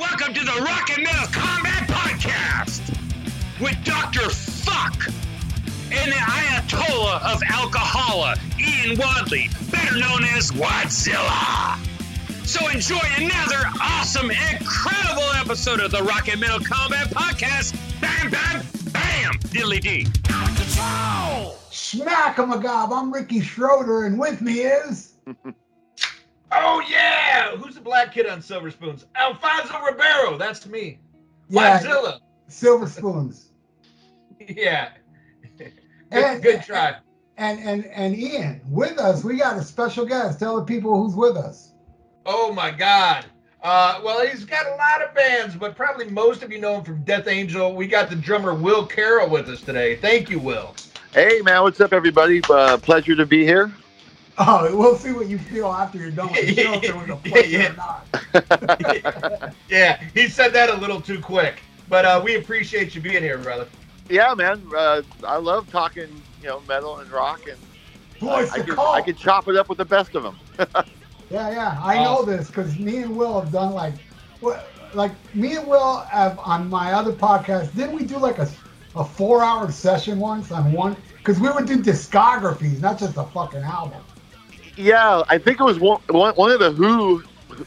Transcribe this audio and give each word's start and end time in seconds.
Welcome 0.00 0.34
to 0.34 0.40
the 0.44 0.62
Rock 0.62 0.90
and 0.96 1.04
Metal 1.04 1.28
Combat 1.32 1.88
Podcast 1.88 2.90
with 3.60 3.76
Dr. 3.84 4.28
Fuck 4.30 5.06
and 5.92 6.10
the 6.10 6.16
Ayatollah 6.16 7.22
of 7.32 7.40
Alcohola, 7.42 8.36
Ian 8.58 8.98
Wadley, 8.98 9.48
better 9.70 9.96
known 9.96 10.24
as 10.24 10.50
Wadzilla. 10.50 11.78
So 12.44 12.68
enjoy 12.68 12.98
another 13.16 13.62
awesome, 13.80 14.30
incredible 14.30 15.30
episode 15.36 15.80
of 15.80 15.92
the 15.92 16.02
Rock 16.02 16.28
and 16.28 16.40
Metal 16.40 16.60
Combat 16.60 17.08
Podcast. 17.10 17.74
Bam, 18.00 18.30
bam, 18.30 18.64
bam, 18.92 19.34
diddly 19.50 19.80
dee. 19.80 20.06
Control! 20.24 21.56
Smack 21.70 22.38
'em 22.38 22.52
a 22.52 22.58
gob. 22.58 22.92
I'm 22.92 23.12
Ricky 23.12 23.40
Schroder, 23.40 24.04
and 24.06 24.18
with 24.18 24.40
me 24.40 24.60
is. 24.60 25.12
Oh 26.58 26.82
yeah! 26.88 27.56
Who's 27.56 27.74
the 27.74 27.80
black 27.80 28.12
kid 28.12 28.26
on 28.26 28.40
Silver 28.42 28.70
Spoons? 28.70 29.04
Alfonso 29.14 29.78
Ribeiro. 29.80 30.36
That's 30.38 30.66
me. 30.66 30.98
Yeah, 31.48 31.80
Godzilla. 31.80 32.20
Silver 32.48 32.86
Spoons. 32.88 33.42
Yeah. 34.48 34.90
Good, 35.58 35.72
And- 36.10 36.42
good 36.42 36.62
try. 36.62 36.96
And 37.38 37.58
and 37.60 37.84
and 37.86 38.14
Ian, 38.16 38.60
with 38.70 38.98
us, 38.98 39.22
we 39.24 39.36
got 39.38 39.56
a 39.58 39.62
special 39.62 40.04
guest. 40.06 40.38
Tell 40.38 40.56
the 40.56 40.64
people 40.64 41.02
who's 41.02 41.14
with 41.14 41.36
us. 41.36 41.72
Oh 42.24 42.52
my 42.52 42.70
God. 42.70 43.26
Uh, 43.62 44.00
well, 44.04 44.24
he's 44.26 44.44
got 44.44 44.66
a 44.66 44.74
lot 44.76 45.02
of 45.02 45.14
bands, 45.14 45.54
but 45.56 45.74
probably 45.76 46.08
most 46.10 46.42
of 46.42 46.52
you 46.52 46.58
know 46.60 46.76
him 46.78 46.84
from 46.84 47.02
Death 47.04 47.26
Angel. 47.26 47.74
We 47.74 47.86
got 47.88 48.08
the 48.08 48.16
drummer 48.16 48.54
Will 48.54 48.86
Carroll 48.86 49.28
with 49.28 49.48
us 49.48 49.60
today. 49.62 49.96
Thank 49.96 50.30
you, 50.30 50.38
Will. 50.38 50.74
Hey 51.12 51.40
man, 51.42 51.62
what's 51.62 51.80
up, 51.80 51.92
everybody? 51.92 52.40
Uh, 52.48 52.76
pleasure 52.78 53.16
to 53.16 53.26
be 53.26 53.44
here. 53.44 53.72
Oh, 54.38 54.76
we'll 54.76 54.96
see 54.96 55.12
what 55.12 55.28
you 55.28 55.38
feel 55.38 55.66
after 55.72 55.98
you're 55.98 56.10
done 56.10 56.30
with 56.32 56.46
the 56.46 56.54
show, 56.54 56.74
if 56.74 56.88
it 56.88 56.94
was 56.94 57.08
a 57.08 57.16
pleasure 57.16 57.48
Yeah. 57.58 57.72
or 57.72 57.76
not. 57.76 58.08
Yeah, 59.68 60.02
he 60.14 60.28
said 60.28 60.52
that 60.52 60.68
a 60.70 60.76
little 60.76 61.00
too 61.00 61.20
quick, 61.20 61.62
but 61.88 62.04
uh, 62.04 62.20
we 62.22 62.36
appreciate 62.36 62.94
you 62.94 63.00
being 63.00 63.22
here, 63.22 63.38
brother. 63.38 63.68
yeah, 64.08 64.34
man, 64.34 64.62
uh, 64.76 65.02
I 65.26 65.36
love 65.36 65.68
talking, 65.70 66.22
you 66.40 66.46
know, 66.48 66.60
metal 66.60 66.98
and 66.98 67.10
rock, 67.10 67.46
and 67.48 67.58
Voice 68.20 68.52
I 68.52 68.58
the 68.58 68.64
could 68.64 68.74
call. 68.76 68.94
I 68.94 69.02
could 69.02 69.16
chop 69.16 69.48
it 69.48 69.56
up 69.56 69.68
with 69.68 69.78
the 69.78 69.84
best 69.84 70.14
of 70.14 70.22
them. 70.22 70.38
Yeah, 71.28 71.50
yeah, 71.50 71.80
I 71.82 71.98
know 72.04 72.24
this 72.24 72.46
because 72.48 72.78
me 72.78 72.98
and 72.98 73.16
Will 73.16 73.40
have 73.40 73.50
done 73.50 73.72
like, 73.72 73.94
what, 74.38 74.72
like 74.92 75.12
me 75.34 75.56
and 75.56 75.66
Will 75.66 75.98
have 76.10 76.38
on 76.38 76.68
my 76.70 76.92
other 76.92 77.12
podcast. 77.12 77.74
Didn't 77.74 77.96
we 77.96 78.04
do 78.04 78.16
like 78.18 78.38
a, 78.38 78.48
a 78.94 79.04
four 79.04 79.42
hour 79.42 79.70
session 79.72 80.20
once 80.20 80.52
on 80.52 80.70
one? 80.70 80.96
Because 81.18 81.40
we 81.40 81.50
would 81.50 81.66
do 81.66 81.82
discographies, 81.82 82.80
not 82.80 82.98
just 83.00 83.16
a 83.16 83.24
fucking 83.24 83.62
album. 83.62 84.05
Yeah, 84.76 85.22
I 85.28 85.38
think 85.38 85.60
it 85.60 85.64
was 85.64 85.78
one 85.78 85.98
one, 86.10 86.34
one 86.34 86.50
of 86.50 86.60
the 86.60 86.72
Who 86.72 87.22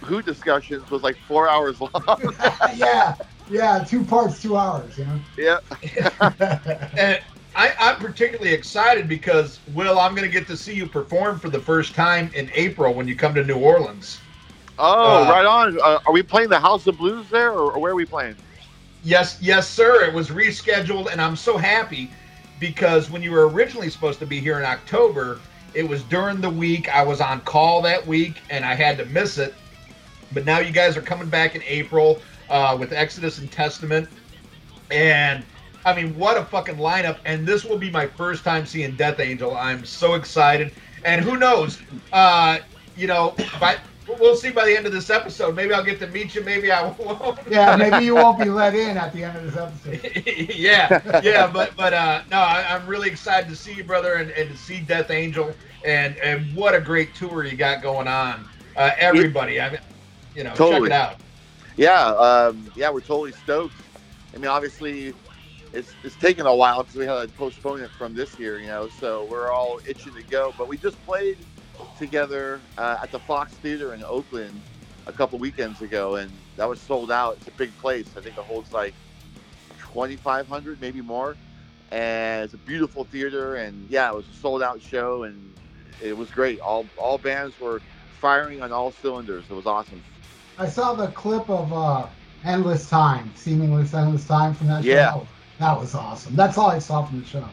Who 0.06 0.22
discussions 0.22 0.90
was 0.90 1.04
like 1.04 1.18
four 1.28 1.50
hours 1.50 1.80
long. 1.80 1.92
yeah, 2.76 3.16
yeah, 3.50 3.84
two 3.88 4.06
parts, 4.06 4.42
two 4.42 4.58
hours. 4.58 4.98
You 4.98 5.06
know. 5.06 5.22
yeah, 5.38 5.60
And 6.98 7.20
I, 7.56 7.74
I'm 7.80 7.98
particularly 7.98 8.54
excited 8.54 9.08
because, 9.08 9.60
Will, 9.68 10.00
I'm 10.00 10.16
going 10.16 10.28
to 10.28 10.32
get 10.32 10.48
to 10.48 10.58
see 10.58 10.74
you 10.74 10.88
perform 10.88 11.40
for 11.40 11.50
the 11.50 11.60
first 11.60 11.96
time 11.96 12.32
in 12.34 12.50
April 12.54 12.94
when 12.94 13.08
you 13.08 13.16
come 13.16 13.34
to 13.36 13.44
New 13.44 13.58
Orleans. 13.58 14.20
Oh, 14.78 15.26
Uh, 15.28 15.32
right 15.32 15.46
on. 15.46 15.78
Uh, 15.82 16.00
are 16.06 16.14
we 16.14 16.24
playing 16.24 16.50
the 16.50 16.60
House 16.60 16.88
of 16.88 16.98
Blues 16.98 17.30
there, 17.30 17.52
or, 17.52 17.74
or 17.74 17.80
where 17.80 17.92
are 17.92 17.96
we 17.96 18.06
playing? 18.06 18.38
Yes, 19.04 19.38
yes, 19.42 19.70
sir. 19.70 20.06
It 20.06 20.14
was 20.14 20.30
rescheduled, 20.30 21.12
and 21.12 21.22
I'm 21.22 21.36
so 21.36 21.58
happy 21.58 22.12
because 22.60 23.10
when 23.10 23.22
you 23.22 23.32
were 23.32 23.50
originally 23.50 23.90
supposed 23.90 24.20
to 24.20 24.26
be 24.26 24.40
here 24.40 24.60
in 24.60 24.66
October, 24.66 25.49
it 25.74 25.88
was 25.88 26.04
during 26.04 26.42
the 26.42 26.50
week. 26.50 26.94
I 26.94 27.04
was 27.04 27.22
on 27.22 27.42
call 27.42 27.82
that 27.84 28.06
week, 28.06 28.42
and 28.50 28.66
I 28.66 28.76
had 28.76 28.98
to 28.98 29.06
miss 29.06 29.38
it. 29.38 29.54
But 30.32 30.46
now 30.46 30.60
you 30.60 30.72
guys 30.72 30.96
are 30.98 31.02
coming 31.02 31.30
back 31.30 31.56
in 31.56 31.64
April 31.64 32.20
uh, 32.50 32.78
with 32.80 32.94
Exodus 32.94 33.40
and 33.40 33.52
Testament, 33.52 34.08
and 34.92 35.44
I 35.86 35.96
mean, 35.96 36.16
what 36.18 36.38
a 36.38 36.46
fucking 36.46 36.76
lineup! 36.76 37.18
And 37.26 37.48
this 37.48 37.64
will 37.64 37.78
be 37.78 37.90
my 37.90 38.06
first 38.06 38.44
time 38.44 38.66
seeing 38.66 38.96
Death 38.96 39.20
Angel. 39.20 39.56
I'm 39.56 39.86
so 39.86 40.14
excited, 40.14 40.74
and 41.06 41.22
who 41.22 41.38
knows? 41.38 41.80
Uh, 42.12 42.60
you 42.96 43.08
know, 43.08 43.36
but 43.60 43.80
we'll 44.20 44.36
see 44.36 44.52
by 44.52 44.66
the 44.66 44.76
end 44.76 44.86
of 44.86 44.92
this 44.92 45.10
episode. 45.10 45.56
Maybe 45.56 45.74
I'll 45.74 45.84
get 45.84 46.00
to 46.00 46.08
meet 46.08 46.36
you. 46.36 46.44
Maybe 46.44 46.72
I 46.72 46.90
won't. 46.92 47.40
Yeah, 47.50 47.76
maybe 47.76 48.06
you 48.06 48.16
won't 48.16 48.40
be 48.40 48.50
let 48.50 48.76
in 48.76 48.98
at 48.98 49.12
the 49.14 49.24
end 49.24 49.38
of 49.38 49.44
this 49.44 49.58
episode. 49.58 50.56
yeah, 50.56 51.22
yeah, 51.24 51.48
but 51.48 51.76
but 51.76 51.94
uh, 51.94 52.22
no, 52.30 52.38
I, 52.38 52.76
I'm 52.76 52.86
really 52.88 53.10
excited 53.10 53.50
to 53.50 53.56
see 53.56 53.74
you, 53.74 53.84
brother, 53.84 54.16
and, 54.16 54.32
and 54.32 54.50
to 54.50 54.58
see 54.58 54.80
Death 54.82 55.10
Angel, 55.10 55.54
and 55.86 56.16
and 56.18 56.56
what 56.56 56.76
a 56.76 56.82
great 56.82 57.16
tour 57.16 57.44
you 57.44 57.58
got 57.58 57.82
going 57.82 58.08
on. 58.08 58.48
Uh, 58.76 58.92
everybody, 58.98 59.60
I 59.60 59.72
mean, 59.72 59.80
you 60.36 60.44
know, 60.44 60.54
check 60.56 60.84
it 60.84 60.92
out. 60.92 61.16
Yeah, 61.76 62.08
um, 62.08 62.72
yeah, 62.76 62.90
we're 62.90 63.02
totally 63.02 63.32
stoked. 63.32 63.74
I 64.34 64.38
mean, 64.38 64.48
obviously, 64.48 65.14
it's 65.74 65.94
it's 66.04 66.16
taken 66.16 66.46
a 66.46 66.56
while 66.56 66.84
because 66.84 66.96
we 66.96 67.06
had 67.06 67.22
to 67.22 67.28
postpone 67.36 67.82
it 67.82 67.90
from 67.92 68.14
this 68.14 68.38
year, 68.40 68.60
you 68.60 68.68
know. 68.68 68.90
So 69.00 69.26
we're 69.26 69.52
all 69.52 69.80
itching 69.88 70.14
to 70.14 70.24
go. 70.24 70.54
But 70.58 70.68
we 70.68 70.78
just 70.78 71.04
played 71.06 71.38
together 72.00 72.62
uh, 72.78 72.98
at 73.04 73.12
the 73.12 73.20
Fox 73.20 73.54
Theater 73.54 73.94
in 73.94 74.04
Oakland 74.04 74.60
a 75.06 75.12
couple 75.12 75.38
weekends 75.38 75.82
ago, 75.82 76.16
and 76.16 76.32
that 76.56 76.68
was 76.68 76.80
sold 76.80 77.12
out. 77.12 77.38
It's 77.38 77.48
a 77.48 77.52
big 77.52 77.78
place. 77.78 78.08
I 78.18 78.22
think 78.22 78.38
it 78.38 78.44
holds 78.44 78.72
like 78.72 78.94
2,500, 79.80 80.82
maybe 80.82 81.02
more. 81.02 81.36
And 81.92 82.46
it's 82.46 82.54
a 82.54 82.58
beautiful 82.58 83.04
theater, 83.04 83.56
and 83.56 83.88
yeah, 83.90 84.10
it 84.10 84.16
was 84.16 84.26
a 84.28 84.34
sold 84.34 84.62
out 84.64 84.80
show, 84.82 85.24
and 85.24 85.54
it 86.02 86.16
was 86.16 86.30
great. 86.30 86.60
All 86.60 86.86
all 86.98 87.18
bands 87.18 87.60
were 87.60 87.82
firing 88.22 88.62
on 88.62 88.72
all 88.72 88.92
cylinders. 88.92 89.46
It 89.50 89.54
was 89.54 89.66
awesome. 89.66 90.04
I 90.60 90.68
saw 90.68 90.94
the 90.94 91.08
clip 91.08 91.50
of 91.50 91.74
uh, 91.74 92.06
Endless 92.46 92.88
Time, 92.90 93.32
seemingly 93.36 93.86
Endless 93.94 94.28
Time 94.28 94.54
from 94.54 94.68
that 94.68 94.84
show. 94.84 94.90
Yeah. 94.90 94.96
That 95.06 95.16
was, 95.18 95.28
that 95.60 95.80
was 95.80 95.96
awesome. 95.96 96.36
That's 96.36 96.58
all 96.58 96.70
I 96.70 96.80
saw 96.80 97.06
from 97.06 97.22
the 97.22 97.26
show. 97.26 97.46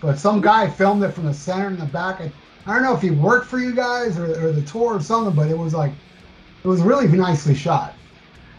But 0.00 0.18
some 0.18 0.40
guy 0.40 0.68
filmed 0.70 1.02
it 1.02 1.10
from 1.10 1.26
the 1.26 1.34
center 1.34 1.66
and 1.66 1.78
the 1.78 1.86
back. 1.86 2.20
I, 2.20 2.32
I 2.66 2.72
don't 2.74 2.82
know 2.82 2.94
if 2.94 3.02
he 3.02 3.10
worked 3.10 3.46
for 3.46 3.58
you 3.58 3.74
guys 3.74 4.18
or, 4.18 4.24
or 4.24 4.52
the 4.52 4.62
tour 4.62 4.94
or 4.94 5.00
something, 5.00 5.34
but 5.34 5.50
it 5.50 5.58
was 5.58 5.74
like, 5.74 5.92
it 6.62 6.68
was 6.68 6.80
really 6.80 7.06
nicely 7.08 7.54
shot. 7.54 7.94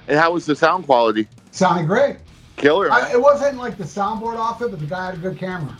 And 0.08 0.20
how 0.20 0.34
was 0.34 0.46
the 0.46 0.56
sound 0.56 0.86
quality? 0.86 1.28
Sounded 1.52 1.88
great. 1.88 2.18
Killer. 2.58 2.92
I, 2.92 3.12
it 3.12 3.20
wasn't 3.22 3.58
like 3.58 3.78
the 3.78 3.84
soundboard 3.84 4.38
off 4.38 4.62
it, 4.62 4.70
but 4.70 4.80
the 4.80 4.86
guy 4.86 5.08
had 5.08 5.16
a 5.16 5.18
good 5.18 5.38
camera. 5.38 5.78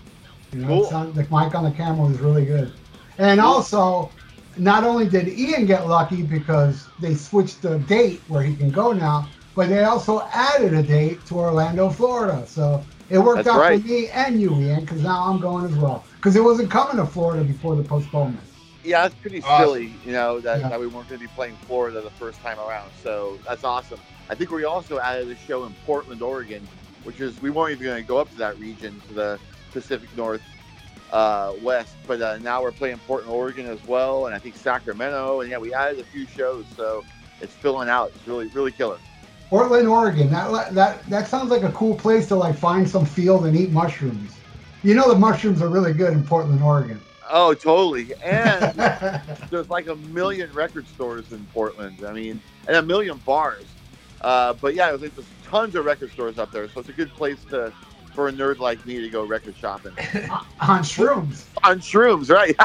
You 0.52 0.62
know, 0.62 0.68
Cool. 0.90 1.12
the 1.12 1.22
mic 1.24 1.54
on 1.56 1.64
the 1.64 1.72
camera 1.72 2.08
was 2.08 2.20
really 2.20 2.46
good. 2.46 2.74
And 3.18 3.40
also, 3.40 4.12
not 4.58 4.84
only 4.84 5.08
did 5.08 5.28
Ian 5.28 5.66
get 5.66 5.88
lucky 5.88 6.24
because 6.24 6.88
they 7.00 7.14
switched 7.14 7.62
the 7.62 7.80
date 7.80 8.22
where 8.28 8.42
he 8.42 8.56
can 8.56 8.72
go 8.72 8.92
now, 8.92 9.28
but 9.56 9.70
they 9.70 9.84
also 9.84 10.28
added 10.34 10.74
a 10.74 10.84
date 10.84 11.26
to 11.28 11.36
Orlando, 11.36 11.90
Florida. 11.90 12.46
So 12.48 12.84
it 13.10 13.20
worked 13.20 13.46
That's 13.46 13.56
out 13.56 13.62
right. 13.62 13.82
for 13.82 13.88
me 13.88 14.10
and 14.10 14.42
you, 14.42 14.54
Ian, 14.56 14.82
because 14.82 15.02
now 15.02 15.26
I'm 15.26 15.40
going 15.40 15.66
as 15.66 15.76
well. 15.76 16.04
Because 16.26 16.38
it 16.38 16.44
wasn't 16.44 16.72
coming 16.72 16.98
to 16.98 17.06
Florida 17.06 17.44
before 17.44 17.76
the 17.76 17.84
postponement. 17.84 18.40
yeah, 18.84 19.04
that's 19.04 19.14
pretty 19.14 19.44
Awesome. 19.44 19.64
silly, 19.64 19.94
you 20.04 20.12
know, 20.12 20.40
that, 20.40 20.60
Yeah. 20.60 20.70
that 20.70 20.80
we 20.80 20.88
weren't 20.88 21.08
going 21.08 21.22
to 21.22 21.28
be 21.28 21.32
playing 21.36 21.56
Florida 21.68 22.02
the 22.02 22.10
first 22.10 22.42
time 22.42 22.58
around. 22.58 22.90
So 23.04 23.38
that's 23.48 23.64
awesome. 23.64 24.00
I 24.28 24.34
think 24.34 24.50
we 24.50 24.64
also 24.64 24.98
added 24.98 25.30
a 25.30 25.36
show 25.36 25.66
in 25.66 25.76
Portland, 25.86 26.24
Oregon, 26.24 26.68
which 27.04 27.22
is 27.22 27.40
we 27.44 27.52
weren't 27.52 27.74
even 27.74 27.86
going 27.86 28.02
to 28.02 28.08
go 28.08 28.18
up 28.18 28.32
to 28.32 28.38
that 28.38 28.58
region, 28.60 29.00
to 29.08 29.14
the 29.14 29.40
Pacific 29.72 30.10
North 30.18 30.42
uh, 31.14 31.54
West, 31.62 31.94
but 32.08 32.20
uh, 32.20 32.40
now 32.40 32.64
we're 32.64 32.72
playing 32.72 32.98
Portland, 33.06 33.32
Oregon 33.32 33.68
as 33.68 33.84
well, 33.86 34.26
and 34.26 34.34
I 34.34 34.40
think 34.40 34.56
Sacramento, 34.56 35.42
and 35.42 35.50
yeah, 35.52 35.60
we 35.60 35.76
added 35.76 36.00
a 36.00 36.04
few 36.06 36.26
shows, 36.26 36.66
so 36.76 37.06
it's 37.40 37.54
filling 37.54 37.88
out. 37.88 38.12
It's 38.16 38.28
really, 38.28 38.48
really 38.48 38.72
killer. 38.72 38.98
Portland, 39.52 39.88
Oregon. 39.88 40.32
That 40.32 40.74
that 40.74 41.06
that 41.08 41.28
sounds 41.28 41.52
like 41.52 41.62
a 41.62 41.72
cool 41.72 41.94
place 41.94 42.28
to 42.30 42.36
like 42.36 42.56
find 42.56 42.90
some 42.90 43.06
field 43.06 43.46
and 43.46 43.56
eat 43.56 43.70
mushrooms. 43.70 44.32
You 44.86 44.94
know 44.94 45.10
the 45.10 45.18
mushrooms 45.18 45.64
are 45.64 45.68
really 45.68 45.94
good 45.94 46.14
in 46.14 46.24
Portland, 46.24 46.62
Oregon. 46.62 47.02
Oh, 47.28 47.56
totally. 47.56 48.14
And 48.24 48.72
there's 49.50 49.68
like 49.68 49.88
a 49.88 49.96
million 49.96 50.54
record 50.54 50.88
stores 50.88 51.32
in 51.32 51.44
Portland. 51.56 52.06
I 52.06 52.14
mean, 52.14 52.40
and 52.68 52.78
a 52.78 52.84
million 52.84 53.18
bars. 53.26 53.66
Uh, 54.22 54.54
but 54.54 54.76
yeah, 54.76 54.96
there's, 54.96 55.12
there's 55.14 55.28
tons 55.44 55.74
of 55.74 55.86
record 55.86 56.12
stores 56.12 56.38
up 56.38 56.52
there, 56.52 56.70
so 56.70 56.82
it's 56.82 56.90
a 56.90 56.94
good 56.94 57.10
place 57.16 57.44
to 57.50 57.74
for 58.14 58.28
a 58.28 58.32
nerd 58.32 58.60
like 58.60 58.86
me 58.86 59.02
to 59.02 59.10
go 59.10 59.26
record 59.26 59.56
shopping 59.58 59.92
on 60.62 60.84
shrooms. 60.84 61.46
on 61.64 61.80
shrooms, 61.80 62.30
right? 62.30 62.56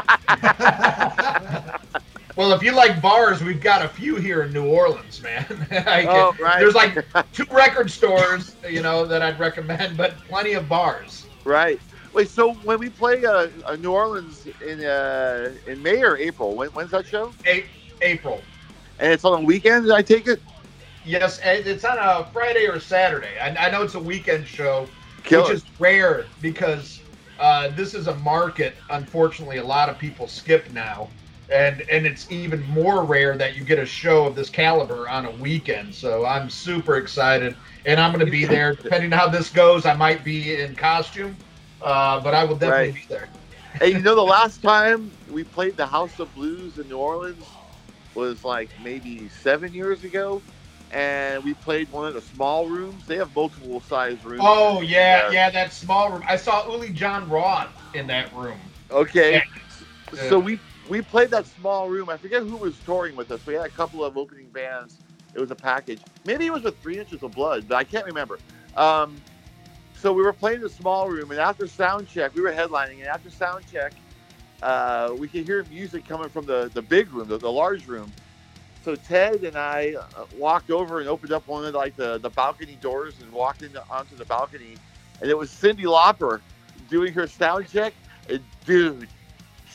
Well, 2.37 2.53
if 2.53 2.63
you 2.63 2.71
like 2.71 3.01
bars, 3.01 3.43
we've 3.43 3.59
got 3.59 3.83
a 3.83 3.89
few 3.89 4.15
here 4.15 4.43
in 4.43 4.53
New 4.53 4.65
Orleans, 4.65 5.21
man. 5.21 5.45
I 5.69 6.05
oh, 6.07 6.33
right. 6.39 6.59
There's 6.59 6.75
like 6.75 7.05
two 7.33 7.43
record 7.51 7.91
stores, 7.91 8.55
you 8.67 8.81
know, 8.81 9.05
that 9.05 9.21
I'd 9.21 9.37
recommend, 9.37 9.97
but 9.97 10.17
plenty 10.29 10.53
of 10.53 10.69
bars. 10.69 11.25
right. 11.43 11.79
Wait, 12.13 12.29
so 12.29 12.53
when 12.53 12.79
we 12.79 12.89
play 12.89 13.23
uh, 13.25 13.47
uh, 13.65 13.75
New 13.77 13.91
Orleans 13.91 14.47
in 14.65 14.83
uh, 14.83 15.55
in 15.67 15.81
May 15.81 16.03
or 16.03 16.17
April, 16.17 16.55
when, 16.55 16.69
when's 16.69 16.91
that 16.91 17.05
show? 17.07 17.33
A- 17.47 17.65
April. 18.01 18.41
And 18.99 19.11
it's 19.13 19.23
on 19.25 19.45
weekends, 19.45 19.89
I 19.89 20.01
take 20.01 20.27
it. 20.27 20.43
Yes, 21.05 21.39
it's 21.43 21.83
on 21.83 21.97
a 21.97 22.29
Friday 22.31 22.67
or 22.67 22.79
Saturday. 22.79 23.39
I, 23.41 23.67
I 23.67 23.71
know 23.71 23.81
it's 23.81 23.95
a 23.95 23.99
weekend 23.99 24.45
show, 24.45 24.87
Killer. 25.23 25.43
which 25.43 25.53
is 25.53 25.65
rare 25.79 26.25
because 26.41 27.01
uh, 27.39 27.69
this 27.69 27.95
is 27.95 28.07
a 28.07 28.15
market. 28.17 28.75
Unfortunately, 28.89 29.57
a 29.57 29.63
lot 29.63 29.89
of 29.89 29.97
people 29.97 30.27
skip 30.27 30.69
now, 30.71 31.09
and 31.51 31.81
and 31.89 32.05
it's 32.05 32.31
even 32.31 32.61
more 32.67 33.03
rare 33.03 33.35
that 33.37 33.55
you 33.55 33.63
get 33.63 33.79
a 33.79 33.85
show 33.85 34.25
of 34.27 34.35
this 34.35 34.49
caliber 34.49 35.09
on 35.09 35.25
a 35.25 35.31
weekend. 35.31 35.95
So 35.95 36.25
I'm 36.25 36.49
super 36.49 36.97
excited, 36.97 37.55
and 37.85 37.99
I'm 37.99 38.11
going 38.13 38.23
to 38.23 38.31
be 38.31 38.45
there. 38.45 38.75
Depending 38.75 39.11
on 39.11 39.17
how 39.17 39.27
this 39.27 39.49
goes, 39.49 39.87
I 39.87 39.95
might 39.95 40.23
be 40.23 40.61
in 40.61 40.75
costume, 40.75 41.35
uh, 41.83 42.19
but 42.21 42.33
I 42.33 42.43
will 42.45 42.55
definitely 42.57 42.89
Right. 42.89 42.93
be 42.93 43.05
there. 43.09 43.29
Hey, 43.79 43.89
you 43.91 44.01
know, 44.01 44.15
the 44.15 44.21
last 44.23 44.61
time 44.61 45.17
we 45.27 45.43
played 45.43 45.77
the 45.77 45.87
House 45.87 46.19
of 46.19 46.33
Blues 46.33 46.77
in 46.77 46.87
New 46.87 46.97
Orleans 46.97 47.59
was 48.15 48.43
like 48.43 48.71
maybe 48.79 49.27
seven 49.29 49.73
years 49.73 50.03
ago, 50.03 50.43
and 50.91 51.43
we 51.43 51.53
played 51.53 51.89
one 51.91 52.07
of 52.07 52.13
the 52.13 52.21
small 52.21 52.67
rooms. 52.67 53.05
They 53.05 53.17
have 53.17 53.33
multiple 53.35 53.81
size 53.81 54.23
rooms. 54.25 54.43
Oh 54.45 54.81
yeah, 54.81 55.23
Yeah. 55.23 55.29
yeah, 55.29 55.49
that 55.51 55.73
small 55.73 56.11
room. 56.11 56.23
I 56.27 56.35
saw 56.37 56.71
Uli 56.71 56.91
John 56.91 57.29
Roth 57.29 57.69
in 57.93 58.07
that 58.07 58.33
room. 58.35 58.59
Okay. 58.91 59.31
Yeah. 59.31 59.43
So 60.13 60.39
we 60.39 60.61
we 60.87 61.01
played 61.01 61.31
that 61.31 61.47
small 61.47 61.89
room. 61.89 62.09
I 62.09 62.17
forget 62.17 62.41
who 62.43 62.57
was 62.57 62.79
touring 62.79 63.15
with 63.15 63.31
us. 63.31 63.45
We 63.45 63.53
had 63.55 63.65
a 63.65 63.69
couple 63.69 64.03
of 64.03 64.17
opening 64.17 64.49
bands. 64.51 65.01
It 65.33 65.39
was 65.39 65.51
a 65.51 65.55
package. 65.55 66.05
Maybe 66.25 66.45
it 66.45 66.53
was 66.53 66.63
with 66.63 66.81
Three 66.81 66.99
Inches 66.99 67.23
of 67.23 67.33
Blood, 67.33 67.67
but 67.67 67.75
I 67.75 67.83
can't 67.83 68.05
remember. 68.05 68.41
Um, 68.75 69.23
so 70.01 70.11
we 70.11 70.23
were 70.23 70.33
playing 70.33 70.61
the 70.61 70.69
small 70.69 71.07
room, 71.09 71.29
and 71.29 71.39
after 71.39 71.67
sound 71.67 72.07
check, 72.07 72.33
we 72.33 72.41
were 72.41 72.51
headlining, 72.51 72.99
and 72.99 73.07
after 73.07 73.29
sound 73.29 73.63
check, 73.71 73.93
uh, 74.63 75.13
we 75.15 75.27
could 75.27 75.45
hear 75.45 75.63
music 75.69 76.07
coming 76.07 76.27
from 76.27 76.47
the, 76.47 76.71
the 76.73 76.81
big 76.81 77.13
room, 77.13 77.27
the, 77.27 77.37
the 77.37 77.51
large 77.51 77.87
room. 77.87 78.11
So 78.83 78.95
Ted 78.95 79.43
and 79.43 79.55
I 79.55 79.93
uh, 80.17 80.25
walked 80.39 80.71
over 80.71 81.01
and 81.01 81.07
opened 81.07 81.31
up 81.31 81.47
one 81.47 81.65
of 81.65 81.73
the, 81.73 81.77
like 81.77 81.95
the, 81.95 82.17
the 82.17 82.31
balcony 82.31 82.77
doors 82.81 83.19
and 83.21 83.31
walked 83.31 83.61
into 83.61 83.83
onto 83.91 84.15
the 84.15 84.25
balcony, 84.25 84.75
and 85.21 85.29
it 85.29 85.37
was 85.37 85.51
Cyndi 85.51 85.83
Lauper 85.83 86.41
doing 86.89 87.13
her 87.13 87.27
sound 87.27 87.67
check. 87.69 87.93
And 88.27 88.43
dude, 88.65 89.07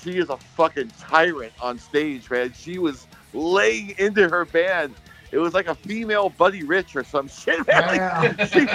she 0.02 0.18
is 0.18 0.28
a 0.28 0.36
fucking 0.36 0.90
tyrant 0.98 1.52
on 1.60 1.78
stage, 1.78 2.28
man. 2.30 2.52
She 2.52 2.78
was 2.80 3.06
laying 3.32 3.94
into 3.98 4.28
her 4.28 4.44
band. 4.44 4.96
It 5.32 5.38
was 5.38 5.54
like 5.54 5.66
a 5.66 5.74
female 5.74 6.30
Buddy 6.30 6.62
Rich 6.62 6.96
or 6.96 7.04
some 7.04 7.28
shit, 7.28 7.66
man. 7.66 7.98
Like, 7.98 8.48
she, 8.52 8.66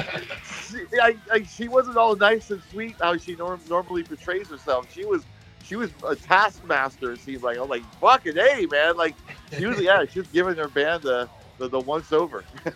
she, 0.70 1.00
I, 1.02 1.16
I, 1.32 1.44
she 1.44 1.68
wasn't 1.68 1.98
all 1.98 2.16
nice 2.16 2.52
and 2.52 2.62
sweet 2.72 2.96
how 3.02 3.18
she 3.18 3.36
norm, 3.36 3.62
normally 3.70 4.04
portrays 4.04 4.50
herself. 4.50 4.92
She 4.94 5.06
was, 5.06 5.24
she 5.64 5.76
was 5.76 5.92
a 6.08 6.16
taskmaster. 6.16 7.14
It 7.14 7.20
seemed 7.20 7.44
like 7.44 7.58
I'm 7.58 7.70
like 7.70 7.84
fucking 8.00 8.36
hey, 8.36 8.68
man. 8.70 8.98
Like 8.98 9.16
she 9.58 9.66
was, 9.66 9.80
yeah, 9.82 10.06
she 10.06 10.20
was 10.20 10.28
giving 10.30 10.56
her 10.56 10.68
band 10.68 11.04
the 11.04 11.30
the, 11.62 11.70
the 11.70 11.80
once 11.80 12.12
over. 12.12 12.44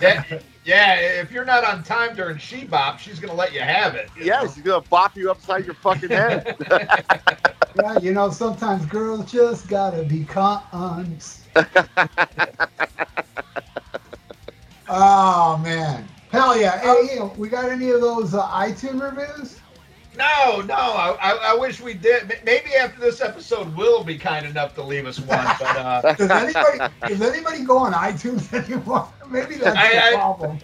yeah, 0.00 0.22
yeah, 0.64 0.96
if 1.20 1.32
you're 1.32 1.46
not 1.46 1.64
on 1.64 1.82
time 1.82 2.14
during 2.14 2.36
She 2.36 2.64
Bop, 2.64 2.98
she's 2.98 3.18
gonna 3.18 3.34
let 3.34 3.52
you 3.54 3.60
have 3.60 3.94
it. 3.94 4.10
you 4.16 4.26
yeah, 4.26 4.42
know? 4.42 4.48
she's 4.52 4.62
gonna 4.62 4.84
bop 4.88 5.16
you 5.16 5.30
upside 5.30 5.64
your 5.64 5.74
fucking 5.74 6.10
head. 6.10 6.56
Yeah, 7.74 7.98
you 7.98 8.12
know, 8.12 8.30
sometimes 8.30 8.84
girls 8.86 9.30
just 9.30 9.68
gotta 9.68 10.02
be 10.02 10.24
cons. 10.24 11.47
Oh 14.88 15.58
man, 15.58 16.08
hell 16.30 16.58
yeah! 16.58 16.78
Hey, 16.80 17.16
Ian, 17.16 17.36
we 17.36 17.48
got 17.48 17.70
any 17.70 17.90
of 17.90 18.00
those 18.00 18.34
uh, 18.34 18.46
iTunes 18.48 19.00
reviews? 19.00 19.60
No, 20.16 20.62
no, 20.62 20.74
I, 20.74 21.16
I, 21.20 21.52
I 21.52 21.54
wish 21.54 21.80
we 21.80 21.94
did. 21.94 22.40
Maybe 22.44 22.74
after 22.74 23.00
this 23.00 23.20
episode, 23.20 23.76
Will 23.76 24.02
be 24.02 24.18
kind 24.18 24.44
enough 24.46 24.74
to 24.74 24.82
leave 24.82 25.06
us 25.06 25.20
one. 25.20 25.46
But 25.60 25.76
uh, 25.76 26.14
Does 26.16 26.30
anybody 26.30 26.78
does 27.06 27.22
anybody 27.22 27.64
go 27.64 27.78
on 27.78 27.92
iTunes 27.92 28.52
anymore? 28.68 29.08
Maybe 29.30 29.56
that's 29.56 29.76
I- 29.76 30.10
the 30.10 30.16
problem. 30.16 30.60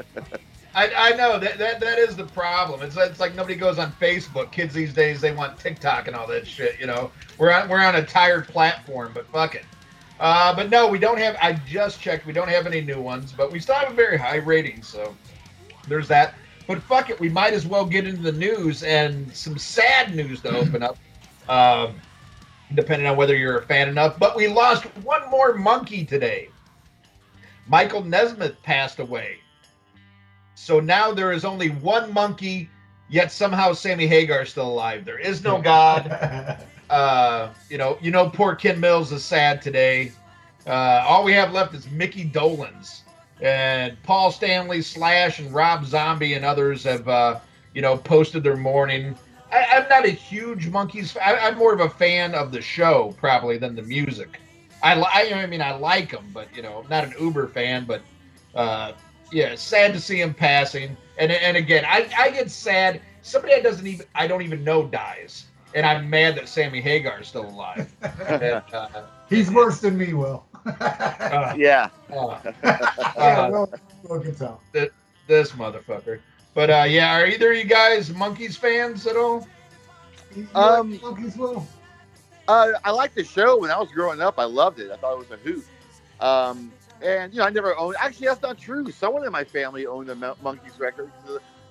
I, 0.74 0.92
I 0.96 1.10
know 1.12 1.38
that, 1.38 1.58
that 1.58 1.78
that 1.80 1.98
is 2.00 2.16
the 2.16 2.26
problem. 2.26 2.82
It's 2.82 2.96
it's 2.96 3.20
like 3.20 3.36
nobody 3.36 3.54
goes 3.54 3.78
on 3.78 3.92
Facebook. 3.92 4.50
Kids 4.50 4.74
these 4.74 4.92
days 4.92 5.20
they 5.20 5.32
want 5.32 5.56
TikTok 5.58 6.08
and 6.08 6.16
all 6.16 6.26
that 6.26 6.48
shit. 6.48 6.80
You 6.80 6.86
know, 6.86 7.12
we're 7.38 7.52
on 7.52 7.68
we're 7.68 7.78
on 7.80 7.94
a 7.94 8.02
tired 8.04 8.48
platform, 8.48 9.12
but 9.14 9.28
fuck 9.30 9.54
it. 9.54 9.64
Uh, 10.20 10.54
but 10.54 10.70
no, 10.70 10.88
we 10.88 10.98
don't 10.98 11.18
have. 11.18 11.36
I 11.40 11.52
just 11.52 12.00
checked. 12.00 12.26
We 12.26 12.32
don't 12.32 12.48
have 12.48 12.66
any 12.66 12.80
new 12.80 13.00
ones, 13.00 13.32
but 13.32 13.50
we 13.50 13.58
still 13.58 13.74
have 13.74 13.90
a 13.90 13.94
very 13.94 14.16
high 14.16 14.36
rating. 14.36 14.82
So 14.82 15.14
there's 15.88 16.08
that. 16.08 16.34
But 16.66 16.82
fuck 16.82 17.10
it, 17.10 17.20
we 17.20 17.28
might 17.28 17.52
as 17.52 17.66
well 17.66 17.84
get 17.84 18.06
into 18.06 18.22
the 18.22 18.32
news 18.32 18.82
and 18.84 19.30
some 19.34 19.58
sad 19.58 20.14
news 20.14 20.40
to 20.42 20.56
open 20.56 20.82
up. 20.82 20.96
Um, 21.48 22.00
depending 22.74 23.06
on 23.06 23.16
whether 23.16 23.36
you're 23.36 23.58
a 23.58 23.62
fan 23.66 23.88
enough. 23.88 24.18
But 24.18 24.36
we 24.36 24.48
lost 24.48 24.84
one 25.02 25.28
more 25.30 25.54
monkey 25.54 26.04
today. 26.04 26.48
Michael 27.66 28.04
Nesmith 28.04 28.60
passed 28.62 28.98
away. 28.98 29.38
So 30.54 30.80
now 30.80 31.12
there 31.12 31.32
is 31.32 31.44
only 31.44 31.70
one 31.70 32.12
monkey, 32.12 32.70
yet 33.08 33.32
somehow 33.32 33.72
Sammy 33.72 34.06
Hagar 34.06 34.42
is 34.42 34.50
still 34.50 34.68
alive. 34.68 35.04
There 35.04 35.18
is 35.18 35.42
no 35.42 35.60
God. 35.62 36.58
Uh, 36.90 37.52
you 37.70 37.78
know, 37.78 37.98
you 38.00 38.10
know, 38.10 38.28
poor 38.28 38.54
Ken 38.54 38.78
Mills 38.78 39.12
is 39.12 39.24
sad 39.24 39.62
today. 39.62 40.12
Uh, 40.66 41.04
all 41.06 41.24
we 41.24 41.32
have 41.32 41.52
left 41.52 41.74
is 41.74 41.90
Micky 41.90 42.24
Dolenz 42.28 43.02
and 43.40 44.00
Paul 44.02 44.30
Stanley, 44.30 44.82
Slash, 44.82 45.38
and 45.38 45.52
Rob 45.52 45.84
Zombie 45.84 46.34
and 46.34 46.44
others 46.44 46.84
have, 46.84 47.08
uh, 47.08 47.40
you 47.74 47.82
know, 47.82 47.96
posted 47.96 48.42
their 48.42 48.56
mourning. 48.56 49.16
I, 49.52 49.64
I'm 49.72 49.88
not 49.88 50.04
a 50.04 50.10
huge 50.10 50.70
Monkees. 50.70 51.16
I, 51.20 51.36
I'm 51.36 51.56
more 51.56 51.72
of 51.72 51.80
a 51.80 51.88
fan 51.88 52.34
of 52.34 52.52
the 52.52 52.60
show 52.60 53.14
probably 53.18 53.58
than 53.58 53.74
the 53.74 53.82
music. 53.82 54.40
I, 54.82 55.00
I, 55.00 55.42
I 55.42 55.46
mean, 55.46 55.62
I 55.62 55.72
like 55.72 56.10
them, 56.10 56.30
but 56.32 56.54
you 56.54 56.62
know, 56.62 56.82
I'm 56.82 56.88
not 56.88 57.04
an 57.04 57.14
Uber 57.18 57.48
fan. 57.48 57.84
But 57.86 58.02
uh, 58.54 58.92
yeah, 59.32 59.54
sad 59.54 59.92
to 59.94 60.00
see 60.00 60.20
him 60.20 60.34
passing. 60.34 60.96
And 61.18 61.32
and 61.32 61.56
again, 61.56 61.84
I, 61.86 62.08
I 62.18 62.30
get 62.30 62.50
sad. 62.50 63.00
Somebody 63.22 63.54
that 63.54 63.62
doesn't 63.62 63.86
even 63.86 64.06
I 64.14 64.26
don't 64.26 64.42
even 64.42 64.62
know 64.64 64.86
dies, 64.86 65.46
and 65.74 65.84
I'm 65.84 66.08
mad 66.08 66.36
that 66.36 66.48
Sammy 66.48 66.80
Hagar 66.80 67.20
is 67.20 67.28
still 67.28 67.48
alive. 67.48 67.92
And, 68.28 68.62
uh, 68.72 68.88
He's 69.28 69.50
worse 69.50 69.80
than 69.80 69.96
me, 69.96 70.12
Will. 70.12 70.44
uh, 70.66 71.54
yeah. 71.56 71.88
uh, 72.12 72.38
yeah, 72.64 72.78
uh, 73.16 73.48
Will, 73.50 73.72
Will 74.08 74.20
can 74.20 74.34
tell. 74.34 74.60
this 74.72 75.52
motherfucker. 75.52 76.20
But 76.54 76.70
uh, 76.70 76.84
yeah, 76.86 77.18
are 77.18 77.26
either 77.26 77.50
of 77.52 77.58
you 77.58 77.64
guys 77.64 78.10
Monkees 78.10 78.56
fans 78.56 79.06
at 79.06 79.16
all? 79.16 79.46
Um, 80.54 80.92
like 80.92 81.02
monkeys, 81.02 81.36
Will? 81.36 81.66
Uh, 82.46 82.72
I 82.84 82.90
liked 82.90 83.14
the 83.14 83.24
show 83.24 83.58
when 83.58 83.70
I 83.70 83.78
was 83.78 83.90
growing 83.90 84.20
up. 84.20 84.38
I 84.38 84.44
loved 84.44 84.78
it. 84.78 84.90
I 84.90 84.96
thought 84.96 85.14
it 85.14 85.18
was 85.18 85.30
a 85.30 85.36
hoot. 85.36 85.64
Um, 86.20 86.72
and 87.02 87.32
you 87.32 87.40
know, 87.40 87.46
I 87.46 87.50
never 87.50 87.76
owned. 87.76 87.96
Actually, 88.00 88.28
that's 88.28 88.42
not 88.42 88.58
true. 88.58 88.90
Someone 88.90 89.24
in 89.24 89.32
my 89.32 89.44
family 89.44 89.86
owned 89.86 90.10
a 90.10 90.14
Mon- 90.14 90.36
Monkees 90.42 90.78
record. 90.78 91.10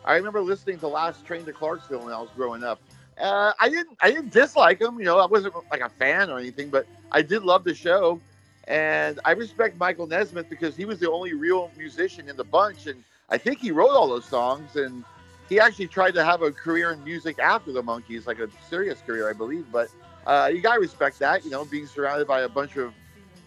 I 0.06 0.16
remember 0.16 0.42
listening 0.42 0.80
to 0.80 0.88
Last 0.88 1.26
Train 1.26 1.46
to 1.46 1.54
Clarksville 1.54 2.04
when 2.04 2.14
I 2.14 2.20
was 2.20 2.30
growing 2.36 2.64
up. 2.64 2.80
Uh, 3.20 3.54
I 3.60 3.70
didn't. 3.70 3.98
I 4.02 4.12
didn't 4.12 4.32
dislike 4.32 4.82
him. 4.82 5.00
You 5.00 5.06
know, 5.06 5.20
I 5.20 5.26
wasn't 5.26 5.54
like 5.72 5.82
a 5.82 5.90
fan 5.90 6.30
or 6.30 6.40
anything, 6.40 6.70
but 6.70 6.88
I 7.12 7.22
did 7.22 7.44
love 7.44 7.64
the 7.64 7.74
show. 7.74 8.20
And 8.68 9.20
I 9.26 9.32
respect 9.32 9.78
Michael 9.78 10.08
Nesmith 10.08 10.50
because 10.50 10.76
he 10.76 10.86
was 10.86 11.00
the 11.00 11.12
only 11.12 11.34
real 11.34 11.70
musician 11.78 12.30
in 12.30 12.38
the 12.38 12.44
bunch, 12.46 12.88
and 12.88 13.04
I 13.30 13.38
think 13.38 13.60
he 13.60 13.72
wrote 13.72 13.92
all 13.92 14.08
those 14.08 14.26
songs. 14.26 14.76
And 14.76 15.04
he 15.50 15.60
actually 15.60 15.88
tried 15.88 16.14
to 16.16 16.24
have 16.24 16.42
a 16.42 16.52
career 16.52 16.92
in 16.94 17.04
music 17.04 17.40
after 17.40 17.72
the 17.72 17.84
Monkees, 17.84 18.26
like 18.26 18.40
a 18.40 18.50
serious 18.70 19.02
career, 19.02 19.30
I 19.30 19.34
believe. 19.34 19.66
But 19.72 19.90
uh, 20.26 20.50
you 20.54 20.62
gotta 20.62 20.80
respect 20.80 21.20
that. 21.20 21.44
You 21.44 21.52
know, 21.52 21.66
being 21.66 21.86
surrounded 21.86 22.28
by 22.28 22.42
a 22.42 22.50
bunch 22.50 22.78
of 22.78 22.94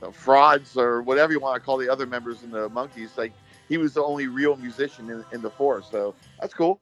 uh, 0.02 0.11
frauds 0.11 0.76
or 0.76 1.02
whatever 1.02 1.32
you 1.32 1.40
want 1.40 1.61
to 1.61 1.64
call 1.64 1.78
the 1.78 1.88
other 1.88 2.06
members 2.06 2.42
in 2.42 2.50
the 2.50 2.68
Monkees, 2.70 3.16
like 3.16 3.32
he 3.68 3.78
was 3.78 3.94
the 3.94 4.02
only 4.02 4.28
real 4.28 4.56
musician 4.56 5.11
in, 5.11 5.25
in 5.32 5.42
the 5.42 5.50
force. 5.50 5.88
So 5.90 6.14
that's 6.40 6.54
cool. 6.54 6.78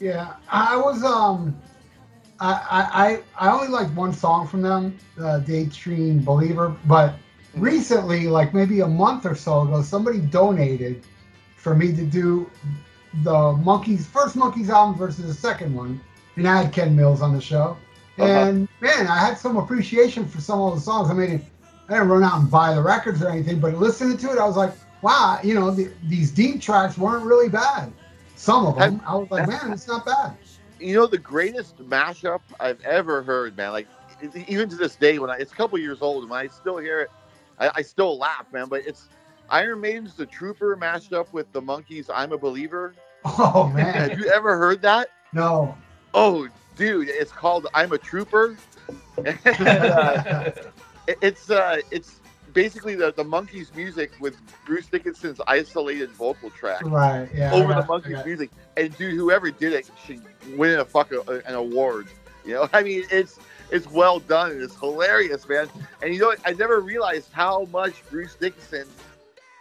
Yeah, 0.00 0.34
I 0.50 0.76
was 0.76 1.04
um, 1.04 1.54
I 2.40 3.20
I 3.38 3.48
I 3.48 3.52
only 3.52 3.68
like 3.68 3.88
one 3.96 4.12
song 4.12 4.46
from 4.46 4.62
them, 4.62 4.98
uh, 5.20 5.38
Daydream 5.38 6.24
Believer. 6.24 6.76
But 6.86 7.14
recently, 7.54 8.26
like 8.26 8.54
maybe 8.54 8.80
a 8.80 8.86
month 8.86 9.26
or 9.26 9.34
so 9.34 9.62
ago, 9.62 9.82
somebody 9.82 10.20
donated 10.20 11.04
for 11.56 11.74
me 11.74 11.94
to 11.94 12.04
do 12.04 12.50
the 13.22 13.30
Monkees 13.32 14.04
first 14.04 14.36
Monkees 14.36 14.68
album 14.68 14.96
versus 14.96 15.26
the 15.26 15.34
second 15.34 15.74
one, 15.74 16.00
and 16.36 16.48
I 16.48 16.62
had 16.62 16.72
Ken 16.72 16.94
Mills 16.94 17.22
on 17.22 17.34
the 17.34 17.40
show. 17.40 17.76
Uh-huh. 18.18 18.26
And 18.26 18.68
man, 18.80 19.06
I 19.06 19.18
had 19.18 19.38
some 19.38 19.56
appreciation 19.56 20.26
for 20.26 20.40
some 20.40 20.60
of 20.60 20.74
the 20.74 20.80
songs. 20.80 21.10
I 21.10 21.14
mean, 21.14 21.44
I 21.88 21.94
didn't 21.94 22.08
run 22.08 22.22
out 22.22 22.40
and 22.40 22.50
buy 22.50 22.74
the 22.74 22.82
records 22.82 23.22
or 23.22 23.28
anything, 23.28 23.60
but 23.60 23.74
listening 23.74 24.16
to 24.18 24.32
it, 24.32 24.38
I 24.38 24.46
was 24.46 24.56
like, 24.56 24.72
wow, 25.02 25.38
you 25.42 25.54
know, 25.54 25.70
the, 25.70 25.90
these 26.04 26.30
deep 26.30 26.60
tracks 26.60 26.96
weren't 26.96 27.24
really 27.24 27.48
bad. 27.48 27.92
Some 28.36 28.66
of 28.66 28.76
them, 28.76 29.00
I 29.06 29.16
was 29.16 29.30
like, 29.30 29.48
man, 29.48 29.72
it's 29.72 29.86
not 29.86 30.06
bad. 30.06 30.36
You 30.80 30.94
know, 30.94 31.06
the 31.06 31.18
greatest 31.18 31.78
mashup 31.78 32.40
I've 32.60 32.80
ever 32.82 33.22
heard, 33.22 33.56
man. 33.56 33.72
Like 33.72 33.88
even 34.48 34.68
to 34.68 34.76
this 34.76 34.96
day, 34.96 35.18
when 35.18 35.30
I, 35.30 35.36
it's 35.36 35.52
a 35.52 35.54
couple 35.54 35.78
years 35.78 36.02
old, 36.02 36.22
and 36.22 36.30
when 36.30 36.40
I 36.40 36.46
still 36.48 36.78
hear 36.78 37.00
it, 37.00 37.10
I, 37.58 37.70
I 37.76 37.82
still 37.82 38.18
laugh, 38.18 38.46
man. 38.52 38.68
But 38.68 38.82
it's 38.86 39.08
Iron 39.50 39.80
Maiden's 39.80 40.14
"The 40.14 40.26
Trooper" 40.26 40.76
mashed 40.76 41.12
up 41.12 41.32
with 41.32 41.52
the 41.52 41.60
Monkees' 41.62 42.10
"I'm 42.12 42.32
a 42.32 42.38
Believer." 42.38 42.94
Oh 43.24 43.68
man, 43.74 43.94
Have 43.94 44.18
you 44.18 44.26
ever 44.28 44.56
heard 44.58 44.82
that? 44.82 45.08
no. 45.32 45.76
Oh, 46.12 46.48
dude, 46.76 47.08
it's 47.08 47.32
called 47.32 47.66
"I'm 47.74 47.92
a 47.92 47.98
Trooper." 47.98 48.56
And, 49.24 49.38
uh, 49.68 50.18
it- 51.06 51.18
it's 51.22 51.50
uh, 51.50 51.78
it's 51.90 52.20
basically 52.54 52.94
the, 52.94 53.12
the 53.12 53.24
monkees 53.24 53.74
music 53.74 54.12
with 54.20 54.36
Bruce 54.64 54.86
Dickinson's 54.86 55.40
isolated 55.46 56.10
vocal 56.12 56.50
track 56.50 56.82
Right. 56.84 57.28
Yeah. 57.34 57.52
Over 57.52 57.74
the 57.74 57.82
got- 57.82 57.90
I 57.90 58.00
monkees 58.00 58.24
music. 58.24 58.50
And 58.76 58.96
dude, 58.96 59.14
whoever 59.14 59.50
did 59.50 59.72
it 59.74 59.90
should 60.06 60.22
win 60.56 60.78
a 60.78 60.84
fuck 60.84 61.12
uh, 61.12 61.20
an 61.46 61.54
award. 61.54 62.06
You 62.44 62.54
know, 62.54 62.68
I 62.72 62.82
mean, 62.82 63.04
it's 63.10 63.38
it's 63.70 63.90
well 63.90 64.20
done 64.20 64.52
and 64.52 64.62
it's 64.62 64.78
hilarious, 64.78 65.48
man. 65.48 65.68
And 66.02 66.14
you 66.14 66.20
know. 66.20 66.34
I 66.46 66.52
never 66.52 66.80
realized 66.80 67.32
how 67.32 67.66
much 67.72 67.94
Bruce 68.10 68.34
Dickinson 68.36 68.86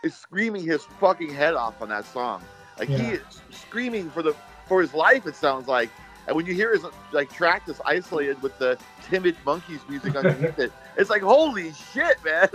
is 0.03 0.15
screaming 0.15 0.63
his 0.63 0.83
fucking 0.99 1.33
head 1.33 1.53
off 1.55 1.81
on 1.81 1.89
that 1.89 2.05
song. 2.05 2.41
Like 2.79 2.89
he 2.89 3.03
is 3.03 3.21
screaming 3.51 4.09
for 4.09 4.21
the 4.21 4.35
for 4.67 4.81
his 4.81 4.93
life. 4.93 5.25
It 5.27 5.35
sounds 5.35 5.67
like. 5.67 5.89
And 6.27 6.35
when 6.35 6.45
you 6.45 6.53
hear 6.53 6.71
his 6.73 6.85
like 7.11 7.31
track 7.31 7.63
that's 7.65 7.81
isolated 7.85 8.41
with 8.41 8.57
the 8.57 8.77
timid 9.01 9.35
monkees 9.45 9.87
music 9.89 10.15
underneath 10.15 10.57
it, 10.59 10.71
it's 10.97 11.09
like 11.09 11.21
holy 11.21 11.71
shit, 11.73 12.17
man. 12.23 12.47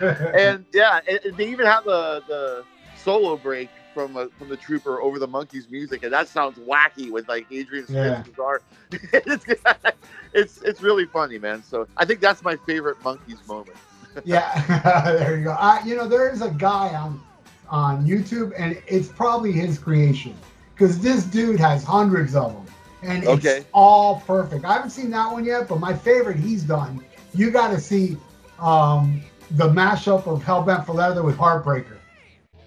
and 0.34 0.64
yeah, 0.72 1.00
and, 1.08 1.20
and 1.24 1.36
they 1.36 1.48
even 1.48 1.66
have 1.66 1.84
the 1.84 2.22
the 2.28 2.64
solo 2.96 3.36
break 3.36 3.70
from 3.94 4.16
uh, 4.16 4.26
from 4.38 4.48
the 4.48 4.56
trooper 4.56 5.00
over 5.00 5.18
the 5.18 5.28
monkees 5.28 5.70
music, 5.70 6.02
and 6.02 6.12
that 6.12 6.28
sounds 6.28 6.58
wacky 6.58 7.10
with 7.10 7.28
like 7.28 7.46
Adrian 7.50 7.86
Yeah. 7.88 8.22
Guitar. 8.22 8.62
it's, 8.92 9.44
it's 10.32 10.62
it's 10.62 10.82
really 10.82 11.06
funny, 11.06 11.38
man. 11.38 11.62
So 11.62 11.86
I 11.96 12.04
think 12.04 12.20
that's 12.20 12.42
my 12.42 12.56
favorite 12.56 13.02
monkees 13.02 13.46
moment. 13.46 13.78
yeah, 14.24 15.04
there 15.04 15.38
you 15.38 15.44
go. 15.44 15.52
I, 15.52 15.82
you 15.84 15.96
know, 15.96 16.08
there 16.08 16.30
is 16.30 16.42
a 16.42 16.50
guy 16.50 16.94
on 16.94 17.20
on 17.68 18.06
YouTube, 18.06 18.52
and 18.58 18.80
it's 18.86 19.08
probably 19.08 19.52
his 19.52 19.78
creation 19.78 20.34
because 20.74 21.00
this 21.00 21.24
dude 21.24 21.60
has 21.60 21.84
hundreds 21.84 22.34
of 22.34 22.52
them, 22.52 22.67
and 23.02 23.24
it's 23.24 23.66
all 23.72 24.20
perfect. 24.26 24.64
I 24.64 24.74
haven't 24.74 24.90
seen 24.90 25.10
that 25.10 25.30
one 25.30 25.44
yet, 25.44 25.68
but 25.68 25.80
my 25.80 25.94
favorite 25.94 26.36
he's 26.38 26.62
done. 26.62 27.04
You 27.34 27.50
got 27.50 27.70
to 27.70 27.80
see 27.80 28.16
um, 28.58 29.20
the 29.52 29.68
mashup 29.68 30.26
of 30.26 30.42
Hellbent 30.42 30.86
for 30.86 30.92
Leather 30.94 31.22
with 31.22 31.36
Heartbreaker. 31.36 31.98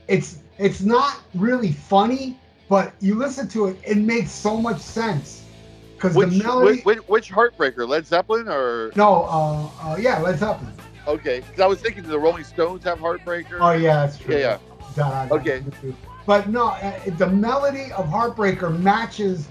It's 0.07 0.39
it's 0.57 0.81
not 0.81 1.19
really 1.33 1.71
funny, 1.71 2.37
but 2.69 2.93
you 2.99 3.15
listen 3.15 3.47
to 3.49 3.67
it, 3.67 3.77
it 3.85 3.97
makes 3.97 4.31
so 4.31 4.57
much 4.57 4.79
sense 4.79 5.43
because 5.95 6.13
the 6.13 6.19
Which, 6.27 6.43
melody. 6.43 6.81
which 6.81 6.99
which 7.07 7.31
heartbreaker? 7.31 7.87
Led 7.87 8.05
Zeppelin 8.05 8.47
or 8.47 8.91
no, 8.95 9.23
uh, 9.25 9.69
uh, 9.81 9.95
yeah, 9.99 10.19
Led 10.19 10.37
Zeppelin. 10.39 10.73
okay? 11.07 11.41
'Cause 11.41 11.59
I 11.59 11.67
was 11.67 11.79
thinking, 11.79 12.03
the 12.03 12.19
Rolling 12.19 12.43
Stones 12.43 12.83
have 12.83 12.99
heartbreaker? 12.99 13.57
Oh 13.59 13.71
yeah, 13.71 14.05
that's 14.05 14.17
true. 14.17 14.35
Yeah, 14.35 14.57
Da, 14.95 15.09
da, 15.09 15.25
da, 15.27 15.35
Okay. 15.35 15.59
da, 15.61 15.69
da. 15.89 15.93
But 16.25 16.49
no, 16.49 16.67
uh, 16.67 16.93
the 17.17 17.27
melody 17.27 17.91
of 17.93 18.07
Heartbreaker 18.07 18.77
matches 18.79 19.47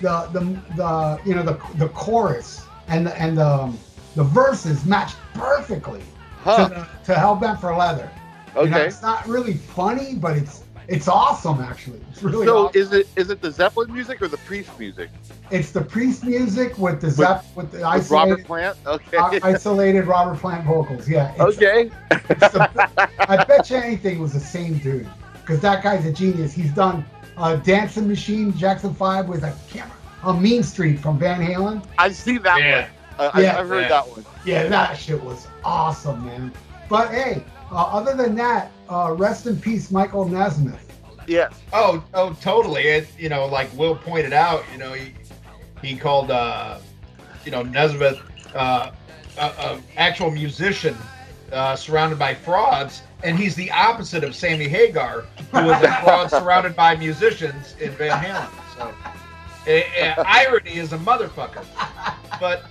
the 0.00 0.28
the 0.32 0.40
the 0.76 1.20
you 1.24 1.34
know 1.34 1.42
the 1.42 1.58
the 1.76 1.88
chorus 1.90 2.64
and 2.88 3.06
the 3.06 3.20
and 3.20 3.36
the 3.38 3.46
um, 3.46 3.78
the 4.16 4.24
verses 4.24 4.84
match 4.84 5.12
perfectly 5.34 6.00
Huh? 6.42 6.68
to, 6.68 6.74
the, 6.74 7.12
to 7.14 7.18
Hellbent 7.18 7.58
for 7.60 7.74
Leather. 7.74 8.10
You 8.54 8.66
know, 8.68 8.76
Okay. 8.76 8.86
it's 8.86 9.00
not 9.00 9.26
really 9.26 9.54
funny, 9.54 10.14
but 10.14 10.36
it's 10.36 10.62
it's 10.88 11.08
awesome 11.08 11.60
actually. 11.60 12.00
It's 12.10 12.22
really 12.22 12.44
So 12.46 12.66
awesome. 12.66 12.80
is 12.80 12.92
it 12.92 13.08
is 13.16 13.30
it 13.30 13.40
the 13.40 13.50
Zeppelin 13.50 13.92
music 13.92 14.20
or 14.20 14.28
the 14.28 14.36
Priest 14.38 14.78
music 14.78 15.08
it's 15.50 15.70
the 15.72 15.80
Priest 15.82 16.24
music 16.24 16.76
with 16.78 17.00
the 17.00 17.10
Zepp 17.10 17.44
with 17.56 17.70
the 17.70 17.78
with 17.78 17.84
isolated 17.86 18.30
Robert 18.30 18.44
Plant? 18.46 18.76
Okay. 18.86 19.16
isolated 19.42 20.02
Robert 20.06 20.38
Plant 20.38 20.64
vocals. 20.66 21.08
Yeah. 21.08 21.34
Okay. 21.40 21.90
the- 22.10 23.00
I 23.28 23.44
bet 23.44 23.70
you 23.70 23.76
anything 23.76 24.18
was 24.20 24.32
the 24.34 24.40
same 24.40 24.78
dude 24.78 25.08
because 25.40 25.60
that 25.60 25.82
guy's 25.82 26.04
a 26.06 26.12
genius. 26.12 26.52
He's 26.52 26.72
done 26.72 27.04
uh, 27.36 27.56
Dancing 27.56 28.08
Machine, 28.08 28.56
Jackson 28.56 28.94
Five 28.94 29.28
with 29.28 29.44
a 29.44 29.54
camera, 29.70 29.92
a 30.24 30.34
Mean 30.34 30.62
Street 30.62 30.98
from 30.98 31.18
Van 31.18 31.40
Halen. 31.40 31.84
I 31.98 32.10
see 32.12 32.38
that 32.38 32.58
Yeah. 32.60 32.80
one. 32.82 32.90
Uh, 33.18 33.30
I, 33.34 33.40
Yeah. 33.42 33.58
I've 33.58 33.68
heard 33.68 33.82
Yeah. 33.82 33.88
that 33.88 34.08
one. 34.08 34.24
Yeah, 34.44 34.68
that 34.68 34.98
shit 34.98 35.22
was 35.22 35.46
awesome, 35.64 36.26
man. 36.26 36.52
But 36.88 37.10
hey, 37.10 37.42
uh, 37.72 37.76
other 37.76 38.14
than 38.14 38.34
that, 38.36 38.70
uh, 38.88 39.14
rest 39.16 39.46
in 39.46 39.56
peace, 39.56 39.90
Michael 39.90 40.28
Nesmith. 40.28 40.80
Yes. 41.26 41.54
Oh, 41.72 42.04
oh, 42.12 42.36
totally. 42.42 42.82
It, 42.82 43.08
you 43.18 43.28
know, 43.30 43.46
like 43.46 43.72
Will 43.76 43.96
pointed 43.96 44.32
out, 44.34 44.62
you 44.72 44.78
know, 44.78 44.92
he 44.92 45.14
he 45.82 45.96
called, 45.96 46.30
uh, 46.30 46.78
you 47.44 47.50
know, 47.50 47.62
Nesmith 47.62 48.18
uh, 48.54 48.90
a, 49.38 49.42
a 49.44 49.78
actual 49.96 50.30
musician 50.30 50.96
uh, 51.52 51.76
surrounded 51.76 52.18
by 52.18 52.34
frauds, 52.34 53.02
and 53.24 53.38
he's 53.38 53.54
the 53.54 53.70
opposite 53.70 54.22
of 54.22 54.34
Sammy 54.34 54.68
Hagar, 54.68 55.22
who 55.50 55.64
was 55.64 55.82
a 55.82 55.88
fraud 56.02 56.30
surrounded 56.30 56.76
by 56.76 56.94
musicians 56.96 57.74
in 57.80 57.90
Van 57.92 58.22
Halen. 58.22 58.50
So, 58.76 58.94
eh, 59.66 59.82
eh, 59.96 60.14
irony 60.26 60.76
is 60.76 60.92
a 60.92 60.98
motherfucker. 60.98 61.64
But 62.38 62.64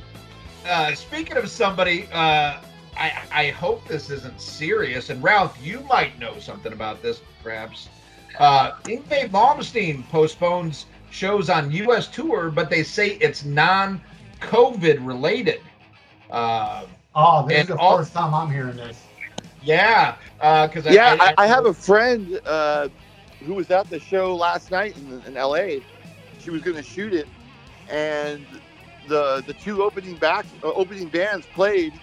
uh, 0.67 0.93
speaking 0.95 1.37
of 1.37 1.49
somebody, 1.49 2.07
uh, 2.13 2.61
I, 2.95 3.21
I 3.31 3.49
hope 3.49 3.87
this 3.87 4.09
isn't 4.11 4.39
serious. 4.39 5.09
And 5.09 5.21
Ralph, 5.23 5.57
you 5.61 5.79
might 5.81 6.17
know 6.19 6.37
something 6.39 6.71
about 6.71 7.01
this, 7.01 7.21
perhaps. 7.43 7.89
Uh, 8.39 8.71
Yngwie 8.83 9.29
Malmsteen 9.29 10.07
postpones 10.09 10.85
shows 11.11 11.49
on 11.49 11.71
U.S. 11.71 12.07
tour, 12.07 12.49
but 12.51 12.69
they 12.69 12.83
say 12.83 13.11
it's 13.21 13.43
non-COVID 13.43 15.05
related. 15.05 15.61
Uh, 16.29 16.85
Oh, 17.15 17.47
this 17.47 17.61
is 17.61 17.67
the 17.67 17.77
all- 17.77 17.97
first 17.99 18.11
time 18.11 18.33
I'm 18.33 18.49
hearing 18.49 18.75
this. 18.75 18.99
Yeah, 19.63 20.15
because 20.37 20.85
Yeah, 20.85 21.17
I, 21.19 21.33
I 21.37 21.47
have 21.47 21.65
a 21.65 21.73
friend 21.73 22.39
uh, 22.45 22.89
who 23.45 23.53
was 23.53 23.69
at 23.71 23.89
the 23.89 23.99
show 23.99 24.35
last 24.35 24.71
night 24.71 24.95
in, 24.97 25.21
in 25.25 25.37
L.A. 25.37 25.81
She 26.39 26.49
was 26.49 26.61
going 26.61 26.77
to 26.77 26.83
shoot 26.83 27.13
it, 27.13 27.27
and 27.89 28.45
the 29.07 29.43
the 29.45 29.53
two 29.53 29.83
opening 29.83 30.15
back 30.15 30.45
uh, 30.63 30.71
opening 30.73 31.07
bands 31.07 31.45
played, 31.53 31.93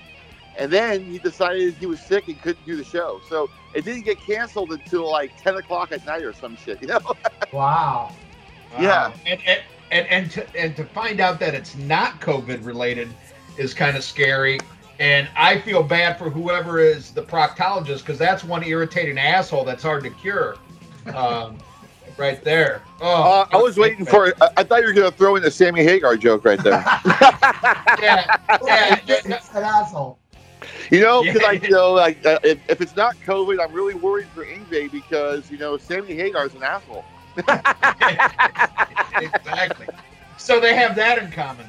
and 0.58 0.70
then 0.70 1.04
he 1.10 1.18
decided 1.18 1.74
he 1.74 1.86
was 1.86 2.00
sick 2.00 2.28
and 2.28 2.40
couldn't 2.40 2.64
do 2.66 2.76
the 2.76 2.84
show. 2.84 3.20
So 3.28 3.48
it 3.74 3.84
didn't 3.84 4.04
get 4.04 4.18
canceled 4.20 4.72
until 4.72 5.10
like 5.10 5.30
ten 5.42 5.56
o'clock 5.56 5.92
at 5.92 6.04
night 6.06 6.22
or 6.22 6.32
some 6.32 6.56
shit. 6.56 6.80
You 6.80 6.88
know? 6.88 7.00
Wow. 7.52 8.12
Yeah. 8.78 9.12
and 9.26 9.40
and 9.44 9.60
and 9.90 10.06
and 10.06 10.30
to, 10.30 10.46
and 10.56 10.76
to 10.76 10.84
find 10.84 11.18
out 11.18 11.40
that 11.40 11.52
it's 11.52 11.74
not 11.76 12.20
COVID 12.20 12.64
related 12.64 13.08
is 13.56 13.74
kind 13.74 13.96
of 13.96 14.04
scary. 14.04 14.60
And 15.00 15.28
I 15.34 15.58
feel 15.58 15.82
bad 15.82 16.18
for 16.18 16.28
whoever 16.28 16.78
is 16.78 17.10
the 17.12 17.22
proctologist 17.22 18.00
because 18.00 18.18
that's 18.18 18.44
one 18.44 18.62
irritating 18.62 19.16
asshole 19.18 19.64
that's 19.64 19.82
hard 19.82 20.04
to 20.04 20.10
cure. 20.10 20.56
Um, 21.14 21.56
right 22.18 22.44
there. 22.44 22.82
Oh, 23.00 23.22
Uh, 23.40 23.46
I 23.50 23.56
was 23.56 23.78
waiting 23.78 24.04
for. 24.04 24.34
I, 24.42 24.48
I 24.58 24.62
thought 24.62 24.82
you 24.82 24.88
were 24.88 24.92
going 24.92 25.10
to 25.10 25.16
throw 25.16 25.36
in 25.36 25.42
the 25.42 25.50
Sammy 25.50 25.82
Hagar 25.82 26.16
joke 26.18 26.44
right 26.44 26.62
there. 26.62 26.84
Yeah, 28.00 28.24
yeah, 28.64 29.00
it's, 29.06 29.26
yeah. 29.26 29.36
it's 29.36 29.50
an 29.54 29.64
asshole. 29.64 30.18
You 30.90 31.00
know, 31.00 31.22
because 31.22 31.42
Yeah. 31.42 31.48
I 31.48 31.52
you 31.52 31.70
know 31.70 31.92
like 31.92 32.24
uh, 32.24 32.38
if, 32.42 32.58
if 32.68 32.80
it's 32.80 32.96
not 32.96 33.14
COVID, 33.26 33.62
I'm 33.62 33.72
really 33.72 33.94
worried 33.94 34.28
for 34.34 34.44
Yngwie 34.44 34.90
because 34.90 35.50
you 35.50 35.58
know 35.58 35.76
Sammy 35.76 36.14
Hagar's 36.14 36.54
an 36.54 36.62
asshole. 36.62 37.04
exactly. 39.16 39.86
So 40.38 40.60
they 40.60 40.74
have 40.74 40.94
that 40.96 41.18
in 41.18 41.30
common. 41.30 41.66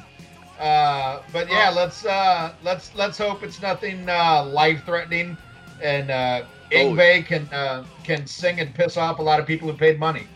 Uh, 0.62 1.24
but 1.34 1.50
yeah, 1.50 1.70
let's 1.70 2.06
uh, 2.06 2.54
let's 2.62 2.94
let's 2.94 3.18
hope 3.18 3.42
it's 3.42 3.62
nothing 3.64 4.08
uh, 4.08 4.46
life 4.46 4.86
threatening, 4.86 5.36
and 5.82 6.12
uh, 6.12 6.46
Yngwie 6.72 7.26
can 7.26 7.48
uh, 7.52 7.84
can 8.04 8.28
sing 8.28 8.60
and 8.60 8.74
piss 8.74 8.96
off 8.96 9.18
a 9.18 9.24
lot 9.24 9.40
of 9.40 9.48
people 9.48 9.68
who 9.68 9.76
paid 9.76 10.00
money. 10.00 10.28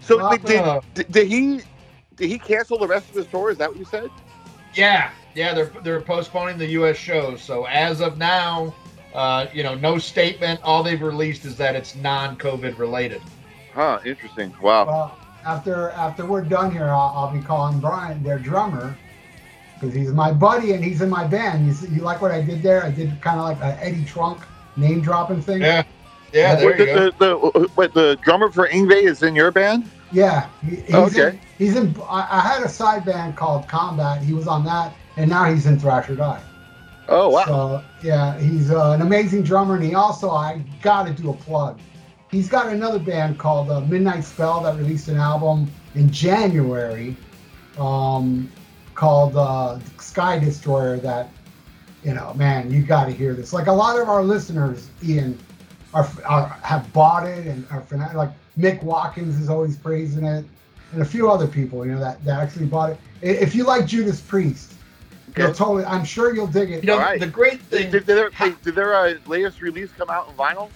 So 0.00 0.20
Uh, 0.20 0.36
did, 0.36 0.44
did, 0.44 0.82
did, 0.94 1.12
did 1.12 1.26
he 1.28 1.60
did 2.16 2.28
he 2.28 2.38
cancel 2.38 2.78
the 2.78 2.86
rest 2.86 3.08
of 3.08 3.14
his 3.14 3.26
tour? 3.26 3.50
Is 3.50 3.56
that 3.56 3.70
what 3.70 3.78
you 3.78 3.86
said? 3.86 4.10
Yeah, 4.74 5.10
yeah, 5.34 5.54
they're 5.54 5.72
they're 5.82 6.02
postponing 6.02 6.58
the 6.58 6.66
U.S. 6.66 6.96
shows. 6.96 7.40
So 7.40 7.64
as 7.64 8.02
of 8.02 8.18
now, 8.18 8.74
uh, 9.14 9.46
you 9.54 9.62
know, 9.62 9.74
no 9.74 9.96
statement. 9.96 10.60
All 10.62 10.82
they've 10.82 11.00
released 11.00 11.46
is 11.46 11.56
that 11.56 11.74
it's 11.74 11.94
non-COVID 11.96 12.78
related. 12.78 13.22
Huh. 13.72 14.00
Interesting. 14.04 14.54
Wow. 14.60 14.84
Well, 14.86 15.18
after 15.46 15.90
after 15.90 16.26
we're 16.26 16.42
done 16.42 16.70
here, 16.70 16.90
I'll, 16.90 17.12
I'll 17.16 17.32
be 17.32 17.40
calling 17.40 17.80
Brian, 17.80 18.22
their 18.22 18.38
drummer, 18.38 18.96
because 19.78 19.94
he's 19.94 20.12
my 20.12 20.32
buddy 20.32 20.72
and 20.72 20.82
he's 20.84 21.00
in 21.02 21.08
my 21.08 21.26
band. 21.26 21.66
You, 21.66 21.72
see- 21.72 21.88
you 21.88 22.02
like 22.02 22.20
what 22.20 22.30
I 22.30 22.40
did 22.40 22.62
there? 22.62 22.84
I 22.84 22.90
did 22.90 23.20
kind 23.20 23.38
of 23.38 23.44
like 23.44 23.60
a 23.60 23.82
Eddie 23.84 24.04
Trunk 24.04 24.40
name 24.76 25.00
dropping 25.00 25.42
thing. 25.42 25.60
Yeah, 25.62 25.84
yeah, 26.32 26.56
there 26.56 26.66
Wait, 26.68 26.78
you 26.78 26.86
the, 26.86 27.12
go. 27.18 27.50
the, 27.50 27.58
the, 27.60 27.70
wait, 27.76 27.94
the 27.94 28.18
drummer 28.22 28.50
for 28.50 28.68
Yngwie 28.68 29.02
is 29.04 29.22
in 29.22 29.34
your 29.34 29.50
band? 29.50 29.90
Yeah, 30.12 30.48
he, 30.64 30.76
he's 30.76 30.94
Okay. 30.94 31.28
In, 31.30 31.40
he's 31.58 31.76
in. 31.76 31.94
I, 32.08 32.26
I 32.30 32.40
had 32.40 32.62
a 32.62 32.68
side 32.68 33.04
band 33.04 33.36
called 33.36 33.68
Combat. 33.68 34.22
He 34.22 34.32
was 34.32 34.46
on 34.46 34.64
that, 34.64 34.94
and 35.16 35.28
now 35.30 35.44
he's 35.50 35.66
in 35.66 35.78
Thrasher 35.78 36.16
Die. 36.16 36.42
Oh 37.08 37.30
wow. 37.30 37.44
So 37.44 37.84
yeah, 38.02 38.38
he's 38.38 38.70
uh, 38.70 38.90
an 38.92 39.02
amazing 39.02 39.42
drummer, 39.42 39.76
and 39.76 39.84
he 39.84 39.94
also 39.94 40.30
I 40.30 40.62
got 40.82 41.06
to 41.06 41.12
do 41.12 41.30
a 41.30 41.34
plug. 41.34 41.78
He's 42.30 42.48
got 42.48 42.66
another 42.68 42.98
band 42.98 43.38
called 43.38 43.70
uh, 43.70 43.80
Midnight 43.80 44.22
Spell 44.24 44.62
that 44.62 44.76
released 44.76 45.08
an 45.08 45.16
album 45.16 45.70
in 45.94 46.10
January, 46.10 47.16
um, 47.78 48.50
called 48.98 49.36
uh, 49.36 49.78
Sky 49.98 50.38
Destroyer. 50.40 50.96
That 50.96 51.28
you 52.02 52.14
know, 52.14 52.34
man, 52.34 52.70
you 52.70 52.82
got 52.82 53.04
to 53.04 53.12
hear 53.12 53.32
this. 53.32 53.52
Like 53.52 53.68
a 53.68 53.72
lot 53.72 53.98
of 53.98 54.08
our 54.08 54.22
listeners, 54.24 54.90
Ian, 55.04 55.38
are, 55.94 56.08
are 56.26 56.48
have 56.62 56.92
bought 56.92 57.24
it 57.26 57.46
and 57.46 57.64
are 57.70 57.80
fanatic. 57.80 58.16
Like 58.16 58.30
Mick 58.58 58.82
Watkins 58.82 59.40
is 59.40 59.48
always 59.48 59.76
praising 59.76 60.24
it, 60.24 60.44
and 60.92 61.00
a 61.00 61.04
few 61.04 61.30
other 61.30 61.46
people, 61.46 61.86
you 61.86 61.92
know, 61.92 62.00
that 62.00 62.22
that 62.24 62.40
actually 62.40 62.66
bought 62.66 62.90
it. 62.90 62.98
If 63.22 63.54
you 63.54 63.64
like 63.64 63.86
Judas 63.86 64.20
Priest, 64.20 64.74
you'll 65.36 65.54
totally. 65.54 65.84
I'm 65.84 66.04
sure 66.04 66.34
you'll 66.34 66.48
dig 66.48 66.72
it. 66.72 66.82
You 66.82 66.88
know, 66.88 66.94
All 66.94 67.00
right. 67.00 67.20
the 67.20 67.26
great 67.26 67.60
thing. 67.62 67.92
did, 67.92 68.04
their, 68.04 68.30
wait, 68.40 68.60
did 68.62 68.74
their 68.74 68.94
uh, 68.94 69.14
latest 69.26 69.62
release 69.62 69.90
come 69.96 70.10
out 70.10 70.28
in 70.28 70.34
vinyl? 70.34 70.70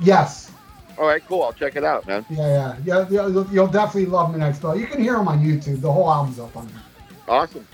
Yes. 0.00 0.50
All 0.98 1.06
right, 1.06 1.26
cool. 1.26 1.42
I'll 1.42 1.54
check 1.54 1.74
it 1.76 1.84
out, 1.84 2.06
man. 2.06 2.26
Yeah, 2.28 2.76
yeah, 2.84 3.06
yeah. 3.08 3.26
You'll, 3.28 3.46
you'll 3.46 3.66
definitely 3.66 4.10
love 4.10 4.30
Midnight 4.30 4.56
Spell. 4.56 4.76
You 4.76 4.86
can 4.86 5.00
hear 5.02 5.14
them 5.14 5.26
on 5.26 5.42
YouTube. 5.42 5.80
The 5.80 5.90
whole 5.90 6.10
album's 6.10 6.38
up 6.38 6.54
on 6.54 6.66
there. 6.68 6.82
Awesome. 7.32 7.66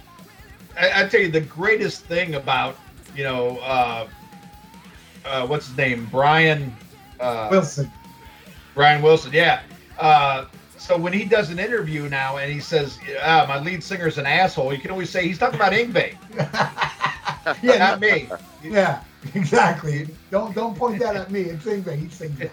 I, 0.78 1.02
I 1.02 1.08
tell 1.08 1.20
you 1.20 1.32
the 1.32 1.40
greatest 1.40 2.04
thing 2.04 2.36
about 2.36 2.76
you 3.16 3.24
know 3.24 3.58
uh, 3.58 4.06
uh, 5.24 5.46
what's 5.48 5.66
his 5.66 5.76
name 5.76 6.06
Brian 6.12 6.72
uh, 7.18 7.48
Wilson. 7.50 7.90
Brian 8.76 9.02
Wilson. 9.02 9.32
Yeah. 9.32 9.62
Uh, 9.98 10.44
so 10.76 10.96
when 10.96 11.12
he 11.12 11.24
does 11.24 11.50
an 11.50 11.58
interview 11.58 12.08
now 12.08 12.36
and 12.36 12.52
he 12.52 12.60
says, 12.60 13.00
ah, 13.20 13.46
"My 13.48 13.58
lead 13.58 13.82
singer's 13.82 14.16
an 14.16 14.26
asshole," 14.26 14.72
you 14.72 14.78
can 14.78 14.92
always 14.92 15.10
say 15.10 15.26
he's 15.26 15.38
talking 15.38 15.56
about 15.56 15.72
Yngwie, 15.72 16.14
yeah, 17.60 17.78
not 17.78 17.98
me. 17.98 18.28
yeah, 18.62 19.02
exactly. 19.34 20.08
Don't 20.30 20.54
don't 20.54 20.78
point 20.78 21.00
that 21.00 21.16
at 21.16 21.32
me. 21.32 21.40
It's 21.40 21.64
Yngwie. 21.64 21.98
He 21.98 22.08
sings 22.10 22.38
now. 22.38 22.46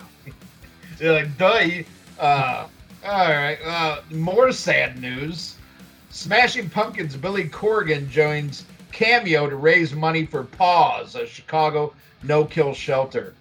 You're 1.00 1.14
like, 1.14 1.38
duh. 1.38 1.84
Uh, 2.20 2.68
all 3.06 3.30
right. 3.30 3.60
Uh, 3.64 4.02
more 4.10 4.52
sad 4.52 5.00
news. 5.00 5.55
Smashing 6.16 6.70
Pumpkins' 6.70 7.18
Billy 7.18 7.44
Corgan 7.44 8.10
joins 8.10 8.64
Cameo 8.94 9.50
to 9.50 9.58
raise 9.58 9.94
money 9.94 10.26
for 10.26 10.46
Paws, 10.46 11.14
a 11.16 11.28
Chicago 11.28 11.94
no-kill 12.24 12.74
shelter. 12.74 13.34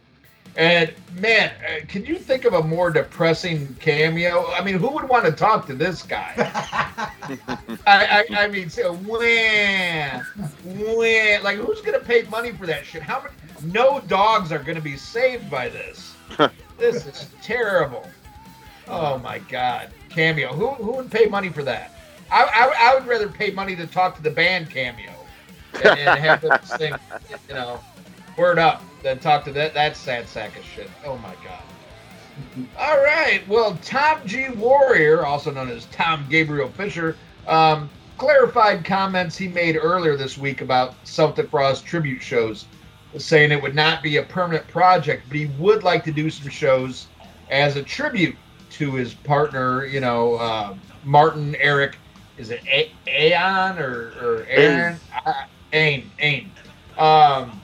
And 0.57 0.93
man, 1.15 1.53
uh, 1.65 1.87
can 1.87 2.05
you 2.05 2.19
think 2.19 2.45
of 2.45 2.55
a 2.55 2.63
more 2.63 2.91
depressing 2.91 3.73
cameo? 3.79 4.51
I 4.51 4.65
mean, 4.65 4.77
who 4.77 4.89
would 4.89 5.09
want 5.09 5.25
to 5.25 5.31
talk 5.31 5.69
to 5.69 5.75
this 5.75 6.03
guy? 6.03 6.33
I, 7.87 8.27
I, 8.27 8.27
I 8.31 8.49
mean, 8.49 8.69
so, 8.69 8.95
wah, 9.05 10.23
wah, 10.65 11.43
like 11.45 11.57
who's 11.57 11.81
gonna 11.81 12.01
pay 12.01 12.23
money 12.23 12.51
for 12.51 12.67
that 12.67 12.85
shit? 12.85 13.03
How 13.03 13.23
many? 13.23 13.73
No 13.73 14.01
dogs 14.01 14.51
are 14.51 14.59
gonna 14.59 14.81
be 14.81 14.97
saved 14.97 15.49
by 15.49 15.69
this. 15.69 16.17
this 16.77 17.07
is 17.07 17.29
terrible. 17.41 18.11
Oh 18.89 19.19
my 19.19 19.39
god, 19.39 19.91
cameo. 20.11 20.53
Who 20.53 20.71
who 20.71 20.93
would 20.97 21.11
pay 21.11 21.27
money 21.27 21.51
for 21.51 21.63
that? 21.63 21.94
I, 22.31 22.43
I, 22.43 22.91
I 22.91 22.95
would 22.95 23.07
rather 23.07 23.29
pay 23.29 23.51
money 23.51 23.77
to 23.77 23.87
talk 23.87 24.17
to 24.17 24.23
the 24.23 24.31
band 24.31 24.71
cameo 24.71 25.13
and, 25.75 25.99
and 25.99 26.19
have 26.19 26.41
them 26.43 26.59
sing, 26.65 26.95
you 27.49 27.55
know, 27.55 27.81
word 28.37 28.59
up 28.59 28.83
than 29.03 29.19
talk 29.19 29.45
to 29.45 29.53
that 29.53 29.75
that 29.75 29.97
sad 29.97 30.29
sack 30.29 30.57
of 30.57 30.65
shit. 30.65 30.91
Oh 31.05 31.17
my 31.19 31.35
god. 31.45 31.63
All 32.79 32.97
right. 32.99 33.47
Well, 33.47 33.79
Tom 33.83 34.21
G. 34.27 34.49
Warrior, 34.51 35.25
also 35.25 35.53
known 35.53 35.71
as 35.71 35.87
Tom 35.87 36.27
Gabriel 36.29 36.69
Fischer, 36.69 37.17
um, 37.47 37.89
clarified 38.19 38.85
comments 38.85 39.37
he 39.37 39.49
made 39.49 39.77
earlier 39.77 40.17
this 40.17 40.37
week 40.37 40.61
about 40.61 40.95
Celtic 41.05 41.51
Frost 41.51 41.85
tribute 41.85 42.23
shows, 42.23 42.67
saying 43.17 43.53
it 43.53 43.63
would 43.63 43.75
not 43.75 44.03
be 44.03 44.17
a 44.17 44.23
permanent 44.23 44.67
project, 44.67 45.25
but 45.29 45.37
he 45.37 45.47
would 45.59 45.85
like 45.85 46.03
to 46.05 46.13
do 46.13 46.29
some 46.29 46.49
shows 46.49 47.07
as 47.51 47.77
a 47.77 47.83
tribute 47.83 48.37
to 48.71 48.93
his 48.95 49.15
partner, 49.15 49.87
you 49.87 50.01
know, 50.01 50.35
uh, 50.35 50.75
Martin 51.05 51.55
Eric. 51.57 51.97
Is 52.37 52.51
it 52.51 52.63
A- 52.67 52.93
Aon 53.07 53.79
or, 53.79 54.15
or 54.21 54.47
Aaron? 54.49 55.01
Ain. 55.73 56.11
Ain. 56.19 56.53
Um, 56.97 57.63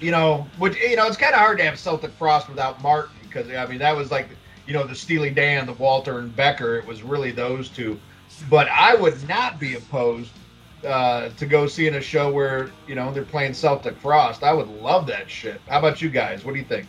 you 0.00 0.10
know, 0.10 0.50
which 0.56 0.76
you 0.78 0.96
know, 0.96 1.06
it's 1.06 1.16
kind 1.16 1.34
of 1.34 1.40
hard 1.40 1.58
to 1.58 1.64
have 1.64 1.78
Celtic 1.78 2.12
Frost 2.12 2.48
without 2.48 2.80
Martin 2.82 3.16
because 3.22 3.50
I 3.50 3.66
mean 3.66 3.78
that 3.78 3.96
was 3.96 4.10
like 4.10 4.36
you 4.66 4.72
know 4.74 4.86
the 4.86 4.94
Steely 4.94 5.30
Dan, 5.30 5.66
the 5.66 5.72
Walter 5.74 6.18
and 6.18 6.34
Becker. 6.34 6.76
It 6.78 6.86
was 6.86 7.02
really 7.02 7.30
those 7.32 7.70
two. 7.70 8.00
But 8.48 8.68
I 8.68 8.94
would 8.94 9.26
not 9.28 9.58
be 9.58 9.74
opposed 9.74 10.38
uh, 10.84 11.30
to 11.30 11.46
go 11.46 11.66
seeing 11.66 11.94
a 11.94 12.00
show 12.00 12.30
where 12.32 12.74
you 12.86 12.94
know 12.94 13.12
they're 13.12 13.24
playing 13.24 13.54
Celtic 13.54 13.98
Frost. 13.98 14.42
I 14.42 14.52
would 14.52 14.68
love 14.68 15.06
that 15.08 15.30
shit. 15.30 15.62
How 15.68 15.78
about 15.78 16.00
you 16.00 16.10
guys? 16.10 16.44
What 16.44 16.52
do 16.54 16.58
you 16.60 16.66
think? 16.66 16.88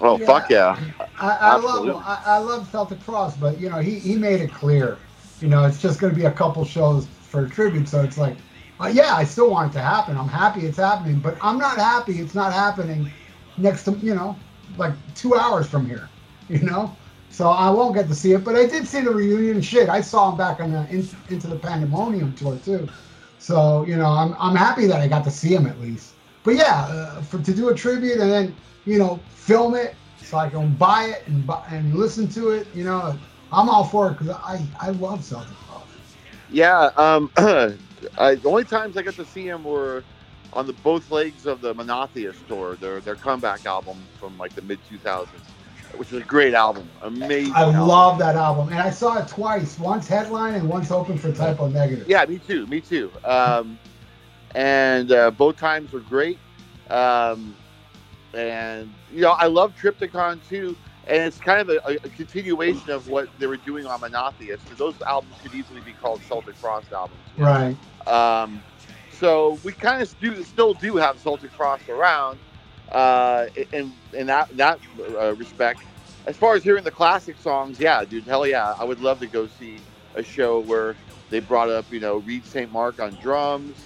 Oh 0.00 0.16
Yeah. 0.16 0.26
fuck 0.26 0.50
yeah! 0.50 0.78
I, 1.20 1.30
I 1.30 1.56
love 1.56 1.94
I, 1.94 2.20
I 2.26 2.38
love 2.38 2.68
Celtic 2.70 3.00
Frost, 3.02 3.40
but 3.40 3.58
you 3.58 3.68
know 3.70 3.78
he, 3.78 3.98
he 3.98 4.16
made 4.16 4.40
it 4.40 4.52
clear, 4.52 4.98
you 5.40 5.48
know 5.48 5.64
it's 5.64 5.80
just 5.80 6.00
going 6.00 6.12
to 6.12 6.18
be 6.18 6.26
a 6.26 6.30
couple 6.30 6.64
shows 6.64 7.06
for 7.06 7.46
tribute. 7.48 7.88
So 7.88 8.02
it's 8.02 8.18
like, 8.18 8.36
uh, 8.80 8.88
yeah, 8.88 9.14
I 9.14 9.24
still 9.24 9.50
want 9.50 9.70
it 9.70 9.74
to 9.74 9.82
happen. 9.82 10.16
I'm 10.16 10.28
happy 10.28 10.60
it's 10.66 10.78
happening, 10.78 11.18
but 11.18 11.36
I'm 11.42 11.58
not 11.58 11.76
happy 11.76 12.20
it's 12.20 12.34
not 12.34 12.52
happening 12.52 13.10
next 13.56 13.84
to 13.84 13.92
you 13.92 14.14
know 14.14 14.36
like 14.76 14.92
two 15.14 15.34
hours 15.34 15.66
from 15.66 15.86
here, 15.86 16.08
you 16.48 16.60
know. 16.60 16.94
So 17.30 17.48
I 17.48 17.70
won't 17.70 17.94
get 17.94 18.08
to 18.08 18.14
see 18.14 18.32
it, 18.32 18.42
but 18.44 18.56
I 18.56 18.66
did 18.66 18.86
see 18.86 19.02
the 19.02 19.10
reunion 19.10 19.62
shit. 19.62 19.88
I 19.88 20.00
saw 20.00 20.30
him 20.30 20.36
back 20.36 20.60
on 20.60 20.72
the 20.72 20.88
in, 20.90 21.08
into 21.28 21.46
the 21.46 21.56
Pandemonium 21.56 22.34
tour 22.34 22.58
too. 22.64 22.88
So 23.38 23.84
you 23.84 23.96
know 23.96 24.06
I'm 24.06 24.34
I'm 24.38 24.56
happy 24.56 24.86
that 24.86 25.00
I 25.00 25.08
got 25.08 25.24
to 25.24 25.30
see 25.30 25.54
him 25.54 25.66
at 25.66 25.80
least. 25.80 26.14
But 26.42 26.56
yeah, 26.56 26.86
uh, 26.88 27.22
for 27.22 27.38
to 27.38 27.54
do 27.54 27.68
a 27.68 27.74
tribute 27.74 28.18
and 28.18 28.30
then 28.30 28.56
you 28.84 28.98
know 28.98 29.20
film 29.34 29.74
it 29.74 29.94
so 30.30 30.38
I 30.38 30.48
can 30.48 30.74
buy 30.74 31.06
it 31.06 31.26
and 31.26 31.48
and 31.68 31.94
listen 31.94 32.28
to 32.28 32.50
it. 32.50 32.66
You 32.74 32.84
know, 32.84 33.18
I'm 33.52 33.68
all 33.68 33.84
for 33.84 34.08
it 34.10 34.18
because 34.18 34.30
I 34.30 34.66
I 34.80 34.90
love 34.90 35.24
Celtic 35.24 35.56
Frost. 35.66 35.86
Yeah, 36.50 36.90
um, 36.96 37.30
I, 37.36 38.34
the 38.34 38.42
only 38.44 38.64
times 38.64 38.96
I 38.96 39.02
got 39.02 39.14
to 39.16 39.24
see 39.24 39.46
him 39.46 39.64
were 39.64 40.04
on 40.52 40.66
the 40.66 40.72
both 40.72 41.10
legs 41.10 41.46
of 41.46 41.60
the 41.60 41.74
Monotheist 41.74 42.46
tour, 42.48 42.76
their 42.76 43.00
their 43.00 43.16
comeback 43.16 43.66
album 43.66 43.98
from 44.18 44.36
like 44.38 44.54
the 44.54 44.62
mid 44.62 44.80
2000s, 44.90 45.26
which 45.96 46.10
was 46.10 46.20
a 46.20 46.24
great 46.24 46.54
album, 46.54 46.88
amazing. 47.02 47.52
I 47.54 47.62
album. 47.64 47.86
love 47.86 48.18
that 48.18 48.36
album, 48.36 48.68
and 48.68 48.78
I 48.78 48.90
saw 48.90 49.18
it 49.18 49.28
twice. 49.28 49.78
Once 49.78 50.08
headline 50.08 50.54
and 50.54 50.68
once 50.68 50.90
open 50.90 51.18
for 51.18 51.32
Type 51.32 51.60
O 51.60 51.68
Negative. 51.68 52.08
Yeah, 52.08 52.24
me 52.26 52.38
too, 52.38 52.66
me 52.66 52.80
too. 52.80 53.12
Um, 53.24 53.78
and 54.54 55.12
uh, 55.12 55.30
both 55.30 55.56
times 55.56 55.92
were 55.92 56.00
great. 56.00 56.38
Um, 56.88 57.54
and 58.34 58.92
you 59.12 59.20
know, 59.20 59.32
I 59.32 59.46
love 59.46 59.74
Triptykon 59.80 60.40
too. 60.48 60.76
And 61.10 61.22
it's 61.24 61.38
kind 61.38 61.60
of 61.60 61.68
a, 61.70 61.96
a 62.04 62.08
continuation 62.10 62.90
of 62.90 63.08
what 63.08 63.28
they 63.40 63.48
were 63.48 63.56
doing 63.56 63.84
on 63.84 64.00
Monotheist. 64.00 64.66
So 64.68 64.74
those 64.74 65.02
albums 65.02 65.34
could 65.42 65.52
easily 65.54 65.80
be 65.80 65.92
called 65.92 66.22
Celtic 66.22 66.54
Frost 66.54 66.92
albums. 66.92 67.18
Right. 67.36 67.76
Um, 68.06 68.62
so 69.10 69.58
we 69.64 69.72
kind 69.72 70.00
of 70.00 70.20
do 70.20 70.42
still 70.44 70.72
do 70.72 70.96
have 70.96 71.18
Celtic 71.18 71.50
Frost 71.50 71.88
around, 71.88 72.38
uh, 72.92 73.46
in 73.72 73.92
in 74.14 74.26
that 74.28 74.56
that 74.56 74.78
uh, 75.18 75.34
respect. 75.34 75.80
As 76.26 76.36
far 76.36 76.54
as 76.54 76.62
hearing 76.62 76.84
the 76.84 76.90
classic 76.90 77.36
songs, 77.38 77.80
yeah, 77.80 78.04
dude, 78.04 78.24
hell 78.24 78.46
yeah, 78.46 78.74
I 78.78 78.84
would 78.84 79.00
love 79.00 79.20
to 79.20 79.26
go 79.26 79.46
see 79.46 79.78
a 80.14 80.22
show 80.22 80.60
where 80.60 80.94
they 81.28 81.40
brought 81.40 81.70
up, 81.70 81.90
you 81.90 82.00
know, 82.00 82.18
Reed 82.18 82.44
St. 82.44 82.70
Mark 82.72 83.00
on 83.00 83.14
drums, 83.22 83.76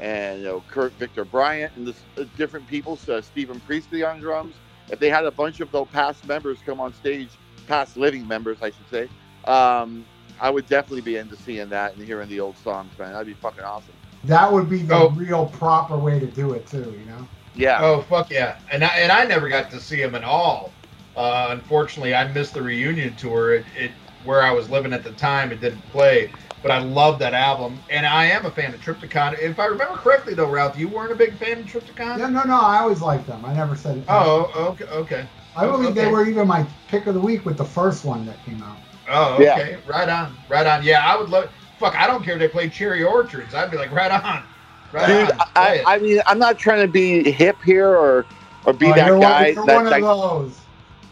and 0.00 0.40
you 0.40 0.44
know 0.46 0.64
Kurt 0.68 0.92
Victor 0.94 1.24
Bryant 1.24 1.72
and 1.76 1.86
this 1.86 2.00
uh, 2.18 2.24
different 2.36 2.66
people, 2.66 2.96
so 2.96 3.20
Stephen 3.20 3.60
Priestley 3.60 4.04
on 4.04 4.20
drums. 4.20 4.54
If 4.90 4.98
they 4.98 5.08
had 5.10 5.24
a 5.24 5.30
bunch 5.30 5.60
of 5.60 5.70
the 5.70 5.84
past 5.86 6.26
members 6.26 6.58
come 6.66 6.80
on 6.80 6.92
stage, 6.94 7.28
past 7.66 7.96
living 7.96 8.26
members, 8.26 8.58
I 8.62 8.66
should 8.70 8.88
say, 8.90 9.08
um, 9.50 10.04
I 10.40 10.50
would 10.50 10.68
definitely 10.68 11.02
be 11.02 11.16
into 11.16 11.36
seeing 11.36 11.68
that 11.70 11.94
and 11.94 12.04
hearing 12.04 12.28
the 12.28 12.40
old 12.40 12.56
songs, 12.58 12.90
man. 12.98 13.12
That'd 13.12 13.26
be 13.26 13.34
fucking 13.34 13.64
awesome. 13.64 13.94
That 14.24 14.52
would 14.52 14.68
be 14.68 14.82
the 14.82 14.94
Oh. 14.94 15.10
real 15.10 15.46
proper 15.46 15.96
way 15.96 16.18
to 16.18 16.26
do 16.26 16.52
it 16.52 16.66
too. 16.66 16.94
You 16.98 17.04
know. 17.10 17.28
Yeah. 17.54 17.78
Oh 17.82 18.02
fuck 18.02 18.30
yeah! 18.30 18.58
And 18.70 18.82
I 18.84 18.88
and 18.98 19.12
I 19.12 19.24
never 19.24 19.48
got 19.48 19.70
to 19.72 19.80
see 19.80 20.00
him 20.00 20.14
at 20.14 20.24
all. 20.24 20.72
Uh, 21.16 21.48
unfortunately, 21.50 22.14
I 22.14 22.26
missed 22.32 22.54
the 22.54 22.62
reunion 22.62 23.14
tour. 23.16 23.54
It, 23.54 23.66
it 23.76 23.90
where 24.24 24.42
I 24.42 24.52
was 24.52 24.70
living 24.70 24.92
at 24.92 25.02
the 25.04 25.10
time, 25.12 25.50
it 25.52 25.60
didn't 25.60 25.82
play. 25.90 26.30
But 26.62 26.70
I 26.70 26.78
love 26.78 27.18
that 27.18 27.34
album, 27.34 27.78
and 27.90 28.06
I 28.06 28.26
am 28.26 28.46
a 28.46 28.50
fan 28.50 28.72
of 28.72 28.80
Triptykon. 28.80 29.38
If 29.40 29.58
I 29.58 29.66
remember 29.66 29.94
correctly, 29.96 30.34
though, 30.34 30.48
Ralph, 30.48 30.78
you 30.78 30.86
weren't 30.88 31.10
a 31.10 31.16
big 31.16 31.34
fan 31.36 31.58
of 31.60 31.66
Triptykon. 31.66 32.18
Yeah, 32.18 32.28
no, 32.28 32.44
no. 32.44 32.54
I 32.60 32.78
always 32.78 33.00
liked 33.00 33.26
them. 33.26 33.44
I 33.44 33.52
never 33.52 33.74
said 33.74 33.98
it. 33.98 34.04
Oh, 34.08 34.50
okay, 34.80 34.84
okay. 34.84 35.26
I 35.56 35.66
believe 35.66 35.94
they 35.96 36.06
were 36.10 36.26
even 36.26 36.46
my 36.46 36.64
pick 36.88 37.06
of 37.06 37.14
the 37.14 37.20
week 37.20 37.44
with 37.44 37.56
the 37.58 37.64
first 37.64 38.04
one 38.04 38.24
that 38.26 38.42
came 38.44 38.62
out. 38.62 38.76
Oh, 39.10 39.40
Yeah. 39.40 39.54
okay. 39.54 39.78
Right 39.88 40.08
on, 40.08 40.36
right 40.48 40.66
on. 40.66 40.84
Yeah, 40.84 41.04
I 41.04 41.18
would 41.18 41.30
love. 41.30 41.50
Fuck, 41.78 41.96
I 41.96 42.06
don't 42.06 42.22
care 42.22 42.34
if 42.34 42.38
they 42.38 42.48
play 42.48 42.68
Cherry 42.68 43.02
Orchards. 43.02 43.54
I'd 43.54 43.70
be 43.72 43.76
like, 43.76 43.90
right 43.90 44.10
on, 44.12 44.44
right 44.92 45.06
Dude, 45.08 45.30
on. 45.32 45.36
Play 45.38 45.44
I. 45.56 45.84
I 45.86 45.98
mean, 45.98 46.20
I'm 46.26 46.38
not 46.38 46.58
trying 46.58 46.80
to 46.86 46.88
be 46.90 47.30
hip 47.32 47.56
here 47.64 47.88
or 47.88 48.24
or 48.64 48.72
be 48.72 48.86
Oh, 48.86 48.94
that 48.94 49.06
you're 49.08 49.18
guy. 49.18 49.46
One, 49.46 49.54
you're 49.54 49.66
that, 49.66 49.74
one 49.74 49.84
that- 49.86 50.02
of 50.04 50.42
those. 50.44 50.60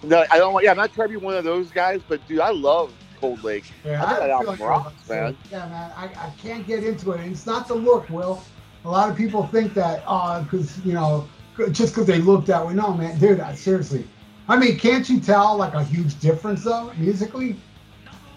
no, 0.05 0.25
I 0.31 0.39
don't 0.39 0.53
want. 0.53 0.65
Yeah, 0.65 0.71
I'm 0.71 0.77
not 0.77 0.93
trying 0.93 1.09
to 1.09 1.19
be 1.19 1.25
one 1.25 1.35
of 1.35 1.43
those 1.43 1.71
guys. 1.73 2.01
But 2.09 2.27
dude, 2.29 2.39
I 2.41 2.51
love 2.51 2.93
Cold 3.21 3.45
Lake. 3.45 3.65
Yeah, 3.85 4.03
I 4.03 4.07
think 4.07 4.19
that 4.21 4.31
album 4.31 4.57
rocks, 4.61 4.61
about 4.61 4.99
to 4.99 5.07
say, 5.07 5.21
man. 5.21 5.37
Yeah, 5.51 5.69
man. 5.69 5.93
I, 5.97 6.05
I 6.05 6.33
can't 6.43 6.67
get 6.67 6.85
into 6.85 7.13
it. 7.13 7.21
And 7.21 7.33
it's 7.33 7.47
not 7.47 7.69
the 7.69 7.75
look, 7.75 8.09
Will. 8.11 8.43
A 8.85 8.91
lot 8.91 9.11
of 9.11 9.17
people 9.17 9.47
think 9.47 9.75
that, 9.75 10.03
uh, 10.07 10.39
oh, 10.41 10.43
because, 10.43 10.79
you 10.85 10.95
know, 10.95 11.29
just 11.71 11.95
because 11.95 12.07
they 12.07 12.19
look 12.19 12.47
that 12.47 12.67
way. 12.67 12.73
No, 12.75 12.95
man, 12.95 13.19
dude, 13.19 13.41
I, 13.41 13.55
seriously. 13.55 14.07
I 14.49 14.57
mean, 14.57 14.79
can't 14.79 15.09
you 15.09 15.21
tell, 15.21 15.57
like, 15.57 15.75
a 15.75 15.85
huge 15.85 16.19
difference, 16.19 16.65
though, 16.65 16.91
musically? 16.97 17.57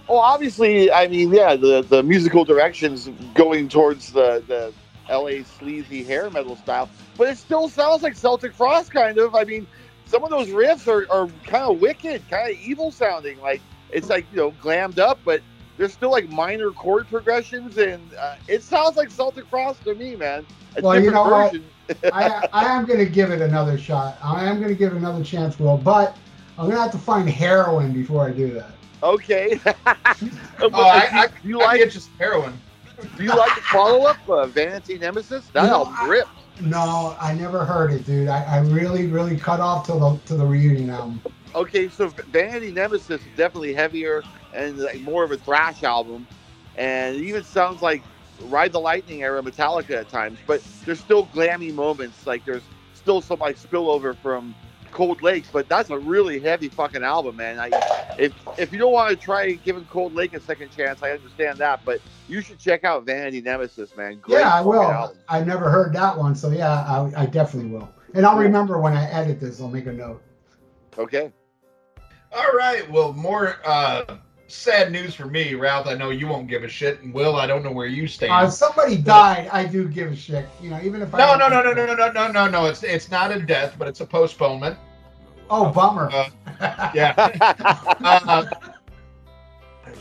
Well, 0.07 0.17
obviously, 0.17 0.91
I 0.91 1.07
mean, 1.07 1.33
yeah, 1.33 1.55
the 1.55 1.81
the 1.81 2.03
musical 2.03 2.43
directions 2.43 3.09
going 3.35 3.69
towards 3.69 4.11
the 4.11 4.43
the 4.47 4.73
L.A. 5.07 5.43
sleazy 5.43 6.03
hair 6.03 6.29
metal 6.29 6.57
style, 6.57 6.89
but 7.17 7.29
it 7.29 7.37
still 7.37 7.69
sounds 7.69 8.03
like 8.03 8.15
Celtic 8.15 8.53
Frost, 8.53 8.91
kind 8.91 9.17
of. 9.17 9.33
I 9.33 9.45
mean, 9.45 9.65
some 10.05 10.23
of 10.23 10.29
those 10.29 10.49
riffs 10.49 10.87
are, 10.87 11.09
are 11.09 11.29
kind 11.45 11.63
of 11.63 11.79
wicked, 11.79 12.21
kind 12.29 12.51
of 12.51 12.59
evil 12.59 12.91
sounding. 12.91 13.39
Like 13.39 13.61
it's 13.93 14.09
like 14.09 14.25
you 14.31 14.37
know 14.37 14.51
glammed 14.51 14.99
up, 14.99 15.19
but 15.25 15.41
there's 15.77 15.93
still 15.93 16.11
like 16.11 16.29
minor 16.29 16.71
chord 16.71 17.07
progressions, 17.07 17.77
and 17.77 18.13
uh, 18.15 18.35
it 18.47 18.63
sounds 18.63 18.97
like 18.97 19.11
Celtic 19.11 19.47
Frost 19.47 19.83
to 19.85 19.95
me, 19.95 20.15
man. 20.15 20.45
A 20.75 20.81
Well, 20.81 20.99
you 20.99 21.11
different 21.11 21.13
know 21.13 21.27
what? 21.27 21.53
version. 21.53 21.65
I, 22.11 22.47
I 22.53 22.65
am 22.65 22.85
going 22.85 22.99
to 22.99 23.05
give 23.05 23.31
it 23.31 23.41
another 23.41 23.77
shot. 23.77 24.17
I 24.23 24.45
am 24.45 24.57
going 24.59 24.69
to 24.69 24.75
give 24.75 24.93
it 24.93 24.97
another 24.97 25.23
chance, 25.23 25.59
Will, 25.59 25.77
but 25.77 26.17
I'm 26.57 26.65
going 26.65 26.75
to 26.77 26.81
have 26.81 26.91
to 26.91 26.97
find 26.97 27.29
heroin 27.29 27.93
before 27.93 28.25
I 28.27 28.31
do 28.31 28.51
that. 28.53 28.71
Okay. 29.03 29.59
oh, 29.65 30.87
I, 30.89 31.09
I, 31.13 31.27
you 31.43 31.59
I 31.59 31.65
like 31.65 31.77
get 31.77 31.93
you 31.93 31.99
some 31.99 32.13
heroin. 32.17 32.53
Do 33.15 33.23
you 33.23 33.35
like 33.35 33.55
the 33.55 33.61
follow 33.61 34.05
up, 34.05 34.17
uh, 34.29 34.47
Vanity 34.47 34.97
Nemesis? 34.97 35.49
That 35.49 35.63
You 35.63 35.69
know, 35.69 35.85
album 35.87 36.09
ripped. 36.09 36.29
No, 36.61 37.15
I 37.19 37.33
never 37.33 37.65
heard 37.65 37.91
it, 37.93 38.05
dude. 38.05 38.27
I, 38.29 38.43
I 38.43 38.57
really, 38.59 39.07
really 39.07 39.37
cut 39.37 39.59
off 39.59 39.85
till 39.85 39.99
the 39.99 40.17
to 40.27 40.35
the 40.35 40.45
reunion 40.45 40.89
album. 40.89 41.21
Okay, 41.55 41.87
so 41.89 42.07
Vanity 42.07 42.71
Nemesis 42.71 43.21
is 43.21 43.37
definitely 43.37 43.73
heavier 43.73 44.23
and 44.53 44.77
like 44.79 45.01
more 45.01 45.23
of 45.23 45.31
a 45.31 45.37
thrash 45.37 45.83
album, 45.83 46.27
and 46.75 47.15
it 47.15 47.21
even 47.21 47.43
sounds 47.43 47.81
like 47.81 48.01
Ride 48.41 48.71
the 48.71 48.79
Lightning 48.79 49.23
era 49.23 49.41
Metallica 49.41 49.91
at 49.91 50.09
times. 50.09 50.39
But 50.47 50.63
there's 50.85 50.99
still 50.99 51.27
glammy 51.27 51.73
moments. 51.73 52.25
Like 52.25 52.43
there's 52.45 52.63
still 52.95 53.21
some 53.21 53.39
like 53.39 53.57
spillover 53.57 54.17
from 54.17 54.55
Cold 54.91 55.21
Lake, 55.21 55.45
but 55.51 55.69
that's 55.69 55.91
a 55.91 55.97
really 55.97 56.39
heavy 56.39 56.69
fucking 56.69 57.03
album, 57.03 57.35
man. 57.35 57.59
I, 57.59 57.69
if 58.17 58.33
if 58.57 58.71
you 58.71 58.79
don't 58.79 58.93
want 58.93 59.11
to 59.11 59.15
try 59.15 59.51
giving 59.51 59.85
Cold 59.85 60.15
Lake 60.15 60.33
a 60.33 60.39
second 60.39 60.71
chance, 60.75 61.03
I 61.03 61.11
understand 61.11 61.59
that, 61.59 61.81
but 61.85 61.99
you 62.27 62.41
should 62.41 62.57
check 62.57 62.83
out 62.83 63.05
Vanity 63.05 63.41
Nemesis, 63.41 63.95
man. 63.95 64.19
Great 64.21 64.41
yeah, 64.41 64.55
I 64.55 64.61
will. 64.61 64.81
album. 64.81 65.17
I 65.29 65.43
never 65.43 65.69
heard 65.69 65.93
that 65.93 66.17
one, 66.17 66.35
so 66.35 66.49
yeah, 66.49 66.81
I, 66.81 67.23
I 67.23 67.25
definitely 67.27 67.71
will. 67.71 67.89
And 68.15 68.25
I'll 68.25 68.37
remember 68.37 68.79
when 68.79 68.93
I 68.93 69.05
edit 69.09 69.39
this. 69.39 69.61
I'll 69.61 69.69
make 69.69 69.87
a 69.87 69.93
note. 69.93 70.21
Okay. 70.97 71.31
All 72.35 72.51
right. 72.53 72.89
Well, 72.89 73.13
more 73.13 73.57
uh, 73.65 74.17
sad 74.47 74.91
news 74.91 75.13
for 75.15 75.25
me, 75.25 75.53
Ralph. 75.53 75.87
I 75.87 75.95
know 75.95 76.09
you 76.09 76.27
won't 76.27 76.47
give 76.47 76.63
a 76.63 76.67
shit, 76.67 77.01
and 77.01 77.13
Will, 77.13 77.35
I 77.35 77.47
don't 77.47 77.63
know 77.63 77.71
where 77.71 77.87
you 77.87 78.07
stand. 78.07 78.31
Uh, 78.31 78.47
if 78.47 78.53
somebody 78.53 78.97
died, 78.97 79.49
I 79.51 79.65
do 79.65 79.87
give 79.87 80.11
a 80.11 80.15
shit. 80.15 80.47
You 80.61 80.69
know, 80.69 80.79
even 80.83 81.01
if 81.01 81.13
I 81.13 81.19
no, 81.19 81.35
no, 81.35 81.47
no, 81.49 81.61
no, 81.61 81.73
no, 81.73 81.85
no, 81.85 81.95
no, 81.95 82.11
no, 82.11 82.31
no, 82.31 82.47
no. 82.49 82.65
It's 82.65 82.83
it's 82.83 83.11
not 83.11 83.31
a 83.31 83.39
death, 83.39 83.75
but 83.77 83.87
it's 83.87 84.01
a 84.01 84.05
postponement. 84.05 84.77
Oh, 85.49 85.71
bummer. 85.71 86.09
Uh, 86.11 86.91
Yeah. 86.95 87.13
uh, 88.03 88.45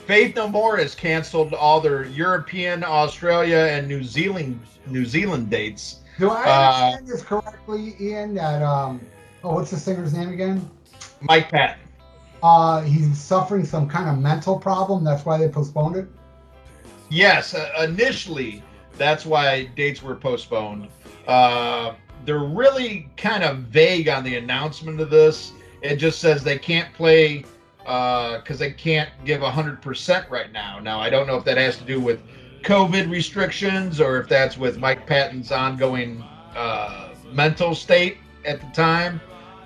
Faith 0.07 0.37
No 0.37 0.49
More 0.49 0.79
has 0.79 0.95
canceled 0.95 1.55
all 1.55 1.81
their 1.81 2.05
European, 2.05 2.83
Australia, 2.85 3.69
and 3.71 3.87
New 3.87 4.03
Zealand 4.03 4.61
New 4.87 5.05
Zealand 5.05 5.51
dates. 5.51 6.01
do 6.19 6.31
I 6.31 6.43
uh, 6.45 6.87
understand 6.87 7.09
this 7.09 7.23
correctly, 7.23 7.95
Ian? 8.01 8.35
That 8.35 8.63
um, 8.63 9.01
oh, 9.45 9.55
what's 9.55 9.71
the 9.71 9.77
singer's 9.77 10.13
name 10.13 10.31
again? 10.31 10.69
Mike 11.21 11.51
Patton. 11.51 11.82
Uh, 12.43 12.83
he's 12.83 13.19
suffering 13.19 13.65
some 13.65 13.89
kind 13.89 14.09
of 14.09 14.19
mental 14.19 14.59
problem. 14.59 15.05
That's 15.05 15.25
why 15.25 15.39
they 15.39 15.49
postponed 15.49 15.97
it. 15.97 16.09
Yes, 17.09 17.55
uh, 17.55 17.87
initially 17.89 18.63
that's 18.97 19.25
why 19.25 19.67
dates 19.77 20.03
were 20.03 20.17
postponed. 20.17 20.89
Uh, 21.27 21.95
they're 22.25 22.39
really 22.39 23.09
kind 23.17 23.43
of 23.43 23.59
vague 23.59 24.09
on 24.09 24.25
the 24.25 24.37
announcement 24.37 25.01
of 25.01 25.11
this. 25.11 25.53
It 25.83 25.97
just 25.97 26.21
says 26.21 26.43
they 26.43 26.59
can't 26.59 26.93
play 26.95 27.45
because 27.79 28.59
they 28.59 28.71
can't 28.71 29.11
give 29.25 29.41
100% 29.41 30.31
right 30.31 30.53
now. 30.53 30.79
Now, 30.79 31.01
I 31.01 31.11
don't 31.11 31.27
know 31.27 31.37
if 31.37 31.45
that 31.45 31.59
has 31.59 31.77
to 31.79 31.85
do 31.85 32.01
with 32.01 32.23
COVID 32.63 33.11
restrictions 33.11 34.01
or 34.01 34.21
if 34.21 34.29
that's 34.29 34.57
with 34.57 34.79
Mike 34.79 35.07
Patton's 35.07 35.51
ongoing 35.51 36.23
uh, 36.55 37.15
mental 37.33 37.75
state 37.75 38.19
at 38.45 38.61
the 38.61 38.69
time. 38.69 39.21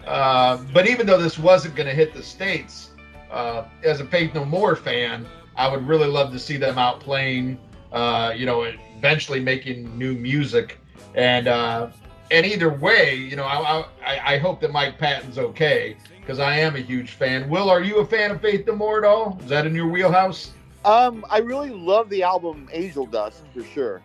Uh, 0.07 0.59
but 0.73 0.89
even 0.89 1.07
though 1.07 1.19
this 1.19 1.39
wasn't 1.39 1.75
going 1.75 1.89
to 1.89 1.95
hit 1.95 2.15
the 2.15 2.23
States, 2.23 2.91
uh, 3.31 3.65
as 3.85 4.01
a 4.01 4.05
Faith 4.07 4.35
No 4.35 4.45
More 4.45 4.77
fan, 4.77 5.27
I 5.57 5.69
would 5.69 5.87
really 5.87 6.07
love 6.09 6.33
to 6.33 6.39
see 6.39 6.57
them 6.57 6.79
out 6.79 7.01
playing, 7.01 7.59
uh, 7.93 8.33
you 8.37 8.47
know, 8.47 8.63
eventually 8.97 9.41
making 9.41 9.97
new 9.99 10.15
music. 10.15 10.79
And 11.15 11.49
uh, 11.49 11.89
and 12.31 12.47
either 12.47 12.71
way, 12.73 13.15
you 13.15 13.37
know, 13.37 13.45
I, 13.45 13.85
I, 14.05 14.35
I 14.35 14.39
hope 14.39 14.61
that 14.61 14.73
Mike 14.73 14.99
Patton's 14.99 15.39
okay 15.39 15.97
because 16.21 16.39
I 16.39 16.57
am 16.59 16.77
a 16.77 16.81
huge 16.81 17.13
fan. 17.13 17.49
Will, 17.49 17.71
are 17.71 17.83
you 17.83 17.99
a 17.99 18.07
fan 18.07 18.31
of 18.31 18.41
Faith 18.41 18.67
No 18.67 18.75
More 18.75 18.99
at 18.99 19.05
all? 19.05 19.39
Is 19.43 19.49
that 19.49 19.67
in 19.67 19.75
your 19.75 19.89
wheelhouse? 19.89 20.53
Um, 20.85 21.25
I 21.31 21.39
really 21.39 21.71
love 21.71 22.09
the 22.11 22.23
album 22.23 22.69
Angel 22.73 23.07
Dust 23.07 23.45
for 23.53 23.63
sure. 23.65 24.05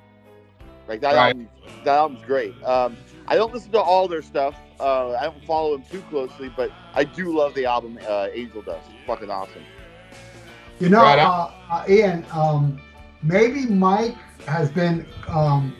Like 0.88 1.02
that 1.02 1.16
Right. 1.16 1.36
album, 1.36 1.50
that 1.84 1.96
album's 1.98 2.24
great. 2.24 2.58
Um, 2.64 2.98
I 3.32 3.36
don't 3.36 3.54
listen 3.54 3.72
to 3.72 3.80
all 3.80 4.10
their 4.10 4.22
stuff. 4.22 4.56
Uh, 4.78 5.12
I 5.13 5.24
don't 5.24 5.41
follow 5.46 5.78
them 5.78 5.86
too 5.89 6.02
closely, 6.10 6.50
but 6.50 6.70
I 6.94 7.06
do 7.06 7.34
love 7.34 7.54
the 7.54 7.63
album 7.63 7.98
uh, 8.06 8.28
Angel 8.34 8.62
Dust. 8.62 8.89
It's 8.89 9.08
fucking 9.08 9.30
awesome. 9.30 9.63
You 10.82 10.89
know, 10.89 11.02
Right 11.02 11.17
uh, 11.17 11.50
uh, 11.70 11.86
Ian, 11.88 12.26
um, 12.34 12.82
maybe 13.24 13.67
Mike 13.67 14.17
has 14.48 14.70
been, 14.70 15.08
um, 15.30 15.74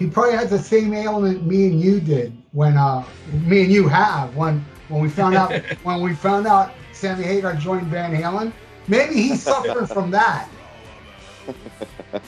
he 0.00 0.08
probably 0.08 0.32
has 0.32 0.50
the 0.50 0.58
same 0.58 0.92
ailment 0.94 1.46
me 1.46 1.68
and 1.68 1.80
you 1.80 2.00
did 2.00 2.36
when, 2.50 2.76
uh, 2.76 3.04
me 3.44 3.62
and 3.62 3.70
you 3.70 3.86
have 3.86 4.34
when, 4.34 4.64
when 4.88 5.00
we 5.00 5.08
found 5.08 5.36
out, 5.36 5.52
when 5.84 6.02
we 6.02 6.12
found 6.12 6.48
out 6.48 6.72
Sammy 6.92 7.22
Hagar 7.22 7.54
joined 7.54 7.86
Van 7.86 8.12
Halen. 8.12 8.52
Maybe 8.88 9.14
he's 9.14 9.44
suffering 9.44 9.86
from 9.86 10.10
that. 10.10 10.48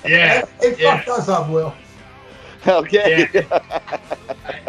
Yeah. 0.04 0.40
It, 0.40 0.48
it 0.62 0.78
yeah. 0.78 0.96
fucked 0.96 1.08
us 1.08 1.28
up, 1.28 1.48
Will. 1.48 1.74
Okay. 2.68 3.26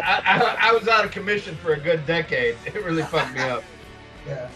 I, 0.00 0.56
I 0.70 0.72
was 0.72 0.88
out 0.88 1.04
of 1.04 1.10
commission 1.10 1.56
for 1.56 1.72
a 1.74 1.80
good 1.80 2.04
decade. 2.06 2.56
It 2.66 2.84
really 2.84 3.02
fucked 3.02 3.34
me 3.34 3.40
up. 3.42 3.64
Yeah. 4.26 4.48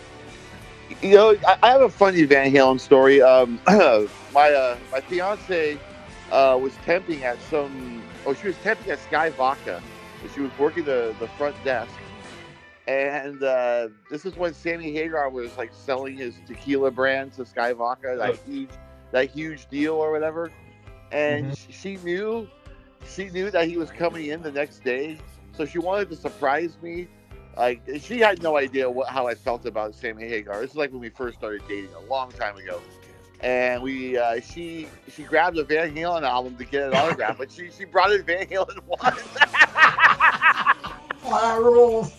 you 1.02 1.14
know, 1.14 1.36
I, 1.46 1.56
I 1.62 1.70
have 1.70 1.82
a 1.82 1.88
funny 1.88 2.24
Van 2.24 2.52
Halen 2.52 2.80
story. 2.80 3.20
Um, 3.22 3.60
my 3.66 4.50
uh, 4.52 4.78
my 4.90 5.00
fiance 5.00 5.80
uh, 6.30 6.58
was 6.60 6.72
temping 6.78 7.22
at 7.22 7.40
some. 7.42 8.10
Oh, 8.24 8.34
she 8.34 8.46
was 8.48 8.56
temping 8.58 8.88
at 8.88 8.98
Skyy 8.98 9.32
Vodka. 9.34 9.82
She 10.34 10.40
was 10.40 10.50
working 10.58 10.84
the 10.84 11.14
the 11.20 11.28
front 11.28 11.62
desk, 11.62 11.92
and 12.88 13.42
uh, 13.42 13.88
this 14.10 14.24
is 14.24 14.36
when 14.36 14.54
Sammy 14.54 14.92
Hagar 14.92 15.28
was 15.30 15.56
like 15.56 15.72
selling 15.72 16.16
his 16.16 16.40
tequila 16.46 16.90
brand 16.90 17.32
to 17.34 17.42
Skyy 17.44 17.76
Vodka, 17.76 18.16
that 18.18 18.30
Oh. 18.30 18.38
huge 18.50 18.70
that 19.12 19.30
huge 19.30 19.68
deal 19.68 19.94
or 19.94 20.10
whatever. 20.10 20.50
And 21.12 21.56
sh 21.56 21.66
she 21.70 21.96
knew 21.98 22.48
she 23.08 23.28
knew 23.30 23.50
that 23.50 23.68
he 23.68 23.76
was 23.76 23.90
coming 23.90 24.26
in 24.26 24.42
the 24.42 24.52
next 24.52 24.84
day, 24.84 25.18
so 25.56 25.64
she 25.64 25.78
wanted 25.78 26.10
to 26.10 26.16
surprise 26.16 26.76
me 26.82 27.08
like 27.56 27.80
she 28.00 28.18
had 28.18 28.42
no 28.42 28.56
idea 28.58 28.88
what 28.88 29.08
how 29.08 29.26
I 29.26 29.34
felt 29.34 29.64
about 29.64 29.94
Sammy 29.94 30.28
Hagar. 30.28 30.60
This 30.60 30.72
is 30.72 30.76
like 30.76 30.92
when 30.92 31.00
we 31.00 31.08
first 31.08 31.38
started 31.38 31.62
dating 31.66 31.90
a 31.94 32.10
long 32.10 32.30
time 32.32 32.56
ago. 32.56 32.80
And 33.40 33.82
we 33.82 34.18
uh, 34.18 34.40
she 34.40 34.88
she 35.14 35.22
grabbed 35.22 35.56
a 35.58 35.64
Van 35.64 35.94
Halen 35.94 36.22
album 36.22 36.56
to 36.56 36.64
get 36.64 36.88
an 36.88 36.94
autograph, 36.94 37.38
but 37.38 37.50
she 37.50 37.70
she 37.70 37.84
brought 37.84 38.12
in 38.12 38.22
Van 38.24 38.46
Halen 38.46 38.78
once. 38.86 39.22
Oh, 41.28 41.40
that 41.40 41.60
rules. 41.60 42.12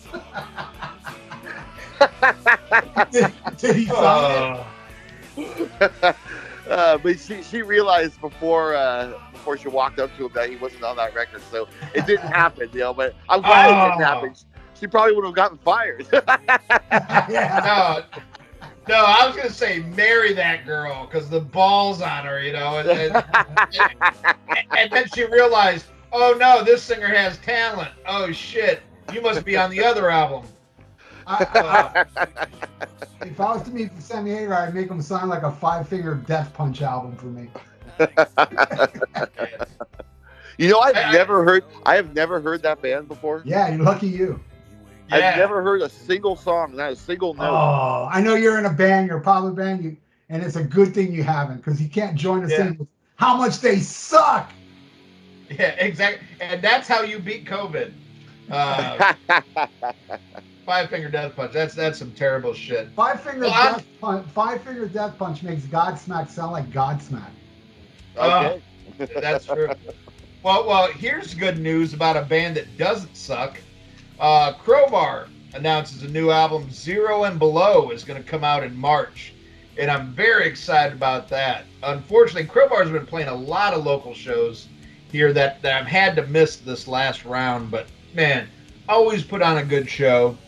did, 3.10 3.32
did 3.56 3.76
he 3.76 3.86
sign 3.86 4.58
it? 5.36 6.00
Uh, 6.02 6.12
uh, 6.68 6.98
but 6.98 7.18
she 7.18 7.42
she 7.42 7.62
realized 7.62 8.20
before 8.20 8.76
uh, 9.40 9.44
course, 9.44 9.60
she 9.60 9.68
walked 9.68 9.98
up 9.98 10.14
to 10.16 10.26
him 10.26 10.32
that 10.34 10.48
he 10.50 10.56
wasn't 10.56 10.82
on 10.84 10.96
that 10.96 11.14
record, 11.14 11.40
so 11.50 11.68
it 11.94 12.06
didn't 12.06 12.28
happen, 12.32 12.68
you 12.72 12.80
know. 12.80 12.94
But 12.94 13.14
I'm 13.28 13.40
glad 13.40 13.66
it 13.70 13.90
didn't 13.90 14.02
Oh. 14.02 14.04
happen. 14.14 14.34
She 14.78 14.86
probably 14.86 15.14
would 15.16 15.24
have 15.24 15.34
gotten 15.34 15.58
fired. 15.58 16.06
yeah. 16.12 17.60
no, 17.64 18.20
no, 18.88 19.04
I 19.04 19.26
was 19.26 19.36
gonna 19.36 19.50
say 19.50 19.80
marry 19.80 20.32
that 20.34 20.64
girl 20.64 21.06
because 21.06 21.28
the 21.28 21.40
balls 21.40 22.00
on 22.00 22.24
her, 22.24 22.40
you 22.40 22.52
know, 22.52 22.78
and, 22.78 22.88
and, 22.88 23.24
and 24.78 24.90
then 24.92 25.08
she 25.14 25.24
realized, 25.24 25.86
oh 26.12 26.36
no, 26.38 26.62
this 26.62 26.82
singer 26.82 27.08
has 27.08 27.38
talent. 27.38 27.90
Oh 28.06 28.30
shit, 28.30 28.82
you 29.12 29.20
must 29.20 29.44
be 29.44 29.56
on 29.56 29.70
the 29.70 29.84
other 29.84 30.10
album. 30.10 30.44
I, 31.26 32.06
I, 32.16 32.26
if 33.22 33.38
I 33.40 33.52
was 33.52 33.62
to 33.64 33.70
meet 33.70 33.90
Sammy 34.00 34.30
Hagar, 34.30 34.54
I'd 34.66 34.74
make 34.74 34.88
him 34.88 35.02
sign 35.02 35.28
like 35.28 35.42
a 35.42 35.50
five 35.52 35.88
finger 35.88 36.14
death 36.14 36.54
punch 36.54 36.80
album 36.82 37.16
for 37.16 37.26
me. 37.26 37.50
you 40.58 40.68
know, 40.68 40.78
I've 40.80 40.96
I- 40.96 41.02
I- 41.04 41.12
never 41.12 41.44
heard 41.44 41.64
I 41.84 41.96
have 41.96 42.14
never 42.14 42.40
heard 42.40 42.62
that 42.62 42.80
band 42.82 43.08
before. 43.08 43.42
Yeah, 43.44 43.68
you're 43.68 43.84
lucky 43.84 44.08
you. 44.08 44.40
Yeah. 45.10 45.16
I've 45.30 45.36
never 45.38 45.62
heard 45.62 45.80
a 45.82 45.88
single 45.88 46.36
song, 46.36 46.76
not 46.76 46.92
a 46.92 46.96
single 46.96 47.32
note. 47.34 47.48
Oh, 47.50 48.08
I 48.12 48.20
know 48.20 48.34
you're 48.34 48.58
in 48.58 48.66
a 48.66 48.72
band, 48.72 49.08
you're 49.08 49.16
a 49.18 49.22
popular 49.22 49.52
band, 49.52 49.82
you, 49.82 49.96
and 50.28 50.42
it's 50.42 50.56
a 50.56 50.64
good 50.64 50.92
thing 50.94 51.12
you 51.12 51.22
haven't 51.22 51.58
because 51.58 51.80
you 51.80 51.88
can't 51.88 52.14
join 52.14 52.44
us 52.44 52.50
Yeah. 52.50 52.66
in 52.66 52.76
with 52.78 52.88
how 53.16 53.36
much 53.38 53.60
they 53.60 53.78
suck. 53.80 54.52
Yeah, 55.48 55.70
exactly. 55.78 56.26
And 56.42 56.60
that's 56.62 56.86
how 56.86 57.02
you 57.02 57.18
beat 57.18 57.44
COVID. 57.46 57.92
Uh, 58.50 59.12
five 60.64 60.88
finger 60.88 61.10
death 61.10 61.36
punch. 61.36 61.52
That's 61.52 61.74
that's 61.74 61.98
some 61.98 62.12
terrible 62.12 62.54
shit. 62.54 62.88
Five 62.96 63.20
finger 63.22 63.40
Well, 63.42 63.52
I'm- 63.52 63.74
death 63.74 63.86
punch. 64.00 64.26
Five 64.30 64.62
finger 64.62 64.86
death 64.88 65.18
punch 65.18 65.42
makes 65.42 65.64
Godsmack 65.64 66.30
sound 66.30 66.52
like 66.52 66.70
Godsmack. 66.70 67.28
Okay. 68.18 68.62
That's 69.20 69.46
true. 69.46 69.70
Well, 70.44 70.68
well, 70.68 70.86
here's 70.86 71.34
good 71.34 71.58
news 71.58 71.94
about 71.94 72.16
a 72.16 72.22
band 72.22 72.56
that 72.56 72.78
doesn't 72.78 73.16
suck. 73.16 73.60
Uh, 74.20 74.52
Crowbar 74.52 75.26
announces 75.54 76.04
a 76.04 76.08
new 76.08 76.30
album, 76.30 76.70
Zero 76.70 77.24
and 77.24 77.40
Below, 77.40 77.90
is 77.90 78.04
going 78.04 78.22
to 78.22 78.28
come 78.28 78.44
out 78.44 78.62
in 78.62 78.76
March, 78.76 79.34
and 79.76 79.90
I'm 79.90 80.12
very 80.12 80.46
excited 80.46 80.92
about 80.92 81.28
that. 81.30 81.64
Unfortunately, 81.82 82.44
Crowbar's 82.44 82.88
been 82.90 83.04
playing 83.04 83.28
a 83.28 83.34
lot 83.34 83.74
of 83.74 83.84
local 83.84 84.14
shows 84.14 84.68
here 85.10 85.32
that, 85.32 85.60
that 85.62 85.80
I've 85.80 85.88
had 85.88 86.14
to 86.16 86.26
miss 86.28 86.56
this 86.56 86.86
last 86.86 87.24
round, 87.24 87.70
but 87.70 87.88
man, 88.14 88.48
always 88.88 89.24
put 89.24 89.42
on 89.42 89.58
a 89.58 89.64
good 89.64 89.88
show. 89.90 90.38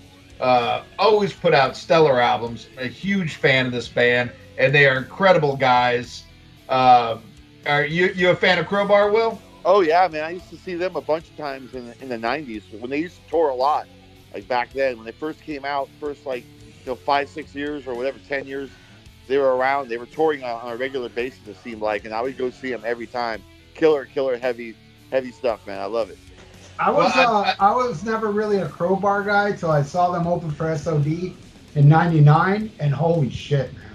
Uh, 0.41 0.85
always 0.99 1.33
put 1.33 1.53
out 1.53 1.77
stellar 1.77 2.21
albums. 2.21 2.69
A 2.79 2.87
huge 2.87 3.35
fan 3.35 3.67
of 3.67 3.73
this 3.73 3.89
band, 3.89 4.31
and 4.57 4.75
they 4.75 4.87
are 4.87 4.97
incredible 4.97 5.57
guys. 5.57 6.25
Um, 6.69 7.23
Are 7.67 7.85
you 7.85 8.09
you 8.15 8.31
a 8.31 8.37
fan 8.37 8.59
of 8.59 8.67
Crowbar, 8.67 9.11
Will? 9.11 9.41
Oh 9.65 9.81
yeah, 9.83 10.09
man. 10.09 10.25
I 10.25 10.31
used 10.31 10.49
to 10.51 10.57
see 10.57 10.75
them 10.75 10.97
a 10.97 11.01
bunch 11.03 11.29
of 11.29 11.37
times 11.37 11.75
in 11.75 11.87
the, 11.87 12.03
in 12.03 12.09
the 12.09 12.17
'90s 12.17 12.63
when 12.81 12.91
they 12.91 12.99
used 12.99 13.17
to 13.17 13.31
tour 13.31 13.51
a 13.51 13.55
lot. 13.55 13.87
Like 14.33 14.49
back 14.49 14.73
then, 14.73 14.97
when 14.97 15.05
they 15.05 15.13
first 15.13 15.43
came 15.43 15.65
out, 15.65 15.89
first 15.99 16.25
like 16.25 16.45
you 16.65 16.87
know 16.87 16.95
five, 16.95 17.29
six 17.29 17.55
years 17.55 17.87
or 17.87 17.95
whatever, 17.95 18.19
ten 18.19 18.47
years, 18.47 18.71
they 19.29 19.37
were 19.39 19.57
around. 19.57 19.89
They 19.89 19.99
were 19.99 20.07
touring 20.07 20.43
on, 20.43 20.61
on 20.63 20.73
a 20.73 20.77
regular 20.77 21.09
basis. 21.09 21.47
It 21.47 21.57
seemed 21.57 21.83
like, 21.83 22.05
and 22.05 22.15
I 22.15 22.23
would 22.23 22.39
go 22.39 22.51
see 22.51 22.71
them 22.71 22.83
every 22.85 23.07
time. 23.07 23.43
Killer, 23.75 24.07
killer, 24.07 24.39
heavy, 24.39 24.75
heavy 25.11 25.31
stuff, 25.31 25.67
man. 25.67 25.81
I 25.81 25.85
love 25.87 26.11
it. 26.11 26.19
I 26.79 26.91
was 26.91 27.15
Well, 27.15 27.35
I- 27.37 27.41
uh, 27.41 27.55
I, 27.61 27.75
was 27.75 28.05
never 28.05 28.31
really 28.31 28.59
a 28.59 28.69
crowbar 28.69 29.23
guy 29.25 29.53
till 29.53 29.71
I 29.71 29.83
saw 29.83 30.11
them 30.11 30.27
open 30.27 30.51
for 30.51 30.75
SOD 30.75 31.35
in 31.75 31.89
'99, 31.89 32.73
and 32.81 32.95
holy 32.95 33.29
shit, 33.31 33.75
man, 33.75 33.90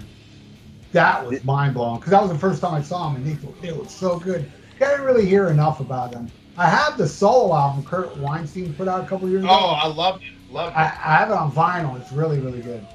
that 0.92 1.26
was 1.26 1.44
mind 1.44 1.74
blowing. 1.74 1.96
Because 1.98 2.12
that 2.12 2.22
was 2.22 2.30
the 2.30 2.38
first 2.38 2.60
time 2.60 2.74
I 2.74 2.82
saw 2.82 3.10
him, 3.10 3.16
and 3.16 3.26
they 3.26 3.68
they 3.68 3.72
were 3.72 3.88
so 3.88 4.18
good. 4.18 4.50
I 4.80 4.84
didn't 4.90 5.04
really 5.04 5.26
hear 5.26 5.48
enough 5.48 5.80
about 5.80 6.12
them. 6.12 6.30
I 6.56 6.68
have 6.68 6.96
the 6.96 7.06
solo 7.08 7.54
album 7.54 7.84
Kirk 7.84 8.14
Windstein 8.14 8.76
put 8.76 8.88
out 8.88 9.04
a 9.04 9.06
couple 9.06 9.28
years 9.28 9.44
ago. 9.44 9.52
Oh, 9.52 9.78
I 9.82 9.86
love 9.88 10.16
it. 10.16 10.52
Love 10.52 10.72
it. 10.72 10.76
I, 10.76 10.84
I 10.84 11.16
have 11.16 11.30
it 11.30 11.34
on 11.34 11.50
vinyl. 11.52 12.00
It's 12.00 12.12
really 12.12 12.40
really 12.40 12.60
good. 12.62 12.86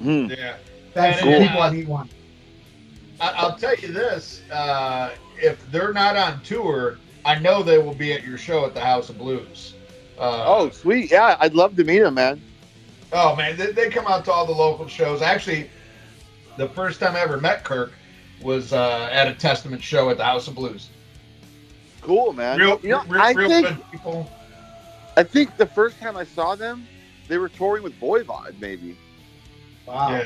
Hmm. 0.00 0.26
yeah. 0.26 0.56
Thanks 0.94 1.20
And, 1.20 1.30
to 1.30 1.36
uh, 1.36 1.40
people. 1.46 1.62
I 1.62 1.70
need 1.70 1.88
one. 1.88 2.08
I, 3.20 3.32
I'll 3.36 3.56
tell 3.56 3.74
you 3.76 3.92
this: 3.92 4.42
uh, 4.50 5.10
if 5.36 5.70
they're 5.70 5.92
not 5.92 6.16
on 6.16 6.42
tour, 6.42 6.98
I 7.24 7.38
know 7.38 7.62
they 7.62 7.78
will 7.78 7.94
be 7.94 8.12
at 8.12 8.24
your 8.24 8.38
show 8.38 8.64
at 8.64 8.74
the 8.74 8.80
House 8.80 9.10
of 9.10 9.18
Blues. 9.18 9.74
Uh, 10.18 10.44
Oh, 10.46 10.70
sweet. 10.70 11.10
Yeah, 11.10 11.36
I'd 11.40 11.54
love 11.54 11.76
to 11.76 11.84
meet 11.84 12.00
them, 12.00 12.14
man. 12.14 12.42
oh 13.12 13.34
man, 13.36 13.56
they, 13.56 13.72
they 13.72 13.90
come 13.90 14.06
out 14.06 14.24
to 14.26 14.32
all 14.32 14.46
the 14.46 14.52
local 14.52 14.86
shows. 14.86 15.22
Actually, 15.22 15.70
the 16.60 16.68
first 16.68 17.00
time 17.00 17.16
I 17.16 17.20
ever 17.20 17.40
met 17.40 17.64
Kirk 17.64 17.92
was 18.42 18.72
uh, 18.72 19.08
at 19.10 19.26
a 19.28 19.34
Testament 19.34 19.82
show 19.82 20.10
at 20.10 20.18
the 20.18 20.24
House 20.24 20.46
of 20.46 20.54
Blues. 20.54 20.90
Cool, 22.02 22.34
man. 22.34 22.58
Real, 22.58 22.78
you 22.82 22.90
know, 22.90 23.02
real, 23.08 23.22
I 23.22 23.32
real 23.32 23.48
think 23.48 23.66
good 23.66 23.90
people. 23.90 24.30
I 25.16 25.22
think 25.22 25.56
the 25.56 25.66
first 25.66 25.98
time 25.98 26.16
I 26.16 26.24
saw 26.24 26.54
them, 26.54 26.86
they 27.28 27.38
were 27.38 27.48
touring 27.48 27.82
with 27.82 27.98
Voivod, 27.98 28.60
maybe. 28.60 28.96
Wow. 29.86 30.10
Yeah. 30.10 30.24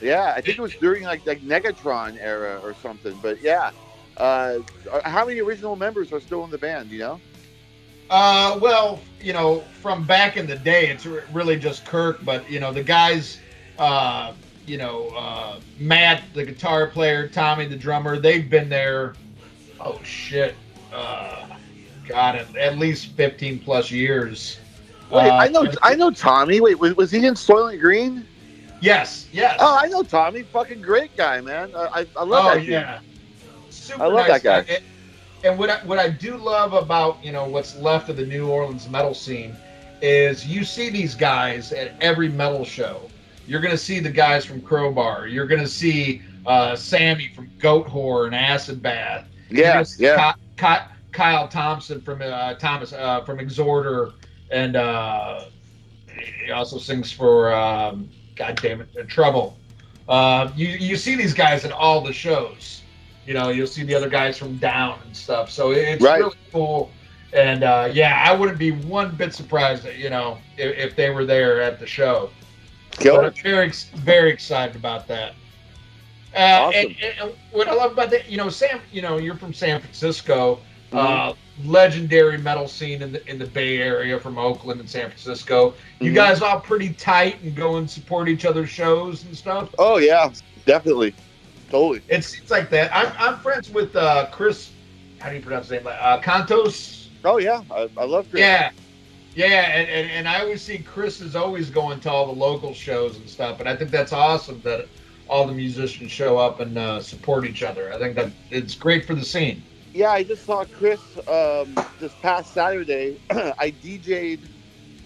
Yeah, 0.00 0.32
I 0.36 0.40
think 0.40 0.58
it 0.58 0.62
was 0.62 0.74
during 0.76 1.02
like 1.02 1.26
like 1.26 1.40
Negatron 1.40 2.18
era 2.20 2.60
or 2.62 2.72
something. 2.74 3.18
But 3.20 3.42
yeah, 3.42 3.72
uh, 4.16 4.60
how 5.04 5.26
many 5.26 5.40
original 5.40 5.74
members 5.76 6.12
are 6.12 6.20
still 6.20 6.44
in 6.44 6.50
the 6.50 6.58
band? 6.58 6.90
You 6.90 6.98
know? 7.00 7.20
Uh, 8.08 8.58
well, 8.62 9.00
you 9.20 9.32
know, 9.32 9.60
from 9.82 10.06
back 10.06 10.36
in 10.36 10.46
the 10.46 10.56
day, 10.56 10.88
it's 10.88 11.04
really 11.04 11.58
just 11.58 11.84
Kirk, 11.84 12.24
but 12.24 12.48
you 12.48 12.60
know, 12.60 12.72
the 12.72 12.82
guys, 12.82 13.38
uh, 13.78 14.32
you 14.68 14.78
know, 14.78 15.08
uh, 15.16 15.58
Matt, 15.78 16.22
the 16.34 16.44
guitar 16.44 16.86
player, 16.86 17.26
Tommy, 17.28 17.66
the 17.66 17.76
drummer, 17.76 18.18
they've 18.18 18.48
been 18.48 18.68
there. 18.68 19.14
Oh 19.80 20.00
shit, 20.02 20.54
uh, 20.92 21.46
God, 22.06 22.36
at, 22.36 22.56
at 22.56 22.78
least 22.78 23.12
fifteen 23.12 23.58
plus 23.58 23.90
years. 23.90 24.58
Wait, 25.10 25.28
Uh, 25.28 25.34
I 25.36 25.48
know 25.48 25.66
I 25.82 25.94
know 25.94 26.10
Tommy. 26.10 26.60
Wait, 26.60 26.78
was, 26.78 26.96
was 26.96 27.10
he 27.10 27.24
in 27.26 27.34
Soilent 27.34 27.80
Green? 27.80 28.26
Yes, 28.80 29.28
yes. 29.32 29.56
Oh, 29.60 29.78
I 29.80 29.88
know 29.88 30.02
Tommy. 30.02 30.42
Fucking 30.42 30.82
great 30.82 31.16
guy, 31.16 31.40
man. 31.40 31.72
I 31.74 32.00
I, 32.00 32.06
I 32.16 32.24
love 32.24 32.44
oh 32.44 32.54
that. 32.54 32.60
dude. 32.60 32.68
yeah, 32.68 33.00
super 33.70 34.02
I 34.02 34.06
love 34.06 34.28
nice 34.28 34.42
that 34.42 34.66
guy. 34.66 34.74
And, 34.74 34.84
and 35.44 35.58
what 35.58 35.70
I, 35.70 35.78
what 35.84 35.98
I 35.98 36.08
do 36.10 36.36
love 36.36 36.72
about 36.74 37.24
you 37.24 37.32
know 37.32 37.44
what's 37.48 37.76
left 37.76 38.08
of 38.08 38.16
the 38.16 38.26
New 38.26 38.48
Orleans 38.48 38.88
metal 38.88 39.14
scene 39.14 39.56
is 40.02 40.46
you 40.46 40.64
see 40.64 40.90
these 40.90 41.14
guys 41.14 41.72
at 41.72 41.92
every 42.00 42.28
metal 42.28 42.64
show. 42.64 43.08
You're 43.48 43.60
gonna 43.60 43.78
see 43.78 43.98
the 43.98 44.10
guys 44.10 44.44
from 44.44 44.60
Crowbar. 44.60 45.26
You're 45.26 45.46
gonna 45.46 45.66
see 45.66 46.22
uh, 46.46 46.76
Sammy 46.76 47.32
from 47.34 47.48
Goatwhore 47.58 48.26
and 48.26 48.34
Acid 48.34 48.82
Bath. 48.82 49.26
Yeah, 49.50 49.82
yeah. 49.98 50.32
Ky- 50.56 50.64
Ky- 50.66 50.92
Kyle 51.12 51.48
Thompson 51.48 52.00
from 52.02 52.20
uh, 52.22 52.54
Thomas 52.54 52.92
uh, 52.92 53.22
from 53.24 53.38
Exhorder, 53.38 54.12
and 54.50 54.76
uh, 54.76 55.46
he 56.44 56.50
also 56.50 56.78
sings 56.78 57.10
for 57.10 57.52
um, 57.54 58.10
God 58.36 58.58
damn 58.60 58.82
it, 58.82 59.08
Trouble. 59.08 59.56
Uh, 60.08 60.50
you 60.54 60.68
you 60.68 60.96
see 60.96 61.16
these 61.16 61.32
guys 61.34 61.64
at 61.64 61.72
all 61.72 62.02
the 62.02 62.12
shows. 62.12 62.82
You 63.26 63.34
know, 63.34 63.48
you'll 63.48 63.66
see 63.66 63.82
the 63.82 63.94
other 63.94 64.08
guys 64.08 64.36
from 64.38 64.56
Down 64.58 64.98
and 65.04 65.16
stuff. 65.16 65.50
So 65.50 65.70
it's 65.72 66.02
Right. 66.02 66.18
really 66.18 66.36
cool. 66.52 66.90
And 67.32 67.62
uh, 67.62 67.90
yeah, 67.92 68.24
I 68.26 68.34
wouldn't 68.34 68.58
be 68.58 68.70
one 68.72 69.14
bit 69.16 69.34
surprised 69.34 69.82
that 69.84 69.96
you 69.96 70.10
know 70.10 70.38
if, 70.58 70.76
if 70.76 70.96
they 70.96 71.10
were 71.10 71.24
there 71.24 71.60
at 71.62 71.78
the 71.78 71.86
show. 71.86 72.30
I'm 73.06 73.32
very 73.42 73.70
very 73.96 74.30
excited 74.32 74.76
about 74.76 75.06
that. 75.08 75.34
Uh, 76.34 76.38
Awesome. 76.38 76.74
and, 77.02 77.14
and- 77.22 77.32
what 77.52 77.68
I 77.68 77.72
love 77.74 77.92
about 77.92 78.10
that, 78.10 78.28
you 78.30 78.36
know, 78.36 78.48
Sam, 78.50 78.80
you 78.92 79.00
know, 79.02 79.16
you're 79.18 79.36
from 79.36 79.52
San 79.52 79.80
Francisco, 79.80 80.60
Mm-hmm. 80.90 80.96
uh, 80.96 81.34
legendary 81.66 82.38
metal 82.38 82.66
scene 82.66 83.02
in 83.02 83.12
the 83.12 83.30
in 83.30 83.38
the 83.38 83.44
Bay 83.46 83.76
Area 83.76 84.18
from 84.18 84.38
Oakland 84.38 84.80
and 84.80 84.88
San 84.88 85.08
Francisco. 85.10 85.74
You 86.00 86.12
Mhm. 86.12 86.14
guys 86.14 86.40
all 86.40 86.60
pretty 86.60 86.94
tight 86.94 87.42
and 87.42 87.54
go 87.54 87.76
and 87.76 87.90
support 87.90 88.26
each 88.26 88.46
other's 88.46 88.70
shows 88.70 89.22
and 89.24 89.36
stuff. 89.36 89.68
Oh 89.78 89.98
yeah, 89.98 90.30
definitely, 90.64 91.14
totally. 91.70 92.00
It 92.08 92.24
seems 92.24 92.50
like 92.50 92.70
that. 92.70 92.90
I'm 92.96 93.12
I'm 93.18 93.38
friends 93.40 93.68
with 93.68 93.94
uh, 93.96 94.28
Chris. 94.32 94.70
How 95.18 95.28
do 95.28 95.34
you 95.36 95.42
pronounce 95.42 95.68
his 95.68 95.72
name? 95.72 95.86
Uh, 95.86 96.20
Kontos. 96.22 97.08
Oh 97.22 97.36
yeah, 97.36 97.60
I, 97.70 97.90
I 97.98 98.04
love 98.06 98.26
Chris. 98.30 98.40
Yeah. 98.40 98.70
Yeah, 99.38 99.70
and, 99.72 99.88
and, 99.88 100.10
and 100.10 100.28
I 100.28 100.40
always 100.40 100.62
see 100.62 100.78
Chris 100.78 101.20
is 101.20 101.36
always 101.36 101.70
going 101.70 102.00
to 102.00 102.10
all 102.10 102.26
the 102.26 102.32
local 102.32 102.74
shows 102.74 103.18
and 103.18 103.30
stuff, 103.30 103.60
and 103.60 103.68
I 103.68 103.76
think 103.76 103.92
that's 103.92 104.12
awesome 104.12 104.60
that 104.62 104.88
all 105.28 105.46
the 105.46 105.52
musicians 105.54 106.10
show 106.10 106.36
up 106.38 106.58
and 106.58 106.76
uh, 106.76 107.00
support 107.00 107.46
each 107.46 107.62
other. 107.62 107.92
I 107.92 107.98
think 108.00 108.16
that 108.16 108.32
it's 108.50 108.74
great 108.74 109.06
for 109.06 109.14
the 109.14 109.24
scene. 109.24 109.62
Yeah, 109.94 110.10
I 110.10 110.24
just 110.24 110.44
saw 110.44 110.64
Chris 110.64 111.16
um, 111.28 111.72
this 112.00 112.16
past 112.16 112.52
Saturday. 112.52 113.20
I 113.30 113.70
DJ'd 113.70 114.48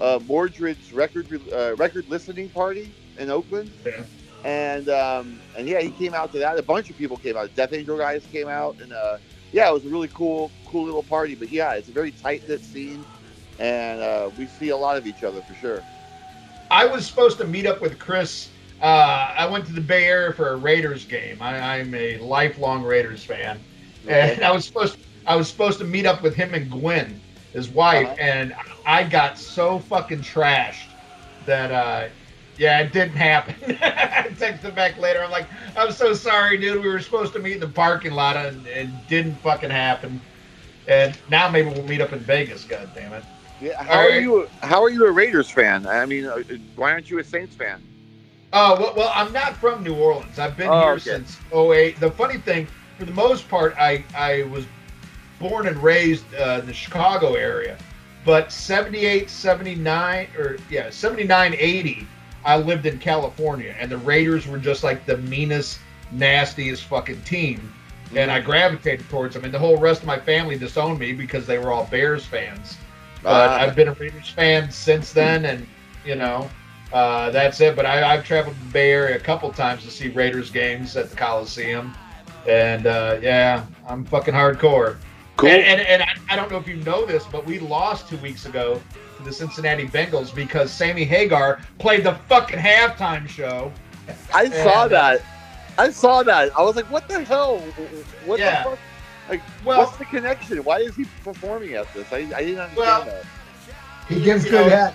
uh, 0.01 0.19
Mordred's 0.21 0.95
record 0.95 1.27
uh, 1.53 1.77
record 1.77 2.07
listening 2.09 2.49
party 2.49 2.95
in 3.19 3.29
Oakland, 3.29 3.71
Yeah. 3.85 4.03
and 4.45 4.89
um, 4.89 5.43
and 5.59 5.69
yeah, 5.69 5.81
he 5.83 5.91
came 5.91 6.15
out 6.15 6.33
to 6.33 6.39
that. 6.39 6.59
A 6.59 6.63
bunch 6.63 6.89
of 6.89 6.97
people 6.97 7.19
came 7.19 7.37
out. 7.37 7.55
Death 7.55 7.75
Angel 7.75 7.99
guys 7.99 8.27
came 8.33 8.49
out, 8.49 8.77
and 8.81 8.95
uh, 8.95 9.19
yeah, 9.53 9.69
it 9.69 9.75
was 9.75 9.85
a 9.85 9.91
really 9.91 10.09
cool, 10.09 10.51
cool 10.65 10.85
little 10.87 11.03
party. 11.03 11.35
But 11.35 11.51
yeah, 11.51 11.75
it's 11.75 11.91
a 11.91 11.93
very 11.93 12.13
tight 12.13 12.49
knit 12.49 12.65
scene, 12.65 13.05
and 13.59 14.01
uh, 14.01 14.31
we 14.35 14.47
see 14.47 14.69
a 14.71 14.77
lot 14.77 14.97
of 14.97 15.07
each 15.07 15.23
other 15.23 15.43
for 15.43 15.55
sure. 15.55 15.87
I 16.71 16.87
was 16.87 17.07
supposed 17.07 17.39
to 17.39 17.47
meet 17.47 17.67
up 17.67 17.81
with 17.81 17.99
Chris. 17.99 18.53
Uh, 18.81 19.33
I 19.37 19.47
went 19.49 19.67
to 19.67 19.73
the 19.73 19.81
Bay 19.81 20.05
Area 20.07 20.33
for 20.33 20.51
a 20.53 20.57
Raiders 20.57 21.05
game. 21.07 21.41
I, 21.41 21.79
I'm 21.79 21.95
a 21.95 22.19
lifelong 22.19 22.83
Raiders 22.83 23.25
fan, 23.25 23.65
and 24.07 24.43
I 24.45 24.51
was 24.53 24.67
supposed 24.67 24.99
I 25.27 25.37
was 25.37 25.49
supposed 25.51 25.79
to 25.81 25.85
meet 25.85 26.07
up 26.07 26.23
with 26.23 26.35
him 26.35 26.55
and 26.55 26.71
Gwen, 26.71 27.23
his 27.53 27.69
wife, 27.71 28.13
Uh-huh. 28.13 28.17
and 28.19 28.55
I 28.85 29.05
got 29.05 29.39
so 29.39 29.79
fucking 29.79 30.21
trashed 30.23 30.95
that 31.43 31.71
uh, 31.71 32.09
yeah, 32.57 32.81
it 32.81 32.93
didn't 32.93 33.17
happen. 33.17 33.57
I 33.83 34.29
texted 34.31 34.65
him 34.65 34.75
back 34.75 34.99
later. 34.99 35.23
I'm 35.23 35.31
like, 35.31 35.49
I'm 35.77 35.93
so 35.93 36.13
sorry, 36.15 36.59
dude. 36.59 36.83
We 36.83 36.89
were 36.89 37.01
supposed 37.01 37.33
to 37.35 37.39
meet 37.41 37.55
in 37.55 37.61
the 37.61 37.69
parking 37.69 38.13
lot, 38.13 38.37
and 38.37 38.67
it 38.67 39.07
didn't 39.07 39.37
fucking 39.37 39.71
happen. 39.71 40.27
And 40.87 41.19
now 41.29 41.49
maybe 41.51 41.69
we'll 41.69 41.85
meet 41.85 42.01
up 42.01 42.13
in 42.13 42.21
Vegas. 42.21 42.65
God 42.65 42.93
damn 42.95 43.13
it. 43.13 43.25
Yeah, 43.63 43.81
how 43.83 44.01
All 44.01 44.09
are 44.09 44.11
you? 44.11 44.49
How 44.63 44.83
are 44.83 44.91
you 44.91 45.07
a 45.07 45.13
Raiders 45.13 45.49
fan? 45.49 45.87
I 45.87 46.05
mean, 46.05 46.27
uh, 46.27 46.43
why 46.75 46.91
aren't 46.91 47.11
you 47.11 47.21
a 47.21 47.25
Saints 47.25 47.55
fan? 47.55 47.81
Oh 48.53 48.79
well, 48.81 48.95
well, 48.97 49.13
I'm 49.15 49.33
not 49.33 49.57
from 49.57 49.83
New 49.85 49.95
Orleans. 49.95 50.39
I've 50.39 50.57
been 50.57 50.71
Oh, 50.71 50.81
here 50.81 50.99
okay. 50.99 50.99
since 50.99 51.39
08. 51.53 52.01
The 52.01 52.11
funny 52.11 52.39
thing, 52.39 52.69
for 52.99 53.05
the 53.05 53.13
most 53.13 53.49
part, 53.49 53.75
I 53.79 54.05
I 54.15 54.43
was 54.45 54.67
born 55.39 55.69
and 55.69 55.83
raised 55.83 56.35
uh, 56.35 56.59
in 56.61 56.67
the 56.67 56.73
Chicago 56.75 57.35
area, 57.35 57.79
but 58.25 58.53
78, 58.53 59.31
79, 59.31 60.29
or 60.37 60.59
yeah, 60.69 60.91
79, 60.91 61.55
80, 61.59 62.13
I 62.45 62.57
lived 62.59 62.87
in 62.87 62.99
California, 62.99 63.75
and 63.79 63.91
the 63.91 63.99
Raiders 63.99 64.47
were 64.47 64.59
just 64.59 64.83
like 64.83 65.07
the 65.07 65.19
meanest, 65.19 65.79
nastiest 66.11 66.85
fucking 66.85 67.23
team, 67.23 67.73
and 68.15 68.31
I 68.31 68.41
gravitated 68.41 69.09
towards 69.09 69.35
them. 69.35 69.45
And 69.45 69.55
the 69.55 69.59
whole 69.59 69.79
rest 69.79 70.03
of 70.03 70.07
my 70.07 70.19
family 70.19 70.59
disowned 70.59 70.99
me 70.99 71.13
because 71.13 71.47
they 71.47 71.59
were 71.59 71.73
all 71.73 71.87
Bears 71.87 72.27
fans. 72.27 72.82
But 73.23 73.51
Ah. 73.51 73.61
I've 73.61 73.77
been 73.77 73.89
a 73.89 73.93
Raiders 73.95 74.29
fan 74.31 74.71
since 74.71 75.13
then, 75.13 75.45
and 75.45 75.67
you 76.05 76.15
know, 76.17 76.51
uh, 76.93 77.31
that's 77.31 77.61
it. 77.61 77.77
But 77.77 77.87
I, 77.87 78.13
I've 78.15 78.25
traveled 78.25 78.57
to 78.57 78.65
the 78.65 78.71
Bay 78.71 78.91
Area 78.93 79.17
a 79.17 79.21
couple 79.21 79.51
times 79.53 79.85
to 79.85 79.91
see 79.91 80.09
Raiders 80.09 80.51
games 80.51 80.97
at 80.97 81.11
the 81.11 81.17
Coliseum, 81.17 81.95
and 82.49 82.87
uh, 82.87 83.19
yeah, 83.23 83.65
I'm 83.89 84.05
fucking 84.05 84.35
hardcore. 84.35 84.97
Cool. 85.37 85.49
And, 85.51 85.63
and, 85.63 85.81
and 85.81 86.03
I, 86.03 86.15
I 86.31 86.37
don't 86.37 86.51
know 86.51 86.59
if 86.59 86.69
you 86.69 86.77
know 86.77 87.07
this, 87.07 87.25
but 87.27 87.47
we 87.47 87.59
lost 87.59 88.09
two 88.09 88.19
weeks 88.19 88.45
ago 88.47 88.81
to 89.17 89.23
the 89.23 89.33
Cincinnati 89.33 89.87
Bengals 89.89 90.35
because 90.35 90.71
Sammy 90.71 91.05
Hagar 91.05 91.61
played 91.79 92.05
the 92.05 92.15
fucking 92.29 92.59
halftime 92.59 93.27
show. 93.29 93.73
I 94.35 94.49
saw 94.51 94.85
And, 94.85 94.93
uh, 94.93 95.13
that. 95.13 95.23
I 95.79 95.91
saw 95.91 96.23
that. 96.25 96.57
I 96.57 96.63
was 96.63 96.77
like, 96.77 96.91
what 96.91 97.09
the 97.09 97.25
hell? 97.25 97.59
What 98.27 98.41
Yeah. 98.41 98.65
the 98.65 98.71
fuck? 98.71 98.79
Like, 99.29 99.41
Well, 99.65 99.79
what's 99.85 99.97
the 99.97 100.05
connection? 100.05 100.59
Why 100.65 100.79
is 100.79 100.95
he 100.97 101.07
performing 101.25 101.75
at 101.75 101.93
this? 101.95 102.13
I, 102.13 102.19
I 102.19 102.23
didn't 102.45 102.59
understand 102.61 102.77
Well, 102.77 103.05
that. 103.05 103.25
He 104.09 104.21
gives 104.21 104.45
good 104.45 104.53
know, 104.53 104.69
head. 104.69 104.95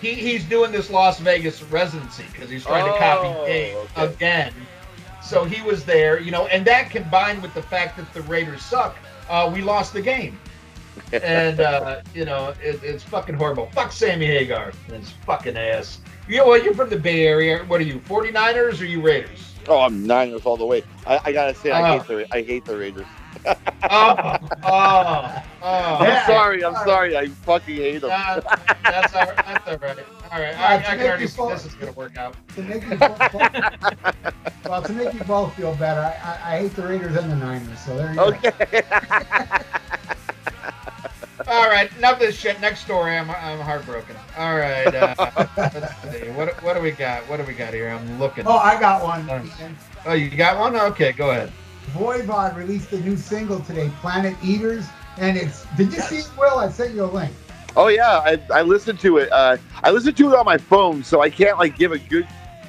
he, 0.00 0.14
he's 0.14 0.44
doing 0.44 0.72
this 0.72 0.90
Las 0.90 1.18
Vegas 1.20 1.62
residency 1.64 2.24
because 2.32 2.50
he's 2.50 2.64
trying 2.64 2.84
to 2.92 2.98
copy 2.98 3.28
Oh, 3.28 3.46
Dave 3.46 3.76
okay. 3.76 4.04
again. 4.14 4.52
so 5.22 5.44
he 5.44 5.62
was 5.62 5.84
there, 5.84 6.20
you 6.20 6.30
know, 6.32 6.46
and 6.48 6.64
that 6.66 6.90
combined 6.90 7.40
with 7.42 7.54
the 7.54 7.62
fact 7.62 7.96
that 7.96 8.12
the 8.12 8.22
Raiders 8.22 8.62
suck, 8.62 8.96
uh, 9.30 9.50
we 9.52 9.62
lost 9.62 9.92
the 9.92 10.02
game. 10.02 10.38
and 11.12 11.60
uh, 11.60 12.00
you 12.14 12.24
know, 12.24 12.52
it, 12.62 12.80
it's 12.82 13.04
fucking 13.04 13.34
horrible. 13.36 13.66
Fuck 13.72 13.92
Sammy 13.92 14.26
Hagar 14.26 14.72
and 14.88 14.96
his 14.96 15.10
fucking 15.24 15.56
ass. 15.56 16.00
You 16.26 16.38
know 16.38 16.46
what? 16.46 16.64
You're 16.64 16.74
from 16.74 16.88
the 16.90 16.98
Bay 16.98 17.26
Area. 17.26 17.62
What 17.66 17.80
are 17.80 17.84
you, 17.84 18.00
49ers 18.00 18.80
or 18.80 18.86
you 18.86 19.00
Raiders? 19.02 19.54
Oh, 19.68 19.80
I'm 19.80 20.06
Niners 20.06 20.42
all 20.46 20.56
the 20.56 20.64
way. 20.66 20.82
I, 21.06 21.20
I 21.26 21.32
gotta 21.32 21.54
say, 21.54 21.70
I 21.70 21.90
Oh. 21.96 21.98
hate 21.98 22.08
the 22.08 22.34
I 22.36 22.42
hate 22.42 22.64
the 22.64 22.76
Raiders. 22.76 23.06
Oh, 23.88 24.38
oh, 24.64 25.42
oh. 25.62 25.96
I'm 26.00 26.26
sorry. 26.26 26.64
I'm 26.64 26.74
sorry. 26.86 27.16
I 27.16 27.28
fucking 27.28 27.76
hate 27.76 28.00
them. 28.00 28.10
Uh, 28.12 28.40
that's 28.82 29.14
all 29.14 29.26
right. 29.26 29.36
That's 29.36 29.68
all 29.68 29.76
right. 29.76 29.98
All 30.32 30.40
right. 30.40 30.58
I, 30.58 30.76
I 30.76 30.80
can 30.96 31.00
already 31.00 31.26
see 31.26 31.42
this 31.48 31.66
is 31.66 31.74
gonna 31.74 31.92
work 31.92 32.16
out. 32.16 32.36
To 32.54 32.62
make 32.62 32.82
you 32.88 32.96
both, 32.96 33.18
well, 34.64 34.82
to 34.82 34.92
make 34.92 35.14
you 35.14 35.24
both 35.24 35.54
feel 35.54 35.74
better, 35.76 36.00
I, 36.00 36.14
I, 36.22 36.54
I 36.54 36.60
hate 36.60 36.74
the 36.74 36.82
Raiders 36.82 37.16
and 37.16 37.30
the 37.30 37.36
Niners. 37.36 37.78
So 37.80 37.96
there 37.96 38.10
you 38.10 38.16
go. 38.16 38.24
Okay. 38.24 38.82
All 41.48 41.68
right, 41.68 41.94
enough 41.98 42.14
of 42.14 42.20
this 42.20 42.36
shit. 42.36 42.60
Next 42.60 42.80
story. 42.80 43.16
I'm, 43.16 43.30
I'm 43.30 43.60
heartbroken. 43.60 44.16
All 44.36 44.56
right. 44.56 44.92
Uh, 44.92 45.14
let's 45.56 46.02
see. 46.12 46.28
What, 46.30 46.60
what 46.62 46.74
do 46.74 46.82
we 46.82 46.90
got? 46.90 47.22
What 47.28 47.36
do 47.36 47.44
we 47.44 47.54
got 47.54 47.72
here? 47.72 47.88
I'm 47.88 48.18
looking. 48.18 48.46
Oh, 48.48 48.56
I 48.56 48.80
got 48.80 49.04
one. 49.04 49.26
Nice. 49.26 49.52
Oh, 50.06 50.14
you 50.14 50.28
got 50.30 50.58
one? 50.58 50.74
Okay, 50.74 51.12
go 51.12 51.30
ahead. 51.30 51.52
Voivod 51.92 52.56
released 52.56 52.92
a 52.92 53.00
new 53.00 53.16
single 53.16 53.60
today, 53.60 53.90
Planet 54.00 54.36
Eaters, 54.42 54.86
and 55.18 55.36
it's. 55.36 55.66
Did 55.76 55.92
you 55.92 56.00
see 56.00 56.18
it, 56.18 56.30
Will? 56.38 56.58
I 56.58 56.68
sent 56.68 56.94
you 56.94 57.04
a 57.04 57.06
link. 57.06 57.32
Oh 57.76 57.88
yeah, 57.88 58.20
I, 58.24 58.40
I 58.52 58.62
listened 58.62 58.98
to 59.00 59.18
it. 59.18 59.30
Uh, 59.32 59.56
I 59.84 59.90
listened 59.90 60.16
to 60.16 60.30
it 60.32 60.36
on 60.38 60.44
my 60.44 60.56
phone, 60.58 61.04
so 61.04 61.20
I 61.22 61.30
can't 61.30 61.58
like 61.58 61.76
give 61.76 61.92
a 61.92 61.98
good 61.98 62.26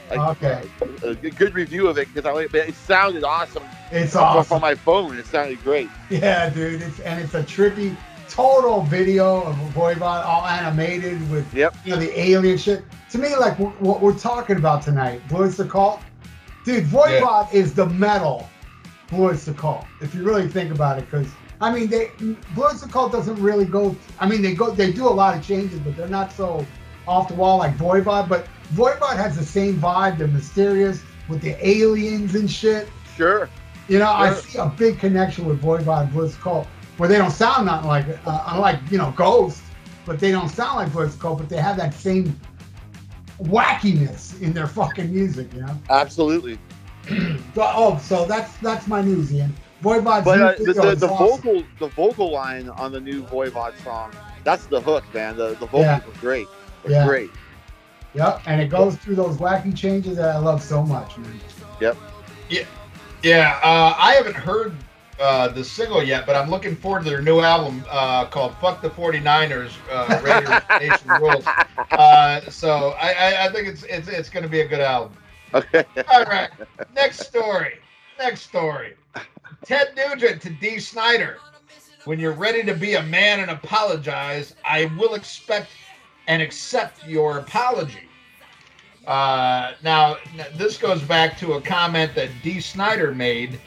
like, 0.09 0.19
Okay. 0.41 0.63
a, 1.03 1.09
a 1.09 1.15
good 1.15 1.53
review 1.53 1.87
of 1.87 1.97
it 1.97 2.07
because 2.13 2.25
I 2.25 2.57
it 2.57 2.75
sounded 2.75 3.23
awesome 3.23 3.63
It's 3.91 4.15
awesome. 4.15 4.43
from 4.45 4.61
my 4.61 4.75
phone. 4.75 5.17
It 5.17 5.25
sounded 5.25 5.61
great. 5.63 5.89
Yeah, 6.09 6.49
dude. 6.49 6.81
It's 6.81 6.99
and 7.01 7.21
it's 7.21 7.33
a 7.33 7.43
trippy, 7.43 7.95
total 8.29 8.81
video 8.83 9.43
of 9.43 9.55
Voivod, 9.73 10.25
all 10.25 10.45
animated 10.45 11.29
with 11.31 11.51
Yep. 11.53 11.75
you 11.85 11.91
know 11.91 11.99
the 11.99 12.17
alien 12.19 12.57
shit. 12.57 12.83
To 13.11 13.17
me, 13.17 13.35
like 13.35 13.55
wh- 13.55 13.81
what 13.81 14.01
we're 14.01 14.17
talking 14.17 14.57
about 14.57 14.81
tonight, 14.81 15.21
Blue 15.29 15.47
Öyster 15.47 15.69
Cult. 15.69 16.01
Dude, 16.65 16.83
Voivod 16.85 17.53
is 17.53 17.73
the 17.73 17.85
metal 17.87 18.49
Blue 19.09 19.29
Öyster 19.29 19.55
Cult. 19.57 19.85
If 20.01 20.13
you 20.13 20.23
really 20.23 20.47
think 20.47 20.73
about 20.73 20.97
it, 20.97 21.05
because 21.09 21.27
I 21.59 21.73
mean, 21.73 21.89
they 21.89 22.11
Blue 22.17 22.35
Öyster 22.55 22.91
Cult 22.91 23.11
doesn't 23.11 23.41
really 23.41 23.65
go. 23.65 23.95
I 24.19 24.27
mean, 24.27 24.41
they 24.41 24.53
go, 24.53 24.71
they 24.71 24.91
do 24.91 25.07
a 25.07 25.09
lot 25.09 25.35
of 25.37 25.45
changes, 25.45 25.79
but 25.79 25.95
they're 25.95 26.07
not 26.07 26.31
so 26.31 26.65
off 27.07 27.29
the 27.29 27.35
wall 27.35 27.57
like 27.57 27.77
Voivod. 27.77 28.29
But 28.29 28.47
Voivod 28.73 29.15
has 29.15 29.37
the 29.37 29.45
same 29.45 29.75
vibe. 29.77 30.17
They're 30.17 30.27
mysterious 30.27 31.01
with 31.29 31.41
the 31.41 31.55
aliens 31.65 32.35
and 32.35 32.49
shit. 32.49 32.87
Sure. 33.15 33.49
You 33.87 33.99
know, 33.99 34.09
I 34.09 34.33
see 34.33 34.57
a 34.57 34.67
big 34.67 34.99
connection 34.99 35.45
with 35.45 35.61
Voivod 35.61 36.03
and 36.03 36.11
Blitz 36.11 36.35
Cult, 36.35 36.67
where 36.97 37.07
they 37.07 37.17
don't 37.17 37.31
sound 37.31 37.67
nothing 37.67 37.87
like, 37.87 38.05
uh, 38.27 38.43
unlike, 38.47 38.79
you 38.91 38.97
know, 38.97 39.13
Ghost, 39.15 39.61
but 40.05 40.19
they 40.19 40.31
don't 40.31 40.49
sound 40.49 40.75
like 40.75 40.91
Blitz 40.91 41.15
Cult, 41.15 41.39
but 41.39 41.47
they 41.47 41.57
have 41.57 41.77
that 41.77 41.93
same 41.93 42.37
wackiness 43.39 44.39
in 44.41 44.51
their 44.51 44.67
fucking 44.67 45.13
music, 45.13 45.53
you 45.53 45.61
know? 45.61 45.77
Absolutely. 45.89 46.59
So, 47.55 47.63
oh, 47.75 47.97
so 47.97 48.25
that's 48.25 48.55
that's 48.57 48.87
my 48.87 49.01
news, 49.01 49.33
Ian. 49.33 49.53
Voivod's 49.83 50.25
But 50.25 50.37
new 50.37 50.43
uh, 50.43 50.53
the, 50.53 50.65
video 50.65 50.81
the, 50.83 50.91
is 50.91 50.99
the 50.99 51.07
awesome. 51.07 51.41
vocal 51.41 51.67
the 51.79 51.87
vocal 51.87 52.31
line 52.31 52.69
on 52.69 52.91
the 52.91 52.99
new 53.01 53.23
Voivod 53.23 53.77
song, 53.83 54.13
that's 54.43 54.65
the 54.67 54.79
hook, 54.81 55.03
man. 55.13 55.35
The 55.35 55.55
the 55.55 55.65
vocals 55.65 55.85
Yeah. 55.85 55.99
are 56.07 56.19
great. 56.19 56.47
They're 56.83 56.91
Yeah. 56.93 57.05
great. 57.05 57.31
Yep, 58.13 58.41
and 58.45 58.61
it 58.61 58.69
goes 58.69 58.95
through 58.97 59.15
those 59.15 59.37
wacky 59.37 59.75
changes 59.75 60.17
that 60.17 60.35
I 60.35 60.37
love 60.37 60.61
so 60.61 60.83
much, 60.83 61.17
man. 61.17 61.39
Yep. 61.79 61.97
Yeah, 63.23 63.59
uh, 63.63 63.95
I 63.97 64.13
haven't 64.13 64.35
heard 64.35 64.73
uh, 65.19 65.47
the 65.49 65.63
single 65.63 66.03
yet, 66.03 66.25
but 66.25 66.35
I'm 66.35 66.49
looking 66.49 66.75
forward 66.75 67.03
to 67.03 67.09
their 67.09 67.21
new 67.21 67.39
album 67.41 67.83
uh, 67.89 68.25
called 68.25 68.55
"Fuck 68.61 68.81
the 68.81 68.89
49ers." 68.89 69.71
Uh, 69.91 70.19
Raiders 70.21 70.61
Nation 70.79 71.17
Rules. 71.17 71.45
Uh, 71.95 72.41
so 72.49 72.91
I, 73.01 73.11
I, 73.13 73.45
I 73.45 73.51
think 73.51 73.67
it's 73.67 73.83
it's 73.83 74.07
it's 74.07 74.29
going 74.29 74.43
to 74.43 74.49
be 74.49 74.59
a 74.61 74.67
good 74.67 74.81
album. 74.81 75.17
Okay. 75.53 75.85
All 76.11 76.23
right, 76.25 76.49
next 76.93 77.21
story. 77.27 77.79
Next 78.19 78.41
story. 78.41 78.95
Ted 79.63 79.95
Nugent 79.95 80.41
to 80.43 80.49
Dee 80.49 80.79
Snider. 80.79 81.37
When 82.05 82.19
you're 82.19 82.33
ready 82.33 82.63
to 82.63 82.73
be 82.73 82.95
a 82.95 83.03
man 83.03 83.41
and 83.41 83.51
apologize, 83.51 84.55
I 84.63 84.85
will 84.97 85.13
expect 85.13 85.69
and 86.27 86.41
accept 86.41 87.05
your 87.05 87.39
apology. 87.39 88.07
Uh, 89.05 89.73
now, 89.83 90.17
this 90.55 90.77
goes 90.77 91.01
back 91.01 91.37
to 91.39 91.53
a 91.53 91.61
comment 91.61 92.13
that 92.15 92.29
Dee 92.43 92.59
Snider 92.59 93.13
made 93.13 93.59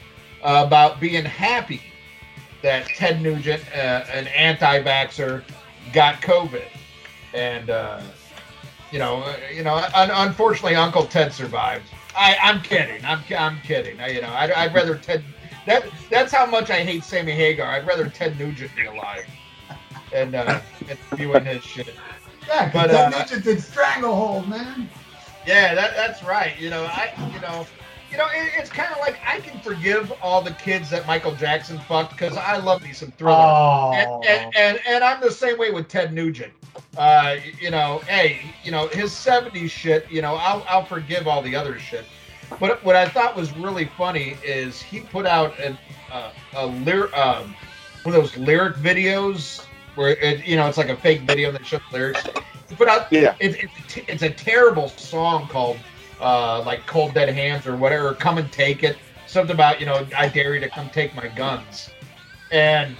uh, 0.43 0.63
about 0.65 0.99
being 0.99 1.25
happy 1.25 1.81
that 2.61 2.85
Ted 2.95 3.21
Nugent, 3.21 3.63
uh, 3.73 4.05
an 4.11 4.27
anti-vaxxer, 4.27 5.43
got 5.93 6.21
COVID, 6.21 6.67
and 7.33 7.69
uh, 7.69 8.01
you 8.91 8.99
know, 8.99 9.23
uh, 9.23 9.35
you 9.53 9.63
know, 9.63 9.75
un- 9.75 10.11
unfortunately, 10.11 10.75
Uncle 10.75 11.05
Ted 11.05 11.33
survived. 11.33 11.85
I, 12.15 12.35
I'm 12.41 12.61
kidding. 12.61 13.03
I'm, 13.05 13.21
I'm 13.37 13.59
kidding. 13.61 13.99
I, 13.99 14.09
you 14.09 14.21
know, 14.21 14.29
I'd, 14.29 14.51
I'd 14.51 14.73
rather 14.73 14.97
Ted. 14.97 15.23
That 15.65 15.85
that's 16.09 16.33
how 16.33 16.45
much 16.45 16.69
I 16.69 16.83
hate 16.83 17.03
Sammy 17.03 17.31
Hagar. 17.31 17.67
I'd 17.67 17.85
rather 17.85 18.09
Ted 18.09 18.37
Nugent 18.39 18.75
be 18.75 18.85
alive, 18.85 19.25
and 20.13 20.35
uh, 20.35 20.59
and 20.89 20.99
viewing 21.13 21.45
his 21.45 21.63
shit. 21.63 21.93
Yeah, 22.47 22.69
But, 22.73 22.87
because 22.87 23.13
uh, 23.13 23.35
Ninja 23.37 23.43
did 23.43 23.61
Stranglehold, 23.61 24.47
man. 24.49 24.89
Yeah, 25.45 25.73
that, 25.75 25.95
that's 25.95 26.23
right. 26.23 26.59
You 26.59 26.69
know, 26.69 26.83
I, 26.83 27.13
you 27.33 27.39
know, 27.39 27.65
you 28.11 28.17
know, 28.17 28.25
it, 28.33 28.51
it's 28.57 28.69
kind 28.69 28.91
of 28.91 28.99
like 28.99 29.17
I 29.25 29.39
can 29.39 29.59
forgive 29.61 30.11
all 30.21 30.41
the 30.41 30.51
kids 30.51 30.89
that 30.89 31.07
Michael 31.07 31.33
Jackson 31.35 31.79
fucked 31.79 32.11
because 32.11 32.35
I 32.37 32.57
love 32.57 32.83
me 32.83 32.93
some 32.93 33.11
Thriller, 33.11 33.37
Oh. 33.37 33.91
and, 33.95 34.25
and, 34.25 34.55
and 34.57 34.79
and 34.87 35.03
I'm 35.03 35.21
the 35.21 35.31
same 35.31 35.57
way 35.57 35.71
with 35.71 35.87
Ted 35.87 36.13
Nugent. 36.13 36.53
Uh, 36.97 37.37
you 37.59 37.71
know, 37.71 37.99
hey, 38.07 38.41
you 38.63 38.71
know, 38.71 38.87
his 38.89 39.11
'70s 39.11 39.69
shit. 39.69 40.09
You 40.11 40.21
know, 40.21 40.35
I'll 40.35 40.65
I'll 40.67 40.85
forgive 40.85 41.27
all 41.27 41.41
the 41.41 41.55
other 41.55 41.79
shit. 41.79 42.05
But 42.59 42.83
what 42.83 42.95
I 42.97 43.07
thought 43.07 43.35
was 43.35 43.55
really 43.55 43.85
funny 43.97 44.35
is 44.43 44.81
he 44.81 44.99
put 44.99 45.25
out 45.25 45.57
an, 45.57 45.77
uh, 46.11 46.31
a 46.53 46.65
lyric, 46.67 47.17
um, 47.17 47.55
one 48.03 48.13
of 48.13 48.21
those 48.21 48.35
lyric 48.35 48.75
videos 48.75 49.65
where 49.95 50.09
it, 50.17 50.45
you 50.45 50.57
know 50.57 50.67
it's 50.67 50.77
like 50.77 50.89
a 50.89 50.97
fake 50.97 51.21
video 51.21 51.51
that 51.53 51.65
shows 51.65 51.79
lyrics. 51.93 52.23
He 52.67 52.75
put 52.75 52.89
out 52.89 53.07
Yeah. 53.11 53.35
it, 53.39 53.57
it's 53.85 53.97
it's 54.09 54.23
a 54.23 54.29
terrible 54.29 54.89
song 54.89 55.47
called 55.47 55.77
uh, 56.21 56.63
like 56.65 56.85
Cold 56.85 57.13
Dead 57.13 57.29
Hands 57.29 57.65
or 57.67 57.75
whatever. 57.75 58.13
Come 58.13 58.37
and 58.37 58.51
take 58.51 58.83
it. 58.83 58.97
Something 59.27 59.55
about 59.55 59.79
you 59.79 59.85
know 59.85 60.05
I 60.17 60.27
dare 60.27 60.53
you 60.53 60.59
to 60.61 60.69
come 60.69 60.89
take 60.89 61.15
my 61.15 61.27
guns. 61.27 61.89
And 62.51 62.95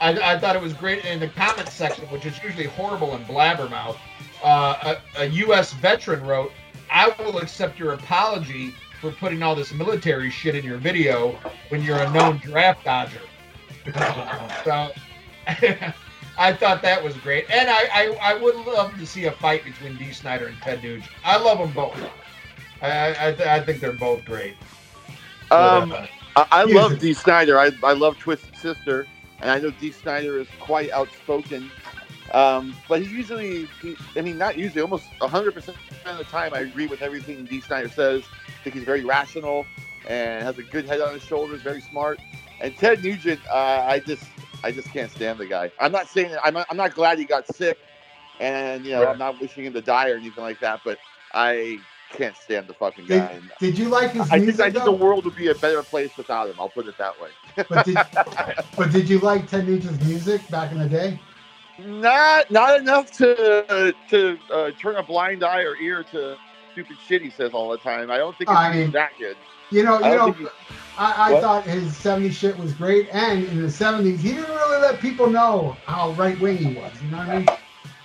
I, 0.00 0.34
I 0.34 0.38
thought 0.38 0.56
it 0.56 0.62
was 0.62 0.72
great 0.72 1.04
in 1.04 1.20
the 1.20 1.28
comment 1.28 1.68
section, 1.68 2.04
which 2.06 2.26
is 2.26 2.40
usually 2.42 2.66
horrible 2.66 3.14
and 3.14 3.24
blabbermouth. 3.26 3.96
Uh, 4.42 4.96
a, 5.16 5.22
a 5.22 5.24
U.S. 5.26 5.72
veteran 5.74 6.24
wrote, 6.24 6.52
"I 6.90 7.14
will 7.18 7.38
accept 7.38 7.78
your 7.78 7.92
apology 7.92 8.74
for 9.00 9.12
putting 9.12 9.42
all 9.42 9.54
this 9.54 9.72
military 9.72 10.30
shit 10.30 10.54
in 10.54 10.64
your 10.64 10.78
video 10.78 11.38
when 11.68 11.82
you're 11.82 11.98
a 11.98 12.10
known 12.10 12.38
draft 12.38 12.84
dodger." 12.84 13.20
so. 14.64 14.90
I 16.40 16.52
thought 16.52 16.82
that 16.82 17.02
was 17.02 17.16
great, 17.16 17.50
and 17.50 17.68
I, 17.68 17.88
I, 17.92 18.18
I 18.22 18.34
would 18.34 18.54
love 18.54 18.96
to 18.96 19.04
see 19.04 19.24
a 19.24 19.32
fight 19.32 19.64
between 19.64 19.96
Dee 19.96 20.12
Snider 20.12 20.46
and 20.46 20.56
Ted 20.62 20.84
Nugent. 20.84 21.10
I 21.24 21.36
love 21.36 21.58
them 21.58 21.72
both. 21.72 21.98
I 22.82 22.90
I, 22.90 23.28
I, 23.28 23.32
th- 23.34 23.48
I 23.48 23.60
think 23.62 23.80
they're 23.80 23.92
both 23.92 24.24
great. 24.24 24.56
Um, 25.50 25.90
But, 25.90 25.92
uh, 25.92 26.06
I, 26.36 26.46
I 26.52 26.64
love 26.64 26.94
it. 26.94 27.00
Dee 27.00 27.14
Snider. 27.14 27.58
I, 27.60 27.72
I 27.84 27.94
love 27.94 28.18
Twisted 28.18 28.56
Sister, 28.56 29.08
and 29.40 29.50
I 29.50 29.60
know 29.60 29.72
Dee 29.72 29.92
Snider 29.92 30.38
is 30.40 30.48
quite 30.60 30.92
outspoken. 30.92 31.72
Um, 32.32 32.76
but 32.88 33.02
he 33.02 33.08
usually, 33.08 33.70
he, 33.80 33.98
I 34.16 34.22
mean, 34.22 34.38
not 34.38 34.58
usually, 34.58 34.82
almost 34.82 35.10
100% 35.20 35.76
of 36.06 36.18
the 36.18 36.24
time, 36.24 36.54
I 36.54 36.60
agree 36.60 36.88
with 36.88 37.02
everything 37.02 37.46
Dee 37.46 37.62
Snider 37.62 37.88
says. 37.88 38.30
I 38.48 38.64
think 38.64 38.74
he's 38.76 38.84
very 38.84 39.04
rational 39.04 39.68
and 40.04 40.44
has 40.44 40.58
a 40.58 40.64
good 40.64 40.86
head 40.86 41.00
on 41.00 41.14
his 41.14 41.24
shoulders, 41.24 41.62
very 41.62 41.80
smart. 41.80 42.20
And 42.60 42.76
Ted 42.76 43.02
Nugent, 43.04 43.42
uh, 43.52 43.84
I 43.86 44.00
just, 44.00 44.24
I 44.64 44.72
just 44.72 44.92
can't 44.92 45.10
stand 45.10 45.40
the 45.40 45.46
guy. 45.46 45.72
I'm 45.80 45.92
not 45.92 46.08
saying 46.08 46.32
that, 46.32 46.40
I'm 46.44 46.54
not, 46.54 46.66
I'm 46.70 46.76
not 46.78 46.94
glad 46.94 47.18
he 47.18 47.26
got 47.26 47.48
sick, 47.48 47.78
and 48.40 48.84
you 48.86 48.92
know, 48.92 49.06
Right. 49.06 49.08
I'm 49.08 49.18
not 49.18 49.40
wishing 49.40 49.64
him 49.64 49.74
to 49.74 49.82
die 49.82 50.10
or 50.10 50.16
anything 50.16 50.44
like 50.44 50.60
that. 50.60 50.82
But 50.84 51.00
I 51.34 51.84
can't 52.10 52.36
stand 52.36 52.66
the 52.68 52.74
fucking 52.74 53.06
Did, 53.06 53.18
guy. 53.20 53.32
And 53.32 53.50
did 53.60 53.78
you 53.78 53.88
like 53.88 54.12
his 54.12 54.22
I 54.22 54.36
think, 54.36 54.42
music? 54.44 54.66
I 54.66 54.70
think 54.70 54.84
the 54.84 54.92
world 54.92 55.24
would 55.24 55.36
be 55.36 55.48
a 55.50 55.54
better 55.54 55.82
place 55.82 56.16
without 56.16 56.48
him. 56.48 56.56
I'll 56.58 56.68
put 56.68 56.86
it 56.88 56.96
that 56.98 57.14
way. 57.20 57.30
but, 57.68 57.84
did, 57.84 57.98
but 58.76 58.92
did 58.92 59.08
you 59.08 59.18
like 59.20 59.48
Ted 59.48 59.66
Nugent's 59.66 60.02
music 60.04 60.46
back 60.50 60.72
in 60.72 60.78
the 60.78 60.88
day? 60.88 61.18
Not 61.78 62.50
not 62.50 62.80
enough 62.80 63.12
to 63.18 63.94
to 64.10 64.38
uh, 64.52 64.70
turn 64.72 64.96
a 64.96 65.02
blind 65.02 65.44
eye 65.44 65.62
or 65.62 65.76
ear 65.76 66.02
to 66.10 66.36
stupid 66.72 66.96
shit 67.06 67.22
he 67.22 67.30
says 67.30 67.52
all 67.52 67.68
the 67.70 67.78
time. 67.78 68.10
I 68.10 68.18
don't 68.18 68.36
think 68.36 68.50
it's 68.50 68.58
I 68.58 68.72
mean- 68.72 68.90
that 68.92 69.12
good. 69.18 69.36
You 69.70 69.82
know, 69.84 69.98
you 69.98 70.14
don't 70.14 70.40
know, 70.40 70.48
I, 70.96 71.34
I 71.36 71.40
thought 71.42 71.64
his 71.64 71.92
70s 71.92 72.32
shit 72.32 72.56
was 72.56 72.72
great, 72.72 73.06
and 73.12 73.44
in 73.44 73.60
the 73.60 73.68
70s, 73.68 74.16
he 74.16 74.30
didn't 74.32 74.48
really 74.48 74.80
let 74.80 74.98
people 74.98 75.28
know 75.28 75.76
how 75.84 76.12
right 76.12 76.40
wing 76.40 76.56
he 76.56 76.72
was. 76.72 76.90
You 77.02 77.10
know 77.10 77.18
what 77.18 77.28
I 77.28 77.36
mean? 77.40 77.46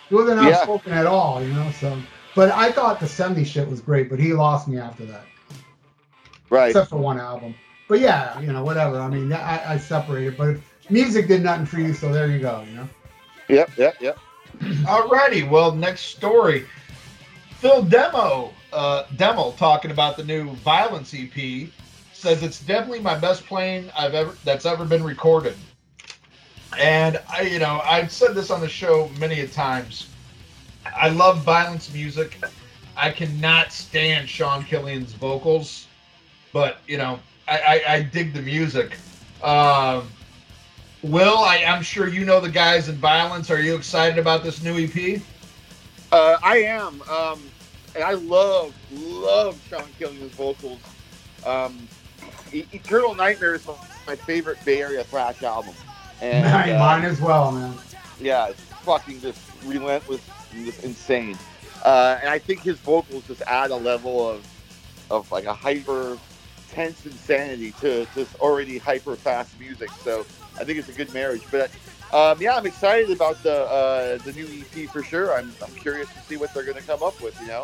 He 0.10 0.16
wasn't 0.16 0.42
Yeah. 0.44 0.50
outspoken 0.58 0.92
at 0.92 1.06
all, 1.06 1.42
you 1.42 1.54
know. 1.54 1.72
So, 1.72 1.98
but 2.36 2.52
I 2.52 2.72
thought 2.72 3.00
the 3.00 3.06
70s 3.06 3.46
shit 3.46 3.68
was 3.68 3.82
great, 3.82 4.10
but 4.10 4.20
he 4.20 4.34
lost 4.34 4.68
me 4.68 4.78
after 4.78 5.06
that. 5.06 5.26
Right. 6.50 6.68
except 6.68 6.92
for 6.92 6.98
one 6.98 7.20
album. 7.20 7.56
But 7.88 8.00
yeah, 8.00 8.40
you 8.40 8.52
know, 8.52 8.64
whatever. 8.64 9.00
I 9.00 9.10
mean, 9.10 9.34
I, 9.34 9.74
I 9.74 9.78
separated, 9.78 10.38
but 10.38 10.58
music 10.90 11.28
did 11.28 11.44
nothing 11.44 11.66
for 11.66 11.80
you, 11.80 11.94
so 11.94 12.12
there 12.12 12.28
you 12.28 12.40
go. 12.40 12.64
You 12.68 12.76
know. 12.76 12.90
Yep. 13.50 13.78
Yep. 13.78 14.02
Yep. 14.02 14.20
Alrighty, 14.60 15.50
well, 15.50 15.72
next 15.72 16.16
story. 16.16 16.66
Phil 17.60 17.84
Demmel, 17.86 18.54
uh, 18.72 19.06
Demmel, 19.16 19.56
talking 19.58 19.92
about 19.92 20.18
the 20.18 20.24
new 20.24 20.52
Vio-lence 20.58 21.14
EP, 21.14 21.70
says 22.14 22.44
it's 22.44 22.60
definitely 22.62 23.00
my 23.00 23.18
best 23.18 23.46
playing 23.46 23.90
I've 23.98 24.14
ever 24.14 24.36
that's 24.44 24.66
ever 24.66 24.86
been 24.86 25.04
recorded. 25.04 25.56
And 26.80 27.20
I, 27.30 27.42
you 27.42 27.60
know, 27.60 27.82
I've 27.84 28.12
said 28.12 28.36
this 28.36 28.50
on 28.50 28.62
the 28.62 28.70
show 28.70 29.10
many 29.20 29.42
a 29.42 29.48
times. 29.48 30.10
I 30.86 31.10
love 31.10 31.44
Vio-lence 31.44 31.94
music. 31.94 32.38
I 32.96 33.10
cannot 33.12 33.72
stand 33.72 34.30
Sean 34.30 34.64
Killian's 34.64 35.14
vocals, 35.14 35.88
but 36.52 36.78
you 36.88 36.98
know, 36.98 37.20
I, 37.48 37.58
I, 37.88 37.94
I 37.94 38.02
dig 38.04 38.34
the 38.34 38.42
music. 38.42 38.98
Um, 39.42 40.08
Will, 41.02 41.38
I, 41.40 41.66
I'm 41.68 41.84
sure 41.84 42.08
you 42.08 42.24
know 42.24 42.40
the 42.40 42.50
guys 42.50 42.88
in 42.88 42.96
Vio-lence. 42.96 43.50
Are 43.50 43.60
you 43.60 43.76
excited 43.76 44.18
about 44.18 44.44
this 44.44 44.64
new 44.64 44.78
EP? 44.86 45.22
Uh, 46.12 46.38
I 46.44 46.58
am, 46.58 47.02
um, 47.10 47.42
and 47.96 48.04
I 48.04 48.12
love 48.14 48.74
love 48.92 49.60
Sean 49.70 49.86
Killian's 49.98 50.32
vocals. 50.34 50.80
Um, 51.46 51.88
E- 52.54 52.66
Eternal 52.72 53.16
Nightmare 53.16 53.56
is 53.56 53.68
my 54.08 54.16
favorite 54.16 54.64
Bay 54.64 54.82
Area 54.82 55.04
thrash 55.04 55.42
album, 55.44 55.74
and 56.22 56.46
mine, 56.46 56.70
uh, 56.76 56.80
mine 56.80 57.04
as 57.04 57.20
well, 57.20 57.52
man. 57.52 57.74
yeah, 58.20 58.50
it's 58.50 58.62
fucking 58.62 59.20
just 59.22 59.42
relentless, 59.66 60.22
and 60.30 60.43
just 60.54 60.84
insane. 60.84 61.38
Uh, 61.84 62.18
and 62.22 62.30
I 62.30 62.40
think 62.40 62.62
his 62.62 62.78
vocals 62.80 63.26
just 63.28 63.42
add 63.44 63.72
a 63.72 63.76
level 63.76 64.30
of 64.30 64.46
of 65.12 65.30
like 65.32 65.46
a 65.46 65.54
hyper 65.54 66.18
tense 66.72 67.06
insanity 67.06 67.72
to 67.82 68.06
to 68.16 68.26
already 68.40 68.78
hyper 68.78 69.16
fast 69.16 69.60
music. 69.60 69.90
So 70.04 70.22
I 70.60 70.64
think 70.64 70.80
it's 70.80 70.90
a 70.90 70.94
good 70.94 71.14
marriage. 71.14 71.44
But 71.52 71.72
um, 72.14 72.42
yeah, 72.42 72.56
I'm 72.56 72.66
excited 72.66 73.12
about 73.12 73.42
the 73.44 73.64
uh, 73.66 74.18
the 74.20 74.32
new 74.34 74.48
EP 74.48 74.90
for 74.90 75.04
sure. 75.04 75.34
I'm 75.38 75.52
I'm 75.64 75.74
curious 75.76 76.08
to 76.14 76.20
see 76.22 76.38
what 76.38 76.54
they're 76.54 76.64
going 76.64 76.78
to 76.78 76.84
come 76.84 77.04
up 77.04 77.20
with. 77.22 77.40
You 77.42 77.48
know, 77.48 77.62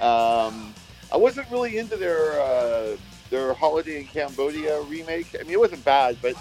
um, 0.00 0.72
I 1.12 1.16
wasn't 1.16 1.50
really 1.50 1.78
into 1.78 1.96
their 1.96 2.40
uh, 2.40 2.96
their 3.30 3.52
Holiday 3.54 4.00
in 4.00 4.06
Cambodia 4.06 4.80
remake. 4.82 5.34
I 5.38 5.42
mean, 5.42 5.52
it 5.52 5.60
wasn't 5.60 5.84
bad, 5.84 6.16
but. 6.22 6.34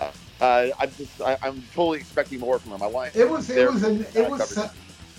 Uh, 0.00 0.10
uh, 0.40 0.68
I'm 0.78 0.92
just, 0.96 1.20
I, 1.20 1.36
I'm 1.42 1.60
totally 1.74 1.98
expecting 1.98 2.38
more 2.38 2.60
from 2.60 2.70
them. 2.70 2.80
I 2.80 2.86
want 2.86 3.16
It 3.16 3.28
was, 3.28 3.50
it 3.50 3.68
was, 3.68 3.82
an, 3.82 4.02
uh, 4.04 4.06
it 4.14 4.30
was, 4.30 4.38
coverage. 4.54 4.70
so- 4.70 4.70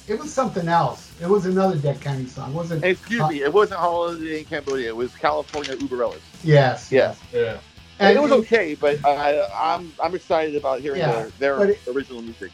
it 0.10 0.20
was 0.20 0.34
something 0.34 0.68
else. 0.68 1.12
It 1.22 1.28
was 1.30 1.46
another 1.46 1.76
Dead 1.78 2.00
Kennedys 2.02 2.34
song. 2.34 2.52
It 2.52 2.56
wasn't? 2.56 2.84
Hey, 2.84 2.92
excuse 2.92 3.28
me, 3.30 3.42
it 3.42 3.52
wasn't 3.54 3.80
Holiday 3.80 4.40
in 4.40 4.46
Cambodia. 4.46 4.90
It 4.90 4.96
was 4.96 5.14
California 5.16 5.76
Über 5.78 6.04
Alles. 6.04 6.22
Yes. 6.44 6.92
Yes. 6.92 7.20
Yeah. 7.34 7.60
And 8.00 8.10
And 8.10 8.18
it 8.18 8.22
was 8.22 8.32
it, 8.32 8.36
okay, 8.46 8.76
but 8.76 9.04
I, 9.06 9.46
I'm 9.54 9.92
I'm 10.02 10.16
excited 10.16 10.56
about 10.56 10.80
hearing 10.82 11.00
Yeah, 11.00 11.28
their, 11.40 11.58
their 11.58 11.70
it- 11.72 11.80
original 11.88 12.22
music. 12.22 12.52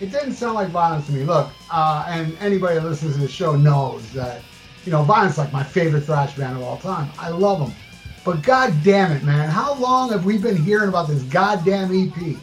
it 0.00 0.10
didn't 0.10 0.32
sound 0.34 0.54
like 0.54 0.68
Vio-lence 0.68 1.06
to 1.06 1.12
me. 1.12 1.24
Look, 1.24 1.48
uh, 1.70 2.06
and 2.08 2.36
anybody 2.40 2.76
that 2.76 2.84
listens 2.84 3.14
to 3.14 3.20
the 3.20 3.28
show 3.28 3.56
knows 3.56 4.10
that, 4.12 4.40
you 4.84 4.92
know, 4.92 5.02
Vio-lence 5.02 5.32
is 5.32 5.38
like 5.38 5.52
my 5.52 5.62
favorite 5.64 6.02
thrash 6.02 6.34
band 6.36 6.56
of 6.56 6.62
all 6.62 6.78
time. 6.78 7.10
I 7.18 7.28
love 7.28 7.58
them. 7.60 7.72
But 8.24 8.42
god 8.42 8.74
damn 8.82 9.12
it, 9.12 9.22
man, 9.22 9.48
how 9.50 9.74
long 9.74 10.10
have 10.10 10.24
we 10.24 10.38
been 10.38 10.56
hearing 10.56 10.88
about 10.88 11.08
this 11.08 11.22
goddamn 11.24 11.92
EP? 11.92 12.36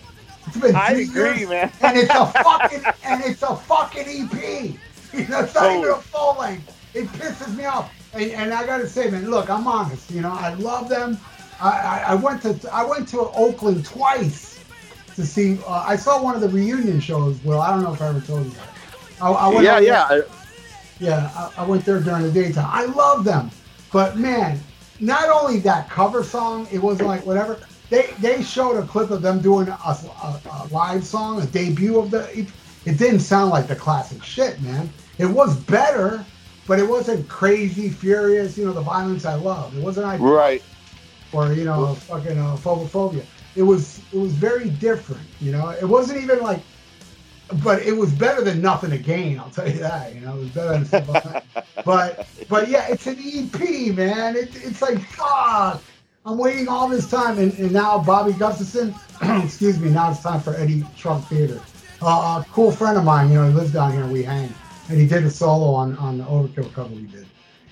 It's 0.47 0.57
been 0.57 0.75
I 0.75 0.89
agree, 0.91 1.39
years, 1.39 1.49
man. 1.49 1.71
and 1.81 1.97
it's 1.97 2.13
a 2.13 2.25
fucking 2.25 2.83
and 3.03 3.23
it's 3.23 3.43
a 3.43 3.55
fucking 3.55 4.05
EP. 4.07 4.75
You 5.13 5.27
know, 5.27 5.41
it's 5.41 5.55
not 5.55 5.71
even 5.71 5.89
a 5.89 5.95
full 5.95 6.37
length. 6.39 6.75
It 6.93 7.07
pisses 7.07 7.55
me 7.55 7.65
off. 7.65 7.93
And, 8.13 8.31
and 8.31 8.53
I 8.53 8.65
gotta 8.65 8.87
say, 8.87 9.09
man, 9.09 9.29
look, 9.29 9.49
I'm 9.49 9.67
honest. 9.67 10.11
You 10.11 10.21
know, 10.21 10.31
I 10.31 10.53
love 10.55 10.89
them. 10.89 11.17
I, 11.61 11.69
I, 11.69 12.03
I 12.09 12.15
went 12.15 12.41
to 12.43 12.69
I 12.71 12.83
went 12.83 13.07
to 13.09 13.19
Oakland 13.19 13.85
twice 13.85 14.63
to 15.15 15.25
see. 15.25 15.59
Uh, 15.67 15.83
I 15.87 15.95
saw 15.95 16.21
one 16.21 16.35
of 16.35 16.41
the 16.41 16.49
reunion 16.49 16.99
shows. 16.99 17.43
Well, 17.43 17.61
I 17.61 17.69
don't 17.71 17.83
know 17.83 17.93
if 17.93 18.01
I 18.01 18.09
ever 18.09 18.21
told 18.21 18.45
you 18.45 18.51
that. 18.51 18.69
I, 19.21 19.31
I 19.31 19.47
went 19.47 19.63
yeah, 19.63 19.79
yeah. 19.79 20.21
Yeah, 20.99 21.31
I, 21.35 21.63
I 21.63 21.65
went 21.65 21.85
there 21.85 21.99
during 21.99 22.23
the 22.23 22.31
daytime. 22.31 22.67
I 22.69 22.85
love 22.85 23.23
them, 23.23 23.49
but 23.91 24.17
man, 24.17 24.59
not 24.99 25.29
only 25.29 25.59
that 25.59 25.89
cover 25.89 26.23
song, 26.23 26.67
it 26.71 26.79
wasn't 26.79 27.07
like 27.07 27.25
whatever. 27.25 27.59
They 27.89 28.07
they 28.19 28.41
showed 28.41 28.77
a 28.77 28.86
clip 28.88 29.11
of 29.11 29.21
them 29.21 29.41
doing 29.41 29.67
a, 29.67 29.73
a, 29.73 30.41
a 30.51 30.67
live 30.71 31.03
song, 31.05 31.41
a 31.41 31.45
debut 31.45 31.99
of 31.99 32.11
the. 32.11 32.27
It, 32.38 32.47
it 32.86 32.97
didn't 32.97 33.19
sound 33.21 33.49
like 33.51 33.67
the 33.67 33.75
classic 33.75 34.23
shit, 34.23 34.61
man. 34.61 34.89
It 35.17 35.25
was 35.25 35.55
better, 35.55 36.25
but 36.67 36.79
it 36.79 36.88
wasn't 36.89 37.27
crazy, 37.29 37.89
furious. 37.89 38.57
You 38.57 38.65
know, 38.65 38.73
the 38.73 38.81
Vio-lence 38.81 39.25
I 39.25 39.36
love. 39.36 39.77
It 39.77 39.84
wasn't 39.84 40.07
like 40.07 40.19
Right. 40.19 40.61
or 41.31 41.53
you 41.53 41.63
know, 41.65 41.93
fucking 41.95 42.38
uh, 42.38 42.55
phobophobia. 42.57 43.23
It 43.55 43.63
was 43.63 43.99
it 44.11 44.17
was 44.17 44.34
very 44.34 44.69
different. 44.69 45.21
You 45.39 45.51
know, 45.51 45.69
it 45.69 45.86
wasn't 45.86 46.21
even 46.23 46.39
like, 46.39 46.61
but 47.63 47.81
it 47.84 47.95
was 47.95 48.11
better 48.11 48.41
than 48.41 48.61
nothing 48.61 48.89
to 48.89 48.97
gain. 48.97 49.39
I'll 49.39 49.49
tell 49.51 49.67
you 49.69 49.79
that. 49.79 50.13
You 50.15 50.21
know, 50.21 50.36
it 50.36 50.39
was 50.39 50.49
better 50.49 50.71
than 50.71 50.86
stuff. 50.86 51.43
But 51.86 52.27
but 52.47 52.69
yeah, 52.69 52.88
it's 52.89 53.07
an 53.07 53.17
EP, 53.19 53.93
man. 53.93 54.36
It, 54.38 54.55
it's 54.55 54.81
like 54.81 54.99
fuck. 55.01 55.81
I'm 56.26 56.38
waiting 56.38 56.69
all 56.69 56.88
this 56.88 57.09
time, 57.09 57.38
and, 57.38 57.53
and 57.59 57.71
now 57.71 57.99
Bobby 58.01 58.32
Gustafson. 58.34 58.95
excuse 59.43 59.78
me. 59.78 59.89
Now 59.89 60.11
it's 60.11 60.21
time 60.21 60.39
for 60.39 60.55
Eddie 60.55 60.86
Trump 60.97 61.26
Theater. 61.26 61.59
Uh, 62.01 62.41
a 62.41 62.45
cool 62.51 62.71
friend 62.71 62.97
of 62.97 63.03
mine, 63.03 63.30
you 63.30 63.36
know, 63.36 63.47
he 63.47 63.53
lives 63.53 63.74
down 63.74 63.91
here. 63.91 64.05
We 64.07 64.24
hang, 64.24 64.53
and 64.88 64.99
he 64.99 65.05
did 65.05 65.26
a 65.26 65.30
solo 65.30 65.74
on 65.74 65.97
on 65.97 66.17
the 66.17 66.24
Overkill 66.24 66.74
cover 66.74 66.93
we 66.93 67.03
did. 67.03 67.26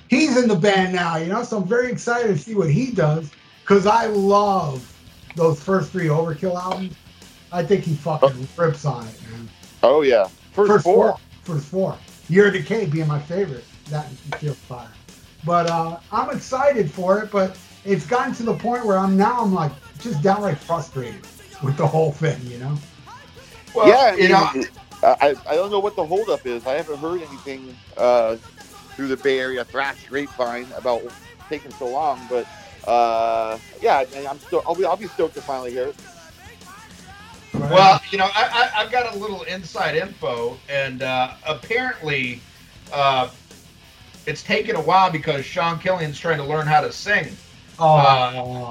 He's 0.09 0.35
in 0.35 0.49
the 0.49 0.55
band 0.55 0.93
now, 0.93 1.15
you 1.15 1.27
know, 1.27 1.43
so 1.43 1.57
I'm 1.57 1.67
very 1.67 1.89
excited 1.89 2.27
to 2.27 2.37
see 2.37 2.53
what 2.53 2.69
he 2.69 2.91
does 2.91 3.31
because 3.61 3.87
I 3.87 4.07
love 4.07 4.85
those 5.37 5.63
first 5.63 5.91
three 5.91 6.07
Overkill 6.07 6.55
albums. 6.55 6.95
I 7.53 7.63
think 7.63 7.85
he 7.85 7.95
fucking 7.95 8.47
rips 8.57 8.83
on 8.83 9.07
it, 9.07 9.15
man. 9.31 9.49
Oh 9.81 10.01
yeah. 10.01 10.27
First, 10.51 10.83
four. 10.83 11.17
First 11.43 11.67
four. 11.67 11.97
Year 12.27 12.47
of 12.47 12.53
Decay 12.53 12.87
being 12.87 13.07
my 13.07 13.19
favorite. 13.19 13.63
That 13.89 14.07
and 14.07 14.35
Feel 14.35 14.53
Fire. 14.53 14.91
But 15.45 15.69
uh, 15.69 15.99
I'm 16.11 16.29
excited 16.29 16.91
for 16.91 17.19
it, 17.23 17.31
but 17.31 17.57
it's 17.85 18.05
gotten 18.05 18.33
to 18.35 18.43
the 18.43 18.55
point 18.55 18.85
where 18.85 18.97
I'm 18.97 19.17
now 19.17 19.41
I'm 19.41 19.53
like 19.53 19.71
just 19.99 20.21
downright 20.21 20.57
frustrated 20.57 21.21
with 21.61 21.77
the 21.77 21.87
whole 21.87 22.11
thing, 22.11 22.39
you 22.45 22.57
know? 22.57 22.77
Well, 23.73 23.87
yeah, 23.87 24.15
you 24.15 24.29
know, 24.29 24.49
I, 25.03 25.35
I 25.49 25.55
don't 25.55 25.71
know 25.71 25.79
what 25.79 25.95
the 25.95 26.05
holdup 26.05 26.45
is. 26.45 26.65
I 26.65 26.73
haven't 26.75 26.99
heard 26.99 27.21
anything 27.21 27.79
uh, 27.97 28.37
through 28.95 29.07
the 29.07 29.17
Bay 29.17 29.39
Area 29.39 29.63
thrash 29.65 30.05
grapevine 30.07 30.71
about 30.73 31.03
taking 31.49 31.71
so 31.71 31.87
long, 31.89 32.27
but 32.27 32.49
uh, 32.87 33.59
yeah, 33.81 34.03
I- 34.15 34.27
I'm 34.27 34.39
still 34.39 34.61
I'll 34.65 34.75
be 34.75 34.85
I'll 34.85 34.97
be 34.97 35.07
stoked 35.07 35.35
to 35.35 35.41
finally 35.41 35.71
hear 35.71 35.87
it. 35.87 35.97
well, 37.69 38.01
you 38.11 38.17
know, 38.17 38.25
I, 38.35 38.69
I, 38.75 38.81
I've 38.83 38.91
got 38.91 39.13
a 39.13 39.17
little 39.17 39.43
inside 39.43 39.95
info, 39.95 40.61
and 40.69 41.01
uh, 41.01 41.35
apparently, 41.47 42.41
uh, 42.91 43.29
it's 44.25 44.43
taken 44.43 44.75
a 44.75 44.81
while 44.81 45.11
because 45.11 45.45
Sean 45.45 45.79
Killian's 45.79 46.19
trying 46.19 46.37
to 46.37 46.43
learn 46.45 46.67
how 46.67 46.81
to 46.81 46.91
sing. 46.91 47.37
Oh, 47.81 47.95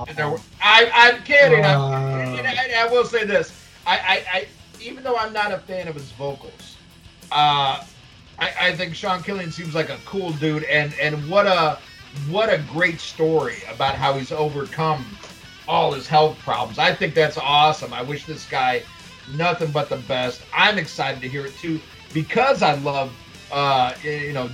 uh, 0.08 0.12
there 0.14 0.30
were, 0.30 0.38
I, 0.62 0.90
I'm 0.94 1.22
kidding. 1.24 1.64
I'm, 1.64 1.80
Uh. 1.80 2.36
and 2.38 2.46
I, 2.46 2.84
I 2.84 2.86
will 2.90 3.04
say 3.04 3.24
this: 3.24 3.52
I, 3.86 3.96
I, 3.98 4.24
I, 4.32 4.48
even 4.80 5.02
though 5.02 5.16
I'm 5.16 5.32
not 5.32 5.52
a 5.52 5.58
fan 5.58 5.88
of 5.88 5.94
his 5.94 6.12
vocals, 6.12 6.76
uh, 7.32 7.82
I, 8.38 8.52
I 8.60 8.76
think 8.76 8.94
Sean 8.94 9.22
Killian 9.22 9.50
seems 9.50 9.74
like 9.74 9.88
a 9.90 9.98
cool 10.04 10.30
dude, 10.34 10.62
and 10.64 10.94
and 11.00 11.28
what 11.28 11.46
a 11.46 11.78
what 12.28 12.52
a 12.52 12.58
great 12.72 13.00
story 13.00 13.56
about 13.72 13.96
how 13.96 14.14
he's 14.14 14.32
overcome 14.32 15.04
all 15.66 15.92
his 15.92 16.06
health 16.06 16.38
problems. 16.40 16.78
I 16.78 16.94
think 16.94 17.14
that's 17.14 17.38
awesome. 17.38 17.92
I 17.92 18.02
wish 18.02 18.26
this 18.26 18.48
guy 18.48 18.82
nothing 19.34 19.70
but 19.70 19.88
the 19.88 19.96
best. 19.98 20.42
I'm 20.54 20.78
excited 20.78 21.20
to 21.22 21.28
hear 21.28 21.46
it 21.46 21.56
too 21.56 21.80
because 22.12 22.62
I 22.62 22.74
love, 22.74 23.12
uh, 23.52 23.94
you 24.02 24.32
know, 24.32 24.50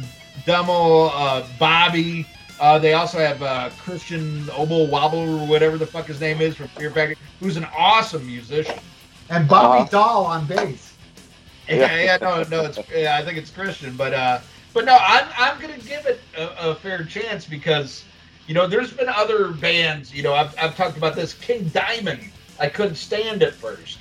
Demmel, 0.46 1.10
uh, 1.14 1.46
Bobby. 1.58 2.26
Uh, 2.58 2.78
they 2.78 2.94
also 2.94 3.18
have 3.18 3.42
uh, 3.42 3.70
Christian 3.78 4.44
Obel 4.46 4.88
Wobble 4.88 5.40
or 5.42 5.46
whatever 5.46 5.76
the 5.76 5.86
fuck 5.86 6.06
his 6.06 6.20
name 6.20 6.40
is 6.40 6.56
from 6.56 6.68
Fear 6.68 6.90
Factory, 6.90 7.16
who's 7.40 7.56
an 7.56 7.66
awesome 7.76 8.26
musician. 8.26 8.78
and 9.28 9.46
Bobby 9.48 9.80
Uh-huh. 9.80 9.88
Dahl 9.90 10.24
on 10.26 10.46
bass. 10.46 10.94
Yeah, 11.68 12.00
yeah, 12.00 12.16
no, 12.20 12.42
no, 12.44 12.64
it's 12.64 12.78
yeah, 12.94 13.16
I 13.16 13.24
think 13.24 13.36
it's 13.38 13.50
Christian, 13.50 13.96
but 13.96 14.14
uh, 14.14 14.38
but 14.72 14.84
no, 14.84 14.96
I'm 15.00 15.26
I'm 15.36 15.60
gonna 15.60 15.78
give 15.78 16.06
it 16.06 16.20
a, 16.36 16.70
a 16.70 16.74
fair 16.76 17.04
chance 17.04 17.44
because 17.44 18.04
you 18.46 18.54
know 18.54 18.68
there's 18.68 18.92
been 18.92 19.08
other 19.08 19.50
bands, 19.50 20.14
you 20.14 20.22
know, 20.22 20.32
I've 20.32 20.54
I've 20.58 20.76
talked 20.76 20.96
about 20.96 21.16
this 21.16 21.34
King 21.34 21.68
Diamond, 21.68 22.20
I 22.60 22.68
couldn't 22.68 22.94
stand 22.94 23.42
at 23.42 23.52
first, 23.52 23.98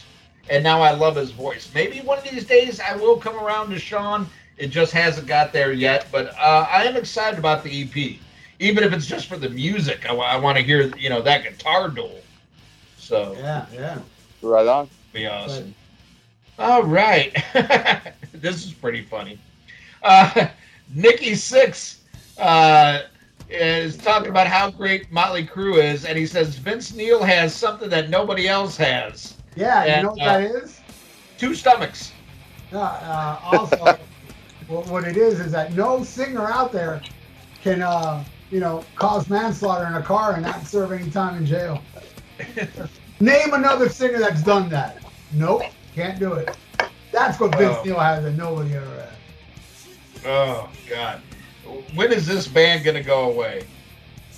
and 0.48 0.64
now 0.64 0.80
I 0.82 0.92
love 0.92 1.16
his 1.16 1.32
voice. 1.32 1.72
Maybe 1.74 2.02
one 2.02 2.20
of 2.20 2.24
these 2.24 2.46
days 2.46 2.80
I 2.80 2.96
will 2.96 3.18
come 3.18 3.36
around 3.36 3.72
to 3.72 3.80
Sean. 3.80 4.28
It 4.58 4.68
just 4.68 4.94
hasn't 4.94 5.28
got 5.28 5.52
there 5.52 5.72
yet, 5.74 6.08
but 6.12 6.28
uh, 6.38 6.68
I 6.70 6.84
am 6.86 6.96
excited 6.96 7.40
about 7.40 7.64
the 7.64 7.82
EP, 7.84 8.20
even 8.60 8.84
if 8.84 8.94
it's 8.94 9.06
just 9.06 9.28
for 9.28 9.38
the 9.38 9.50
music. 9.50 10.06
I, 10.10 10.38
want 10.38 10.58
to 10.58 10.64
hear 10.64 10.96
you 10.98 11.10
know 11.10 11.22
that 11.22 11.44
guitar 11.44 11.90
duel, 11.90 12.22
so 12.98 13.36
Yeah, 13.38 13.66
yeah. 13.74 14.00
Right 14.42 14.68
on. 14.68 14.90
be 15.14 15.28
awesome. 15.28 15.74
All 16.58 16.84
right. 16.84 17.34
this 18.34 18.66
is 18.66 18.74
pretty 18.74 19.02
funny. 19.02 19.40
Uh, 20.04 20.48
Nikki 20.94 21.32
Sixx 21.32 21.98
uh, 22.38 23.02
is 23.50 23.98
talking 23.98 24.30
about 24.30 24.48
how 24.48 24.72
great 24.72 25.12
Motley 25.12 25.46
Crue 25.46 25.84
is, 25.84 26.06
and 26.06 26.18
he 26.18 26.26
says 26.26 26.56
Vince 26.58 26.94
Neil 26.94 27.24
has 27.24 27.54
something 27.54 27.90
that 27.90 28.10
nobody 28.10 28.48
else 28.48 28.78
has. 28.78 29.36
Yeah, 29.56 29.84
And, 29.84 29.98
you 29.98 30.04
know 30.04 30.10
what 30.12 30.22
uh, 30.22 30.38
that 30.40 30.64
is? 30.64 30.80
Two 31.38 31.54
stomachs. 31.54 32.12
Uh, 32.72 32.80
uh, 32.80 33.40
also, 33.44 33.78
what, 34.68 34.88
what 34.88 35.04
it 35.04 35.18
is 35.18 35.40
is 35.40 35.52
that 35.52 35.74
no 35.74 36.04
singer 36.04 36.48
out 36.48 36.72
there 36.72 37.02
can, 37.62 37.82
uh, 37.82 38.24
you 38.56 38.62
know, 38.62 38.86
cause 38.96 39.30
manslaughter 39.30 39.86
in 39.86 39.96
a 39.96 40.02
car 40.02 40.36
and 40.36 40.44
not 40.44 40.66
serve 40.66 40.94
any 40.94 41.12
time 41.12 41.36
in 41.36 41.46
jail. 41.46 41.82
Name 43.20 43.54
another 43.54 43.90
singer 43.90 44.18
that's 44.18 44.42
done 44.42 44.70
that. 44.70 45.00
Nope, 45.34 45.64
can't 45.94 46.18
do 46.18 46.32
it. 46.36 46.56
That's 47.12 47.38
what 47.38 47.54
Vince 47.58 47.76
Oh. 47.80 47.84
Neil 47.84 48.00
has 48.00 48.24
that 48.24 48.32
nobody 48.32 48.74
ever 48.76 48.86
had. 48.86 49.10
Oh 50.26 50.70
God, 50.90 51.22
when 51.96 52.14
is 52.14 52.26
this 52.26 52.48
band 52.48 52.86
gonna 52.86 53.04
go 53.04 53.30
away? 53.30 53.66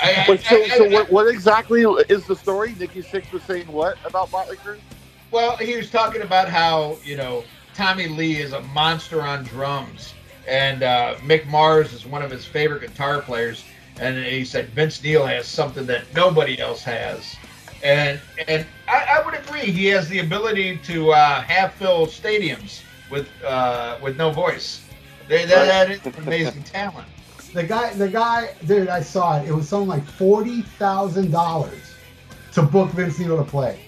I, 0.01 0.15
I- 0.15 0.23
But 0.25 0.39
so, 0.41 0.63
I- 0.63 0.67
so 0.69 0.89
what, 0.89 1.11
what 1.11 1.27
exactly 1.27 1.83
is 2.09 2.25
the 2.25 2.35
story? 2.35 2.73
Nikki 2.79 3.03
Sixx 3.03 3.31
was 3.31 3.43
saying 3.43 3.67
what 3.67 3.99
about 4.03 4.31
Motley 4.31 4.57
Crue? 4.57 4.79
Well, 5.29 5.57
he 5.57 5.77
was 5.77 5.91
talking 5.91 6.23
about 6.23 6.49
how 6.49 6.97
you 7.03 7.17
know 7.17 7.43
Tommy 7.75 8.07
Lee 8.07 8.37
is 8.37 8.53
a 8.53 8.61
monster 8.61 9.21
on 9.21 9.43
drums, 9.43 10.15
and 10.47 10.81
uh, 10.81 11.17
Mick 11.17 11.45
Mars 11.45 11.93
is 11.93 12.03
one 12.07 12.23
of 12.23 12.31
his 12.31 12.45
favorite 12.45 12.81
guitar 12.81 13.21
players, 13.21 13.63
and 13.99 14.17
he 14.17 14.45
said 14.45 14.69
Vince 14.69 15.01
Neil 15.03 15.25
has 15.25 15.47
something 15.47 15.85
that 15.87 16.03
nobody 16.13 16.59
else 16.59 16.83
has, 16.83 17.35
and 17.83 18.19
and 18.47 18.65
I, 18.87 19.19
I 19.19 19.25
would 19.25 19.33
agree 19.33 19.71
he 19.71 19.87
has 19.87 20.07
the 20.09 20.19
ability 20.19 20.77
to 20.77 21.11
uh, 21.11 21.41
half 21.41 21.75
fill 21.75 22.07
stadiums 22.07 22.81
with 23.09 23.27
uh, 23.43 23.97
with 24.01 24.17
no 24.17 24.31
voice. 24.31 24.83
They, 25.27 25.45
that, 25.45 25.87
that 25.87 25.91
is 25.91 26.17
amazing 26.17 26.63
talent. 26.63 27.07
The 27.53 27.63
guy, 27.63 27.93
the 27.93 28.07
guy, 28.07 28.53
dude, 28.65 28.89
I 28.89 29.01
saw 29.01 29.41
it. 29.41 29.47
It 29.47 29.53
was 29.53 29.67
something 29.67 29.89
like 29.89 30.05
forty 30.05 30.61
thousand 30.61 31.31
dollars 31.31 31.95
to 32.53 32.61
book 32.61 32.89
Vince 32.91 33.19
Neil 33.19 33.37
to 33.37 33.43
play. 33.43 33.79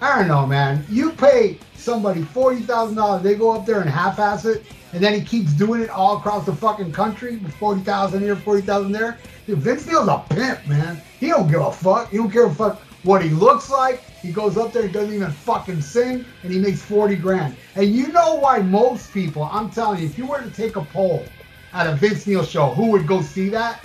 I 0.00 0.18
don't 0.18 0.28
know, 0.28 0.46
man. 0.46 0.84
You 0.88 1.12
pay 1.12 1.58
somebody 1.84 2.22
forty 2.22 2.60
thousand 2.60 2.96
dollars, 2.96 3.22
they 3.22 3.34
go 3.34 3.52
up 3.52 3.66
there 3.66 3.80
and 3.80 3.88
half-ass 3.88 4.44
it, 4.46 4.64
and 4.92 5.02
then 5.02 5.14
he 5.14 5.20
keeps 5.20 5.52
doing 5.52 5.82
it 5.82 5.90
all 5.90 6.16
across 6.16 6.46
the 6.46 6.54
fucking 6.54 6.92
country 6.92 7.36
with 7.36 7.54
forty 7.54 7.82
thousand 7.82 8.22
here, 8.22 8.34
forty 8.34 8.62
thousand 8.62 8.92
there. 8.92 9.18
Dude, 9.46 9.58
Vince 9.58 9.86
Neil's 9.86 10.08
a 10.08 10.24
pimp, 10.30 10.66
man. 10.66 11.00
He 11.20 11.28
don't 11.28 11.50
give 11.50 11.60
a 11.60 11.70
fuck. 11.70 12.10
He 12.10 12.16
don't 12.16 12.30
care 12.30 12.46
a 12.46 12.54
fuck 12.54 12.80
what 13.02 13.22
he 13.22 13.28
looks 13.28 13.70
like. 13.70 14.02
He 14.20 14.32
goes 14.32 14.56
up 14.56 14.72
there 14.72 14.84
and 14.84 14.92
doesn't 14.92 15.14
even 15.14 15.30
fucking 15.30 15.82
sing, 15.82 16.24
and 16.42 16.52
he 16.52 16.58
makes 16.58 16.82
forty 16.82 17.16
grand. 17.16 17.56
And 17.76 17.94
you 17.94 18.08
know 18.08 18.36
why 18.36 18.60
most 18.60 19.12
people? 19.12 19.44
I'm 19.44 19.70
telling 19.70 20.00
you, 20.00 20.06
if 20.06 20.16
you 20.16 20.26
were 20.26 20.40
to 20.40 20.50
take 20.50 20.76
a 20.76 20.82
poll 20.82 21.24
at 21.72 21.86
a 21.86 21.94
Vince 21.94 22.26
Neil 22.26 22.44
show, 22.44 22.70
who 22.70 22.90
would 22.92 23.06
go 23.06 23.20
see 23.20 23.48
that? 23.50 23.84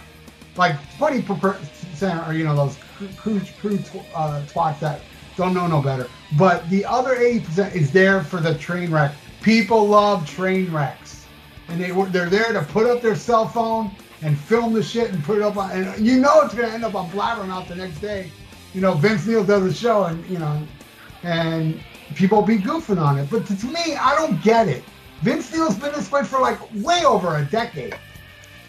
Like 0.55 0.75
20 0.97 1.21
percent 1.21 2.27
or, 2.27 2.33
you 2.33 2.43
know 2.43 2.55
those 2.55 2.77
crew 3.17 3.39
crew 3.61 3.79
uh, 4.15 4.41
twats 4.47 4.79
that 4.79 5.01
don't 5.35 5.53
know 5.53 5.67
no 5.67 5.81
better. 5.81 6.07
But 6.37 6.69
the 6.69 6.85
other 6.85 7.15
80 7.15 7.39
percent 7.45 7.75
is 7.75 7.91
there 7.91 8.23
for 8.23 8.39
the 8.39 8.55
train 8.55 8.91
wreck. 8.91 9.13
People 9.41 9.87
love 9.87 10.29
train 10.29 10.71
wrecks, 10.71 11.25
and 11.69 11.81
they, 11.81 11.91
they're 12.11 12.29
there 12.29 12.53
to 12.53 12.61
put 12.61 12.85
up 12.85 13.01
their 13.01 13.15
cell 13.15 13.47
phone 13.47 13.91
and 14.21 14.37
film 14.37 14.73
the 14.73 14.83
shit 14.83 15.11
and 15.11 15.23
put 15.23 15.37
it 15.37 15.43
up 15.43 15.57
on. 15.57 15.71
And 15.71 16.05
you 16.05 16.19
know 16.19 16.41
it's 16.41 16.53
gonna 16.53 16.67
end 16.67 16.83
up 16.83 16.95
on 16.95 17.09
Blabbermouth 17.09 17.67
the 17.67 17.75
next 17.75 17.99
day. 17.99 18.31
You 18.73 18.81
know 18.81 18.93
Vince 18.93 19.25
Neil 19.25 19.43
does 19.43 19.63
a 19.63 19.73
show, 19.73 20.05
and 20.05 20.25
you 20.29 20.37
know, 20.37 20.61
and 21.23 21.81
people 22.15 22.41
be 22.41 22.57
goofing 22.57 23.01
on 23.01 23.17
it. 23.17 23.29
But 23.29 23.45
to, 23.47 23.57
to 23.57 23.65
me, 23.67 23.95
I 23.95 24.15
don't 24.15 24.41
get 24.43 24.67
it. 24.67 24.83
Vince 25.21 25.51
Neil's 25.53 25.77
been 25.77 25.91
this 25.93 26.11
way 26.11 26.23
for 26.23 26.39
like 26.39 26.59
way 26.75 27.03
over 27.05 27.37
a 27.37 27.45
decade. 27.45 27.97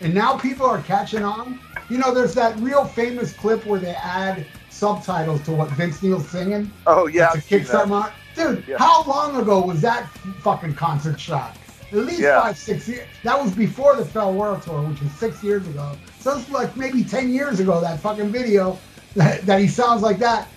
And 0.01 0.15
now 0.15 0.37
people 0.39 0.67
are 0.67 0.83
catching 0.83 1.23
on. 1.23 1.61
You 1.91 1.99
know, 1.99 2.15
there's 2.15 2.35
that 2.35 2.59
real 2.59 2.85
famous 2.85 3.33
clip 3.33 3.67
where 3.67 3.79
they 3.79 3.95
add 3.95 4.47
subtitles 4.81 5.43
to 5.43 5.53
what 5.53 5.69
Vince 5.73 6.03
Neil's 6.03 6.27
singing 6.29 6.71
Oh 6.87 7.07
yeah, 7.07 7.29
to 7.31 7.41
seen 7.41 7.61
kickstart 7.61 8.13
dude. 8.35 8.65
Yeah. 8.67 8.79
How 8.79 9.05
long 9.05 9.37
ago 9.37 9.61
was 9.61 9.83
that 9.83 10.09
fucking 10.41 10.75
concert 10.75 11.21
shot? 11.21 11.57
At 11.93 11.99
least 11.99 12.21
Yeah. 12.21 12.41
five, 12.41 12.57
six 12.57 12.89
years. 12.89 13.07
That 13.25 13.39
was 13.43 13.53
before 13.53 13.97
the 13.97 14.05
Fell 14.05 14.33
World 14.33 14.63
Tour, 14.63 14.81
which 14.89 15.03
was 15.03 15.13
six 15.13 15.43
years 15.45 15.67
ago. 15.69 15.93
So 16.21 16.39
it's 16.39 16.49
like 16.51 16.77
maybe 16.77 17.05
ten 17.05 17.31
years 17.31 17.61
ago 17.61 17.81
that 17.83 18.01
fucking 18.01 18.31
video 18.31 18.79
that, 19.17 19.43
that 19.43 19.61
he 19.61 19.69
sounds 19.69 20.01
like 20.03 20.19
that. 20.19 20.49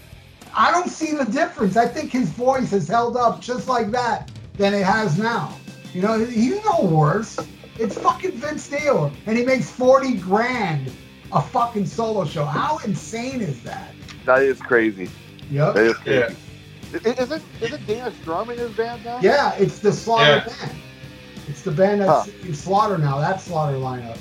I 0.55 0.71
don't 0.71 0.89
see 0.89 1.13
the 1.15 1.25
difference. 1.25 1.75
I 1.75 1.87
think 1.87 2.11
his 2.11 2.29
voice 2.29 2.71
has 2.71 2.87
held 2.87 3.17
up 3.17 3.41
just 3.41 3.67
like 3.67 3.91
that 3.91 4.31
than 4.53 4.73
it 4.73 4.85
has 4.85 5.17
now. 5.17 5.53
You 5.93 6.01
know, 6.03 6.23
he's 6.23 6.63
no 6.63 6.85
worse. 6.85 7.37
It's 7.77 7.97
fucking 7.97 8.33
Vince 8.33 8.71
Neil, 8.71 9.11
and 9.25 9.37
he 9.37 9.43
makes 9.43 9.69
forty 9.69 10.13
grand 10.15 10.91
a 11.33 11.41
fucking 11.41 11.87
solo 11.87 12.23
show. 12.23 12.45
How 12.45 12.77
insane 12.85 13.41
is 13.41 13.61
that? 13.63 13.93
That 14.25 14.43
is 14.43 14.59
crazy. 14.61 15.09
Yep. 15.51 15.73
That 15.75 15.83
is 15.83 15.95
Yeah. 16.05 16.21
crazy. 16.21 16.37
I- 17.17 17.21
Isn't 17.21 17.43
isn't 17.61 17.87
Dana 17.87 18.13
Strum 18.21 18.49
in 18.51 18.57
his 18.59 18.71
band 18.71 19.03
now? 19.03 19.19
Yeah, 19.21 19.53
it's 19.55 19.79
the 19.79 19.91
Slaughter 19.91 20.43
Yeah. 20.47 20.53
band. 20.65 20.71
It's 21.47 21.61
the 21.63 21.71
band 21.71 22.01
that's 22.01 22.27
in 22.43 22.53
Slaughter 22.53 22.97
now. 22.97 23.19
That 23.19 23.41
Slaughter 23.41 23.77
lineup. 23.77 24.17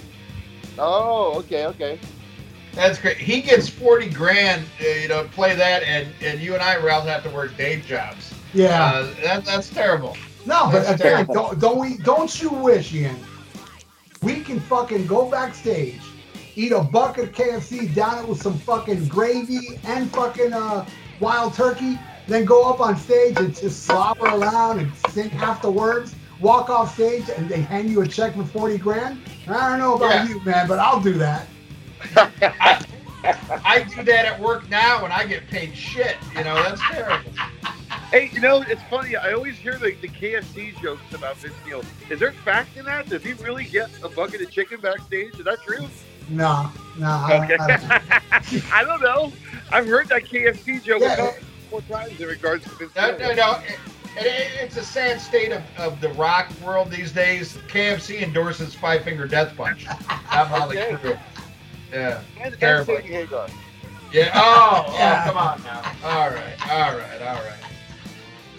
Oh, 0.79 1.35
okay, 1.39 1.67
okay. 1.67 1.99
That's 2.73 2.99
great. 2.99 3.19
He 3.19 3.43
gets 3.43 3.69
forty 3.69 4.09
grand, 4.09 4.65
uh, 4.81 4.87
you 4.89 5.09
know, 5.09 5.25
play 5.25 5.55
that, 5.55 5.83
and 5.83 6.09
and 6.23 6.41
you 6.41 6.55
and 6.55 6.63
I 6.63 6.77
rather 6.79 7.11
have 7.11 7.23
to 7.25 7.31
work 7.31 7.55
day 7.59 7.81
jobs. 7.87 8.33
Yeah. 8.55 8.83
Uh, 8.83 9.07
that, 9.23 9.45
that's 9.45 9.69
terrible. 9.69 10.17
no, 10.47 10.65
but 10.73 10.85
that's 10.85 11.01
again, 11.01 11.13
terrible. 11.27 11.35
don't, 11.35 11.61
don't 11.61 11.79
we? 11.79 11.99
Don't 11.99 12.41
you 12.41 12.49
wish, 12.49 12.95
Ian? 12.95 13.17
We 14.23 14.41
can 14.41 14.59
fucking 14.61 15.07
go 15.07 15.29
backstage, 15.31 16.01
eat 16.57 16.73
a 16.73 16.81
bucket 16.81 17.25
of 17.25 17.33
KFC, 17.33 17.95
down 17.95 18.25
it 18.25 18.29
with 18.29 18.41
some 18.43 18.59
fucking 18.59 19.07
gravy 19.09 19.79
and 19.85 20.11
fucking 20.13 20.53
uh, 20.53 20.87
wild 21.21 21.55
turkey, 21.55 21.99
then 22.27 22.45
go 22.45 22.69
up 22.69 22.81
on 22.81 22.97
stage 22.97 23.37
and 23.39 23.55
just 23.57 23.85
slobber 23.85 24.27
around 24.27 24.79
and 24.81 24.93
sing 25.11 25.31
half 25.31 25.63
the 25.63 25.71
words. 25.71 26.15
Walk 26.41 26.71
off 26.71 26.95
stage 26.95 27.25
and 27.37 27.49
they 27.49 27.61
hand 27.61 27.89
you 27.91 28.01
a 28.03 28.07
check 28.07 28.35
for 28.35 28.45
forty 28.45 28.77
grand. 28.79 29.21
I 29.49 29.69
don't 29.71 29.79
know 29.79 29.95
about 29.95 30.11
Yeah. 30.11 30.29
you, 30.29 30.45
man, 30.45 30.67
but 30.67 30.79
I'll 30.81 31.01
do 31.01 31.13
that. 31.15 31.47
I 33.65 33.87
do 33.95 34.03
that 34.03 34.25
at 34.27 34.41
work 34.41 34.69
now, 34.69 35.05
and 35.05 35.13
I 35.13 35.25
get 35.27 35.47
paid 35.49 35.77
shit. 35.77 36.17
You 36.37 36.43
know, 36.45 36.57
that's 36.57 36.81
terrible. 36.91 37.31
Hey, 38.11 38.31
you 38.33 38.41
know, 38.41 38.63
it's 38.67 38.83
funny. 38.91 39.15
I 39.17 39.33
always 39.33 39.57
hear 39.57 39.79
the, 39.79 39.93
the 40.01 40.09
KFC 40.09 40.79
jokes 40.83 41.03
about 41.15 41.37
Vince 41.37 41.55
Neil. 41.65 41.85
Is 42.11 42.19
there 42.19 42.33
fact 42.33 42.77
in 42.77 42.85
that? 42.87 43.09
Does 43.09 43.23
he 43.23 43.35
really 43.35 43.65
get 43.65 43.91
a 44.03 44.09
bucket 44.09 44.41
of 44.43 44.51
chicken 44.51 44.81
backstage? 44.81 45.39
Is 45.39 45.45
that 45.45 45.63
true? 45.63 45.87
Nah, 46.29 46.71
no. 46.99 47.07
I- 47.07 47.45
Okay. 47.45 47.57
I- 47.61 48.63
I 48.73 48.85
don't 48.85 49.03
know. 49.03 49.33
I've 49.71 49.87
heard 49.87 50.09
that 50.09 50.25
KFC 50.25 50.83
joke 50.83 51.03
Yeah. 51.03 51.13
a 51.29 51.33
couple 51.33 51.83
times 51.83 52.21
in 52.21 52.27
regards 52.29 52.65
to 52.65 52.75
this. 52.79 52.95
No, 52.95 53.17
no, 53.17 53.33
no. 53.35 53.59
It, 54.17 54.27
it, 54.27 54.51
it's 54.61 54.77
a 54.77 54.85
sad 54.85 55.21
state 55.21 55.53
of, 55.53 55.63
of 55.79 56.01
the 56.01 56.11
rock 56.11 56.49
world 56.65 56.91
these 56.91 57.13
days. 57.13 57.55
KFC 57.69 58.21
endorses 58.23 58.75
Five 58.75 59.05
Finger 59.05 59.27
Death 59.27 59.57
Punch. 59.57 59.87
Not 60.33 60.51
Motley 60.51 60.79
Okay. 60.81 60.93
Crue. 60.97 61.19
Yeah. 61.93 62.21
And, 62.37 62.53
and 62.53 62.61
Terrible. 62.61 62.97
Sammy 62.97 63.09
Hagar. 63.09 63.49
Yeah. 64.13 64.31
Oh, 64.35 64.85
oh 64.89 64.95
Yeah. 64.99 65.23
oh, 65.25 65.29
come 65.29 65.37
on 65.39 65.63
now. 65.63 65.83
All 66.05 66.29
right. 66.31 66.71
All 66.71 66.97
right. 66.99 67.23
All 67.23 67.43
right. 67.43 67.59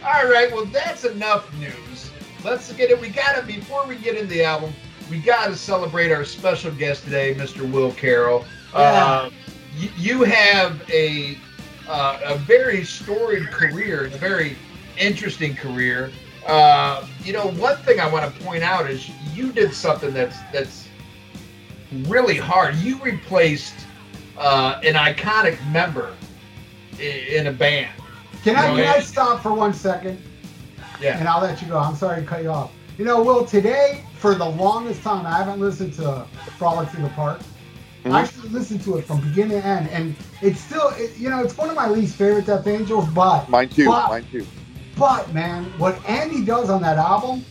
All 0.03 0.30
right. 0.32 0.51
Well, 0.51 0.66
that's 0.66 1.03
enough 1.05 1.53
news. 1.59 2.09
Let's 2.43 2.72
get 2.74 2.89
it. 2.89 2.99
We 2.99 3.09
got 3.09 3.36
to, 3.39 3.43
before 3.45 3.86
we 3.88 3.95
get 3.95 4.16
into 4.16 4.28
the 4.28 4.43
album, 4.43 4.74
we 5.10 5.20
got 5.20 5.47
to 5.47 5.56
celebrate 5.56 6.12
our 6.12 6.26
special 6.26 6.72
guest 6.72 7.04
today, 7.04 7.34
Mr. 7.36 7.70
Will 7.70 7.91
Carroll. 7.93 8.45
Yeah. 8.74 8.80
Uh, 8.80 9.30
you, 9.78 9.89
you 9.97 10.24
have 10.24 10.82
a, 10.91 11.38
uh, 11.88 12.20
a 12.24 12.38
very 12.38 12.84
storied 12.84 13.47
career, 13.47 14.06
a 14.06 14.10
very 14.10 14.56
interesting 14.97 15.56
career. 15.56 16.12
Uh, 16.47 17.06
you 17.24 17.34
know, 17.34 17.47
one 17.51 17.78
thing 17.78 17.99
I 17.99 18.10
want 18.12 18.32
to 18.34 18.43
point 18.43 18.64
out 18.64 18.89
is 18.89 19.10
you 19.34 19.51
did 19.51 19.74
something 19.74 20.14
that's 20.14 20.38
that's 20.51 20.88
really 22.08 22.38
hard. 22.38 22.76
You 22.76 22.99
replaced 23.01 23.76
uh, 24.38 24.80
an 24.84 24.95
iconic 24.95 25.58
member 25.72 26.14
in 26.99 27.47
a 27.47 27.51
band. 27.51 27.91
Can 28.43 28.56
I 28.58 28.62
No, 28.68 28.76
can 28.76 28.78
yeah. 28.80 28.93
I 28.93 28.99
stop 28.99 29.41
for 29.41 29.54
one 29.54 29.74
second 29.74 30.22
Yeah. 30.99 31.18
and 31.18 31.28
I'll 31.28 31.41
let 31.41 31.62
you 31.62 31.68
go. 31.68 31.78
I'm 31.78 31.95
sorry 31.95 32.22
to 32.22 32.28
cut 32.28 32.43
you 32.43 32.49
off. 32.49 32.72
You 32.98 33.06
know, 33.06 33.24
Will, 33.24 33.44
today 33.46 34.04
for 34.18 34.36
the 34.36 34.46
longest 34.46 35.02
time 35.02 35.26
I 35.26 35.38
haven't 35.38 35.60
listened 35.60 35.94
to 35.94 36.26
Frolic 36.58 36.89
Through 36.89 37.04
the 37.04 37.10
Park. 37.10 37.39
Mhm. 38.06 38.12
I 38.14 38.22
actually 38.22 38.50
listened 38.50 38.84
to 38.84 38.98
it 38.98 39.06
from 39.06 39.20
beginning 39.22 39.62
to 39.62 39.66
end, 39.66 39.89
and 39.89 40.16
it's 40.41 40.60
still, 40.60 40.89
it, 40.98 41.18
you 41.18 41.30
know, 41.30 41.41
it's 41.41 41.58
one 41.58 41.70
of 41.70 41.76
my 41.76 41.89
least 41.89 42.16
favorite 42.16 42.46
Death 42.46 42.68
Angels. 42.68 43.08
But, 43.10 43.50
Mine 43.50 43.70
too. 43.70 43.88
But- 43.88 44.10
Mine 44.10 44.26
too. 44.32 44.46
but 44.98 45.34
man, 45.34 45.66
what 45.78 45.98
Andy 46.08 46.44
does 46.46 46.70
on 46.70 46.82
that 46.84 46.98
album 46.98 47.44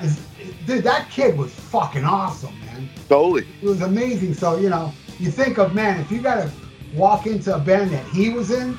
is, 0.00 0.20
dude, 0.66 0.84
that 0.84 1.10
kid 1.10 1.36
was 1.36 1.50
fucking 1.50 2.04
awesome, 2.04 2.54
man. 2.66 2.88
Totally. 3.08 3.46
It 3.60 3.66
was 3.66 3.80
amazing. 3.80 4.34
So, 4.34 4.56
you 4.58 4.68
know, 4.68 4.92
you 5.18 5.30
think 5.32 5.58
of, 5.58 5.74
man, 5.74 5.98
if 5.98 6.12
you 6.12 6.20
got 6.20 6.36
to 6.36 6.50
walk 6.94 7.26
into 7.26 7.54
a 7.54 7.58
band 7.58 7.90
that 7.90 8.04
he 8.08 8.30
was 8.30 8.52
in, 8.52 8.78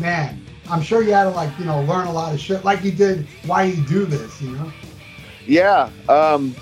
man, 0.00 0.44
I'm 0.68 0.82
sure 0.82 1.02
you 1.02 1.12
had 1.14 1.24
to, 1.24 1.30
like, 1.30 1.50
you 1.58 1.64
know, 1.64 1.80
learn 1.82 2.08
a 2.08 2.12
lot 2.12 2.34
of 2.34 2.40
shit 2.40 2.62
like 2.64 2.84
you 2.84 2.92
did 2.92 3.26
why 3.46 3.62
you 3.64 3.82
do 3.84 4.04
this, 4.04 4.42
you 4.42 4.50
know? 4.50 4.70
Yeah. 5.46 5.90
Um, 6.08 6.54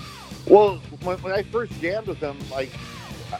well, 0.47 0.77
when, 1.03 1.17
when 1.19 1.33
I 1.33 1.43
first 1.43 1.71
jammed 1.79 2.07
with 2.07 2.19
him, 2.19 2.37
like 2.51 2.69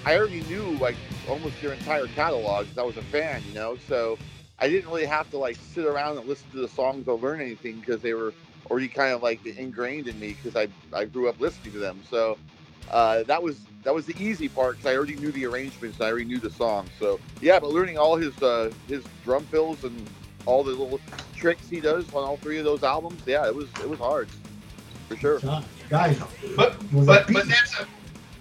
I 0.05 0.17
already 0.17 0.41
knew 0.43 0.77
like 0.79 0.95
almost 1.29 1.59
their 1.61 1.73
entire 1.73 2.07
catalog 2.07 2.65
because 2.65 2.77
I 2.77 2.83
was 2.83 2.97
a 2.97 3.01
fan, 3.03 3.41
you 3.47 3.53
know. 3.53 3.77
So 3.87 4.17
I 4.59 4.67
didn't 4.67 4.89
really 4.89 5.05
have 5.05 5.29
to 5.31 5.37
like 5.37 5.57
sit 5.57 5.85
around 5.85 6.17
and 6.17 6.27
listen 6.27 6.49
to 6.51 6.57
the 6.57 6.67
songs 6.67 7.07
or 7.07 7.17
learn 7.17 7.41
anything 7.41 7.79
because 7.79 8.01
they 8.01 8.13
were 8.13 8.33
already 8.69 8.87
kind 8.87 9.13
of 9.13 9.21
like 9.21 9.45
ingrained 9.45 10.07
in 10.07 10.19
me 10.19 10.35
because 10.41 10.55
I 10.55 10.69
I 10.97 11.05
grew 11.05 11.29
up 11.29 11.39
listening 11.39 11.73
to 11.73 11.79
them. 11.79 12.01
So 12.09 12.37
uh, 12.89 13.23
that 13.23 13.41
was 13.43 13.59
that 13.83 13.93
was 13.93 14.05
the 14.05 14.15
easy 14.23 14.47
part 14.47 14.77
because 14.77 14.91
I 14.91 14.95
already 14.95 15.15
knew 15.15 15.31
the 15.31 15.45
arrangements. 15.45 15.99
I 15.99 16.09
already 16.09 16.25
knew 16.25 16.39
the 16.39 16.51
songs. 16.51 16.89
So 16.99 17.19
yeah, 17.41 17.59
but 17.59 17.71
learning 17.71 17.97
all 17.97 18.15
his 18.15 18.41
uh, 18.41 18.71
his 18.87 19.03
drum 19.25 19.43
fills 19.45 19.83
and 19.83 20.07
all 20.45 20.63
the 20.63 20.71
little 20.71 21.01
tricks 21.35 21.67
he 21.69 21.81
does 21.81 22.07
on 22.13 22.23
all 22.23 22.37
three 22.37 22.59
of 22.59 22.65
those 22.65 22.83
albums, 22.83 23.21
yeah, 23.25 23.45
it 23.45 23.53
was 23.53 23.67
it 23.81 23.89
was 23.89 23.99
hard 23.99 24.29
for 25.07 25.17
sure. 25.17 25.39
Guys, 25.89 26.19
but 26.55 26.75
but 27.05 27.31
but 27.31 27.47
that's 27.47 27.79
a, 27.79 27.87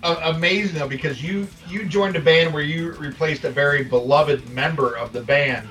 a, 0.02 0.30
amazing 0.30 0.78
though 0.78 0.88
because 0.88 1.22
you 1.22 1.46
you 1.68 1.84
joined 1.84 2.16
a 2.16 2.20
band 2.20 2.52
where 2.52 2.62
you 2.62 2.92
replaced 2.92 3.44
a 3.44 3.50
very 3.50 3.84
beloved 3.84 4.48
member 4.50 4.96
of 4.96 5.12
the 5.12 5.20
band, 5.20 5.68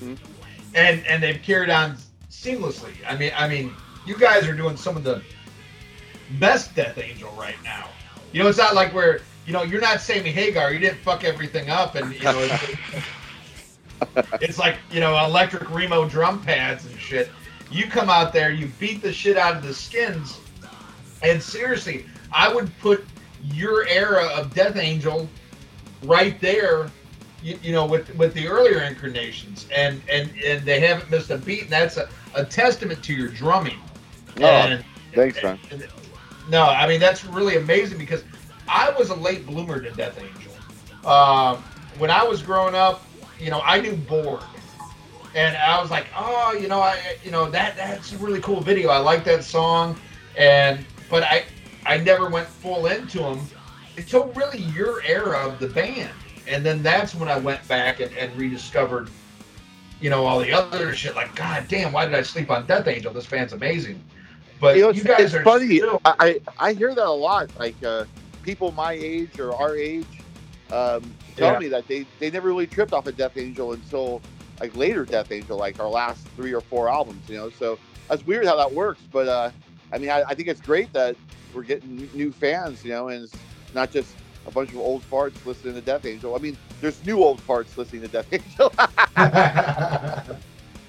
mm-hmm. 0.00 0.14
and 0.74 1.06
and 1.06 1.22
they've 1.22 1.42
carried 1.42 1.70
on 1.70 1.96
seamlessly. 2.30 2.92
I 3.06 3.16
mean 3.16 3.32
I 3.36 3.48
mean 3.48 3.74
you 4.08 4.16
guys 4.16 4.48
are 4.48 4.54
doing 4.54 4.76
some 4.76 4.96
of 4.96 5.04
the 5.04 5.22
best 6.38 6.74
Death 6.74 6.98
Angel 6.98 7.30
right 7.38 7.62
now. 7.62 7.88
You 8.32 8.42
know, 8.42 8.48
it's 8.48 8.58
not 8.58 8.74
like 8.74 8.92
we're, 8.92 9.20
you 9.46 9.52
know, 9.52 9.62
you're 9.62 9.80
not 9.80 10.00
Sammy 10.00 10.30
Hagar. 10.30 10.72
You 10.72 10.78
didn't 10.78 10.98
fuck 10.98 11.24
everything 11.24 11.70
up, 11.70 11.94
and 11.94 12.14
you 12.14 12.22
know, 12.22 12.38
it's, 12.38 14.28
it's 14.40 14.58
like 14.58 14.76
you 14.90 15.00
know, 15.00 15.22
electric 15.24 15.70
Remo 15.70 16.08
drum 16.08 16.42
pads 16.42 16.86
and 16.86 16.98
shit. 16.98 17.30
You 17.70 17.86
come 17.86 18.08
out 18.08 18.32
there, 18.32 18.50
you 18.50 18.70
beat 18.78 19.02
the 19.02 19.12
shit 19.12 19.36
out 19.36 19.56
of 19.56 19.62
the 19.62 19.74
skins, 19.74 20.38
and 21.22 21.42
seriously, 21.42 22.06
I 22.32 22.52
would 22.52 22.76
put 22.78 23.04
your 23.42 23.86
era 23.86 24.26
of 24.34 24.54
Death 24.54 24.76
Angel 24.76 25.28
right 26.02 26.40
there. 26.40 26.90
You, 27.42 27.58
you 27.62 27.72
know, 27.72 27.86
with 27.86 28.14
with 28.16 28.34
the 28.34 28.48
earlier 28.48 28.80
incarnations, 28.82 29.66
and 29.74 30.02
and 30.10 30.30
and 30.44 30.64
they 30.64 30.80
haven't 30.80 31.10
missed 31.10 31.30
a 31.30 31.38
beat, 31.38 31.62
and 31.62 31.70
that's 31.70 31.96
a, 31.96 32.08
a 32.34 32.44
testament 32.44 33.02
to 33.04 33.14
your 33.14 33.28
drumming. 33.28 33.78
Oh, 34.40 34.44
and, 34.44 34.84
thanks, 35.14 35.42
man. 35.42 35.58
And, 35.70 35.82
and, 35.82 35.92
no, 36.48 36.64
I 36.64 36.88
mean 36.88 37.00
that's 37.00 37.24
really 37.24 37.56
amazing 37.56 37.98
because 37.98 38.24
I 38.66 38.90
was 38.98 39.10
a 39.10 39.14
late 39.14 39.46
bloomer 39.46 39.80
to 39.80 39.90
Death 39.90 40.18
Angel. 40.20 41.08
Um, 41.08 41.62
when 41.98 42.10
I 42.10 42.24
was 42.24 42.42
growing 42.42 42.74
up, 42.74 43.04
you 43.38 43.50
know, 43.50 43.60
I 43.64 43.80
knew 43.80 43.94
Bored, 43.96 44.42
and 45.34 45.56
I 45.56 45.80
was 45.80 45.90
like, 45.90 46.06
oh, 46.16 46.56
you 46.60 46.68
know, 46.68 46.80
I, 46.80 46.98
you 47.24 47.30
know, 47.30 47.50
that 47.50 47.76
that's 47.76 48.12
a 48.12 48.18
really 48.18 48.40
cool 48.40 48.60
video. 48.60 48.90
I 48.90 48.98
like 48.98 49.24
that 49.24 49.44
song, 49.44 49.98
and 50.36 50.84
but 51.10 51.22
I, 51.22 51.44
I 51.86 51.98
never 51.98 52.28
went 52.28 52.46
full 52.46 52.86
into 52.86 53.18
them 53.18 53.40
until 53.96 54.26
really 54.32 54.60
your 54.60 55.02
era 55.02 55.38
of 55.38 55.58
the 55.58 55.68
band, 55.68 56.10
and 56.46 56.64
then 56.64 56.82
that's 56.82 57.14
when 57.14 57.28
I 57.28 57.38
went 57.38 57.66
back 57.68 58.00
and, 58.00 58.12
and 58.16 58.34
rediscovered, 58.36 59.10
you 60.00 60.10
know, 60.10 60.24
all 60.24 60.38
the 60.40 60.52
other 60.52 60.94
shit. 60.94 61.14
Like, 61.14 61.34
god 61.34 61.66
damn, 61.68 61.92
why 61.92 62.06
did 62.06 62.14
I 62.14 62.22
sleep 62.22 62.50
on 62.50 62.66
Death 62.66 62.86
Angel? 62.86 63.12
This 63.12 63.26
band's 63.26 63.52
amazing. 63.52 64.02
But 64.60 64.76
you, 64.76 64.82
know, 64.82 64.90
you 64.90 65.04
guys 65.04 65.34
it's 65.34 65.44
funny. 65.44 65.78
Still... 65.78 66.00
I 66.04 66.40
I 66.58 66.72
hear 66.72 66.94
that 66.94 67.06
a 67.06 67.10
lot. 67.10 67.50
Like 67.58 67.76
uh, 67.84 68.04
people 68.42 68.72
my 68.72 68.92
age 68.92 69.38
or 69.38 69.54
our 69.54 69.76
age 69.76 70.06
um, 70.70 71.02
tell 71.36 71.52
yeah. 71.52 71.58
me 71.58 71.68
that 71.68 71.86
they 71.86 72.06
they 72.18 72.30
never 72.30 72.48
really 72.48 72.66
tripped 72.66 72.92
off 72.92 73.06
a 73.06 73.10
of 73.10 73.16
Death 73.16 73.36
Angel 73.36 73.72
until 73.72 74.20
like 74.60 74.76
later 74.76 75.04
Death 75.04 75.30
Angel, 75.32 75.56
like 75.56 75.80
our 75.80 75.88
last 75.88 76.26
three 76.36 76.52
or 76.52 76.60
four 76.60 76.88
albums. 76.88 77.28
You 77.28 77.36
know, 77.36 77.50
so 77.50 77.78
that's 78.08 78.26
weird 78.26 78.46
how 78.46 78.56
that 78.56 78.72
works. 78.72 79.00
But 79.12 79.28
uh, 79.28 79.50
I 79.92 79.98
mean, 79.98 80.10
I, 80.10 80.22
I 80.22 80.34
think 80.34 80.48
it's 80.48 80.60
great 80.60 80.92
that 80.92 81.16
we're 81.54 81.62
getting 81.62 82.08
new 82.14 82.32
fans. 82.32 82.84
You 82.84 82.90
know, 82.90 83.08
and 83.08 83.24
it's 83.24 83.36
not 83.74 83.90
just 83.90 84.14
a 84.48 84.50
bunch 84.50 84.70
of 84.70 84.78
old 84.78 85.08
farts 85.08 85.44
listening 85.44 85.74
to 85.74 85.80
Death 85.80 86.06
Angel. 86.06 86.34
I 86.34 86.38
mean, 86.38 86.56
there's 86.80 87.04
new 87.04 87.22
old 87.22 87.40
farts 87.46 87.76
listening 87.76 88.02
to 88.02 88.08
Death 88.08 88.26
Angel. 88.32 88.72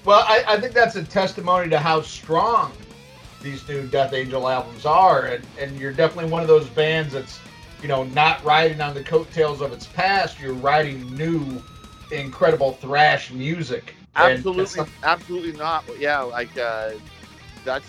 well, 0.04 0.24
I, 0.26 0.44
I, 0.48 0.60
think 0.60 0.72
that's 0.72 0.96
a 0.96 1.04
testimony 1.04 1.68
to 1.70 1.78
how 1.78 2.00
strong 2.00 2.72
these 3.42 3.66
new 3.68 3.86
Death 3.86 4.14
Angel 4.14 4.48
albums 4.48 4.86
are, 4.86 5.26
and, 5.26 5.46
and 5.58 5.78
you're 5.78 5.92
definitely 5.92 6.30
one 6.30 6.42
of 6.42 6.48
those 6.48 6.68
bands 6.68 7.12
that's, 7.12 7.38
you 7.82 7.88
know, 7.88 8.04
not 8.04 8.42
riding 8.44 8.80
on 8.80 8.94
the 8.94 9.02
coattails 9.02 9.60
of 9.60 9.72
its 9.72 9.86
past. 9.86 10.40
You're 10.40 10.54
writing 10.54 11.14
new, 11.14 11.62
incredible 12.12 12.72
thrash 12.72 13.32
music. 13.32 13.94
Absolutely, 14.16 14.84
absolutely 15.02 15.52
not. 15.52 15.86
But 15.86 15.98
yeah, 16.00 16.20
like 16.20 16.56
uh, 16.58 16.92
that's 17.64 17.86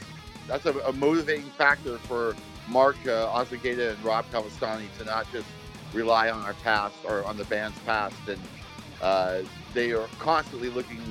that's 0.48 0.66
a, 0.66 0.78
a, 0.80 0.94
motivating 0.94 1.50
factor 1.52 1.98
for 1.98 2.36
Mark 2.68 2.98
uh, 3.08 3.32
and 3.34 4.04
Rob 4.04 4.26
Cavestany 4.32 4.86
to 4.98 5.06
not 5.06 5.26
just 5.32 5.48
rely 5.94 6.30
on 6.30 6.42
our 6.42 6.54
past 6.56 6.96
or 7.06 7.26
on 7.26 7.38
the 7.38 7.46
band's 7.46 7.78
past, 7.80 8.16
and 8.28 8.40
uh, 9.02 9.40
they 9.74 9.92
are 9.92 10.08
constantly 10.20 10.70
looking 10.70 11.02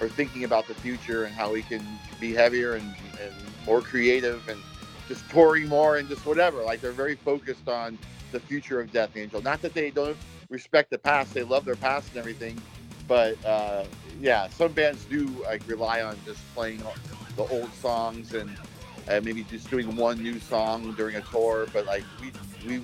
or 0.00 0.08
thinking 0.08 0.44
about 0.44 0.66
the 0.66 0.74
future 0.74 1.24
and 1.24 1.34
how 1.34 1.52
we 1.52 1.62
can 1.62 1.84
be 2.18 2.32
heavier 2.32 2.74
and, 2.74 2.94
and 3.22 3.34
more 3.66 3.82
creative 3.82 4.48
and 4.48 4.60
just 5.08 5.28
touring 5.30 5.68
more 5.68 5.96
and 5.96 6.08
just 6.08 6.24
whatever. 6.24 6.62
Like 6.62 6.80
they're 6.80 6.92
very 6.92 7.16
focused 7.16 7.68
on 7.68 7.98
the 8.32 8.40
future 8.40 8.80
of 8.80 8.92
Death 8.92 9.16
Angel. 9.16 9.42
Not 9.42 9.60
that 9.62 9.74
they 9.74 9.90
don't 9.90 10.16
respect 10.50 10.90
the 10.90 10.98
past; 10.98 11.34
they 11.34 11.44
love 11.44 11.64
their 11.66 11.76
past 11.76 12.12
and 12.12 12.20
everything. 12.20 12.64
But 13.08 13.44
uh, 13.44 13.86
yeah, 14.18 14.48
some 14.48 14.74
bands 14.74 15.06
do 15.06 15.44
like 15.46 15.62
rely 15.66 16.02
on 16.02 16.22
just 16.22 16.52
playing 16.52 16.84
the 17.36 17.44
old 17.44 17.74
songs 17.74 18.34
and 18.34 18.58
uh, 19.08 19.20
maybe 19.22 19.44
just 19.44 19.70
doing 19.70 19.96
one 19.96 20.22
new 20.22 20.40
song 20.40 20.94
during 20.94 21.16
a 21.16 21.22
tour. 21.22 21.70
But 21.72 21.86
like 21.86 22.08
we 22.18 22.34
we 22.62 22.82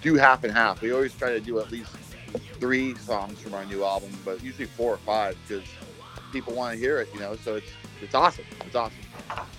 do 0.00 0.16
half 0.16 0.44
and 0.44 0.52
half. 0.52 0.80
We 0.82 0.92
always 0.92 1.14
try 1.14 1.30
to 1.30 1.42
do 1.42 1.60
at 1.60 1.70
least 1.70 2.00
three 2.60 2.96
songs 2.96 3.40
from 3.40 3.54
our 3.54 3.66
new 3.66 3.84
album, 3.84 4.22
but 4.24 4.42
usually 4.42 4.68
four 4.68 4.94
or 4.94 4.98
five 4.98 5.38
because 5.46 5.80
people 6.32 6.54
want 6.54 6.74
to 6.74 6.80
hear 6.80 7.00
it. 7.00 7.10
You 7.12 7.20
know, 7.20 7.36
so 7.36 7.56
it's 7.56 7.78
it's 8.00 8.14
awesome. 8.14 8.46
It's 8.64 8.76
awesome. 8.76 9.06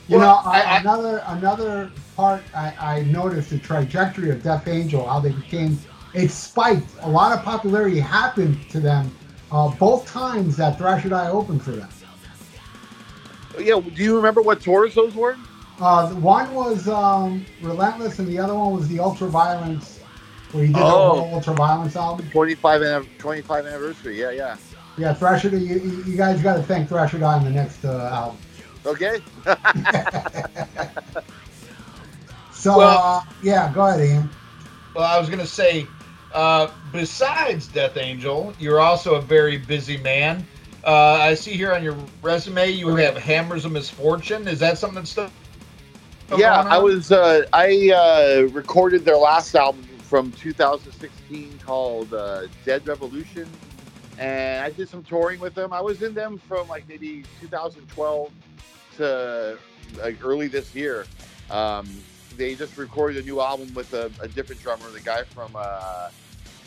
You 0.07 0.19
well, 0.19 0.19
know, 0.19 0.41
I, 0.45 0.61
I, 0.61 0.79
another 0.79 1.23
another 1.27 1.93
part 2.15 2.49
I, 2.55 2.75
I 2.79 3.03
noticed 3.03 3.51
the 3.51 3.59
trajectory 3.59 4.31
of 4.31 4.43
Death 4.43 4.67
Angel, 4.67 5.07
how 5.07 5.19
they 5.19 5.31
became 5.31 5.77
it 6.17 6.31
spiked. 6.31 6.89
A 7.01 7.09
lot 7.09 7.37
of 7.37 7.45
popularity 7.45 7.99
happened 7.99 8.57
to 8.71 8.79
them 8.79 9.11
uh, 9.51 9.69
both 9.75 10.07
times 10.07 10.57
that 10.57 10.77
Thrash 10.77 11.05
or 11.05 11.09
Die 11.09 11.29
opened 11.29 11.63
for 11.63 11.71
them. 11.71 11.89
Yeah, 13.59 13.79
do 13.79 14.03
you 14.03 14.15
remember 14.15 14.41
what 14.41 14.61
tours 14.61 14.95
those 14.95 15.15
were? 15.15 15.37
Uh, 15.79 16.09
one 16.15 16.51
was 16.53 16.87
um, 16.87 17.45
Relentless, 17.61 18.19
and 18.19 18.27
the 18.27 18.39
other 18.39 18.55
one 18.55 18.73
was 18.73 18.87
the 18.87 18.97
Ultraviolence, 18.97 19.99
where 20.51 20.65
he 20.65 20.73
did 20.73 20.81
oh, 20.81 21.29
the 21.29 21.39
Ultraviolence 21.39 21.95
album. 21.95 22.27
25, 22.31 23.07
25 23.19 23.65
anniversary, 23.65 24.19
yeah, 24.19 24.31
yeah. 24.31 24.57
Yeah, 24.97 25.13
Thrasher, 25.13 25.49
you, 25.49 26.03
you 26.05 26.17
guys 26.17 26.41
got 26.41 26.55
to 26.55 26.63
thank 26.63 26.89
Thrash 26.89 27.13
or 27.13 27.19
Die 27.19 27.37
in 27.37 27.43
the 27.43 27.51
next 27.51 27.85
uh, 27.85 28.09
album. 28.11 28.37
Okay. 28.85 29.21
so, 32.51 32.77
well, 32.77 33.03
uh, 33.03 33.21
yeah, 33.43 33.71
go 33.73 33.85
ahead, 33.85 34.01
Ian. 34.01 34.29
Well, 34.95 35.05
I 35.05 35.19
was 35.19 35.29
going 35.29 35.39
to 35.39 35.47
say, 35.47 35.85
uh, 36.33 36.71
besides 36.91 37.67
Death 37.67 37.97
Angel, 37.97 38.53
you're 38.59 38.79
also 38.79 39.15
a 39.15 39.21
very 39.21 39.57
busy 39.57 39.97
man. 39.97 40.45
Uh, 40.83 41.13
I 41.13 41.33
see 41.33 41.53
here 41.53 41.73
on 41.73 41.83
your 41.83 41.97
resume 42.21 42.69
you 42.69 42.95
have 42.95 43.17
Hammers 43.17 43.65
of 43.65 43.71
Misfortune. 43.71 44.47
Is 44.47 44.59
that 44.59 44.77
something 44.77 44.95
that's 44.95 45.11
still? 45.11 45.29
Yeah, 46.37 46.61
I 46.61 46.77
was. 46.77 47.11
Uh, 47.11 47.45
I 47.53 47.91
uh, 47.91 48.47
recorded 48.51 49.05
their 49.05 49.17
last 49.17 49.55
album 49.55 49.83
from 50.01 50.31
2016 50.33 51.59
called 51.65 52.13
uh, 52.13 52.47
Dead 52.65 52.85
Revolution, 52.85 53.47
and 54.17 54.63
I 54.63 54.69
did 54.69 54.89
some 54.89 55.03
touring 55.03 55.39
with 55.39 55.53
them. 55.53 55.71
I 55.71 55.81
was 55.81 56.01
in 56.01 56.13
them 56.13 56.37
from 56.37 56.67
like 56.67 56.87
maybe 56.87 57.23
2012 57.41 58.31
to 58.97 59.57
like 60.01 60.17
early 60.23 60.47
this 60.47 60.75
year. 60.75 61.05
Um, 61.49 61.87
they 62.37 62.55
just 62.55 62.77
recorded 62.77 63.23
a 63.23 63.25
new 63.25 63.41
album 63.41 63.73
with 63.73 63.93
a, 63.93 64.11
a 64.21 64.27
different 64.27 64.61
drummer, 64.61 64.89
the 64.91 64.99
guy 64.99 65.23
from 65.23 65.51
uh, 65.55 66.09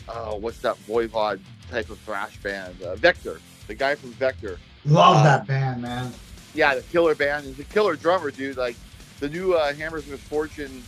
oh, 0.09 0.35
what's 0.35 0.59
that 0.59 0.75
Voivod 0.87 1.39
type 1.69 1.89
of 1.89 1.99
thrash 1.99 2.37
band? 2.37 2.81
Uh, 2.81 2.95
Vektor, 2.95 3.39
the 3.67 3.75
guy 3.75 3.95
from 3.95 4.11
Vektor. 4.13 4.57
Love 4.85 5.17
um, 5.17 5.23
that 5.23 5.47
band, 5.47 5.81
man. 5.81 6.11
Yeah, 6.53 6.75
the 6.75 6.81
killer 6.81 7.15
band 7.15 7.45
and 7.45 7.55
the 7.55 7.63
killer 7.63 7.95
drummer, 7.95 8.31
dude. 8.31 8.57
Like 8.57 8.75
the 9.19 9.29
new 9.29 9.53
uh, 9.53 9.73
Hammers 9.73 10.07
Misfortune 10.07 10.83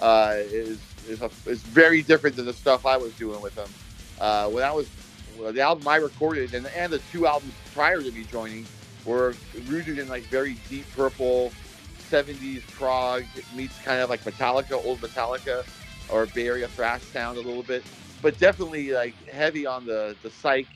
uh, 0.00 0.34
is 0.36 0.78
is, 1.08 1.22
a, 1.22 1.30
is 1.46 1.62
very 1.62 2.02
different 2.02 2.36
than 2.36 2.44
the 2.44 2.52
stuff 2.52 2.84
I 2.84 2.96
was 2.96 3.14
doing 3.14 3.40
with 3.40 3.54
them. 3.54 3.68
Uh, 4.20 4.48
when 4.50 4.64
I 4.64 4.72
was 4.72 4.88
well, 5.38 5.52
the 5.52 5.60
album 5.60 5.86
I 5.88 5.96
recorded 5.96 6.54
and 6.54 6.66
and 6.68 6.92
the 6.92 7.00
two 7.10 7.26
albums 7.26 7.54
prior 7.72 8.02
to 8.02 8.12
me 8.12 8.24
joining 8.24 8.66
were 9.04 9.34
rooted 9.66 9.98
in 9.98 10.08
like 10.08 10.24
very 10.24 10.56
deep 10.68 10.84
purple 10.94 11.52
70s 12.10 12.62
prog 12.72 13.24
meets 13.54 13.78
kind 13.82 14.00
of 14.00 14.10
like 14.10 14.22
Metallica, 14.24 14.72
old 14.84 15.00
Metallica, 15.00 15.64
or 16.10 16.26
Bay 16.26 16.46
Area 16.46 16.68
thrash 16.68 17.02
sound 17.02 17.38
a 17.38 17.40
little 17.40 17.62
bit, 17.62 17.84
but 18.22 18.38
definitely 18.38 18.92
like 18.92 19.14
heavy 19.28 19.66
on 19.66 19.86
the 19.86 20.16
the 20.22 20.30
psych 20.30 20.68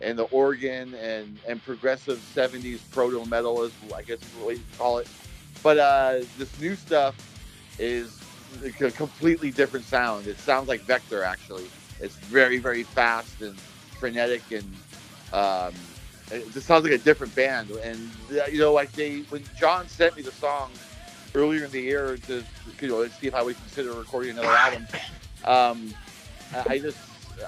and 0.00 0.18
the 0.18 0.24
organ 0.24 0.94
and 0.94 1.38
and 1.48 1.62
progressive 1.62 2.18
70s 2.34 2.80
proto 2.90 3.24
metal 3.26 3.62
is 3.62 3.72
I 3.94 4.02
guess 4.02 4.20
what 4.42 4.56
you 4.56 4.62
call 4.76 4.98
it. 4.98 5.08
But 5.62 5.78
uh, 5.78 6.20
this 6.38 6.60
new 6.60 6.74
stuff 6.74 7.14
is 7.78 8.20
a 8.80 8.90
completely 8.90 9.50
different 9.50 9.86
sound. 9.86 10.26
It 10.26 10.38
sounds 10.38 10.68
like 10.68 10.82
Vektor 10.82 11.24
actually, 11.24 11.66
It's 12.00 12.16
very 12.16 12.58
very 12.58 12.82
fast 12.82 13.40
and 13.40 13.54
frenetic 14.00 14.42
and 14.50 14.64
um, 15.32 15.72
it 16.30 16.52
just 16.52 16.66
sounds 16.66 16.84
like 16.84 16.92
a 16.92 16.98
different 16.98 17.34
band. 17.34 17.70
And 17.70 18.10
uh, 18.30 18.46
you 18.46 18.58
know, 18.58 18.72
like 18.72 18.92
they 18.92 19.20
when 19.30 19.44
John 19.58 19.88
sent 19.88 20.16
me 20.16 20.22
the 20.22 20.32
song 20.32 20.70
earlier 21.34 21.64
in 21.64 21.70
the 21.70 21.80
year 21.80 22.16
to 22.26 22.44
you 22.80 22.88
know 22.88 23.06
see 23.08 23.26
if 23.26 23.34
I 23.34 23.42
would 23.42 23.56
consider 23.56 23.92
recording 23.92 24.30
another 24.30 24.48
album. 24.48 24.86
Um, 25.44 25.94
I 26.68 26.78
just 26.78 26.98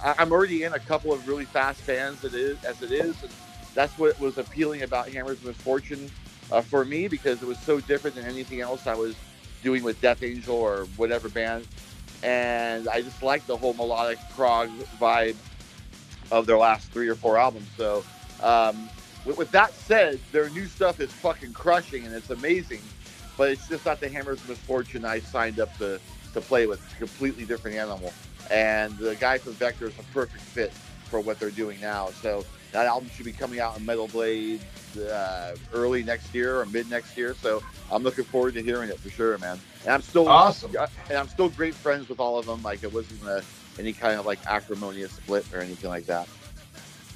I'm 0.03 0.33
already 0.33 0.64
in 0.64 0.72
a 0.72 0.79
couple 0.79 1.12
of 1.12 1.29
really 1.29 1.45
fast 1.45 1.87
bands 1.87 2.25
as 2.25 2.35
it 2.35 2.41
is, 2.41 2.64
as 2.64 2.83
it 2.83 2.91
is, 2.91 3.22
and 3.22 3.33
that's 3.75 3.97
what 3.99 4.18
was 4.18 4.39
appealing 4.39 4.83
about 4.83 5.09
Hammer's 5.09 5.43
Misfortune 5.43 6.11
uh, 6.51 6.61
for 6.61 6.85
me 6.85 7.09
because 7.09 7.43
it 7.43 7.47
was 7.47 7.59
so 7.59 7.81
different 7.81 8.16
than 8.16 8.25
anything 8.25 8.61
else 8.61 8.87
I 8.87 8.95
was 8.95 9.14
doing 9.62 9.83
with 9.83 10.01
Death 10.01 10.22
Angel 10.22 10.55
or 10.55 10.87
whatever 10.97 11.29
band. 11.29 11.66
And 12.22 12.89
I 12.89 13.03
just 13.03 13.22
like 13.22 13.47
the 13.47 13.57
whole 13.57 13.75
melodic 13.75 14.18
prog 14.35 14.70
vibe 15.01 15.37
of 16.31 16.47
their 16.47 16.59
last 16.59 16.91
three 16.91 17.09
or 17.09 17.14
four 17.14 17.37
albums. 17.39 17.68
So, 17.77 18.05
um, 18.43 18.89
with, 19.24 19.39
with, 19.39 19.51
that 19.53 19.72
said, 19.72 20.18
their 20.32 20.51
new 20.51 20.66
stuff 20.66 21.01
is 21.01 21.12
fucking 21.12 21.53
crushing 21.53 22.05
and 22.05 22.14
it's 22.14 22.30
amazing, 22.30 22.82
but 23.37 23.51
it's 23.51 23.68
just 23.68 23.87
not 23.87 24.01
the 24.01 24.09
Hammer's 24.09 24.47
Misfortune 24.49 25.05
I 25.05 25.20
signed 25.20 25.61
up 25.61 25.76
to, 25.78 26.01
to 26.32 26.41
play 26.41 26.66
with. 26.66 26.82
It's 26.85 26.95
a 26.95 26.97
completely 26.97 27.45
different 27.45 27.76
animal. 27.76 28.12
And 28.51 28.97
the 28.99 29.16
guy 29.16 29.39
from 29.39 29.55
Vektor 29.55 29.89
is 29.89 29.99
a 29.99 30.03
perfect 30.12 30.43
fit 30.43 30.72
for 31.05 31.20
what 31.20 31.39
they're 31.39 31.51
doing 31.51 31.80
now. 31.80 32.11
So, 32.11 32.45
that 32.74 32.87
album 32.87 33.09
should 33.14 33.24
be 33.24 33.32
coming 33.32 33.61
out 33.61 33.78
in 33.78 33.87
Metal 33.87 34.09
Blade 34.09 34.61
uh, 34.99 35.55
early 35.72 36.03
next 36.03 36.35
year 36.35 36.61
or 36.61 36.66
mid 36.66 36.91
next 36.91 37.16
year. 37.16 37.35
So 37.41 37.62
I'm 37.91 38.03
looking 38.03 38.24
forward 38.24 38.55
to 38.55 38.62
hearing 38.62 38.91
it 38.91 38.99
for 38.99 39.11
sure, 39.11 39.39
man. 39.39 39.61
And 39.85 39.95
I'm 39.95 40.03
still 40.03 40.28
awesome. 40.28 40.74
And 41.09 41.16
I'm 41.16 41.28
still 41.28 41.49
great 41.49 41.74
friends 41.74 42.09
with 42.09 42.18
all 42.18 42.37
of 42.37 42.47
them. 42.47 42.62
Like 42.62 42.82
it 42.82 42.93
wasn't 42.93 43.22
a, 43.24 43.45
any 43.78 43.93
kind 43.93 44.18
of 44.18 44.26
like 44.26 44.45
acrimonious 44.47 45.12
split 45.12 45.47
or 45.55 45.61
anything 45.61 45.89
like 45.89 46.07
that. 46.07 46.28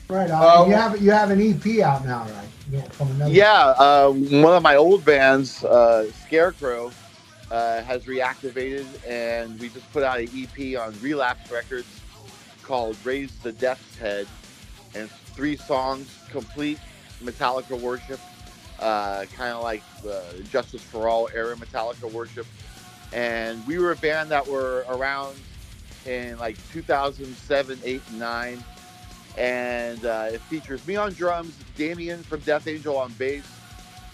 Right. 0.08 0.30
Uh, 0.30 0.62
um, 0.62 0.70
you 0.70 0.76
have 0.76 1.02
you 1.02 1.10
have 1.10 1.30
an 1.30 1.40
EP 1.40 1.80
out 1.80 2.04
now, 2.04 2.22
right? 2.22 2.48
Yeah. 2.70 2.82
From. 2.88 3.20
Yeah. 3.26 3.74
Uh, 3.78 4.10
one 4.10 4.54
of 4.54 4.62
my 4.62 4.76
old 4.76 5.04
bands, 5.04 5.64
uh, 5.64 6.10
Scarecrow, 6.26 6.90
uh, 7.50 7.82
has 7.82 8.04
reactivated, 8.04 8.86
and 9.06 9.58
we 9.60 9.68
just 9.68 9.90
put 9.92 10.02
out 10.02 10.18
an 10.18 10.28
EP 10.34 10.78
on 10.78 10.94
Relapse 11.00 11.50
Records 11.50 11.88
called 12.62 12.96
"Raise 13.04 13.36
the 13.38 13.52
Death's 13.52 13.98
Head." 13.98 14.26
and 14.94 15.10
three 15.10 15.56
songs, 15.56 16.18
complete 16.30 16.78
Metallica 17.22 17.78
worship, 17.80 18.20
uh, 18.80 19.24
kind 19.36 19.52
of 19.52 19.62
like 19.62 19.82
the 20.02 20.22
Justice 20.50 20.82
for 20.82 21.08
All 21.08 21.28
era 21.34 21.56
Metallica 21.56 22.10
worship. 22.10 22.46
And 23.12 23.64
we 23.66 23.78
were 23.78 23.92
a 23.92 23.96
band 23.96 24.30
that 24.30 24.46
were 24.46 24.84
around 24.88 25.36
in 26.06 26.38
like 26.38 26.56
2007, 26.72 27.78
8, 27.84 28.02
and 28.10 28.18
9. 28.18 28.64
And 29.38 30.04
uh, 30.04 30.30
it 30.32 30.40
features 30.42 30.84
me 30.86 30.96
on 30.96 31.12
drums, 31.12 31.54
Damien 31.76 32.24
from 32.24 32.40
Death 32.40 32.66
Angel 32.66 32.96
on 32.96 33.12
bass, 33.12 33.44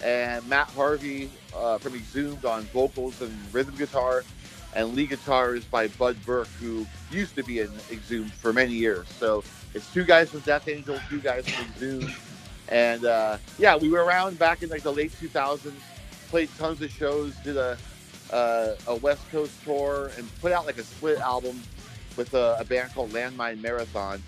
and 0.03 0.47
Matt 0.47 0.67
Harvey 0.69 1.31
uh, 1.55 1.79
from 1.79 1.95
Exhumed 1.95 2.45
on 2.45 2.63
vocals 2.65 3.19
and 3.21 3.35
rhythm 3.51 3.75
guitar, 3.75 4.23
and 4.73 4.93
lead 4.95 5.09
guitar 5.09 5.55
is 5.55 5.65
by 5.65 5.87
Bud 5.87 6.17
Burke, 6.25 6.47
who 6.59 6.85
used 7.09 7.35
to 7.37 7.43
be 7.43 7.59
in 7.59 7.71
Exhumed 7.91 8.31
for 8.33 8.53
many 8.53 8.73
years. 8.73 9.07
So 9.09 9.43
it's 9.73 9.91
two 9.91 10.03
guys 10.03 10.29
from 10.29 10.41
Death 10.41 10.67
Angel, 10.67 10.99
two 11.09 11.19
guys 11.21 11.47
from 11.47 11.65
Exhumed, 11.65 12.11
and 12.67 13.05
uh, 13.05 13.37
yeah, 13.57 13.75
we 13.77 13.89
were 13.89 14.05
around 14.05 14.37
back 14.37 14.61
in 14.61 14.69
like 14.69 14.83
the 14.83 14.93
late 14.93 15.11
2000s. 15.13 15.73
Played 16.29 16.49
tons 16.57 16.81
of 16.81 16.91
shows, 16.91 17.35
did 17.37 17.57
a 17.57 17.77
uh, 18.31 18.75
a 18.87 18.95
West 18.95 19.27
Coast 19.31 19.53
tour, 19.63 20.11
and 20.17 20.27
put 20.41 20.51
out 20.51 20.65
like 20.67 20.77
a 20.77 20.83
split 20.83 21.19
album 21.19 21.61
with 22.15 22.33
a, 22.35 22.57
a 22.59 22.65
band 22.65 22.93
called 22.93 23.11
Landmine 23.11 23.59
Marathon. 23.61 24.21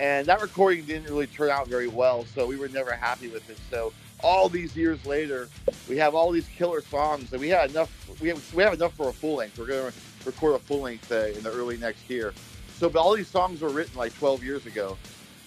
And 0.00 0.26
that 0.28 0.40
recording 0.40 0.86
didn't 0.86 1.10
really 1.10 1.26
turn 1.26 1.50
out 1.50 1.68
very 1.68 1.86
well, 1.86 2.24
so 2.24 2.46
we 2.46 2.56
were 2.56 2.68
never 2.68 2.92
happy 2.92 3.28
with 3.28 3.48
it. 3.50 3.58
So 3.70 3.92
all 4.22 4.48
these 4.48 4.74
years 4.74 5.04
later, 5.04 5.50
we 5.90 5.98
have 5.98 6.14
all 6.14 6.30
these 6.30 6.48
killer 6.48 6.80
songs, 6.80 7.30
and 7.32 7.40
we 7.40 7.50
had 7.50 7.70
enough. 7.70 7.92
We 8.18 8.28
have, 8.28 8.54
we 8.54 8.62
have 8.62 8.72
enough 8.72 8.94
for 8.94 9.10
a 9.10 9.12
full 9.12 9.36
length. 9.36 9.58
We're 9.58 9.66
going 9.66 9.92
to 9.92 9.98
record 10.24 10.54
a 10.54 10.58
full 10.58 10.80
length 10.80 11.12
uh, 11.12 11.26
in 11.26 11.42
the 11.42 11.52
early 11.52 11.76
next 11.76 12.08
year. 12.08 12.32
So, 12.78 12.88
but 12.88 12.98
all 12.98 13.14
these 13.14 13.28
songs 13.28 13.60
were 13.60 13.68
written 13.68 13.94
like 13.98 14.16
12 14.16 14.42
years 14.42 14.64
ago. 14.64 14.96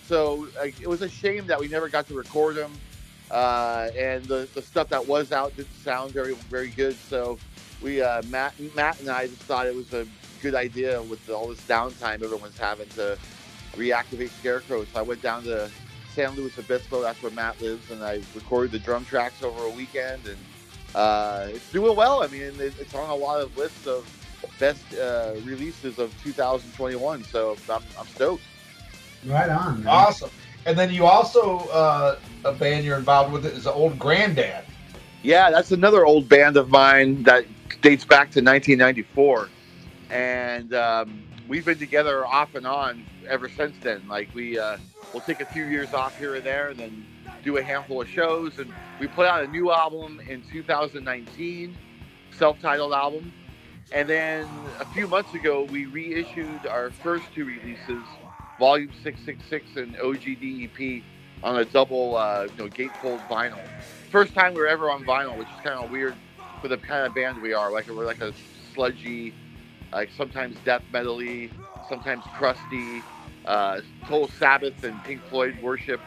So 0.06 0.48
like, 0.56 0.80
it 0.80 0.88
was 0.88 1.02
a 1.02 1.10
shame 1.10 1.48
that 1.48 1.60
we 1.60 1.68
never 1.68 1.90
got 1.90 2.08
to 2.10 2.14
record 2.14 2.56
them. 2.56 2.74
Uh, 3.32 3.90
and 3.98 4.24
the, 4.26 4.48
the 4.54 4.62
stuff 4.62 4.88
that 4.90 5.08
was 5.08 5.32
out 5.32 5.56
didn't 5.56 5.74
sound 5.84 6.12
very 6.12 6.36
very 6.36 6.70
good. 6.70 6.96
So 7.10 7.40
we 7.82 8.04
uh, 8.04 8.22
Matt 8.28 8.54
Matt 8.76 9.00
and 9.00 9.10
I 9.10 9.26
just 9.26 9.42
thought 9.42 9.66
it 9.66 9.74
was 9.74 9.92
a 9.94 10.06
good 10.44 10.54
idea 10.54 11.02
with 11.02 11.28
all 11.32 11.48
this 11.48 11.62
downtime 11.62 12.22
everyone's 12.22 12.58
having 12.60 12.90
to 12.90 13.18
reactivate 13.76 14.30
Scarecrow. 14.30 14.86
So 14.86 15.00
I 15.00 15.02
went 15.02 15.22
down 15.22 15.44
to 15.44 15.70
San 16.14 16.32
Luis 16.36 16.58
Obispo. 16.58 17.02
That's 17.02 17.22
where 17.22 17.32
Matt 17.32 17.60
lives, 17.62 17.92
and 17.92 18.04
I 18.04 18.22
recorded 18.36 18.72
the 18.72 18.80
drum 18.80 19.06
tracks 19.06 19.44
over 19.44 19.66
a 19.66 19.70
weekend, 19.70 20.26
and 20.26 20.38
uh, 20.96 21.48
it's 21.50 21.72
doing 21.72 21.96
well. 21.96 22.24
I 22.24 22.28
mean, 22.28 22.54
it's 22.60 22.94
on 22.96 23.10
a 23.10 23.16
lot 23.16 23.42
of 23.42 23.56
lists 23.58 23.88
of 23.88 24.08
best 24.60 24.94
uh, 24.96 25.34
releases 25.44 26.00
of 26.00 26.14
2021. 26.24 27.24
So 27.24 27.56
I'm, 27.70 27.82
I'm 28.00 28.08
stoked. 28.08 28.44
Right 29.26 29.50
on. 29.50 29.84
Man. 29.84 29.88
Awesome. 29.88 30.30
And 30.66 30.78
then 30.78 30.94
you 30.94 31.06
also 31.06 31.60
uh, 31.70 32.18
a 32.46 32.52
band 32.52 32.86
you're 32.86 32.98
involved 32.98 33.34
with 33.34 33.46
is 33.46 33.68
Old 33.68 33.98
Granddad. 34.00 34.66
Yeah, 35.24 35.52
that's 35.52 35.72
another 35.72 36.06
old 36.06 36.28
band 36.28 36.58
of 36.58 36.70
mine 36.70 37.24
that 37.24 37.46
dates 37.82 38.06
back 38.06 38.32
to 38.32 38.42
1994, 38.42 39.50
and 40.10 40.74
um, 40.74 41.24
we've 41.54 41.66
been 41.66 41.78
together 41.78 42.26
off 42.26 42.56
and 42.56 42.66
on 42.66 43.06
ever 43.30 43.48
since 43.48 43.76
then. 43.82 44.02
Like 44.08 44.28
we 44.34 44.58
uh, 44.58 44.78
we'll 45.14 45.22
take 45.22 45.40
a 45.40 45.46
few 45.46 45.66
years 45.66 45.94
off 45.94 46.18
here 46.18 46.34
and 46.34 46.44
there, 46.44 46.70
and 46.70 46.80
then 46.80 47.06
do 47.44 47.58
a 47.58 47.62
handful 47.62 48.02
of 48.02 48.10
shows. 48.10 48.58
And 48.58 48.74
we 49.00 49.06
put 49.06 49.28
out 49.28 49.44
a 49.44 49.48
new 49.48 49.72
album 49.72 50.20
in 50.28 50.42
2019, 50.52 51.78
self-titled 52.40 52.92
album, 52.92 53.32
and 53.92 54.10
then 54.10 54.48
a 54.80 54.86
few 54.86 55.08
months 55.08 55.36
ago, 55.36 55.68
we 55.70 55.86
reissued 55.86 56.66
our 56.66 56.90
first 56.90 57.26
two 57.36 57.46
releases, 57.46 58.02
Volume 58.58 58.90
666 59.04 59.76
and 59.76 59.96
OGDEP, 59.98 61.04
on 61.44 61.60
a 61.60 61.66
double, 61.66 62.16
uh, 62.16 62.46
you 62.46 62.64
know, 62.64 62.68
gatefold 62.68 63.20
vinyl. 63.28 63.62
First 64.10 64.34
time 64.34 64.56
we 64.56 64.62
were 64.62 64.68
ever 64.68 64.90
on 64.90 65.06
vinyl, 65.06 65.38
which 65.38 65.50
is 65.50 65.62
kind 65.62 65.84
of 65.84 65.92
weird 65.92 66.16
for 66.62 66.68
the 66.68 66.78
kind 66.78 67.06
of 67.06 67.14
band 67.14 67.40
we 67.44 67.54
are. 67.54 67.72
Like 67.72 67.88
we're 67.88 68.08
like 68.08 68.22
a 68.22 68.34
sludgy, 68.74 69.36
like 69.94 70.10
sometimes 70.12 70.58
death 70.66 70.84
metally, 70.92 71.52
sometimes 71.88 72.26
crusty, 72.34 73.04
uh, 73.46 73.82
Total 74.08 74.28
Sabbath 74.28 74.84
and 74.84 75.04
Pink 75.04 75.22
Floyd 75.24 75.58
worship, 75.62 76.02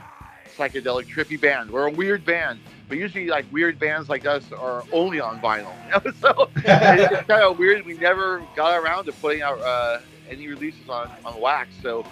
psychedelic 0.56 1.06
trippy 1.06 1.40
band. 1.40 1.70
We're 1.70 1.86
a 1.86 1.90
weird 1.92 2.24
band 2.24 2.60
but 2.88 2.98
usually 2.98 3.26
like 3.26 3.46
weird 3.52 3.78
bands 3.78 4.08
like 4.08 4.26
us 4.26 4.52
are 4.52 4.84
only 4.92 5.20
on 5.20 5.40
vinyl. 5.40 5.74
So 6.20 6.50
it's 6.56 7.26
kind 7.26 7.42
of 7.42 7.58
weird. 7.58 7.84
We 7.84 7.94
never 7.94 8.42
got 8.54 8.76
around 8.76 9.06
to 9.06 9.12
putting 9.12 9.42
out 9.42 9.60
uh, 9.60 10.00
any 10.28 10.48
releases 10.48 10.88
on, 10.88 11.10
on 11.24 11.40
wax. 11.40 11.70
So 11.82 12.04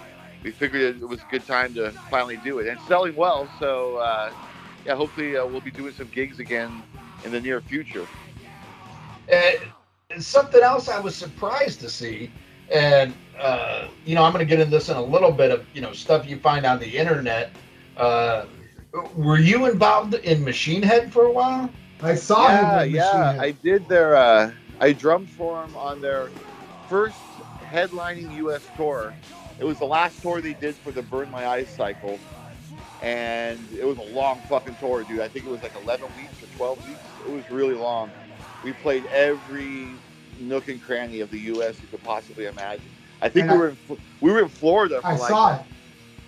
we 0.43 0.51
figured 0.51 1.01
it 1.01 1.07
was 1.07 1.21
a 1.21 1.25
good 1.25 1.45
time 1.45 1.73
to 1.75 1.91
finally 2.09 2.37
do 2.37 2.59
it 2.59 2.67
and 2.67 2.79
selling 2.81 3.15
well. 3.15 3.49
So 3.59 3.97
uh, 3.97 4.31
yeah, 4.85 4.95
hopefully 4.95 5.37
uh, 5.37 5.45
we'll 5.45 5.61
be 5.61 5.71
doing 5.71 5.93
some 5.93 6.07
gigs 6.07 6.39
again 6.39 6.83
in 7.23 7.31
the 7.31 7.39
near 7.41 7.61
future. 7.61 8.07
And 9.31 9.57
something 10.23 10.61
else 10.61 10.89
I 10.89 10.99
was 10.99 11.15
surprised 11.15 11.79
to 11.81 11.89
see, 11.89 12.31
and 12.71 13.13
uh, 13.39 13.87
you 14.05 14.15
know, 14.15 14.23
I'm 14.23 14.31
going 14.31 14.45
to 14.45 14.49
get 14.49 14.59
into 14.59 14.71
this 14.71 14.89
in 14.89 14.97
a 14.97 15.03
little 15.03 15.31
bit 15.31 15.51
of 15.51 15.65
you 15.73 15.81
know 15.81 15.93
stuff 15.93 16.27
you 16.27 16.37
find 16.37 16.65
on 16.65 16.79
the 16.79 16.97
internet. 16.97 17.51
Uh, 17.97 18.45
were 19.15 19.39
you 19.39 19.65
involved 19.65 20.13
in 20.13 20.43
Machine 20.43 20.81
Head 20.81 21.11
for 21.11 21.25
a 21.25 21.31
while? 21.31 21.69
I 22.01 22.15
saw 22.15 22.47
yeah, 22.47 22.83
him. 22.83 22.95
yeah, 22.95 23.37
I 23.39 23.51
did 23.51 23.87
their. 23.87 24.15
Uh, 24.15 24.51
I 24.79 24.93
drummed 24.93 25.29
for 25.29 25.61
them 25.61 25.75
on 25.75 26.01
their 26.01 26.31
first 26.87 27.17
headlining 27.61 28.31
U.S. 28.37 28.69
tour. 28.75 29.13
It 29.59 29.63
was 29.63 29.79
the 29.79 29.85
last 29.85 30.21
tour 30.21 30.41
they 30.41 30.53
did 30.53 30.75
for 30.75 30.91
the 30.91 31.01
Burn 31.01 31.29
My 31.29 31.47
Eyes 31.47 31.69
cycle, 31.69 32.19
and 33.01 33.59
it 33.77 33.85
was 33.85 33.97
a 33.97 34.01
long 34.01 34.41
fucking 34.49 34.75
tour, 34.75 35.03
dude. 35.03 35.21
I 35.21 35.29
think 35.29 35.45
it 35.45 35.49
was 35.49 35.61
like 35.61 35.75
11 35.75 36.13
weeks 36.13 36.43
or 36.43 36.47
12 36.57 36.85
weeks. 36.85 36.99
It 37.25 37.31
was 37.31 37.49
really 37.49 37.73
long. 37.73 38.11
We 38.63 38.73
played 38.73 39.05
every 39.07 39.95
nook 40.39 40.67
and 40.67 40.81
cranny 40.81 41.19
of 41.21 41.31
the 41.31 41.39
U.S. 41.39 41.81
you 41.81 41.87
could 41.87 42.03
possibly 42.03 42.45
imagine. 42.45 42.85
I 43.21 43.29
think 43.29 43.49
and 43.49 43.53
we 43.53 43.57
I, 43.57 43.59
were 43.59 43.69
in, 43.69 43.77
we 44.21 44.31
were 44.31 44.43
in 44.43 44.49
Florida. 44.49 45.01
For 45.01 45.07
I 45.07 45.15
like, 45.15 45.29
saw 45.29 45.55
it. 45.55 45.61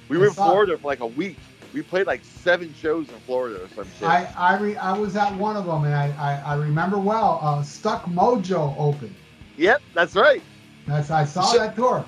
We 0.09 0.17
I 0.17 0.19
were 0.19 0.27
in 0.27 0.33
Florida 0.33 0.73
it. 0.73 0.81
for 0.81 0.87
like 0.87 1.01
a 1.01 1.07
week 1.07 1.37
we 1.73 1.81
played 1.81 2.07
like 2.07 2.23
seven 2.23 2.73
shows 2.73 3.07
in 3.09 3.15
Florida 3.19 3.63
or 3.63 3.67
some 3.69 3.87
shit. 3.99 4.07
I 4.07 4.31
I, 4.35 4.57
re, 4.57 4.75
I 4.77 4.97
was 4.97 5.15
at 5.15 5.35
one 5.35 5.55
of 5.55 5.65
them 5.65 5.83
and 5.85 5.93
I 5.93 6.07
I, 6.17 6.53
I 6.53 6.55
remember 6.55 6.97
well. 6.97 7.39
Uh, 7.41 7.61
Stuck 7.61 8.05
Mojo 8.05 8.75
opened. 8.77 9.15
Yep, 9.57 9.81
that's 9.93 10.15
right. 10.15 10.41
That's 10.87 11.11
I 11.11 11.25
saw 11.25 11.43
so, 11.43 11.59
that 11.59 11.75
tour. 11.75 12.05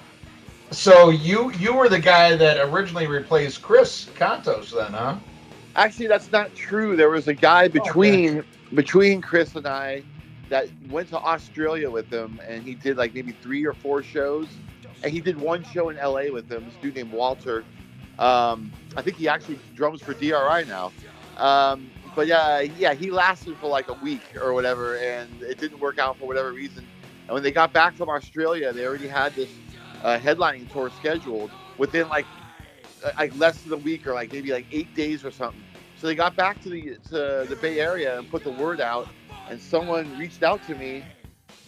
So 0.71 1.09
you 1.09 1.51
you 1.53 1.73
were 1.73 1.89
the 1.89 1.99
guy 1.99 2.35
that 2.35 2.57
originally 2.69 3.07
replaced 3.07 3.61
Chris 3.61 4.09
Kontos, 4.15 4.73
then, 4.75 4.93
huh? 4.93 5.17
Actually, 5.75 6.07
that's 6.07 6.31
not 6.31 6.53
true. 6.55 6.95
There 6.95 7.09
was 7.09 7.27
a 7.27 7.33
guy 7.33 7.67
between 7.67 8.39
okay. 8.39 8.47
between 8.73 9.21
Chris 9.21 9.55
and 9.55 9.67
I 9.67 10.03
that 10.49 10.67
went 10.89 11.09
to 11.09 11.17
Australia 11.17 11.89
with 11.89 12.11
him, 12.11 12.39
and 12.47 12.63
he 12.63 12.75
did 12.75 12.97
like 12.97 13.13
maybe 13.13 13.31
three 13.31 13.65
or 13.65 13.73
four 13.73 14.03
shows, 14.03 14.47
and 15.03 15.11
he 15.11 15.21
did 15.21 15.39
one 15.39 15.63
show 15.63 15.89
in 15.89 15.97
LA 15.97 16.31
with 16.31 16.47
them. 16.49 16.65
This 16.65 16.75
dude 16.81 16.95
named 16.95 17.11
Walter. 17.11 17.63
Um, 18.17 18.71
I 18.97 19.01
think 19.01 19.17
he 19.17 19.29
actually 19.29 19.59
drums 19.75 20.01
for 20.01 20.13
DRI 20.13 20.65
now. 20.65 20.91
Um, 21.37 21.89
but 22.15 22.27
yeah, 22.27 22.59
yeah, 22.59 22.93
he 22.93 23.11
lasted 23.11 23.55
for 23.57 23.67
like 23.67 23.87
a 23.87 23.93
week 23.93 24.21
or 24.41 24.53
whatever, 24.53 24.97
and 24.97 25.41
it 25.41 25.57
didn't 25.57 25.79
work 25.79 25.99
out 25.99 26.17
for 26.17 26.25
whatever 26.25 26.51
reason. 26.51 26.85
And 27.27 27.33
when 27.33 27.43
they 27.43 27.51
got 27.51 27.71
back 27.71 27.95
from 27.95 28.09
Australia, 28.09 28.73
they 28.73 28.85
already 28.85 29.07
had 29.07 29.33
this 29.35 29.49
uh, 30.03 30.17
headlining 30.17 30.69
tour 30.71 30.89
scheduled 30.89 31.51
within 31.77 32.09
like 32.09 32.25
uh, 33.03 33.11
like 33.17 33.35
less 33.37 33.61
than 33.61 33.73
a 33.73 33.77
week 33.77 34.07
or 34.07 34.13
like 34.13 34.33
maybe 34.33 34.51
like 34.51 34.65
eight 34.71 34.93
days 34.95 35.23
or 35.23 35.31
something. 35.31 35.63
So 35.95 36.07
they 36.07 36.15
got 36.15 36.35
back 36.35 36.61
to 36.63 36.69
the 36.69 36.97
to 37.09 37.45
the 37.47 37.57
Bay 37.61 37.79
Area 37.79 38.17
and 38.17 38.29
put 38.29 38.43
the 38.43 38.51
word 38.51 38.81
out, 38.81 39.07
and 39.49 39.61
someone 39.61 40.15
reached 40.15 40.43
out 40.43 40.63
to 40.63 40.75
me 40.75 41.07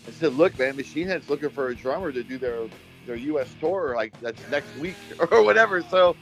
and 0.05 0.15
said, 0.15 0.33
"Look, 0.33 0.57
man, 0.57 0.75
Machine 0.77 1.07
Head's 1.07 1.29
looking 1.29 1.51
for 1.51 1.69
a 1.69 1.75
drummer 1.75 2.11
to 2.13 2.23
do 2.23 2.39
their 2.39 2.67
their 3.05 3.17
U.S. 3.17 3.55
tour, 3.55 3.95
like 3.95 4.13
that's 4.21 4.47
next 4.47 4.75
week 4.75 4.99
or 5.31 5.43
whatever." 5.43 5.81
So, 5.81 6.17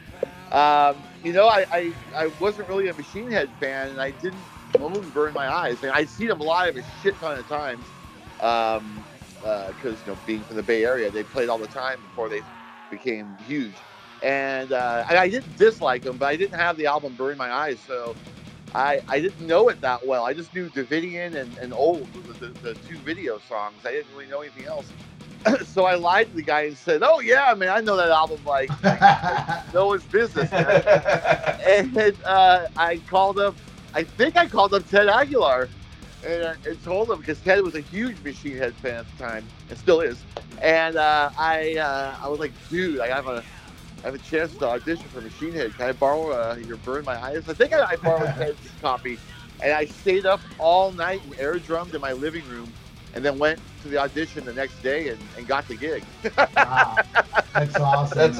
um, 0.51 1.07
you 1.23 1.33
know, 1.33 1.47
I, 1.47 1.65
I 1.71 1.97
I 2.17 2.27
wasn't 2.27 2.69
really 2.69 2.89
a 2.89 2.95
Machine 2.95 3.31
Head 3.31 3.53
fan, 3.59 3.89
and 3.89 4.01
I 4.01 4.11
didn't 4.11 4.47
Moon 4.79 5.11
burn 5.11 5.33
my 5.33 5.47
eyes. 5.53 5.83
I 5.83 5.87
mean, 5.87 5.95
I'd 5.95 6.09
seen 6.09 6.27
them 6.29 6.39
live 6.39 6.77
a 6.77 6.83
shit 6.83 7.19
ton 7.19 7.37
of 7.37 7.47
times, 7.47 7.93
um, 8.39 9.05
because 9.41 10.05
you 10.05 10.11
know, 10.11 10.19
being 10.25 10.43
from 10.45 10.57
the 10.57 10.63
Bay 10.63 10.83
Area, 10.85 11.11
they 11.11 11.23
played 11.23 11.49
all 11.49 11.59
the 11.59 11.67
time 11.67 12.01
before 12.01 12.29
they 12.29 12.43
became 12.89 13.37
huge. 13.39 13.85
And 14.21 14.73
uh, 14.73 15.05
I, 15.09 15.17
I 15.17 15.29
didn't 15.29 15.55
dislike 15.57 16.03
them, 16.03 16.17
but 16.17 16.27
I 16.27 16.35
didn't 16.35 16.59
have 16.59 16.77
the 16.77 16.87
album 16.87 17.15
burn 17.15 17.37
my 17.37 17.51
eyes, 17.51 17.81
so 17.81 18.17
I, 18.75 19.01
I 19.09 19.19
didn't 19.19 19.45
know 19.45 19.69
it 19.69 19.81
that 19.81 20.05
well. 20.05 20.25
I 20.25 20.33
just 20.33 20.53
knew 20.53 20.69
Davidian 20.69 21.35
and, 21.35 21.57
and 21.57 21.73
Old, 21.73 22.07
the, 22.13 22.33
the, 22.33 22.53
the 22.61 22.75
two 22.75 22.99
video 22.99 23.39
songs. 23.39 23.85
I 23.85 23.91
didn't 23.91 24.11
really 24.13 24.27
know 24.27 24.41
anything 24.41 24.65
else. 24.65 24.93
so 25.65 25.85
I 25.85 25.95
lied 25.95 26.29
to 26.29 26.35
the 26.35 26.43
guy 26.43 26.61
and 26.61 26.77
said, 26.77 27.01
"Oh 27.03 27.19
yeah, 27.19 27.53
man, 27.55 27.69
I 27.69 27.81
know 27.81 27.95
that 27.97 28.09
album 28.09 28.43
like 28.45 28.69
no 29.73 29.87
one's 29.87 30.05
business." 30.05 30.49
And 31.67 32.15
uh, 32.25 32.65
I 32.77 32.97
called 32.97 33.37
up. 33.39 33.55
I 33.93 34.03
think 34.03 34.37
I 34.37 34.47
called 34.47 34.73
up 34.73 34.87
Ted 34.87 35.07
Aguilar 35.07 35.69
and, 36.25 36.43
uh, 36.43 36.53
and 36.65 36.81
told 36.83 37.09
him 37.11 37.19
because 37.19 37.39
Ted 37.41 37.61
was 37.61 37.75
a 37.75 37.81
huge 37.81 38.21
Machine 38.23 38.57
Head 38.57 38.75
fan 38.75 38.95
at 38.97 39.05
the 39.17 39.23
time 39.23 39.51
and 39.69 39.77
still 39.77 40.01
is. 40.01 40.25
And 40.61 40.97
uh, 40.97 41.29
I 41.37 41.75
uh, 41.75 42.17
I 42.23 42.27
was 42.27 42.39
like, 42.39 42.53
"Dude, 42.69 42.99
I 43.01 43.07
have 43.07 43.27
a 43.27 43.43
I 44.03 44.07
have 44.07 44.15
a 44.15 44.19
chance 44.19 44.55
to 44.57 44.67
audition 44.67 45.09
for 45.09 45.21
Machine 45.21 45.53
Head. 45.53 45.75
Can 45.75 45.89
I 45.89 45.91
borrow 45.91 46.31
uh, 46.31 46.55
your 46.55 46.77
Burn 46.77 47.05
My 47.05 47.21
Eyes?" 47.21 47.47
I 47.47 47.53
think 47.53 47.73
I, 47.73 47.83
I 47.83 47.95
borrowed 47.97 48.33
Ted's 48.37 48.71
copy, 48.81 49.19
and 49.61 49.73
I 49.73 49.85
stayed 49.85 50.25
up 50.25 50.41
all 50.57 50.91
night 50.91 51.21
and 51.23 51.33
air 51.39 51.59
drummed 51.59 51.93
in 51.95 52.01
my 52.01 52.13
living 52.13 52.45
room 52.47 52.73
and 53.13 53.25
then 53.25 53.37
went 53.39 53.59
to 53.81 53.89
the 53.89 53.97
audition 53.97 54.45
the 54.45 54.53
next 54.53 54.81
day 54.81 55.09
and, 55.09 55.19
and 55.37 55.47
got 55.47 55.67
the 55.67 55.75
gig. 55.75 56.03
wow, 56.55 56.97
that's 57.53 57.79
awesome. 57.79 58.17
That's 58.17 58.39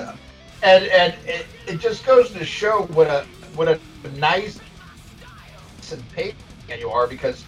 and 0.62 0.86
and 0.86 1.14
it, 1.26 1.46
it 1.68 1.80
just 1.80 2.06
goes 2.06 2.32
to 2.32 2.46
show 2.46 2.84
what 2.94 3.08
a 3.08 3.26
what 3.56 3.68
a 3.68 3.80
nice 4.18 4.60
and 5.92 6.12
patient 6.12 6.38
you 6.78 6.90
are 6.90 7.08
because 7.08 7.46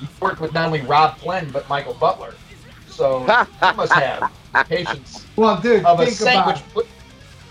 you 0.00 0.08
worked 0.20 0.40
with 0.40 0.54
not 0.54 0.66
only 0.66 0.80
Robb 0.80 1.18
Flynn 1.18 1.50
but 1.50 1.68
Michael 1.68 1.94
Butler, 1.94 2.34
so 2.86 3.26
you 3.64 3.76
must 3.76 3.92
have 3.92 4.32
patience 4.68 5.26
well, 5.36 5.60
dude, 5.60 5.84
of 5.84 6.00
a 6.00 6.06
think 6.06 6.20
about 6.20 6.58
sandwich. 6.58 6.91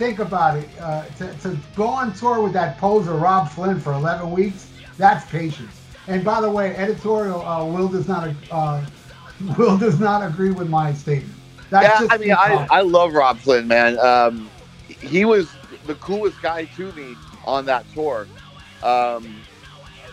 Think 0.02 0.18
about 0.18 0.58
it. 0.58 0.68
Uh, 0.80 1.06
to, 1.20 1.32
to 1.41 1.56
go 1.76 1.86
on 1.86 2.12
tour 2.16 2.41
with 2.41 2.54
that 2.54 2.80
poser 2.80 3.14
Robb 3.14 3.49
Flynn 3.49 3.80
for 3.80 3.93
11 3.93 4.32
weeks, 4.32 4.68
that's 4.97 5.30
patience. 5.30 5.80
And 6.08 6.26
by 6.26 6.41
the 6.41 6.49
way, 6.49 6.76
editorial 6.76 7.45
uh, 7.45 7.64
Will 7.68 7.88
does 7.88 8.08
not 8.08 8.30
uh, 8.49 8.84
Will 9.60 9.78
does 9.78 9.99
not 9.99 10.26
agree 10.26 10.49
with 10.49 10.68
my 10.68 10.91
statement. 10.91 11.36
That's 11.70 11.84
yeah, 11.84 11.99
just 11.99 12.14
I 12.14 12.18
mean, 12.18 12.32
I. 12.32 12.68
I 12.72 12.82
love 12.82 13.14
Robb 13.14 13.38
Flynn, 13.38 13.68
man. 13.68 13.99
Um, 13.99 14.49
he 14.88 15.24
was 15.24 15.54
the 15.86 15.93
coolest 15.93 16.41
guy 16.41 16.66
to 16.66 16.91
me 16.93 17.16
on 17.45 17.68
that 17.68 17.86
tour. 17.93 18.28
Um, 18.82 19.39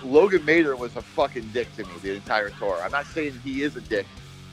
Logan 0.05 0.43
Mader 0.43 0.77
was 0.77 0.95
a 0.97 1.03
fucking 1.03 1.49
dick 1.55 1.75
to 1.77 1.85
me 1.85 1.93
the 2.03 2.15
entire 2.15 2.51
tour. 2.51 2.79
I'm 2.85 2.93
not 2.93 3.07
saying 3.07 3.41
he 3.43 3.63
is 3.63 3.75
a 3.75 3.81
dick, 3.81 4.05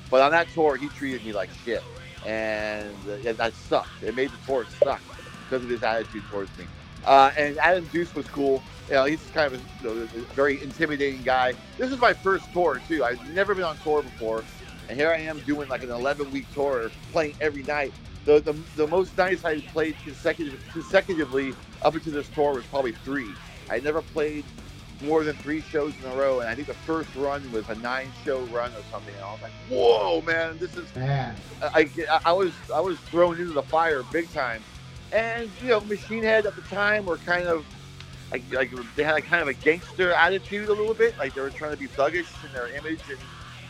but 0.09 0.21
on 0.21 0.31
that 0.31 0.47
tour, 0.53 0.77
he 0.77 0.87
treated 0.87 1.25
me 1.25 1.33
like 1.33 1.49
shit. 1.65 1.83
And 2.25 2.95
uh, 3.05 3.33
that 3.33 3.53
sucked. 3.53 4.01
It 4.01 4.15
made 4.15 4.29
the 4.29 4.45
tour 4.47 4.65
suck 4.81 5.01
because 5.45 5.63
of 5.63 5.69
his 5.69 5.83
attitude 5.83 6.23
towards 6.29 6.55
me. 6.57 6.65
Uh, 7.05 7.31
and 7.37 7.57
Adam 7.59 7.85
Deuce 7.91 8.13
was 8.15 8.27
cool. 8.27 8.61
You 8.87 8.95
know, 8.95 9.05
he's 9.05 9.21
kind 9.33 9.53
of 9.53 9.59
a, 9.59 9.83
you 9.87 9.95
know, 9.95 10.01
a 10.03 10.33
very 10.33 10.61
intimidating 10.61 11.23
guy. 11.23 11.53
This 11.77 11.91
is 11.91 11.99
my 11.99 12.13
first 12.13 12.51
tour 12.51 12.81
too. 12.87 13.03
I've 13.03 13.33
never 13.33 13.53
been 13.55 13.63
on 13.63 13.77
tour 13.77 14.01
before, 14.01 14.43
and 14.89 14.97
here 14.99 15.11
I 15.11 15.17
am 15.19 15.39
doing 15.39 15.69
like 15.69 15.83
an 15.83 15.91
11 15.91 16.31
week 16.31 16.51
tour, 16.53 16.89
playing 17.11 17.35
every 17.41 17.63
night. 17.63 17.93
The, 18.25 18.39
the, 18.39 18.53
the 18.75 18.87
most 18.87 19.15
nights 19.17 19.45
I 19.45 19.59
played 19.61 19.95
consecutive, 20.03 20.59
consecutively 20.71 21.53
up 21.83 21.93
until 21.93 22.13
this 22.13 22.27
tour 22.29 22.53
was 22.55 22.65
probably 22.65 22.93
three. 22.93 23.29
I 23.69 23.79
never 23.79 24.01
played 24.01 24.43
more 25.03 25.23
than 25.23 25.35
three 25.35 25.61
shows 25.61 25.93
in 26.03 26.09
a 26.09 26.15
row, 26.15 26.39
and 26.39 26.49
I 26.49 26.55
think 26.55 26.67
the 26.67 26.73
first 26.73 27.13
run 27.15 27.51
was 27.51 27.67
a 27.69 27.75
nine 27.75 28.11
show 28.23 28.39
run 28.45 28.71
or 28.71 28.81
something. 28.91 29.13
And 29.13 29.23
I 29.23 29.31
was 29.31 29.41
like, 29.41 29.51
"Whoa, 29.69 30.21
man, 30.21 30.57
this 30.57 30.75
is 30.77 30.95
Man, 30.95 31.35
I, 31.61 31.87
I, 32.09 32.19
I 32.25 32.31
was 32.33 32.53
I 32.73 32.79
was 32.79 32.97
thrown 32.99 33.39
into 33.39 33.53
the 33.53 33.61
fire 33.63 34.03
big 34.11 34.31
time, 34.31 34.63
and 35.11 35.49
you 35.61 35.69
know 35.69 35.81
Machine 35.81 36.23
Head 36.23 36.45
at 36.45 36.55
the 36.55 36.61
time 36.63 37.05
were 37.05 37.17
kind 37.17 37.47
of 37.47 37.65
like, 38.31 38.43
like 38.53 38.71
they 38.95 39.03
had 39.03 39.13
like 39.13 39.25
kind 39.25 39.41
of 39.41 39.47
a 39.47 39.53
gangster 39.53 40.11
attitude 40.13 40.69
a 40.69 40.73
little 40.73 40.93
bit, 40.93 41.17
like 41.17 41.33
they 41.33 41.41
were 41.41 41.49
trying 41.51 41.71
to 41.71 41.77
be 41.77 41.87
thuggish 41.87 42.43
in 42.43 42.51
their 42.51 42.69
image 42.69 43.09
and 43.09 43.19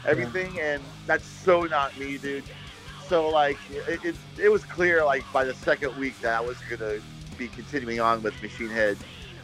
everything, 0.05 0.59
and 0.59 0.83
that's 1.05 1.27
so 1.27 1.63
not 1.65 1.97
me, 1.97 2.17
dude. 2.17 2.45
So 3.07 3.29
like 3.29 3.59
it, 3.69 4.03
it, 4.03 4.15
it 4.37 4.49
was 4.49 4.63
clear 4.65 5.05
like 5.05 5.25
by 5.31 5.43
the 5.45 5.53
second 5.53 5.95
week 5.95 6.19
that 6.21 6.35
I 6.37 6.41
was 6.41 6.57
gonna 6.69 6.99
be 7.37 7.47
continuing 7.47 7.99
on 7.99 8.21
with 8.23 8.41
Machine 8.41 8.69
Head 8.69 8.97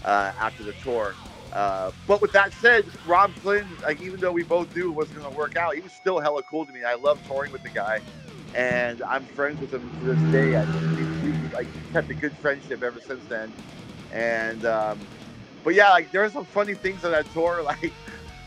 uh, 0.04 0.32
after 0.40 0.64
the 0.64 0.74
tour. 0.74 1.16
Uh, 1.54 1.92
but 2.08 2.22
with 2.22 2.32
that 2.32 2.54
said, 2.54 2.86
Robb 3.06 3.36
Flynn, 3.36 3.78
like 3.86 4.02
even 4.02 4.20
though 4.20 4.32
we 4.32 4.44
both 4.44 4.74
knew 4.74 4.90
it 4.90 4.94
wasn't 4.94 5.20
going 5.20 5.32
to 5.32 5.38
work 5.38 5.58
out, 5.58 5.76
he 5.76 5.82
was 5.82 5.92
still 5.92 6.20
hella 6.20 6.44
cool 6.44 6.66
to 6.66 6.72
me. 6.72 6.84
I 6.84 6.96
love 6.96 7.22
touring 7.28 7.52
with 7.52 7.62
the 7.64 7.70
guy, 7.70 8.00
and 8.54 9.02
I'm 9.10 9.26
friends 9.26 9.60
with 9.60 9.72
him 9.74 9.92
to 10.00 10.06
this 10.06 10.22
day. 10.32 10.56
I, 10.56 10.66
we, 11.22 11.34
like 11.54 11.68
kept 11.92 12.10
a 12.10 12.14
good 12.14 12.34
friendship 12.34 12.84
ever 12.84 13.00
since 13.00 13.26
then. 13.26 13.54
And 14.14 14.66
um, 14.66 15.00
but 15.64 15.74
yeah, 15.74 15.90
like 15.92 16.12
there 16.12 16.22
were 16.22 16.30
some 16.30 16.46
funny 16.46 16.74
things 16.74 17.04
on 17.06 17.12
that 17.12 17.32
tour. 17.34 17.64
Like 17.72 17.94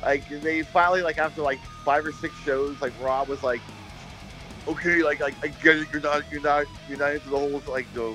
like 0.02 0.42
they 0.42 0.62
finally 0.62 1.00
like 1.00 1.16
after 1.16 1.40
like 1.40 1.58
five 1.84 2.04
or 2.04 2.12
six 2.12 2.34
shows, 2.44 2.78
like 2.82 2.92
Rob 3.00 3.28
was 3.28 3.42
like, 3.42 3.62
okay, 4.68 5.02
like 5.02 5.20
like 5.20 5.34
I 5.42 5.48
get 5.48 5.78
it, 5.78 5.88
you're 5.92 6.02
not 6.02 6.24
you're 6.30 6.42
not 6.42 6.66
you're 6.88 6.98
not 6.98 7.12
into 7.14 7.30
the 7.30 7.38
whole 7.38 7.62
like 7.66 7.90
the 7.94 8.14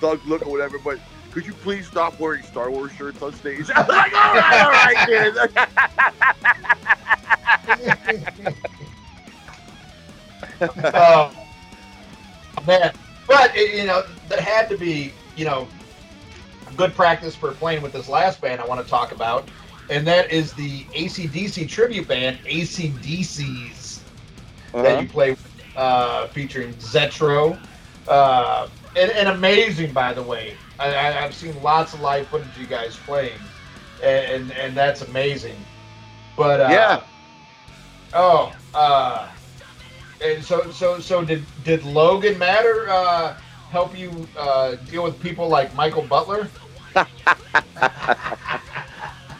thug 0.00 0.20
look 0.26 0.46
or 0.46 0.50
whatever, 0.50 0.78
but 0.84 1.00
could 1.32 1.44
you 1.44 1.54
please 1.54 1.88
stop 1.88 2.20
wearing 2.20 2.42
Star 2.44 2.70
Wars 2.70 2.92
shirts 2.92 3.20
on 3.20 3.32
stage? 3.32 3.68
I 3.74 3.80
like, 3.80 4.14
all 4.14 4.34
right, 4.70 5.36
all 5.36 5.48
right. 8.46 8.76
oh 10.94 11.32
man 12.66 12.92
but 13.26 13.54
it, 13.56 13.74
you 13.76 13.84
know 13.86 14.02
that 14.26 14.40
had 14.40 14.68
to 14.68 14.76
be 14.76 15.18
you 15.34 15.44
know 15.44 15.72
good 16.76 16.94
practice 16.94 17.36
for 17.36 17.52
playing 17.54 17.82
with 17.82 17.92
this 17.92 18.08
last 18.08 18.40
band 18.40 18.60
i 18.60 18.66
want 18.66 18.80
to 18.84 18.88
talk 18.90 19.12
about 19.12 19.50
and 19.88 20.06
that 20.06 20.30
is 20.30 20.54
the 20.54 20.88
acdc 20.96 21.68
tribute 21.68 22.08
band 22.08 22.40
acdcs 22.46 24.04
that 24.82 24.96
Uh-huh. 24.96 25.00
you 25.00 25.08
play 25.08 25.30
with, 25.30 25.52
uh, 25.76 26.26
featuring 26.28 26.74
zetro 26.76 27.60
uh, 28.08 28.68
and, 28.96 29.10
and 29.12 29.28
amazing 29.28 29.92
by 29.92 30.12
the 30.12 30.22
way 30.22 30.60
I, 30.78 30.94
I, 30.94 31.24
i've 31.24 31.34
seen 31.34 31.56
lots 31.60 31.92
of 31.94 32.00
live 32.00 32.28
footage 32.28 32.56
of 32.56 32.58
you 32.58 32.66
guys 32.66 32.96
playing 32.98 33.50
and 34.00 34.26
and, 34.50 34.52
and 34.52 34.76
that's 34.76 35.02
amazing 35.02 35.66
but 36.36 36.60
uh, 36.60 36.92
Yeah. 36.92 37.04
oh 38.12 38.58
uh 38.74 39.33
and 40.24 40.44
so, 40.44 40.70
so, 40.70 40.98
so 41.00 41.24
did 41.24 41.44
did 41.64 41.84
Logan 41.84 42.34
Mader 42.34 42.88
uh, 42.88 43.34
help 43.70 43.96
you 43.96 44.28
uh, 44.36 44.76
deal 44.76 45.04
with 45.04 45.20
people 45.20 45.48
like 45.48 45.74
Michael 45.74 46.02
Butler? 46.06 46.48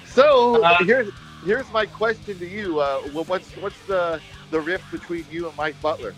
So 0.06 0.62
Uh, 0.62 0.78
here's 0.84 1.10
here's 1.44 1.70
my 1.72 1.86
question 1.86 2.38
to 2.38 2.46
you. 2.46 2.80
Uh, 2.80 3.00
what's 3.12 3.56
what's 3.56 3.80
the 3.86 4.22
the 4.50 4.60
rift 4.60 4.90
between 4.90 5.26
you 5.30 5.48
and 5.48 5.56
Mike 5.56 5.80
Butler? 5.80 6.16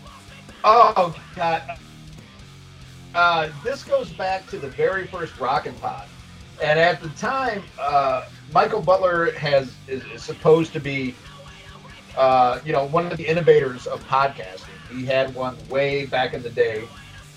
Oh 0.63 1.15
God! 1.35 1.63
Uh, 3.13 3.49
this 3.63 3.83
goes 3.83 4.11
back 4.13 4.47
to 4.47 4.59
the 4.59 4.69
very 4.69 5.07
first 5.07 5.39
Rockin' 5.39 5.75
Pod, 5.75 6.09
and 6.61 6.79
at 6.79 7.01
the 7.01 7.09
time, 7.09 7.63
uh, 7.79 8.25
Michael 8.53 8.81
Butler 8.81 9.31
has 9.33 9.79
is, 9.87 10.03
is 10.05 10.23
supposed 10.23 10.73
to 10.73 10.79
be, 10.79 11.15
uh, 12.17 12.59
you 12.65 12.73
know, 12.73 12.85
one 12.85 13.05
of 13.11 13.17
the 13.17 13.25
innovators 13.25 13.87
of 13.87 14.03
podcasting. 14.07 14.69
He 14.89 15.05
had 15.05 15.33
one 15.35 15.55
way 15.69 16.05
back 16.05 16.33
in 16.33 16.41
the 16.41 16.49
day, 16.49 16.87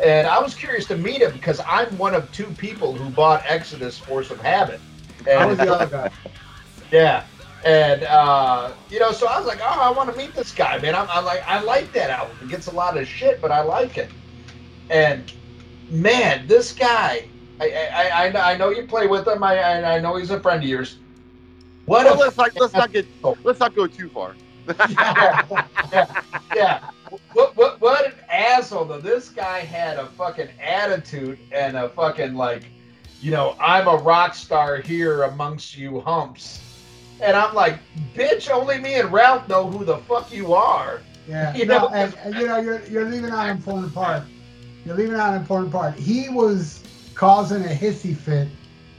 and 0.02 0.26
I 0.26 0.40
was 0.40 0.54
curious 0.54 0.86
to 0.86 0.96
meet 0.96 1.22
him 1.22 1.32
because 1.32 1.60
I'm 1.68 1.96
one 1.98 2.14
of 2.14 2.30
two 2.32 2.46
people 2.52 2.94
who 2.94 3.10
bought 3.10 3.42
Exodus: 3.46 3.98
Force 3.98 4.30
of 4.30 4.40
Habit. 4.40 4.80
I 5.30 5.44
was 5.44 5.58
the 5.58 5.72
other 5.72 5.86
guy. 5.86 6.10
Yeah. 6.90 7.24
And 7.64 8.04
uh, 8.04 8.72
you 8.88 8.98
know, 8.98 9.12
so 9.12 9.26
I 9.28 9.38
was 9.38 9.46
like, 9.46 9.60
oh, 9.62 9.80
I 9.80 9.90
want 9.90 10.10
to 10.10 10.16
meet 10.16 10.34
this 10.34 10.52
guy, 10.52 10.78
man. 10.78 10.94
I'm, 10.94 11.06
I'm 11.10 11.24
like, 11.26 11.42
I 11.46 11.60
like 11.60 11.92
that 11.92 12.08
album. 12.08 12.36
It 12.42 12.48
gets 12.48 12.68
a 12.68 12.74
lot 12.74 12.96
of 12.96 13.06
shit, 13.06 13.40
but 13.42 13.52
I 13.52 13.60
like 13.60 13.98
it. 13.98 14.10
And 14.88 15.30
man, 15.90 16.46
this 16.46 16.72
guy, 16.72 17.28
I 17.60 17.70
I, 17.92 18.28
I, 18.28 18.52
I 18.52 18.56
know 18.56 18.70
you 18.70 18.86
play 18.86 19.06
with 19.06 19.28
him. 19.28 19.42
I, 19.42 19.84
I 19.96 20.00
know 20.00 20.16
he's 20.16 20.30
a 20.30 20.40
friend 20.40 20.62
of 20.62 20.68
yours. 20.68 20.96
What 21.84 22.06
well, 22.06 22.16
let's 22.16 22.36
not 22.36 22.50
let's 22.58 22.72
not 22.72 22.92
get 22.92 23.06
let's 23.42 23.60
not 23.60 23.74
go 23.74 23.86
too 23.86 24.08
far. 24.08 24.36
Yeah, 24.88 25.42
yeah, 25.92 26.22
yeah. 26.54 26.90
What, 27.32 27.56
what 27.56 27.80
what 27.80 28.06
an 28.06 28.12
asshole 28.30 28.84
though. 28.84 29.00
This 29.00 29.28
guy 29.28 29.60
had 29.60 29.98
a 29.98 30.06
fucking 30.06 30.48
attitude 30.60 31.38
and 31.52 31.76
a 31.76 31.88
fucking 31.88 32.34
like, 32.34 32.64
you 33.20 33.30
know, 33.30 33.56
I'm 33.60 33.88
a 33.88 33.96
rock 33.96 34.34
star 34.34 34.78
here 34.78 35.24
amongst 35.24 35.76
you 35.76 36.00
humps. 36.00 36.60
And 37.20 37.36
I'm 37.36 37.54
like, 37.54 37.78
bitch, 38.14 38.50
only 38.50 38.78
me 38.78 38.94
and 38.94 39.12
Ralph 39.12 39.46
know 39.48 39.70
who 39.70 39.84
the 39.84 39.98
fuck 39.98 40.32
you 40.32 40.54
are. 40.54 41.02
Yeah, 41.28 41.54
you 41.56 41.66
know, 41.66 41.88
and, 41.88 42.14
and, 42.24 42.34
you 42.34 42.46
know, 42.46 42.58
you're 42.58 42.82
you're 42.86 43.04
leaving 43.04 43.30
out 43.30 43.48
an 43.48 43.56
important 43.56 43.92
part. 43.94 44.24
You're 44.84 44.96
leaving 44.96 45.16
out 45.16 45.34
an 45.34 45.40
important 45.40 45.72
part. 45.72 45.94
He 45.94 46.28
was 46.28 46.82
causing 47.14 47.64
a 47.64 47.68
hissy 47.68 48.16
fit 48.16 48.48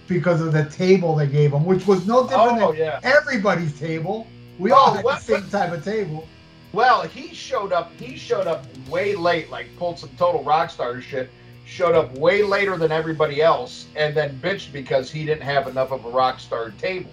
because 0.08 0.42
of 0.42 0.54
the 0.54 0.66
table 0.66 1.16
they 1.16 1.28
gave 1.28 1.54
him, 1.54 1.66
which 1.66 1.88
was 1.88 2.06
no 2.06 2.24
different 2.24 2.62
oh, 2.62 2.72
than 2.72 2.78
yeah. 2.78 3.00
everybody's 3.04 3.78
table. 3.80 4.28
We 4.62 4.70
all 4.72 4.94
had 4.94 5.04
the 5.04 5.18
same 5.18 5.50
type 5.50 5.72
of 5.72 5.84
table. 5.84 6.28
Well, 6.72 7.02
he 7.02 7.34
showed 7.34 7.74
up. 7.74 7.92
He 8.00 8.16
showed 8.16 8.46
up 8.46 8.66
way 8.88 9.16
late, 9.16 9.50
like 9.50 9.76
pulled 9.76 9.98
some 9.98 10.12
total 10.18 10.44
rock 10.44 10.70
star 10.70 11.02
shit. 11.02 11.32
Showed 11.66 11.96
up 11.96 12.14
way 12.14 12.44
later 12.44 12.78
than 12.78 12.92
everybody 12.92 13.42
else, 13.42 13.88
and 13.96 14.16
then 14.16 14.40
bitched 14.40 14.72
because 14.72 15.10
he 15.10 15.26
didn't 15.26 15.42
have 15.42 15.68
enough 15.68 15.92
of 15.92 16.06
a 16.06 16.10
rock 16.10 16.40
star 16.40 16.70
table. 16.72 17.10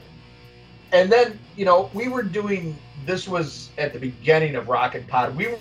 And 0.93 1.11
then, 1.11 1.39
you 1.57 1.65
know, 1.65 1.91
we 1.95 2.09
were 2.09 2.23
doing 2.23 2.77
this 3.07 3.27
was 3.27 3.71
at 3.79 3.95
the 3.95 3.99
beginning 3.99 4.55
of 4.57 4.69
Rocket 4.69 5.07
Pod. 5.07 5.35
We 5.35 5.55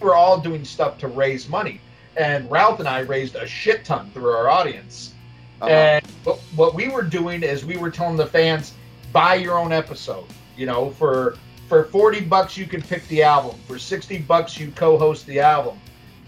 were 0.00 0.14
all 0.14 0.38
doing 0.40 0.64
stuff 0.64 0.98
to 0.98 1.08
raise 1.08 1.48
money, 1.48 1.80
and 2.16 2.50
Ralph 2.50 2.80
and 2.80 2.88
I 2.88 3.00
raised 3.00 3.36
a 3.36 3.46
shit 3.46 3.84
ton 3.86 4.10
through 4.10 4.30
our 4.30 4.50
audience. 4.50 5.14
Uh-huh. 5.62 5.70
And 5.70 6.06
what, 6.24 6.38
what 6.54 6.74
we 6.74 6.88
were 6.88 7.02
doing 7.02 7.42
is 7.42 7.64
we 7.64 7.78
were 7.78 7.90
telling 7.90 8.16
the 8.16 8.26
fans, 8.26 8.74
buy 9.12 9.36
your 9.36 9.58
own 9.58 9.72
episode. 9.72 10.26
You 10.60 10.66
know, 10.66 10.90
for 10.90 11.38
for 11.70 11.84
40 11.84 12.20
bucks 12.26 12.54
you 12.54 12.66
can 12.66 12.82
pick 12.82 13.08
the 13.08 13.22
album. 13.22 13.58
For 13.66 13.78
60 13.78 14.18
bucks 14.18 14.60
you 14.60 14.70
co-host 14.72 15.24
the 15.24 15.40
album. 15.40 15.78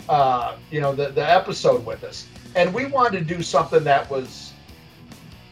Uh, 0.08 0.56
you 0.70 0.80
know, 0.80 0.94
the 0.94 1.10
the 1.10 1.22
episode 1.22 1.84
with 1.84 2.02
us. 2.02 2.26
And 2.56 2.72
we 2.72 2.86
wanted 2.86 3.18
to 3.18 3.34
do 3.34 3.42
something 3.42 3.84
that 3.84 4.08
was, 4.08 4.54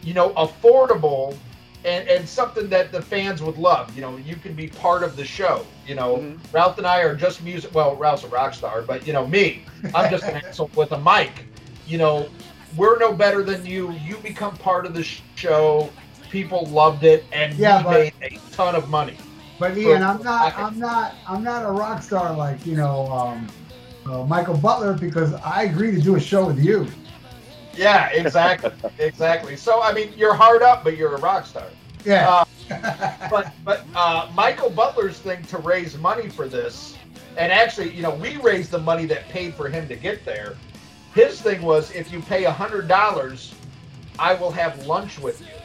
you 0.00 0.14
know, 0.14 0.30
affordable 0.30 1.36
and, 1.84 2.08
and 2.08 2.26
something 2.26 2.70
that 2.70 2.90
the 2.90 3.02
fans 3.02 3.42
would 3.42 3.58
love. 3.58 3.94
You 3.94 4.00
know, 4.00 4.16
you 4.16 4.36
can 4.36 4.54
be 4.54 4.68
part 4.68 5.02
of 5.02 5.14
the 5.14 5.26
show. 5.26 5.66
You 5.86 5.96
know, 5.96 6.16
mm-hmm. 6.16 6.56
Ralph 6.56 6.78
and 6.78 6.86
I 6.86 7.00
are 7.02 7.14
just 7.14 7.42
music. 7.42 7.74
Well, 7.74 7.96
Ralph's 7.96 8.24
a 8.24 8.28
rock 8.28 8.54
star, 8.54 8.80
but 8.80 9.06
you 9.06 9.12
know 9.12 9.26
me, 9.26 9.66
I'm 9.94 10.10
just 10.10 10.24
an 10.24 10.36
asshole 10.46 10.70
with 10.74 10.92
a 10.92 10.98
mic. 10.98 11.44
You 11.86 11.98
know, 11.98 12.30
we're 12.78 12.98
no 12.98 13.12
better 13.12 13.42
than 13.42 13.66
you. 13.66 13.92
You 13.92 14.16
become 14.18 14.56
part 14.56 14.86
of 14.86 14.94
the 14.94 15.02
show. 15.02 15.90
People 16.30 16.66
loved 16.66 17.04
it, 17.04 17.24
and 17.32 17.54
yeah, 17.54 17.86
we 17.86 18.12
made 18.20 18.32
a 18.32 18.38
ton 18.52 18.74
of 18.74 18.88
money. 18.88 19.16
But 19.58 19.76
Ian, 19.76 20.02
I'm 20.02 20.22
not, 20.22 20.56
I'm 20.56 20.78
not, 20.78 21.14
I'm 21.28 21.42
not 21.42 21.66
a 21.66 21.70
rock 21.70 22.02
star 22.02 22.34
like 22.34 22.64
you 22.64 22.76
know 22.76 23.06
um, 23.08 23.48
uh, 24.06 24.24
Michael 24.24 24.56
Butler 24.56 24.94
because 24.94 25.34
I 25.34 25.64
agree 25.64 25.90
to 25.90 26.00
do 26.00 26.16
a 26.16 26.20
show 26.20 26.46
with 26.46 26.58
you. 26.58 26.86
Yeah, 27.74 28.08
exactly, 28.10 28.70
exactly. 28.98 29.56
So 29.56 29.82
I 29.82 29.92
mean, 29.92 30.12
you're 30.16 30.34
hard 30.34 30.62
up, 30.62 30.84
but 30.84 30.96
you're 30.96 31.14
a 31.14 31.20
rock 31.20 31.46
star. 31.46 31.66
Yeah. 32.04 32.28
Uh, 32.28 32.44
but 33.30 33.52
but 33.64 33.84
uh, 33.94 34.30
Michael 34.34 34.70
Butler's 34.70 35.18
thing 35.18 35.42
to 35.44 35.58
raise 35.58 35.98
money 35.98 36.28
for 36.28 36.48
this, 36.48 36.96
and 37.36 37.52
actually, 37.52 37.92
you 37.92 38.02
know, 38.02 38.14
we 38.14 38.36
raised 38.36 38.70
the 38.70 38.78
money 38.78 39.06
that 39.06 39.28
paid 39.28 39.54
for 39.54 39.68
him 39.68 39.88
to 39.88 39.96
get 39.96 40.24
there. 40.24 40.56
His 41.14 41.40
thing 41.40 41.62
was, 41.62 41.90
if 41.90 42.12
you 42.12 42.20
pay 42.20 42.44
a 42.44 42.52
hundred 42.52 42.86
dollars, 42.86 43.54
I 44.18 44.34
will 44.34 44.52
have 44.52 44.86
lunch 44.86 45.18
with 45.18 45.40
you. 45.40 45.59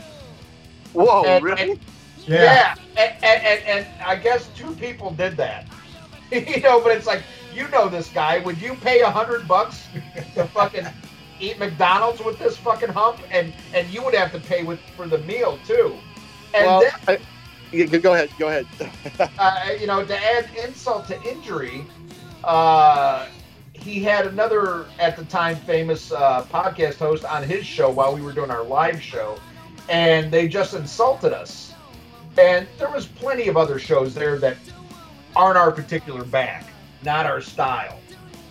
Whoa, 0.96 1.24
and, 1.26 1.44
really? 1.44 1.72
And, 1.72 1.80
yeah. 2.26 2.76
yeah. 2.98 3.14
And, 3.24 3.24
and, 3.24 3.64
and, 3.64 3.88
I 4.04 4.16
guess 4.16 4.50
two 4.56 4.72
people 4.76 5.12
did 5.12 5.38
that. 5.38 5.68
you 6.32 6.62
know, 6.62 6.82
but 6.82 6.96
it's 6.96 7.08
like, 7.08 7.24
you 7.54 7.68
know 7.70 7.88
this 7.88 8.10
guy. 8.10 8.40
Would 8.40 8.62
you 8.62 8.76
pay 8.76 9.02
a 9.02 9.10
hundred 9.10 9.48
bucks 9.48 9.88
to 10.36 10.46
fucking 10.48 10.88
eat 11.40 11.60
McDonald's 11.60 12.24
with 12.24 12.40
this 12.40 12.58
fucking 12.58 12.90
hump, 12.90 13.20
and 13.32 13.54
and 13.74 13.88
you 13.90 14.04
would 14.04 14.14
have 14.14 14.32
to 14.34 14.40
pay 14.40 14.64
with 14.64 14.80
for 14.96 15.08
the 15.08 15.20
meal 15.20 15.60
too. 15.66 15.96
And 16.54 16.66
well, 16.66 16.82
then, 16.82 16.92
I, 17.08 17.98
go 17.98 18.14
ahead, 18.14 18.30
go 18.38 18.48
ahead. 18.50 18.68
uh, 19.40 19.70
you 19.80 19.88
know, 19.88 20.06
to 20.06 20.18
add 20.18 20.50
insult 20.64 21.08
to 21.08 21.22
injury, 21.24 21.86
uh, 22.44 23.28
he 23.74 24.02
had 24.02 24.26
another 24.28 24.86
at 25.00 25.18
the 25.18 25.26
time 25.26 25.56
famous 25.58 26.12
uh, 26.12 26.46
podcast 26.46 26.98
host 26.98 27.26
on 27.26 27.44
his 27.44 27.66
show 27.66 27.90
while 27.90 28.14
we 28.14 28.22
were 28.22 28.34
doing 28.34 28.52
our 28.52 28.64
live 28.64 29.02
show, 29.02 29.38
and 29.90 30.32
they 30.32 30.48
just 30.48 30.74
insulted 30.74 31.34
us. 31.34 31.74
And 32.38 32.68
there 32.78 32.90
was 32.90 33.06
plenty 33.06 33.48
of 33.48 33.58
other 33.58 33.80
shows 33.80 34.14
there 34.14 34.38
that 34.40 34.58
aren't 35.36 35.58
our 35.58 35.72
particular 35.72 36.24
bag, 36.24 36.66
not 37.04 37.26
our 37.26 37.42
style. 37.42 38.00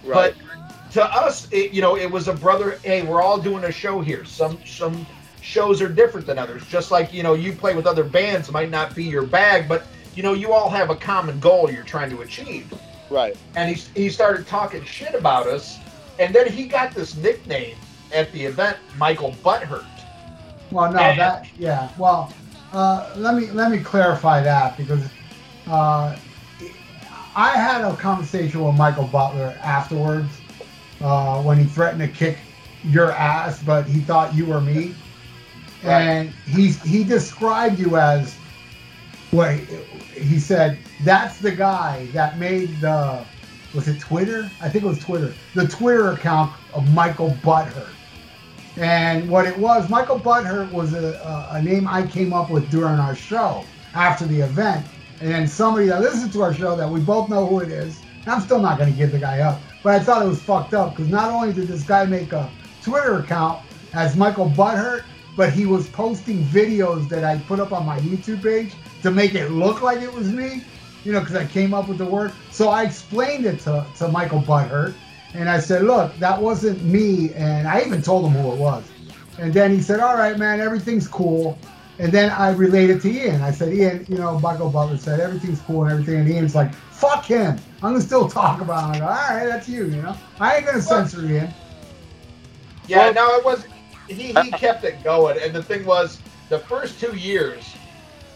Right. 0.04 0.34
But 0.34 0.92
to 0.92 1.04
us, 1.04 1.48
it, 1.50 1.72
you 1.72 1.82
know, 1.82 1.96
it 1.96 2.10
was 2.10 2.28
a 2.28 2.32
brother. 2.32 2.78
Hey, 2.82 3.02
we're 3.02 3.22
all 3.22 3.38
doing 3.38 3.64
a 3.64 3.72
show 3.72 4.00
here. 4.00 4.24
Some 4.24 4.58
some 4.64 5.06
shows 5.42 5.82
are 5.82 5.88
different 5.88 6.26
than 6.26 6.38
others. 6.38 6.66
Just 6.66 6.90
like 6.90 7.12
you 7.12 7.22
know, 7.22 7.34
you 7.34 7.52
play 7.52 7.74
with 7.74 7.86
other 7.86 8.04
bands 8.04 8.50
might 8.50 8.70
not 8.70 8.94
be 8.94 9.04
your 9.04 9.26
bag, 9.26 9.68
but 9.68 9.86
you 10.14 10.22
know, 10.22 10.32
you 10.32 10.52
all 10.52 10.70
have 10.70 10.90
a 10.90 10.96
common 10.96 11.40
goal 11.40 11.70
you're 11.70 11.82
trying 11.82 12.10
to 12.10 12.22
achieve. 12.22 12.72
Right. 13.10 13.36
And 13.56 13.74
he 13.74 13.82
he 13.94 14.08
started 14.08 14.46
talking 14.46 14.84
shit 14.84 15.14
about 15.14 15.46
us, 15.46 15.78
and 16.18 16.34
then 16.34 16.50
he 16.50 16.66
got 16.66 16.94
this 16.94 17.16
nickname 17.16 17.76
at 18.12 18.30
the 18.32 18.44
event, 18.44 18.78
Michael 18.96 19.32
Butthurt. 19.44 19.84
Well, 20.74 20.90
no, 20.90 20.98
that 20.98 21.46
yeah. 21.56 21.88
Well, 21.96 22.34
uh, 22.72 23.14
let 23.16 23.36
me 23.36 23.48
let 23.52 23.70
me 23.70 23.78
clarify 23.78 24.42
that 24.42 24.76
because 24.76 25.04
uh, 25.68 26.16
I 27.36 27.50
had 27.50 27.82
a 27.82 27.94
conversation 27.94 28.64
with 28.64 28.74
Michael 28.74 29.06
Butler 29.06 29.56
afterwards 29.62 30.28
uh, 31.00 31.40
when 31.42 31.58
he 31.58 31.64
threatened 31.64 32.00
to 32.00 32.08
kick 32.08 32.38
your 32.82 33.12
ass, 33.12 33.62
but 33.62 33.86
he 33.86 34.00
thought 34.00 34.34
you 34.34 34.46
were 34.46 34.60
me. 34.60 34.94
Right. 35.84 36.00
And 36.00 36.28
he 36.46 36.70
he 36.70 37.04
described 37.04 37.78
you 37.78 37.98
as 37.98 38.34
what 39.32 39.52
he 39.52 40.38
said. 40.38 40.78
That's 41.02 41.36
the 41.40 41.50
guy 41.50 42.06
that 42.14 42.38
made 42.38 42.80
the 42.80 43.22
was 43.74 43.86
it 43.86 44.00
Twitter? 44.00 44.50
I 44.62 44.70
think 44.70 44.84
it 44.84 44.86
was 44.86 44.98
Twitter. 44.98 45.34
The 45.54 45.68
Twitter 45.68 46.12
account 46.12 46.54
of 46.72 46.90
Michael 46.94 47.36
Butthurt. 47.42 47.90
And 48.76 49.28
what 49.30 49.46
it 49.46 49.56
was, 49.56 49.88
Michael 49.88 50.18
Butthurt 50.18 50.72
was 50.72 50.94
a, 50.94 51.48
a, 51.52 51.62
name 51.62 51.86
I 51.86 52.06
came 52.06 52.32
up 52.32 52.50
with 52.50 52.68
during 52.70 52.98
our 52.98 53.14
show 53.14 53.64
after 53.94 54.26
the 54.26 54.40
event. 54.40 54.84
And 55.20 55.48
somebody 55.48 55.86
that 55.86 56.00
listened 56.00 56.32
to 56.32 56.42
our 56.42 56.52
show 56.52 56.74
that 56.76 56.88
we 56.88 57.00
both 57.00 57.28
know 57.28 57.46
who 57.46 57.60
it 57.60 57.70
is. 57.70 58.00
I'm 58.26 58.40
still 58.40 58.60
not 58.60 58.78
going 58.78 58.90
to 58.90 58.96
give 58.96 59.12
the 59.12 59.18
guy 59.18 59.40
up. 59.40 59.60
But 59.82 60.00
I 60.00 60.04
thought 60.04 60.22
it 60.22 60.28
was 60.28 60.42
fucked 60.42 60.74
up 60.74 60.96
because 60.96 61.10
not 61.10 61.30
only 61.30 61.52
did 61.52 61.68
this 61.68 61.84
guy 61.84 62.04
make 62.04 62.32
a 62.32 62.50
Twitter 62.82 63.18
account 63.18 63.60
as 63.92 64.16
Michael 64.16 64.50
Butthurt, 64.50 65.04
but 65.36 65.52
he 65.52 65.66
was 65.66 65.88
posting 65.88 66.42
videos 66.44 67.08
that 67.08 67.24
I 67.24 67.38
put 67.38 67.60
up 67.60 67.72
on 67.72 67.84
my 67.84 67.98
YouTube 68.00 68.42
page 68.42 68.72
to 69.02 69.10
make 69.10 69.34
it 69.34 69.50
look 69.50 69.82
like 69.82 70.00
it 70.00 70.12
was 70.12 70.28
me, 70.28 70.62
you 71.04 71.12
know, 71.12 71.20
because 71.20 71.36
I 71.36 71.44
came 71.46 71.74
up 71.74 71.88
with 71.88 71.98
the 71.98 72.04
word. 72.04 72.32
So 72.50 72.70
I 72.70 72.84
explained 72.84 73.44
it 73.44 73.60
to, 73.60 73.86
to 73.98 74.08
Michael 74.08 74.40
Butthurt, 74.40 74.94
and 75.34 75.48
I 75.48 75.58
said, 75.58 75.82
look, 75.82 76.16
that 76.18 76.40
wasn't 76.40 76.82
me, 76.82 77.32
and 77.34 77.66
I 77.66 77.82
even 77.82 78.00
told 78.00 78.24
him 78.26 78.40
who 78.40 78.52
it 78.52 78.58
was. 78.58 78.84
And 79.38 79.52
then 79.52 79.72
he 79.72 79.82
said, 79.82 79.98
all 80.00 80.16
right, 80.16 80.38
man, 80.38 80.60
everything's 80.60 81.08
cool. 81.08 81.58
And 81.98 82.12
then 82.12 82.30
I 82.30 82.52
related 82.52 83.00
to 83.02 83.10
Ian. 83.10 83.42
I 83.42 83.50
said, 83.50 83.72
Ian, 83.72 84.06
you 84.08 84.16
know, 84.16 84.38
Michael 84.38 84.70
Butler 84.70 84.96
said 84.96 85.20
everything's 85.20 85.60
cool 85.60 85.84
and 85.84 85.92
everything. 85.92 86.20
And 86.20 86.28
Ian's 86.28 86.54
like, 86.54 86.72
fuck 86.74 87.24
him. 87.24 87.58
I'm 87.82 87.92
gonna 87.92 88.00
still 88.00 88.28
talk 88.28 88.60
about 88.60 88.94
him. 88.94 89.02
Go, 89.02 89.08
all 89.08 89.14
right, 89.14 89.46
that's 89.46 89.68
you. 89.68 89.86
You 89.86 90.02
know, 90.02 90.16
I 90.40 90.56
ain't 90.56 90.66
gonna 90.66 90.82
censor 90.82 91.24
Ian. 91.24 91.52
Yeah, 92.86 93.10
well, 93.10 93.14
no, 93.14 93.36
it 93.36 93.44
was. 93.44 93.66
He 94.08 94.32
he 94.32 94.50
kept 94.52 94.84
it 94.84 95.02
going, 95.02 95.38
and 95.40 95.54
the 95.54 95.62
thing 95.62 95.84
was, 95.84 96.18
the 96.48 96.58
first 96.58 97.00
two 97.00 97.16
years, 97.16 97.64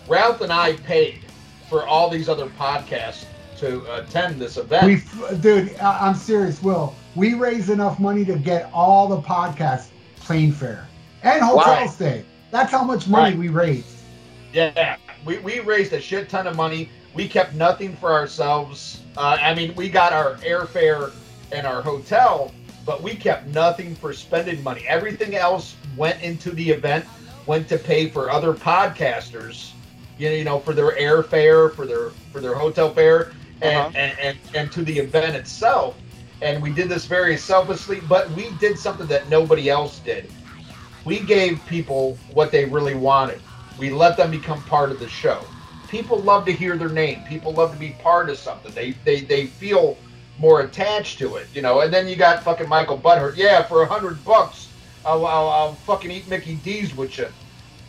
Ralph 0.08 0.40
and 0.40 0.52
I 0.52 0.74
paid 0.74 1.20
for 1.68 1.86
all 1.86 2.08
these 2.08 2.28
other 2.28 2.46
podcasts 2.46 3.24
to 3.58 3.96
attend 3.96 4.40
this 4.40 4.56
event. 4.56 4.86
We, 4.86 5.36
dude, 5.38 5.76
I'm 5.78 6.14
serious, 6.14 6.62
Will. 6.62 6.94
We 7.14 7.34
raised 7.34 7.70
enough 7.70 7.98
money 7.98 8.24
to 8.24 8.36
get 8.38 8.70
all 8.72 9.08
the 9.08 9.20
podcasts 9.20 9.88
plane 10.16 10.52
fare 10.52 10.86
and 11.22 11.42
hotel 11.42 11.74
right. 11.74 11.90
stay. 11.90 12.24
That's 12.50 12.70
how 12.70 12.84
much 12.84 13.08
money 13.08 13.30
right. 13.30 13.38
we 13.38 13.48
raised. 13.48 13.96
Yeah, 14.52 14.96
we, 15.24 15.38
we 15.38 15.60
raised 15.60 15.92
a 15.92 16.00
shit 16.00 16.28
ton 16.28 16.46
of 16.46 16.56
money. 16.56 16.88
We 17.14 17.28
kept 17.28 17.54
nothing 17.54 17.96
for 17.96 18.12
ourselves. 18.12 19.02
Uh, 19.16 19.36
I 19.40 19.54
mean, 19.54 19.74
we 19.74 19.88
got 19.88 20.12
our 20.12 20.36
airfare 20.36 21.12
and 21.52 21.66
our 21.66 21.82
hotel, 21.82 22.52
but 22.86 23.02
we 23.02 23.14
kept 23.14 23.46
nothing 23.48 23.94
for 23.94 24.12
spending 24.12 24.62
money. 24.62 24.86
Everything 24.86 25.34
else 25.34 25.76
went 25.96 26.22
into 26.22 26.50
the 26.50 26.70
event, 26.70 27.04
went 27.46 27.68
to 27.68 27.78
pay 27.78 28.08
for 28.08 28.30
other 28.30 28.54
podcasters, 28.54 29.72
you 30.18 30.44
know, 30.44 30.58
for 30.58 30.72
their 30.72 30.92
airfare, 30.92 31.74
for 31.74 31.86
their 31.86 32.10
for 32.32 32.40
their 32.40 32.54
hotel 32.54 32.92
fare, 32.92 33.32
and, 33.62 33.76
uh-huh. 33.76 33.90
and, 33.94 34.18
and, 34.18 34.38
and 34.54 34.72
to 34.72 34.82
the 34.82 34.98
event 34.98 35.36
itself. 35.36 35.96
and 36.40 36.62
we 36.62 36.70
did 36.72 36.88
this 36.88 37.04
very 37.04 37.36
selflessly, 37.36 38.00
but 38.08 38.30
we 38.32 38.50
did 38.60 38.78
something 38.78 39.06
that 39.08 39.28
nobody 39.28 39.68
else 39.68 39.98
did. 40.00 40.30
We 41.04 41.20
gave 41.20 41.64
people 41.66 42.16
what 42.32 42.52
they 42.52 42.64
really 42.64 42.94
wanted. 42.94 43.40
We 43.78 43.90
let 43.90 44.16
them 44.16 44.30
become 44.30 44.62
part 44.64 44.90
of 44.90 45.00
the 45.00 45.08
show. 45.08 45.44
People 45.88 46.18
love 46.18 46.44
to 46.44 46.52
hear 46.52 46.76
their 46.76 46.88
name. 46.90 47.22
People 47.28 47.52
love 47.52 47.72
to 47.72 47.78
be 47.78 47.96
part 48.02 48.28
of 48.28 48.36
something. 48.36 48.72
They 48.72 48.92
they 49.04 49.22
they 49.22 49.46
feel 49.46 49.96
more 50.38 50.60
attached 50.60 51.18
to 51.20 51.36
it, 51.36 51.46
you 51.54 51.62
know. 51.62 51.80
And 51.80 51.92
then 51.92 52.06
you 52.06 52.14
got 52.14 52.42
fucking 52.42 52.68
Michael 52.68 52.98
Butthurt. 52.98 53.36
Yeah, 53.36 53.62
for 53.62 53.82
a 53.82 53.86
hundred 53.86 54.22
bucks, 54.24 54.68
I'll, 55.04 55.24
I'll, 55.26 55.48
I'll 55.48 55.74
fucking 55.74 56.10
eat 56.10 56.28
Mickey 56.28 56.56
D's 56.56 56.94
with 56.94 57.16
you. 57.18 57.28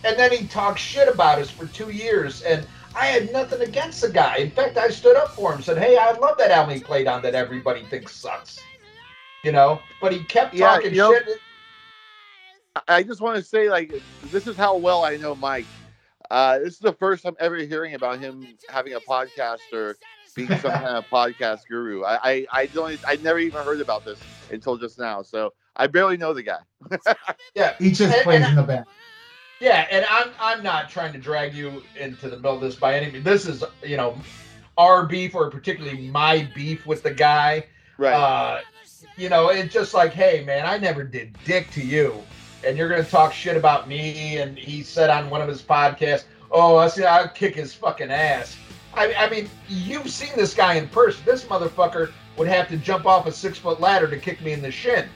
And 0.06 0.18
then 0.18 0.32
he 0.32 0.48
talked 0.48 0.80
shit 0.80 1.10
about 1.10 1.40
us 1.40 1.50
for 1.50 1.68
two 1.68 1.90
years, 1.90 2.42
and 2.44 2.66
I 3.00 3.06
had 3.06 3.32
nothing 3.32 3.62
against 3.62 4.02
the 4.02 4.10
guy. 4.10 4.38
In 4.38 4.52
fact, 4.52 4.78
I 4.78 4.90
stood 4.90 5.16
up 5.16 5.30
for 5.30 5.54
him, 5.54 5.62
said, 5.62 5.78
"Hey, 5.78 5.98
I 5.98 6.12
love 6.12 6.38
that 6.38 6.52
album 6.52 6.76
he 6.76 6.82
played 6.82 7.08
on 7.08 7.22
that 7.22 7.34
everybody 7.36 7.84
thinks 7.86 8.14
sucks," 8.16 8.60
you 9.44 9.52
know. 9.52 9.80
But 10.02 10.12
he 10.12 10.24
kept 10.26 10.54
Yeah, 10.54 10.68
talking 10.68 10.92
you 10.92 10.98
know- 10.98 11.14
shit. 11.14 11.40
I 12.88 13.04
just 13.04 13.20
want 13.22 13.36
to 13.38 13.44
say, 13.44 13.70
like, 13.70 13.92
this 14.32 14.48
is 14.48 14.56
how 14.56 14.78
well 14.78 15.04
I 15.04 15.18
know 15.18 15.36
Mike. 15.36 15.66
Uh, 16.30 16.60
this 16.60 16.74
is 16.74 16.80
the 16.80 16.94
first 16.94 17.24
time 17.24 17.36
ever 17.40 17.56
hearing 17.58 17.96
about 17.96 18.20
him 18.20 18.46
having 18.70 18.94
a 18.94 19.00
podcast 19.00 19.60
or 19.74 19.96
being 20.36 20.48
some 20.50 20.72
kind 20.72 20.86
of 20.86 21.06
podcast 21.06 21.62
guru. 21.68 22.04
I, 22.04 22.20
I, 22.24 22.46
I 22.54 22.66
don't, 22.68 23.00
I 23.08 23.16
never 23.18 23.40
even 23.40 23.64
heard 23.66 23.82
about 23.82 24.06
this 24.06 24.20
until 24.52 24.78
just 24.78 25.00
now. 25.00 25.24
So 25.24 25.54
I 25.76 25.88
barely 25.88 26.18
know 26.18 26.34
the 26.34 26.44
guy. 26.44 26.60
Yeah, 27.56 27.74
He 27.80 27.92
just 27.92 28.14
And- 28.14 28.24
plays 28.24 28.42
and 28.42 28.52
in 28.52 28.56
the 28.56 28.64
band. 28.64 28.86
Yeah, 29.60 29.88
and 29.92 30.06
I'm 30.10 30.32
I'm 30.40 30.64
not 30.64 30.90
trying 30.90 31.12
to 31.14 31.20
drag 31.20 31.54
you 31.54 31.84
into 32.00 32.30
the 32.30 32.38
middle 32.38 32.56
of 32.56 32.62
this 32.62 32.76
by 32.76 32.96
any 32.96 33.12
means. 33.12 33.26
This 33.26 33.46
is 33.46 33.64
you 33.84 33.98
know 33.98 34.18
our 34.78 35.06
beef 35.06 35.36
or 35.36 35.50
particularly 35.50 36.08
my 36.08 36.50
beef 36.56 36.86
with 36.86 37.04
the 37.04 37.14
guy. 37.14 37.66
Right. 37.98 38.14
Uh, 38.14 38.62
you 39.18 39.28
know, 39.28 39.50
it's 39.50 39.74
just 39.74 39.94
like, 39.94 40.14
hey 40.14 40.44
man, 40.46 40.66
I 40.66 40.78
never 40.78 41.04
did 41.04 41.38
dick 41.44 41.70
to 41.72 41.82
you, 41.82 42.16
and 42.66 42.78
you're 42.78 42.88
gonna 42.88 43.04
talk 43.04 43.34
shit 43.34 43.58
about 43.58 43.88
me. 43.88 44.38
And 44.38 44.58
he 44.58 44.82
said 44.82 45.10
on 45.10 45.30
one 45.30 45.42
of 45.42 45.50
his 45.50 45.62
podcasts, 45.62 46.24
"Oh, 46.52 46.78
I 46.78 46.88
see, 46.88 47.04
I'll 47.04 47.28
kick 47.28 47.56
his 47.56 47.74
fucking 47.74 48.12
ass." 48.12 48.58
I, 48.94 49.14
I 49.14 49.30
mean, 49.30 49.50
you've 49.68 50.10
seen 50.10 50.32
this 50.36 50.54
guy 50.54 50.76
in 50.76 50.88
person. 50.88 51.22
This 51.26 51.44
motherfucker 51.44 52.12
would 52.38 52.48
have 52.48 52.70
to 52.70 52.78
jump 52.78 53.06
off 53.06 53.28
a 53.28 53.32
six 53.32 53.58
foot 53.58 53.82
ladder 53.82 54.08
to 54.08 54.18
kick 54.18 54.42
me 54.42 54.54
in 54.54 54.62
the 54.62 54.72
shin 54.72 55.10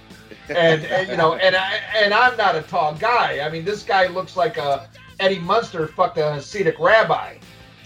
and, 0.50 0.84
and 0.86 1.10
you 1.10 1.18
know, 1.18 1.36
and 1.36 1.56
I 1.56 1.80
and 1.96 2.14
I'm 2.14 2.36
not 2.38 2.56
a 2.56 2.62
tall 2.62 2.96
guy. 2.96 3.40
I 3.46 3.50
mean, 3.50 3.66
this 3.66 3.84
guy 3.84 4.08
looks 4.08 4.36
like 4.36 4.58
a 4.58 4.90
Eddie 5.20 5.40
Munster 5.40 5.88
fucked 5.88 6.18
a 6.18 6.22
Hasidic 6.22 6.80
rabbi, 6.80 7.38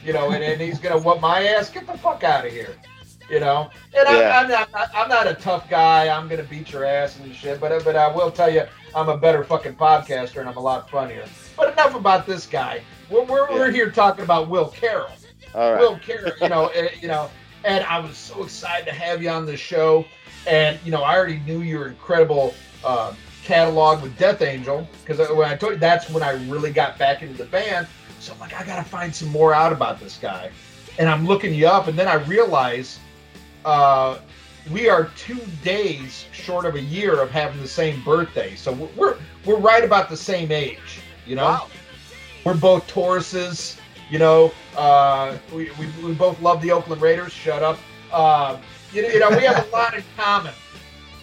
you 0.03 0.13
know, 0.13 0.31
and, 0.31 0.43
and 0.43 0.59
he's 0.61 0.79
gonna 0.79 0.99
whoop 0.99 1.19
my 1.21 1.43
ass. 1.47 1.69
Get 1.69 1.85
the 1.87 1.97
fuck 1.97 2.23
out 2.23 2.45
of 2.45 2.51
here, 2.51 2.75
you 3.29 3.39
know. 3.39 3.69
And 3.95 4.07
Yeah. 4.17 4.39
I'm, 4.39 4.45
I'm 4.51 4.71
not 4.71 4.89
I'm 4.95 5.09
not 5.09 5.27
a 5.27 5.33
tough 5.35 5.69
guy. 5.69 6.09
I'm 6.09 6.27
gonna 6.27 6.43
beat 6.43 6.71
your 6.71 6.85
ass 6.85 7.19
and 7.19 7.33
shit. 7.35 7.59
But 7.59 7.83
but 7.83 7.95
I 7.95 8.13
will 8.13 8.31
tell 8.31 8.49
you, 8.51 8.63
I'm 8.95 9.09
a 9.09 9.17
better 9.17 9.43
fucking 9.43 9.75
podcaster 9.75 10.39
and 10.39 10.49
I'm 10.49 10.57
a 10.57 10.61
lot 10.61 10.89
funnier. 10.89 11.25
But 11.55 11.73
enough 11.73 11.95
about 11.95 12.25
this 12.25 12.45
guy. 12.45 12.81
We're 13.09 13.23
we're, 13.23 13.49
we're 13.51 13.71
here 13.71 13.91
talking 13.91 14.23
about 14.23 14.49
Will 14.49 14.69
Carroll. 14.69 15.11
All 15.53 15.71
right. 15.73 15.79
Will 15.79 15.97
Carroll, 15.99 16.33
you 16.41 16.49
know, 16.49 16.67
eh, 16.67 16.89
you 17.01 17.07
know, 17.07 17.29
and 17.63 17.83
I 17.85 17.99
was 17.99 18.17
so 18.17 18.43
excited 18.43 18.85
to 18.85 18.93
have 18.93 19.21
you 19.21 19.29
on 19.29 19.45
the 19.45 19.57
show. 19.57 20.05
And 20.47 20.79
you 20.85 20.91
know, 20.91 21.03
I 21.03 21.15
already 21.17 21.39
knew 21.39 21.61
your 21.61 21.87
incredible 21.87 22.53
uh, 22.83 23.13
catalog 23.43 24.01
with 24.01 24.17
Death 24.17 24.41
Angel 24.41 24.87
because 25.05 25.29
when 25.29 25.49
I 25.49 25.55
told 25.55 25.73
you 25.73 25.79
that's 25.79 26.09
when 26.09 26.23
I 26.23 26.31
really 26.45 26.71
got 26.71 26.97
back 26.97 27.21
into 27.21 27.33
the 27.33 27.45
band. 27.45 27.87
So 28.19 28.33
I'm 28.33 28.39
like, 28.39 28.53
I 28.53 28.65
gotta 28.65 28.83
find 28.83 29.13
some 29.13 29.29
more 29.29 29.53
out 29.53 29.71
about 29.71 29.99
this 29.99 30.17
guy. 30.17 30.51
And 30.97 31.07
I'm 31.07 31.27
looking 31.27 31.53
you 31.53 31.67
up, 31.67 31.87
and 31.87 31.97
then 31.97 32.07
I 32.07 32.15
realize 32.15 32.99
uh, 33.63 34.19
we 34.71 34.89
are 34.89 35.11
two 35.15 35.39
days 35.63 36.25
short 36.31 36.65
of 36.65 36.75
a 36.75 36.81
year 36.81 37.21
of 37.21 37.29
having 37.29 37.61
the 37.61 37.67
same 37.67 38.03
birthday. 38.03 38.55
So 38.55 38.71
we're 38.71 38.89
we're, 38.95 39.17
we're 39.45 39.59
right 39.59 39.83
about 39.83 40.09
the 40.09 40.17
same 40.17 40.51
age, 40.51 41.01
you 41.25 41.35
know. 41.35 41.45
Wow. 41.45 41.67
We're 42.43 42.55
both 42.55 42.87
Tauruses, 42.87 43.77
you 44.09 44.19
know. 44.19 44.51
Uh, 44.75 45.37
we, 45.53 45.69
we, 45.79 45.87
we 46.03 46.13
both 46.13 46.41
love 46.41 46.61
the 46.61 46.71
Oakland 46.71 47.01
Raiders. 47.01 47.33
Shut 47.33 47.61
up. 47.61 47.77
Uh, 48.11 48.57
you, 48.97 49.03
know, 49.03 49.09
you 49.09 49.19
know, 49.19 49.29
we 49.37 49.43
have 49.43 49.67
a 49.67 49.69
lot 49.69 49.93
in 49.93 50.03
common. 50.17 50.53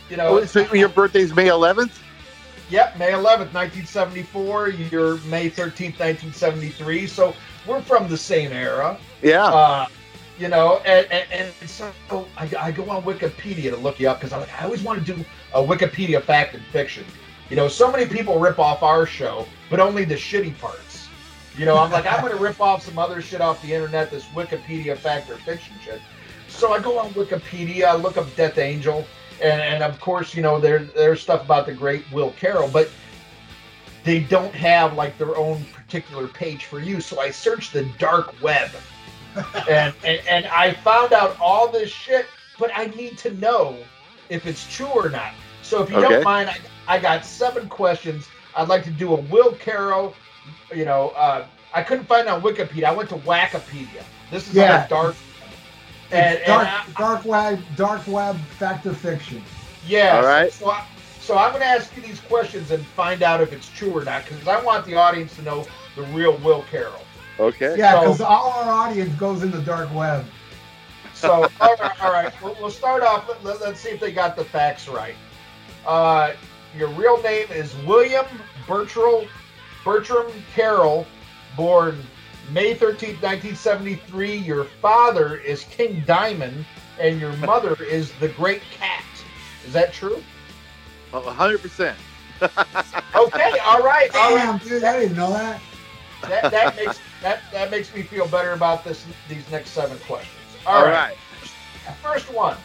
You 0.08 0.16
know, 0.16 0.38
Oh, 0.38 0.44
so 0.44 0.72
your 0.72 0.88
birthday's 0.88 1.34
May 1.34 1.46
11th? 1.46 1.98
Yep, 2.70 2.98
May 2.98 3.10
11th, 3.12 3.52
1974. 3.52 4.68
You're 4.68 5.16
May 5.22 5.50
13th, 5.50 5.98
1973. 5.98 7.06
So 7.06 7.34
we're 7.66 7.82
from 7.82 8.08
the 8.08 8.16
same 8.16 8.52
era. 8.52 8.98
Yeah. 9.22 9.44
Uh, 9.44 9.86
you 10.38 10.48
know, 10.48 10.78
and, 10.78 11.06
and, 11.10 11.52
and 11.60 11.70
so 11.70 11.92
I, 12.36 12.50
I 12.58 12.70
go 12.72 12.88
on 12.90 13.02
Wikipedia 13.02 13.70
to 13.70 13.76
look 13.76 14.00
you 14.00 14.08
up 14.08 14.20
because 14.20 14.32
I, 14.32 14.46
I 14.60 14.64
always 14.64 14.82
want 14.82 15.04
to 15.04 15.14
do 15.14 15.24
a 15.52 15.62
Wikipedia 15.62 16.22
fact 16.22 16.54
and 16.54 16.64
fiction. 16.66 17.04
You 17.50 17.56
know, 17.56 17.68
so 17.68 17.90
many 17.90 18.06
people 18.06 18.38
rip 18.38 18.58
off 18.58 18.82
our 18.82 19.06
show, 19.06 19.46
but 19.70 19.78
only 19.80 20.04
the 20.04 20.14
shitty 20.14 20.58
parts. 20.58 21.08
You 21.56 21.66
know, 21.66 21.76
I'm 21.78 21.90
like, 21.92 22.06
I'm 22.06 22.20
going 22.20 22.36
to 22.36 22.42
rip 22.42 22.60
off 22.60 22.82
some 22.82 22.98
other 22.98 23.22
shit 23.22 23.40
off 23.40 23.62
the 23.62 23.72
internet, 23.72 24.10
this 24.10 24.24
Wikipedia 24.26 24.96
fact 24.96 25.30
or 25.30 25.36
fiction 25.36 25.76
shit. 25.84 26.00
So 26.54 26.72
I 26.72 26.78
go 26.80 26.98
on 26.98 27.12
Wikipedia, 27.14 27.84
I 27.86 27.96
look 27.96 28.16
up 28.16 28.34
Death 28.36 28.58
Angel, 28.58 29.06
and, 29.42 29.60
and 29.60 29.82
of 29.82 30.00
course, 30.00 30.34
you 30.34 30.42
know, 30.42 30.60
there, 30.60 30.84
there's 30.84 31.20
stuff 31.20 31.42
about 31.42 31.66
the 31.66 31.74
great 31.74 32.10
Will 32.12 32.30
Carroll, 32.32 32.68
but 32.68 32.88
they 34.04 34.20
don't 34.20 34.54
have 34.54 34.94
like 34.94 35.18
their 35.18 35.36
own 35.36 35.64
particular 35.66 36.28
page 36.28 36.66
for 36.66 36.78
you. 36.78 37.00
So 37.00 37.20
I 37.20 37.30
searched 37.30 37.72
the 37.72 37.84
dark 37.84 38.40
web 38.40 38.70
and, 39.68 39.94
and 40.04 40.20
and 40.28 40.46
I 40.46 40.72
found 40.74 41.12
out 41.12 41.36
all 41.40 41.70
this 41.70 41.90
shit, 41.90 42.30
but 42.56 42.70
I 42.74 42.86
need 42.86 43.18
to 43.18 43.32
know 43.34 43.90
if 44.28 44.46
it's 44.46 44.66
true 44.66 44.86
or 44.86 45.08
not. 45.10 45.32
So 45.62 45.82
if 45.82 45.90
you 45.90 45.98
Okay. 45.98 46.00
don't 46.00 46.22
mind, 46.22 46.50
I, 46.50 46.96
I 46.96 46.98
got 47.00 47.24
seven 47.24 47.68
questions. 47.68 48.30
I'd 48.54 48.68
like 48.68 48.84
to 48.84 48.90
do 48.90 49.12
a 49.14 49.20
Will 49.20 49.54
Carroll. 49.54 50.14
You 50.74 50.84
know, 50.84 51.10
uh, 51.10 51.46
I 51.72 51.82
couldn't 51.82 52.04
find 52.06 52.28
it 52.28 52.30
on 52.30 52.42
Wikipedia. 52.42 52.84
I 52.84 52.92
went 52.92 53.08
to 53.10 53.16
Wikipedia. 53.16 54.04
This 54.30 54.48
is 54.48 54.56
Yeah. 54.56 54.64
on 54.76 54.82
the 54.82 54.86
dark. 54.88 55.16
And, 56.14 56.38
It's 56.38 56.46
dark, 56.46 56.66
and 56.68 56.96
I- 56.96 57.00
dark 57.00 57.24
web, 57.24 57.60
dark 57.76 58.06
web, 58.06 58.36
fact 58.58 58.86
or 58.86 58.94
fiction. 58.94 59.42
yeah. 59.86 60.16
All 60.18 60.24
right. 60.26 60.52
So, 60.52 60.70
I, 60.70 60.86
so 61.20 61.36
I'm 61.36 61.50
going 61.50 61.62
to 61.62 61.66
ask 61.66 61.94
you 61.96 62.02
these 62.02 62.20
questions 62.20 62.70
and 62.70 62.84
find 62.84 63.22
out 63.22 63.40
if 63.40 63.52
it's 63.52 63.68
true 63.68 63.90
or 63.96 64.04
not, 64.04 64.24
because 64.24 64.46
I 64.46 64.62
want 64.62 64.84
the 64.86 64.94
audience 64.94 65.34
to 65.36 65.42
know 65.42 65.66
the 65.96 66.02
real 66.04 66.36
Will 66.38 66.62
Carroll. 66.70 67.00
Okay. 67.40 67.74
Yeah, 67.76 67.94
So- 67.94 68.00
because 68.00 68.20
all 68.20 68.50
our 68.52 68.70
audience 68.72 69.14
goes 69.18 69.42
in 69.42 69.50
the 69.50 69.60
dark 69.62 69.92
web. 69.94 70.24
So, 71.14 71.48
all 71.60 71.76
right, 71.76 72.02
all 72.04 72.12
right. 72.12 72.32
We'll, 72.42 72.56
we'll 72.60 72.70
start 72.70 73.02
off. 73.02 73.30
Let, 73.42 73.62
us 73.62 73.80
see 73.80 73.90
if 73.90 74.00
they 74.00 74.12
got 74.12 74.36
the 74.36 74.44
facts 74.44 74.88
right. 74.88 75.14
Uh, 75.86 76.32
your 76.76 76.88
real 76.90 77.22
name 77.22 77.46
is 77.50 77.74
William 77.86 78.26
Bertram 78.66 79.26
Bertram 79.84 80.26
Carroll, 80.54 81.06
born 81.56 82.04
May 82.52 82.74
13th, 82.74 83.22
1973. 83.22 84.36
Your 84.36 84.64
father 84.64 85.36
is 85.36 85.64
King 85.64 86.02
Diamond, 86.06 86.64
and 87.00 87.20
your 87.20 87.32
mother 87.38 87.76
is 87.82 88.12
the 88.20 88.28
Great 88.28 88.62
Cat. 88.72 89.04
Is 89.66 89.72
that 89.72 89.92
true? 89.92 90.22
A 91.12 91.20
100%. 91.20 91.94
Okay, 93.16 93.58
all 93.64 93.80
right, 93.80 94.10
all 94.14 94.34
right. 94.34 94.44
Damn, 94.44 94.58
dude, 94.58 94.82
I 94.82 94.98
didn't 94.98 95.16
know 95.16 95.32
that. 95.32 95.60
That, 96.22 96.50
that 96.50 96.76
makes 96.76 97.00
that 97.22 97.40
that 97.52 97.70
makes 97.70 97.94
me 97.94 98.02
feel 98.02 98.26
better 98.26 98.52
about 98.52 98.84
this 98.84 99.04
these 99.28 99.48
next 99.50 99.70
seven 99.70 99.98
questions. 100.00 100.36
All 100.66 100.84
right. 100.84 101.16
First 102.02 102.32
one. 102.32 102.56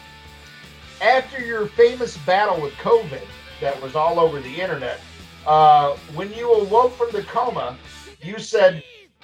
After 1.00 1.40
your 1.40 1.66
famous 1.66 2.16
battle 2.18 2.60
with 2.60 2.74
COVID 2.74 3.24
that 3.60 3.80
was 3.80 3.94
all 3.94 4.18
over 4.18 4.40
the 4.40 4.60
internet, 4.60 5.00
uh, 5.46 5.96
when 6.14 6.32
you 6.32 6.52
awoke 6.52 6.92
from 6.92 7.10
the 7.12 7.22
coma, 7.22 7.76
you 8.22 8.38
said, 8.38 8.82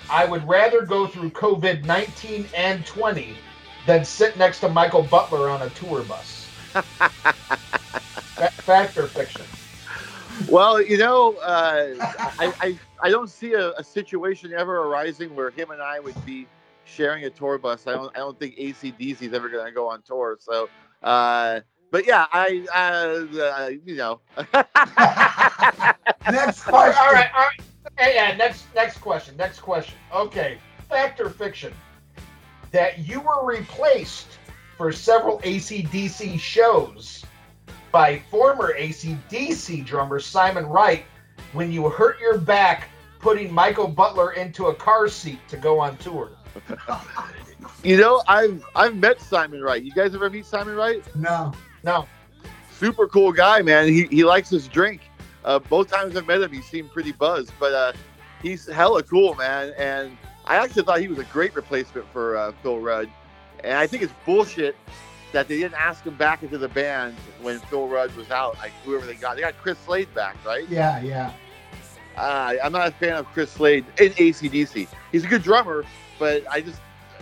I 0.08 0.24
would 0.24 0.46
rather 0.48 0.82
go 0.82 1.06
through 1.06 1.30
COVID 1.32 1.84
19 1.84 2.50
and 2.54 2.86
20 2.86 3.46
than 3.84 4.04
sit 4.04 4.36
next 4.36 4.60
to 4.60 4.68
Michael 4.68 5.02
Butler 5.02 5.48
on 5.48 5.62
a 5.62 5.70
tour 5.70 6.04
bus. 6.04 6.52
Fa- 8.38 8.52
Fact 8.62 8.98
or 8.98 9.08
fiction? 9.08 9.46
Well, 10.46 10.82
you 10.82 10.98
know, 10.98 11.36
uh, 11.36 11.88
I, 12.38 12.52
I 12.60 12.80
I 13.02 13.10
don't 13.10 13.30
see 13.30 13.54
a, 13.54 13.72
a 13.72 13.84
situation 13.84 14.52
ever 14.52 14.78
arising 14.78 15.34
where 15.34 15.50
him 15.50 15.70
and 15.70 15.80
I 15.82 16.00
would 16.00 16.22
be 16.24 16.50
sharing 16.84 17.24
a 17.24 17.30
tour 17.30 17.58
bus. 17.58 17.86
I 17.86 17.92
don't 17.92 18.14
I 18.16 18.20
don't 18.20 18.38
think 18.38 18.56
ACDC 18.56 19.22
is 19.22 19.32
ever 19.32 19.48
going 19.48 19.66
to 19.66 19.72
go 19.72 19.88
on 19.88 20.02
tour. 20.02 20.36
So, 20.40 20.70
uh, 21.02 21.60
but 21.90 22.06
yeah, 22.06 22.26
I 22.32 22.64
uh, 22.74 23.38
uh, 23.40 23.70
you 23.84 23.96
know, 23.96 24.20
Next 26.28 26.62
question. 26.64 27.02
all 27.06 27.12
right, 27.12 27.28
all 27.34 27.42
right. 27.42 27.50
Hey, 27.98 28.14
yeah, 28.14 28.36
next 28.36 28.66
next 28.74 28.98
question. 28.98 29.36
Next 29.36 29.60
question. 29.60 29.96
Okay, 30.12 30.58
fact 30.88 31.20
or 31.20 31.30
fiction? 31.30 31.72
That 32.72 32.98
you 32.98 33.20
were 33.20 33.46
replaced 33.46 34.38
for 34.76 34.92
several 34.92 35.38
ACDC 35.40 36.38
shows 36.38 37.24
by 37.90 38.18
former 38.30 38.74
ACDC 38.78 39.84
drummer 39.86 40.20
Simon 40.20 40.66
Wright 40.66 41.04
when 41.52 41.72
you 41.72 41.88
hurt 41.88 42.20
your 42.20 42.38
back 42.38 42.88
putting 43.18 43.52
Michael 43.52 43.88
Butler 43.88 44.32
into 44.32 44.66
a 44.66 44.74
car 44.74 45.08
seat 45.08 45.38
to 45.48 45.56
go 45.56 45.78
on 45.78 45.96
tour. 45.96 46.32
you 47.82 47.96
know, 47.96 48.22
I've 48.28 48.62
I've 48.74 48.96
met 48.96 49.20
Simon 49.20 49.62
Wright. 49.62 49.82
You 49.82 49.92
guys 49.92 50.14
ever 50.14 50.28
meet 50.28 50.44
Simon 50.44 50.74
Wright? 50.74 51.02
No. 51.16 51.52
No, 51.82 52.06
super 52.78 53.06
cool 53.06 53.32
guy, 53.32 53.62
man. 53.62 53.88
He 53.88 54.06
he 54.06 54.24
likes 54.24 54.50
his 54.50 54.68
drink. 54.68 55.02
Uh, 55.46 55.60
both 55.60 55.88
times 55.88 56.16
I've 56.16 56.26
met 56.26 56.42
him, 56.42 56.50
he 56.52 56.60
seemed 56.60 56.90
pretty 56.92 57.12
buzzed, 57.12 57.52
but 57.60 57.72
uh, 57.72 57.92
he's 58.42 58.66
hella 58.66 59.02
cool, 59.04 59.34
man. 59.36 59.72
And 59.78 60.18
I 60.44 60.56
actually 60.56 60.82
thought 60.82 61.00
he 61.00 61.08
was 61.08 61.18
a 61.18 61.24
great 61.24 61.54
replacement 61.54 62.06
for 62.12 62.36
uh, 62.36 62.52
Phil 62.62 62.80
Rudd. 62.80 63.08
And 63.62 63.74
I 63.74 63.86
think 63.86 64.02
it's 64.02 64.12
bullshit 64.26 64.76
that 65.32 65.46
they 65.46 65.58
didn't 65.58 65.80
ask 65.80 66.04
him 66.04 66.16
back 66.16 66.42
into 66.42 66.58
the 66.58 66.68
band 66.68 67.14
when 67.40 67.60
Phil 67.60 67.86
Rudd 67.86 68.14
was 68.16 68.30
out. 68.30 68.56
Like 68.58 68.72
whoever 68.84 69.06
they 69.06 69.14
got, 69.14 69.36
they 69.36 69.42
got 69.42 69.56
Chris 69.58 69.78
Slade 69.78 70.12
back, 70.14 70.36
right? 70.44 70.68
Yeah, 70.68 71.00
yeah. 71.00 71.32
Uh, 72.16 72.54
I'm 72.62 72.72
not 72.72 72.88
a 72.88 72.92
fan 72.92 73.14
of 73.14 73.26
Chris 73.26 73.50
Slade 73.52 73.84
in 74.00 74.12
ACDC. 74.12 74.88
He's 75.12 75.24
a 75.24 75.28
good 75.28 75.42
drummer, 75.42 75.84
but 76.18 76.44
I 76.50 76.60
just 76.60 76.80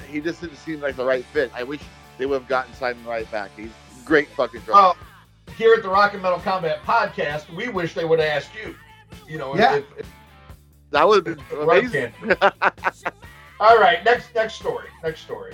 he 0.09 0.21
just 0.21 0.41
didn't 0.41 0.57
seem 0.57 0.81
like 0.81 0.97
the 0.97 1.05
right 1.05 1.25
fit. 1.27 1.51
I 1.55 1.63
wish 1.63 1.81
they 2.17 2.27
would 2.27 2.41
have 2.41 2.49
gotten 2.49 2.73
Simon 2.75 3.05
Wright 3.05 3.31
back. 3.31 3.51
He's 3.57 3.67
a 3.67 4.05
great 4.07 4.29
fucking 4.29 4.61
drummer. 4.61 4.81
Well, 4.81 4.97
here 5.57 5.75
at 5.75 5.83
the 5.83 5.89
Rock 5.89 6.15
and 6.15 6.23
Metal 6.23 6.39
Combat 6.39 6.83
Podcast, 6.83 7.55
we 7.55 7.69
wish 7.69 7.95
they 7.95 8.05
would 8.05 8.19
have 8.19 8.29
asked 8.29 8.51
you. 8.55 8.75
You 9.29 9.39
know, 9.39 9.55
Yeah. 9.57 9.77
if, 9.77 9.85
if 9.99 10.07
that 10.91 11.07
would 11.07 11.27
have 11.27 11.49
been 11.51 11.61
amazing. 11.61 12.12
All 13.61 13.79
right, 13.79 14.05
next 14.05 14.35
next 14.35 14.55
story. 14.55 14.89
Next 15.03 15.21
story. 15.21 15.53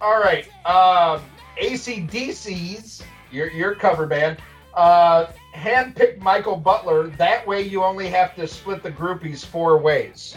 All 0.00 0.20
right, 0.20 0.46
um, 0.66 1.22
ACDC's 1.60 3.02
your 3.30 3.50
your 3.50 3.74
cover 3.74 4.06
band 4.06 4.38
uh, 4.74 5.26
handpicked 5.54 6.20
Michael 6.20 6.56
Butler. 6.56 7.08
That 7.08 7.46
way, 7.46 7.62
you 7.62 7.82
only 7.82 8.08
have 8.08 8.34
to 8.36 8.46
split 8.46 8.82
the 8.82 8.90
groupies 8.90 9.44
four 9.44 9.78
ways. 9.78 10.36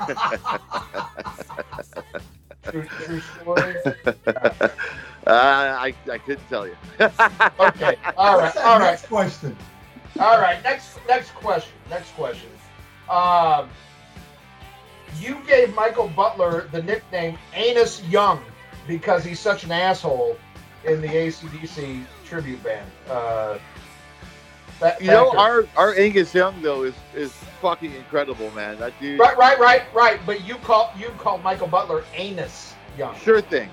True, 2.64 2.84
true 3.04 3.20
story. 3.20 3.74
uh, 4.16 4.62
I 5.26 5.94
I 6.10 6.18
couldn't 6.18 6.48
tell 6.48 6.66
you. 6.66 6.76
Okay. 7.00 7.96
All 8.16 8.38
right. 8.38 8.56
All 8.56 8.78
right. 8.78 8.92
next 8.92 9.06
question? 9.06 9.56
All 10.20 10.40
right. 10.40 10.62
Next 10.62 10.98
next 11.08 11.34
question. 11.34 11.72
Next 11.90 12.10
question. 12.14 12.48
Um, 13.10 13.68
you 15.18 15.38
gave 15.46 15.74
Michael 15.74 16.08
Butler 16.08 16.68
the 16.72 16.82
nickname 16.82 17.38
Anus 17.54 18.02
Young 18.04 18.42
because 18.86 19.24
he's 19.24 19.40
such 19.40 19.64
an 19.64 19.72
asshole 19.72 20.36
in 20.84 21.00
the 21.00 21.08
ACDC 21.08 22.04
tribute 22.24 22.62
band. 22.62 22.90
Uh, 23.08 23.54
that, 23.54 23.60
You 25.00 25.06
know, 25.06 25.30
our 25.36 25.66
our 25.76 25.94
Angus 25.94 26.34
Young 26.34 26.60
though 26.62 26.82
is 26.84 26.94
is 27.14 27.32
fucking 27.60 27.92
incredible, 27.94 28.50
man. 28.52 28.78
That 28.78 28.92
dude. 29.00 29.18
right, 29.18 29.36
right, 29.36 29.58
right, 29.58 29.82
right. 29.94 30.20
But 30.26 30.44
you 30.46 30.56
call 30.56 30.92
you 30.98 31.08
call 31.18 31.38
Michael 31.38 31.68
Butler 31.68 32.04
Anus 32.14 32.74
Young. 32.98 33.16
Sure 33.16 33.40
thing. 33.40 33.70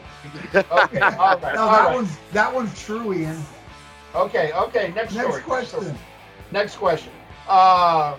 Okay. 0.54 0.64
All 0.70 0.78
right. 0.78 0.94
No, 0.94 1.18
all 1.18 1.38
that 1.40 1.56
right. 1.56 1.94
one's 1.96 2.18
that 2.32 2.54
one's 2.54 2.80
true, 2.80 3.14
Ian. 3.14 3.42
Okay. 4.16 4.52
Okay. 4.54 4.92
Next, 4.96 5.14
Next 5.14 5.28
story. 5.28 5.42
question. 5.42 5.98
Next 6.52 6.76
question. 6.76 7.14
Uh, 7.48 8.16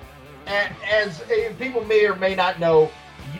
and 0.47 0.74
as 0.90 1.20
uh, 1.23 1.52
people 1.59 1.85
may 1.85 2.07
or 2.07 2.16
may 2.16 2.35
not 2.35 2.59
know, 2.59 2.90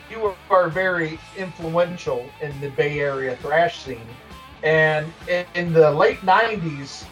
you 0.09 0.33
are 0.49 0.69
very 0.69 1.19
influential 1.37 2.25
in 2.41 2.59
the 2.61 2.69
Bay 2.69 2.99
Area 2.99 3.35
thrash 3.37 3.79
scene. 3.79 4.07
And 4.63 5.11
in, 5.27 5.45
in 5.55 5.73
the 5.73 5.91
late 5.91 6.19
90s, 6.19 7.05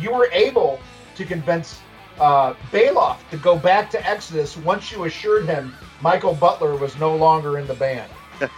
you 0.00 0.12
were 0.12 0.28
able 0.32 0.80
to 1.16 1.24
convince 1.24 1.80
uh, 2.20 2.54
Baloff 2.72 3.18
to 3.30 3.36
go 3.36 3.58
back 3.58 3.90
to 3.90 4.06
Exodus 4.06 4.56
once 4.56 4.90
you 4.90 5.04
assured 5.04 5.46
him 5.46 5.74
Michael 6.00 6.34
Butler 6.34 6.76
was 6.76 6.96
no 6.98 7.14
longer 7.14 7.58
in 7.58 7.66
the 7.66 7.74
band. 7.74 8.10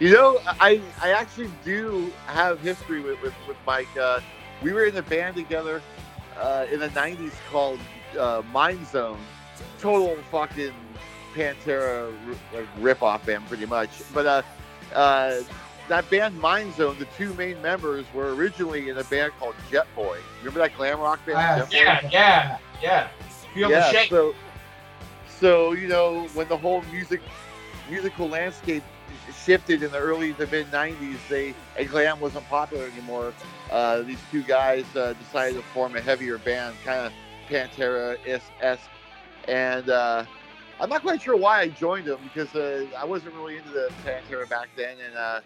You 0.00 0.12
know, 0.12 0.38
I 0.46 0.80
I 1.02 1.10
actually 1.10 1.50
do 1.64 2.12
have 2.26 2.60
history 2.60 3.00
with 3.00 3.20
with, 3.20 3.34
with 3.48 3.56
Mike. 3.66 3.88
Uh, 4.00 4.20
we 4.62 4.72
were 4.72 4.84
in 4.84 4.96
a 4.96 5.02
band 5.02 5.34
together 5.34 5.82
uh, 6.36 6.66
in 6.70 6.78
the 6.78 6.88
'90s 6.90 7.32
called 7.50 7.80
uh, 8.16 8.42
Mind 8.52 8.86
Zone. 8.86 9.18
Total 9.80 10.16
fucking 10.30 10.72
Pantera 11.34 12.14
like 12.54 12.66
rip-off 12.78 13.26
band, 13.26 13.48
pretty 13.48 13.66
much. 13.66 13.90
But 14.14 14.26
uh, 14.26 14.42
uh, 14.94 15.40
that 15.88 16.08
band 16.10 16.38
Mind 16.38 16.74
Zone, 16.74 16.96
the 16.98 17.06
two 17.16 17.34
main 17.34 17.60
members 17.62 18.04
were 18.14 18.34
originally 18.34 18.88
in 18.88 18.98
a 18.98 19.04
band 19.04 19.32
called 19.38 19.54
Jet 19.70 19.86
Boy. 19.96 20.18
Remember 20.40 20.60
that 20.60 20.76
glam 20.76 21.00
rock 21.00 21.24
band? 21.26 21.38
Ah, 21.38 21.66
Jetboy? 21.66 21.72
Yeah, 21.72 22.08
yeah, 22.12 22.58
yeah. 22.82 23.08
Feel 23.54 23.70
the 23.70 23.90
shake. 23.90 24.10
so 24.10 24.34
so 25.26 25.72
you 25.72 25.88
know 25.88 26.26
when 26.34 26.48
the 26.48 26.56
whole 26.56 26.82
music 26.92 27.20
musical 27.88 28.28
landscape 28.28 28.82
shifted 29.44 29.82
in 29.82 29.90
the 29.90 29.98
early 29.98 30.34
to 30.34 30.46
mid 30.46 30.70
'90s, 30.70 31.16
they 31.28 31.54
and 31.78 31.88
glam 31.88 32.20
wasn't 32.20 32.46
popular 32.48 32.84
anymore. 32.84 33.32
Uh, 33.70 34.02
these 34.02 34.20
two 34.30 34.42
guys 34.42 34.84
uh, 34.94 35.14
decided 35.14 35.56
to 35.56 35.62
form 35.68 35.96
a 35.96 36.00
heavier 36.00 36.38
band, 36.38 36.74
kind 36.84 37.06
of 37.06 37.12
Pantera 37.48 38.16
esque, 38.60 38.90
and 39.46 39.88
uh, 39.88 40.24
I'm 40.78 40.90
not 40.90 41.00
quite 41.02 41.22
sure 41.22 41.36
why 41.36 41.60
I 41.60 41.68
joined 41.68 42.06
them 42.06 42.20
because 42.22 42.54
uh, 42.54 42.86
I 42.96 43.04
wasn't 43.04 43.34
really 43.34 43.56
into 43.56 43.70
the 43.70 43.90
Pantera 44.04 44.48
back 44.48 44.68
then, 44.76 44.98
and. 45.04 45.42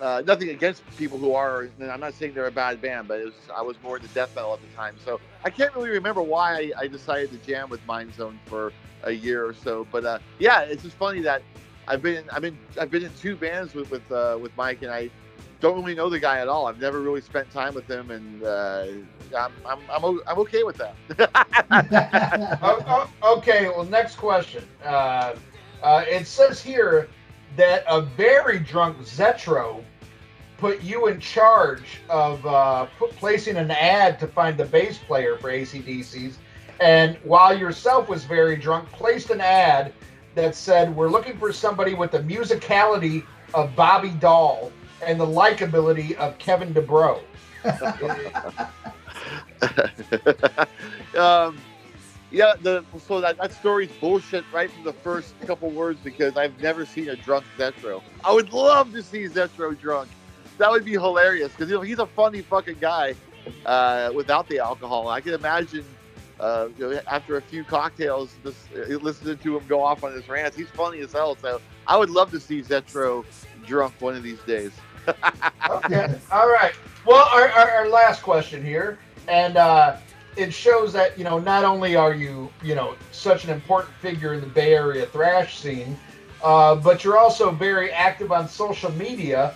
Uh, 0.00 0.22
nothing 0.26 0.50
against 0.50 0.82
people 0.96 1.18
who 1.18 1.32
are. 1.34 1.68
I'm 1.80 2.00
not 2.00 2.14
saying 2.14 2.34
they're 2.34 2.46
a 2.46 2.50
bad 2.52 2.80
band, 2.80 3.08
but 3.08 3.24
was, 3.24 3.34
I 3.54 3.62
was 3.62 3.80
more 3.82 3.96
into 3.96 4.08
death 4.08 4.34
metal 4.34 4.52
at 4.54 4.60
the 4.60 4.68
time, 4.76 4.96
so 5.04 5.20
I 5.44 5.50
can't 5.50 5.74
really 5.74 5.90
remember 5.90 6.22
why 6.22 6.54
I, 6.56 6.72
I 6.84 6.86
decided 6.88 7.30
to 7.32 7.38
jam 7.38 7.68
with 7.70 7.84
Mind 7.86 8.14
Zone 8.14 8.38
for 8.46 8.72
a 9.04 9.12
year 9.12 9.46
or 9.46 9.54
so. 9.54 9.86
But 9.90 10.04
uh, 10.04 10.18
yeah, 10.38 10.60
it's 10.62 10.82
just 10.82 10.96
funny 10.96 11.20
that 11.22 11.42
I've 11.88 12.02
been 12.02 12.28
I've 12.32 12.42
been 12.42 12.58
I've 12.80 12.90
been 12.90 13.04
in 13.04 13.12
two 13.14 13.36
bands 13.36 13.74
with 13.74 13.90
with 13.90 14.10
uh, 14.10 14.38
with 14.40 14.54
Mike, 14.56 14.82
and 14.82 14.90
I 14.90 15.10
don't 15.60 15.76
really 15.76 15.94
know 15.94 16.10
the 16.10 16.20
guy 16.20 16.40
at 16.40 16.48
all. 16.48 16.66
I've 16.66 16.80
never 16.80 17.00
really 17.00 17.20
spent 17.22 17.50
time 17.50 17.74
with 17.74 17.88
him, 17.88 18.10
and 18.10 18.42
uh, 18.44 18.86
I'm, 19.36 19.52
I'm 19.64 19.78
I'm 19.90 20.20
I'm 20.26 20.38
okay 20.40 20.62
with 20.64 20.76
that. 20.78 20.96
Okay, 23.22 23.68
well, 23.68 23.84
next 23.84 24.16
question. 24.16 24.64
Uh, 24.84 25.34
uh, 25.82 26.04
it 26.08 26.26
says 26.26 26.62
here 26.62 27.08
that 27.56 27.84
a 27.88 28.02
very 28.02 28.58
drunk 28.58 28.98
Zetro 28.98 29.82
put 30.58 30.82
you 30.82 31.08
in 31.08 31.20
charge 31.20 32.00
of 32.08 32.44
uh, 32.46 32.86
placing 32.98 33.56
an 33.56 33.70
ad 33.70 34.18
to 34.20 34.26
find 34.26 34.56
the 34.56 34.64
bass 34.64 34.98
player 34.98 35.36
for 35.38 35.50
ACDC's, 35.50 36.38
and 36.80 37.16
while 37.24 37.56
yourself 37.56 38.08
was 38.08 38.24
very 38.24 38.56
drunk, 38.56 38.90
placed 38.90 39.30
an 39.30 39.40
ad 39.40 39.92
that 40.34 40.54
said, 40.54 40.94
"We're 40.94 41.08
looking 41.08 41.38
for 41.38 41.52
somebody 41.52 41.94
with 41.94 42.10
the 42.10 42.20
musicality 42.20 43.24
of 43.54 43.74
Bobby 43.74 44.10
Dall 44.10 44.72
and 45.04 45.20
the 45.20 45.26
likability 45.26 46.14
of 46.16 46.38
Kevin 46.38 46.74
DuBrow." 46.74 47.20
um, 51.18 51.58
yeah, 52.36 52.52
the 52.60 52.84
so 53.06 53.20
that, 53.22 53.38
that 53.38 53.52
story's 53.52 53.90
bullshit 53.98 54.44
right 54.52 54.70
from 54.70 54.84
the 54.84 54.92
first 54.92 55.38
couple 55.46 55.70
words 55.70 55.98
because 56.04 56.36
I've 56.36 56.60
never 56.60 56.84
seen 56.84 57.08
a 57.08 57.16
drunk 57.16 57.46
Zetro. 57.56 58.02
I 58.22 58.32
would 58.32 58.52
love 58.52 58.92
to 58.92 59.02
see 59.02 59.24
Zetro 59.24 59.78
drunk. 59.78 60.10
That 60.58 60.70
would 60.70 60.84
be 60.84 60.92
hilarious 60.92 61.50
because 61.52 61.70
you 61.70 61.76
know 61.76 61.80
he's 61.80 61.98
a 61.98 62.06
funny 62.06 62.42
fucking 62.42 62.76
guy 62.78 63.14
uh, 63.64 64.10
without 64.14 64.48
the 64.48 64.58
alcohol. 64.58 65.08
I 65.08 65.22
can 65.22 65.32
imagine 65.32 65.84
uh, 66.38 66.68
you 66.76 66.90
know, 66.90 67.00
after 67.10 67.38
a 67.38 67.42
few 67.42 67.64
cocktails, 67.64 68.34
just 68.44 68.58
uh, 68.76 68.80
listening 68.96 69.38
to 69.38 69.56
him 69.56 69.66
go 69.66 69.82
off 69.82 70.04
on 70.04 70.12
his 70.12 70.28
rants. 70.28 70.58
He's 70.58 70.68
funny 70.68 71.00
as 71.00 71.12
hell. 71.12 71.38
So 71.40 71.58
I 71.86 71.96
would 71.96 72.10
love 72.10 72.30
to 72.32 72.40
see 72.40 72.60
Zetro 72.60 73.24
drunk 73.64 73.94
one 74.00 74.14
of 74.14 74.22
these 74.22 74.40
days. 74.40 74.72
Okay. 75.70 76.18
All 76.32 76.48
right. 76.48 76.72
Well, 77.04 77.28
our, 77.32 77.48
our, 77.50 77.70
our 77.70 77.88
last 77.88 78.22
question 78.22 78.64
here, 78.64 78.98
and 79.28 79.56
uh, 79.56 79.96
it 80.36 80.52
shows 80.52 80.92
that 80.92 81.18
you 81.18 81.24
know 81.24 81.38
not 81.38 81.64
only 81.64 81.96
are 81.96 82.14
you 82.14 82.50
you 82.62 82.74
know 82.74 82.94
such 83.12 83.44
an 83.44 83.50
important 83.50 83.94
figure 83.96 84.34
in 84.34 84.40
the 84.40 84.46
Bay 84.46 84.74
Area 84.74 85.06
thrash 85.06 85.58
scene, 85.58 85.96
uh, 86.42 86.74
but 86.74 87.04
you're 87.04 87.18
also 87.18 87.50
very 87.50 87.90
active 87.90 88.32
on 88.32 88.48
social 88.48 88.92
media, 88.92 89.54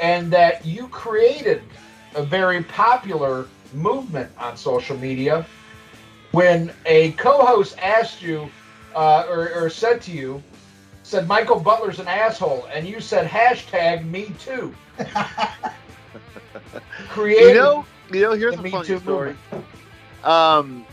and 0.00 0.32
that 0.32 0.64
you 0.64 0.88
created 0.88 1.62
a 2.14 2.22
very 2.22 2.62
popular 2.64 3.46
movement 3.72 4.30
on 4.38 4.56
social 4.56 4.96
media. 4.98 5.46
When 6.32 6.72
a 6.86 7.12
co-host 7.12 7.76
asked 7.78 8.22
you, 8.22 8.48
uh, 8.94 9.26
or, 9.28 9.52
or 9.52 9.68
said 9.68 10.00
to 10.02 10.12
you, 10.12 10.42
said 11.02 11.26
Michael 11.26 11.58
Butler's 11.58 11.98
an 11.98 12.06
asshole, 12.06 12.68
and 12.72 12.86
you 12.86 13.00
said 13.00 13.28
hashtag 13.28 14.08
Me 14.08 14.32
Too. 14.38 14.72
Created. 17.08 17.48
You 17.48 17.54
know, 17.54 17.84
you 18.12 18.20
know. 18.20 18.32
Here's 18.32 18.54
the 18.54 18.60
a 18.60 18.62
Me 18.62 18.70
funny 18.70 18.86
Too 18.86 18.98
story. 19.00 19.34
Um, 20.24 20.84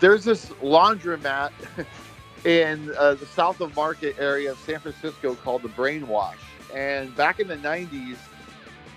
there's 0.00 0.24
this 0.24 0.46
laundromat 0.62 1.50
in 2.44 2.92
uh, 2.98 3.14
the 3.14 3.26
south 3.26 3.60
of 3.60 3.74
Market 3.76 4.16
area 4.18 4.52
of 4.52 4.58
San 4.58 4.80
Francisco 4.80 5.34
called 5.34 5.62
the 5.62 5.68
Brainwash, 5.68 6.34
and 6.74 7.14
back 7.16 7.40
in 7.40 7.48
the 7.48 7.56
'90s, 7.56 8.16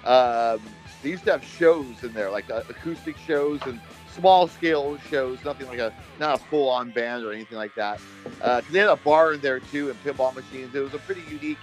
um, 0.05 0.61
they 1.01 1.09
used 1.09 1.25
to 1.25 1.31
have 1.31 1.43
shows 1.43 2.03
in 2.03 2.13
there, 2.13 2.29
like 2.29 2.49
uh, 2.49 2.63
acoustic 2.69 3.17
shows 3.17 3.59
and 3.65 3.79
small 4.13 4.47
scale 4.47 4.97
shows, 5.09 5.43
nothing 5.43 5.67
like 5.67 5.79
a 5.79 5.93
not 6.19 6.39
a 6.39 6.43
full 6.45 6.69
on 6.69 6.91
band 6.91 7.23
or 7.25 7.33
anything 7.33 7.57
like 7.57 7.75
that. 7.75 7.99
Uh, 8.41 8.61
they 8.71 8.79
had 8.79 8.89
a 8.89 8.95
bar 8.97 9.33
in 9.33 9.41
there 9.41 9.59
too 9.59 9.89
and 9.89 10.03
pinball 10.03 10.33
machines. 10.35 10.73
It 10.75 10.79
was 10.79 10.93
a 10.93 10.99
pretty 10.99 11.23
unique 11.29 11.57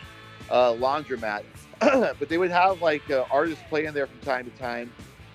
uh, 0.51 0.73
laundromat. 0.73 1.43
but 1.81 2.29
they 2.29 2.37
would 2.37 2.51
have 2.51 2.83
like 2.83 3.09
uh, 3.11 3.25
artists 3.31 3.65
playing 3.69 3.93
there 3.95 4.07
from 4.07 4.19
time 4.21 4.45
to 4.45 4.51
time. 4.59 4.93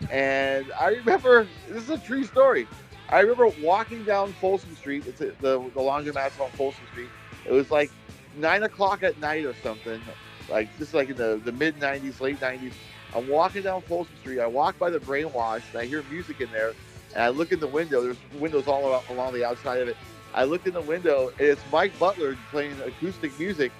And 0.10 0.72
I 0.80 0.90
remember 0.90 1.48
this 1.70 1.84
is 1.84 1.90
a 1.90 1.98
true 1.98 2.24
story. 2.24 2.68
I 3.10 3.22
remember 3.22 3.48
walking 3.62 4.04
down 4.04 4.34
Folsom 4.34 4.76
Street. 4.76 5.06
It's 5.08 5.22
a, 5.22 5.28
the 5.42 5.60
the 5.74 5.82
laundromat's 5.82 6.40
on 6.40 6.50
Folsom 6.52 6.88
Street. 6.88 7.10
It 7.46 7.52
was 7.52 7.72
like 7.72 7.92
nine 8.36 8.64
o'clock 8.64 9.04
at 9.04 9.20
night 9.20 9.46
or 9.46 9.54
something. 9.64 10.02
Like 10.50 10.76
just 10.78 10.94
like 10.94 11.10
in 11.10 11.16
the, 11.18 11.42
the 11.44 11.52
mid 11.52 11.80
'90s, 11.80 12.20
late 12.22 12.40
'90s. 12.40 12.74
I'm 13.14 13.28
walking 13.28 13.64
down 13.64 13.82
Folsom 13.84 14.16
Street. 14.18 14.40
I 14.40 14.48
walk 14.48 14.78
by 14.78 14.90
the 14.90 15.00
Brainwash, 15.00 15.64
and 15.72 15.82
I 15.82 15.86
hear 15.86 16.04
music 16.04 16.42
in 16.42 16.52
there. 16.52 16.74
And 17.14 17.24
I 17.24 17.30
look 17.30 17.52
in 17.52 17.60
the 17.60 17.68
window. 17.68 18.02
There's 18.02 18.18
windows 18.40 18.68
all 18.68 19.04
along 19.10 19.34
the 19.34 19.46
outside 19.46 19.82
of 19.82 19.88
it. 19.88 19.98
I 20.34 20.44
look 20.44 20.68
in 20.68 20.74
the 20.74 20.82
window, 20.82 21.30
and 21.40 21.48
it's 21.48 21.62
Mike 21.72 21.98
Butler 21.98 22.38
playing 22.52 22.76
acoustic 22.82 23.38
music. 23.40 23.72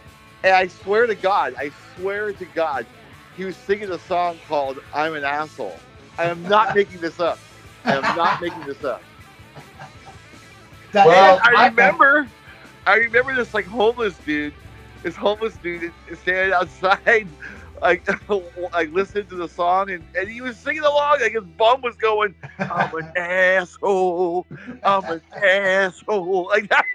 And 0.44 0.56
I 0.56 0.68
swear 0.68 1.06
to 1.08 1.16
God, 1.16 1.56
I 1.58 1.72
swear 1.96 2.32
to 2.32 2.46
God, 2.46 2.86
he 3.36 3.44
was 3.44 3.58
singing 3.58 3.92
a 3.92 4.00
song 4.00 4.40
called 4.48 4.80
"I'm 4.94 5.16
an 5.16 5.26
Asshole." 5.26 5.78
I 6.18 6.26
am 6.26 6.48
not 6.48 6.74
making 6.74 7.02
this 7.02 7.20
up. 7.20 7.44
I 7.86 7.96
am 7.96 8.14
not 8.14 8.40
making 8.42 8.64
this 8.66 8.84
up. 8.84 9.06
Well, 11.04 11.40
I 11.44 11.52
I- 11.54 11.70
remember, 11.70 12.32
I 12.86 12.96
remember 12.98 13.36
this 13.36 13.54
like 13.54 13.66
homeless 13.66 14.20
dude, 14.20 14.56
this 15.04 15.16
homeless 15.16 15.58
dude 15.58 15.94
standing 16.14 16.54
outside, 16.54 17.30
like 17.82 18.08
like 18.74 18.90
listening 18.92 19.28
to 19.30 19.36
the 19.36 19.48
song, 19.50 19.92
and, 19.92 20.06
and 20.16 20.30
he 20.30 20.42
was 20.42 20.60
singing 20.60 20.84
along. 20.84 21.20
Like 21.22 21.34
his 21.34 21.46
bum 21.58 21.82
was 21.82 21.96
going, 21.98 22.36
"I'm 22.70 22.94
an 22.94 23.08
asshole, 23.16 24.48
I'm 24.84 25.10
an 25.10 25.22
asshole," 25.44 26.48
like 26.52 26.70
that. 26.70 26.86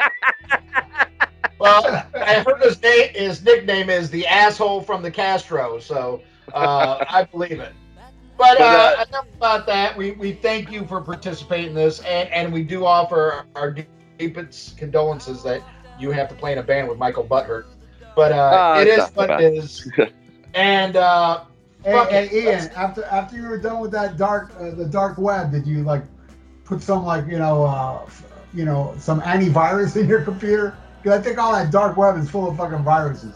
Well, 1.58 1.94
I 2.20 2.42
heard 2.46 2.62
his 2.62 2.80
name, 2.82 3.10
his 3.14 3.44
nickname 3.44 3.90
is 3.90 4.10
the 4.10 4.26
asshole 4.26 4.82
from 4.82 5.02
the 5.02 5.10
Castro, 5.10 5.78
so 5.78 6.24
uh, 6.52 7.00
I 7.08 7.24
believe 7.30 7.60
it. 7.60 7.74
But 8.40 8.58
But, 8.58 8.72
uh, 8.74 8.92
uh, 8.98 9.04
enough 9.08 9.26
about 9.36 9.66
that. 9.66 9.96
We, 9.96 10.12
we 10.12 10.32
thank 10.32 10.72
you 10.72 10.86
for 10.86 11.00
participating 11.02 11.68
in 11.70 11.74
this, 11.74 12.00
and, 12.00 12.28
and 12.30 12.52
we 12.52 12.62
do 12.64 12.86
offer 12.86 13.44
our 13.56 13.76
deepest 14.18 14.78
condolences 14.78 15.42
that 15.44 15.62
you 15.98 16.10
have 16.12 16.28
to 16.30 16.34
play 16.34 16.52
in 16.52 16.58
a 16.58 16.62
band 16.62 16.88
with 16.88 16.98
Michael 16.98 17.24
Butler. 17.24 17.66
But 18.16 18.32
uh, 18.32 18.50
Ah, 18.52 18.80
it 18.80 18.88
is 18.88 19.10
what 19.14 19.28
bad. 19.28 19.40
it 19.42 19.54
is. 19.54 19.88
And 20.54 20.96
uh, 20.96 21.44
Hey, 21.84 21.92
Fuck 21.92 22.10
hey, 22.10 22.24
it. 22.26 22.32
Ian, 22.32 22.70
after 22.76 23.04
after 23.04 23.36
you 23.36 23.48
were 23.48 23.58
done 23.58 23.80
with 23.80 23.90
that 23.92 24.16
dark 24.18 24.52
uh, 24.58 24.70
the 24.70 24.84
dark 24.84 25.16
web, 25.18 25.50
did 25.50 25.66
you 25.66 25.82
like 25.82 26.04
put 26.64 26.82
some 26.82 27.04
like 27.04 27.26
you 27.26 27.38
know 27.38 27.64
uh, 27.64 28.06
you 28.52 28.64
know 28.64 28.94
some 28.98 29.20
antivirus 29.22 29.96
in 30.00 30.06
your 30.08 30.22
computer? 30.22 30.76
Because 31.02 31.18
I 31.18 31.22
think 31.22 31.38
all 31.38 31.52
that 31.52 31.70
dark 31.70 31.96
web 31.96 32.18
is 32.18 32.30
full 32.30 32.48
of 32.50 32.56
fucking 32.58 32.84
viruses. 32.84 33.34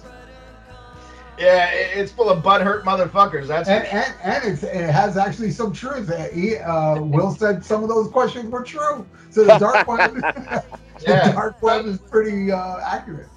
Yeah, 1.38 1.70
it's 1.70 2.12
full 2.12 2.30
of 2.30 2.42
butthurt 2.42 2.82
motherfuckers. 2.84 3.46
That's 3.46 3.68
And 3.68 3.84
and, 3.86 4.14
and 4.22 4.44
it's, 4.44 4.62
it 4.62 4.90
has 4.90 5.16
actually 5.16 5.50
some 5.50 5.72
truth. 5.72 6.10
Uh, 6.10 6.28
he, 6.28 6.56
uh, 6.56 7.00
Will 7.00 7.30
said 7.30 7.64
some 7.64 7.82
of 7.82 7.88
those 7.88 8.08
questions 8.08 8.50
were 8.50 8.62
true. 8.62 9.06
So 9.30 9.44
the 9.44 9.58
dark 9.58 9.86
web, 9.88 10.14
the 11.00 11.30
dark 11.34 11.60
web 11.62 11.86
is 11.86 11.98
pretty 11.98 12.52
uh, 12.52 12.78
accurate. 12.84 13.28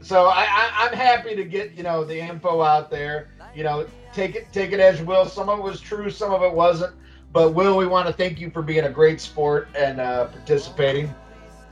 So 0.00 0.26
I, 0.26 0.42
I, 0.48 0.70
I'm 0.76 0.92
happy 0.92 1.36
to 1.36 1.44
get 1.44 1.72
you 1.72 1.82
know 1.82 2.04
the 2.04 2.18
info 2.18 2.60
out 2.60 2.90
there. 2.90 3.28
You 3.54 3.64
know, 3.64 3.86
take 4.12 4.34
it 4.34 4.52
take 4.52 4.72
it 4.72 4.80
as 4.80 5.00
you 5.00 5.06
will. 5.06 5.26
Some 5.26 5.48
of 5.48 5.58
it 5.58 5.62
was 5.62 5.80
true, 5.80 6.10
some 6.10 6.32
of 6.32 6.42
it 6.42 6.52
wasn't. 6.52 6.94
But 7.32 7.54
Will, 7.54 7.78
we 7.78 7.86
want 7.86 8.06
to 8.08 8.12
thank 8.12 8.40
you 8.40 8.50
for 8.50 8.60
being 8.60 8.84
a 8.84 8.90
great 8.90 9.20
sport 9.20 9.68
and 9.74 10.00
uh, 10.00 10.26
participating. 10.26 11.14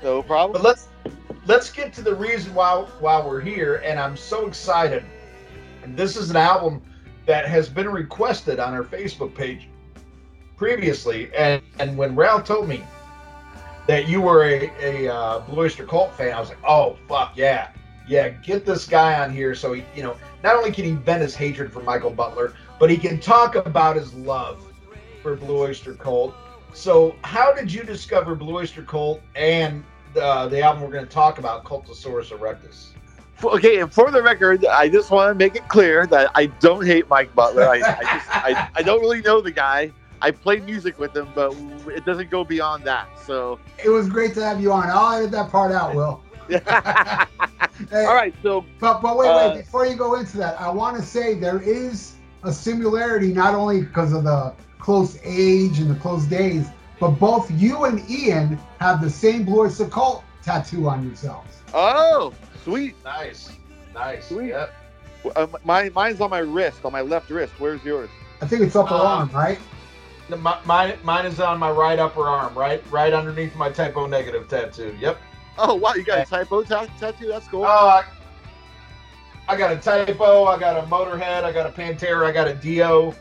No 0.02 0.22
problem. 0.22 0.52
But 0.52 0.62
let's 0.66 0.88
let's 1.46 1.70
get 1.70 1.92
to 1.94 2.02
the 2.02 2.14
reason 2.14 2.54
why 2.54 2.86
why 3.00 3.24
we're 3.24 3.40
here, 3.40 3.82
and 3.84 3.98
I'm 3.98 4.16
so 4.16 4.46
excited. 4.46 5.04
And 5.90 5.98
this 5.98 6.16
is 6.16 6.30
an 6.30 6.36
album 6.36 6.80
that 7.26 7.48
has 7.48 7.68
been 7.68 7.88
requested 7.88 8.60
on 8.60 8.74
our 8.74 8.84
Facebook 8.84 9.34
page 9.34 9.68
previously, 10.56 11.34
and 11.34 11.60
and 11.80 11.98
when 11.98 12.14
Ralph 12.14 12.44
told 12.44 12.68
me 12.68 12.84
that 13.88 14.06
you 14.06 14.20
were 14.22 14.44
a 14.44 14.70
a 14.80 15.12
uh, 15.12 15.40
Blue 15.40 15.66
Öyster 15.66 15.88
Cult 15.88 16.14
fan, 16.14 16.32
I 16.32 16.38
was 16.38 16.50
like, 16.50 16.62
oh 16.64 16.96
fuck 17.08 17.36
yeah, 17.36 17.70
yeah, 18.06 18.28
get 18.28 18.64
this 18.64 18.86
guy 18.86 19.20
on 19.20 19.32
here 19.32 19.52
so 19.52 19.72
he 19.72 19.84
you 19.96 20.04
know 20.04 20.16
not 20.44 20.54
only 20.54 20.70
can 20.70 20.84
he 20.84 20.92
vent 20.92 21.22
his 21.22 21.34
hatred 21.34 21.72
for 21.72 21.82
Michael 21.82 22.10
Butler, 22.10 22.52
but 22.78 22.88
he 22.88 22.96
can 22.96 23.18
talk 23.18 23.56
about 23.56 23.96
his 23.96 24.14
love 24.14 24.62
for 25.22 25.34
Blue 25.34 25.66
Öyster 25.66 25.98
Cult. 25.98 26.32
So, 26.72 27.16
how 27.24 27.52
did 27.52 27.72
you 27.72 27.82
discover 27.82 28.36
Blue 28.36 28.62
Öyster 28.62 28.86
Cult 28.86 29.22
and 29.34 29.82
uh, 30.14 30.46
the 30.46 30.62
album 30.62 30.84
we're 30.84 30.92
going 30.92 31.04
to 31.06 31.12
talk 31.12 31.40
about, 31.40 31.64
Cultosaurus 31.64 32.30
Erectus? 32.30 32.90
Okay, 33.42 33.80
and 33.80 33.92
for 33.92 34.10
the 34.10 34.22
record, 34.22 34.64
I 34.66 34.88
just 34.88 35.10
want 35.10 35.30
to 35.30 35.34
make 35.34 35.56
it 35.56 35.66
clear 35.68 36.06
that 36.08 36.30
I 36.34 36.46
don't 36.46 36.84
hate 36.86 37.08
Mike 37.08 37.34
Butler. 37.34 37.64
I, 37.64 37.76
I 37.76 38.02
just 38.02 38.36
I, 38.36 38.68
I 38.76 38.82
don't 38.82 39.00
really 39.00 39.22
know 39.22 39.40
the 39.40 39.50
guy. 39.50 39.92
I 40.22 40.30
play 40.30 40.60
music 40.60 40.98
with 40.98 41.16
him, 41.16 41.28
but 41.34 41.54
it 41.86 42.04
doesn't 42.04 42.30
go 42.30 42.44
beyond 42.44 42.84
that. 42.84 43.08
So, 43.24 43.58
It 43.82 43.88
was 43.88 44.08
great 44.10 44.34
to 44.34 44.44
have 44.44 44.60
you 44.60 44.70
on. 44.72 44.90
I'll 44.90 45.14
edit 45.16 45.30
that 45.30 45.50
part 45.50 45.72
out, 45.72 45.94
Will. 45.94 46.22
all 46.52 46.60
Hey, 47.88 48.04
right. 48.04 48.34
So, 48.42 48.64
But 48.78 49.00
but 49.00 49.16
wait 49.16 49.28
Uh, 49.28 49.52
wait 49.54 49.64
before 49.64 49.86
you 49.86 49.96
go 49.96 50.16
into 50.16 50.36
that, 50.36 50.60
I 50.60 50.68
want 50.70 50.96
to 50.98 51.02
say 51.02 51.34
there 51.34 51.62
is 51.62 52.12
a 52.42 52.52
similarity 52.52 53.32
not 53.32 53.54
only 53.54 53.80
because 53.80 54.12
of 54.12 54.24
the 54.24 54.52
close 54.78 55.18
age 55.24 55.78
and 55.78 55.90
the 55.90 55.94
close 55.94 56.24
days, 56.24 56.68
but 56.98 57.12
both 57.12 57.50
you 57.50 57.84
and 57.84 58.08
Ian 58.10 58.58
have 58.80 59.00
the 59.00 59.08
same 59.08 59.44
Blue 59.44 59.66
Öyster 59.66 59.90
Cult 59.90 60.22
tattoo 60.42 60.86
on 60.88 61.06
yourselves. 61.06 61.62
oh, 61.72 62.34
sweet. 62.70 62.94
Nice, 63.04 63.50
nice. 63.94 64.28
Sweet. 64.28 64.48
Yep. 64.48 64.72
Uh, 65.36 65.46
mine, 65.64 65.90
mine's 65.94 66.20
on 66.20 66.30
my 66.30 66.38
wrist, 66.38 66.84
on 66.84 66.92
my 66.92 67.00
left 67.02 67.28
wrist. 67.30 67.52
Where's 67.58 67.82
yours? 67.84 68.08
I 68.40 68.46
think 68.46 68.62
it's 68.62 68.76
upper 68.76 68.94
Uh, 68.94 68.98
arm, 69.02 69.30
right? 69.34 69.58
The- 70.28 70.36
mi- 70.36 70.50
Mine, 70.64 70.94
mine 71.02 71.26
is 71.26 71.40
on 71.40 71.58
my 71.58 71.70
right 71.70 71.98
upper 71.98 72.26
arm, 72.28 72.54
right, 72.54 72.82
right 72.90 73.12
underneath 73.12 73.54
my 73.56 73.68
Type 73.70 73.96
O 73.96 74.06
Negative 74.06 74.48
tattoo. 74.48 74.96
Yep. 75.00 75.18
Oh, 75.58 75.74
wow, 75.74 75.92
you 75.94 76.04
got 76.04 76.26
a 76.26 76.30
Type 76.30 76.50
O 76.52 76.62
ta- 76.62 76.86
tattoo? 76.98 77.26
That's 77.26 77.48
cool. 77.48 77.64
Uh, 77.64 78.02
I 79.48 79.56
got 79.56 79.72
a 79.72 79.76
Type 79.76 80.16
O. 80.20 80.44
I 80.46 80.58
got 80.58 80.78
a 80.82 80.86
Motorhead. 80.86 81.42
I 81.44 81.50
got 81.52 81.66
a 81.66 81.70
Pantera. 81.72 82.24
I 82.26 82.32
got 82.32 82.46
a 82.46 82.54
Dio. 82.54 83.12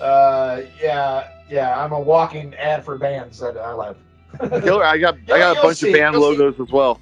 Uh, 0.00 0.62
yeah, 0.80 1.28
yeah. 1.48 1.82
I'm 1.82 1.92
a 1.92 2.00
walking 2.00 2.54
ad 2.54 2.84
for 2.84 2.96
bands 2.98 3.38
that 3.40 3.56
I 3.56 3.72
love. 3.72 3.96
Killer. 4.38 4.84
I 4.84 4.96
got 4.98 5.16
I 5.32 5.38
got 5.38 5.58
a 5.58 5.62
bunch 5.62 5.78
see, 5.78 5.88
of 5.88 5.94
band 5.98 6.14
you'll 6.14 6.32
see. 6.32 6.38
logos 6.38 6.60
as 6.60 6.72
well. 6.72 7.00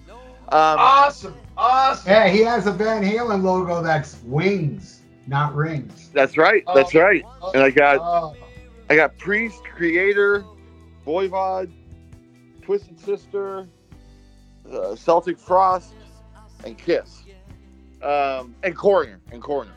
Um, 0.50 0.78
awesome, 0.78 1.34
awesome. 1.56 2.10
Yeah, 2.10 2.28
he 2.28 2.40
has 2.40 2.66
a 2.66 2.72
Van 2.72 3.02
Halen 3.02 3.42
logo 3.42 3.82
that's 3.82 4.16
wings, 4.24 5.00
not 5.26 5.54
rings. 5.54 6.08
that's 6.14 6.36
right. 6.38 6.62
That's 6.74 6.94
Oh. 6.94 7.00
right. 7.02 7.22
And 7.54 7.62
I 7.62 7.70
got 7.70 7.98
Oh, 8.00 8.34
I 8.88 8.96
got 8.96 9.16
Priest, 9.18 9.60
Kreator, 9.76 10.44
Voivod, 11.06 11.70
Twisted 12.62 12.98
Sister, 12.98 13.66
uh, 14.72 14.94
Celtic 14.96 15.38
Frost, 15.38 15.92
and 16.64 16.78
Kiss, 16.78 17.24
um, 18.02 18.54
and 18.62 18.74
Coroner, 18.76 19.20
and 19.32 19.42
Coroner. 19.42 19.72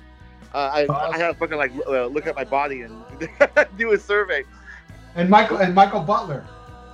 Uh, 0.53 0.85
I, 0.87 1.09
I 1.13 1.17
had 1.17 1.27
to 1.29 1.33
fucking 1.33 1.57
like 1.57 1.71
uh, 1.87 2.05
look 2.05 2.27
at 2.27 2.35
my 2.35 2.43
body 2.45 2.81
and 2.81 3.03
do 3.77 3.91
a 3.91 3.97
survey. 3.97 4.43
And 5.15 5.29
Michael 5.29 5.57
and 5.57 5.75
Michael 5.75 6.01
Butler. 6.01 6.45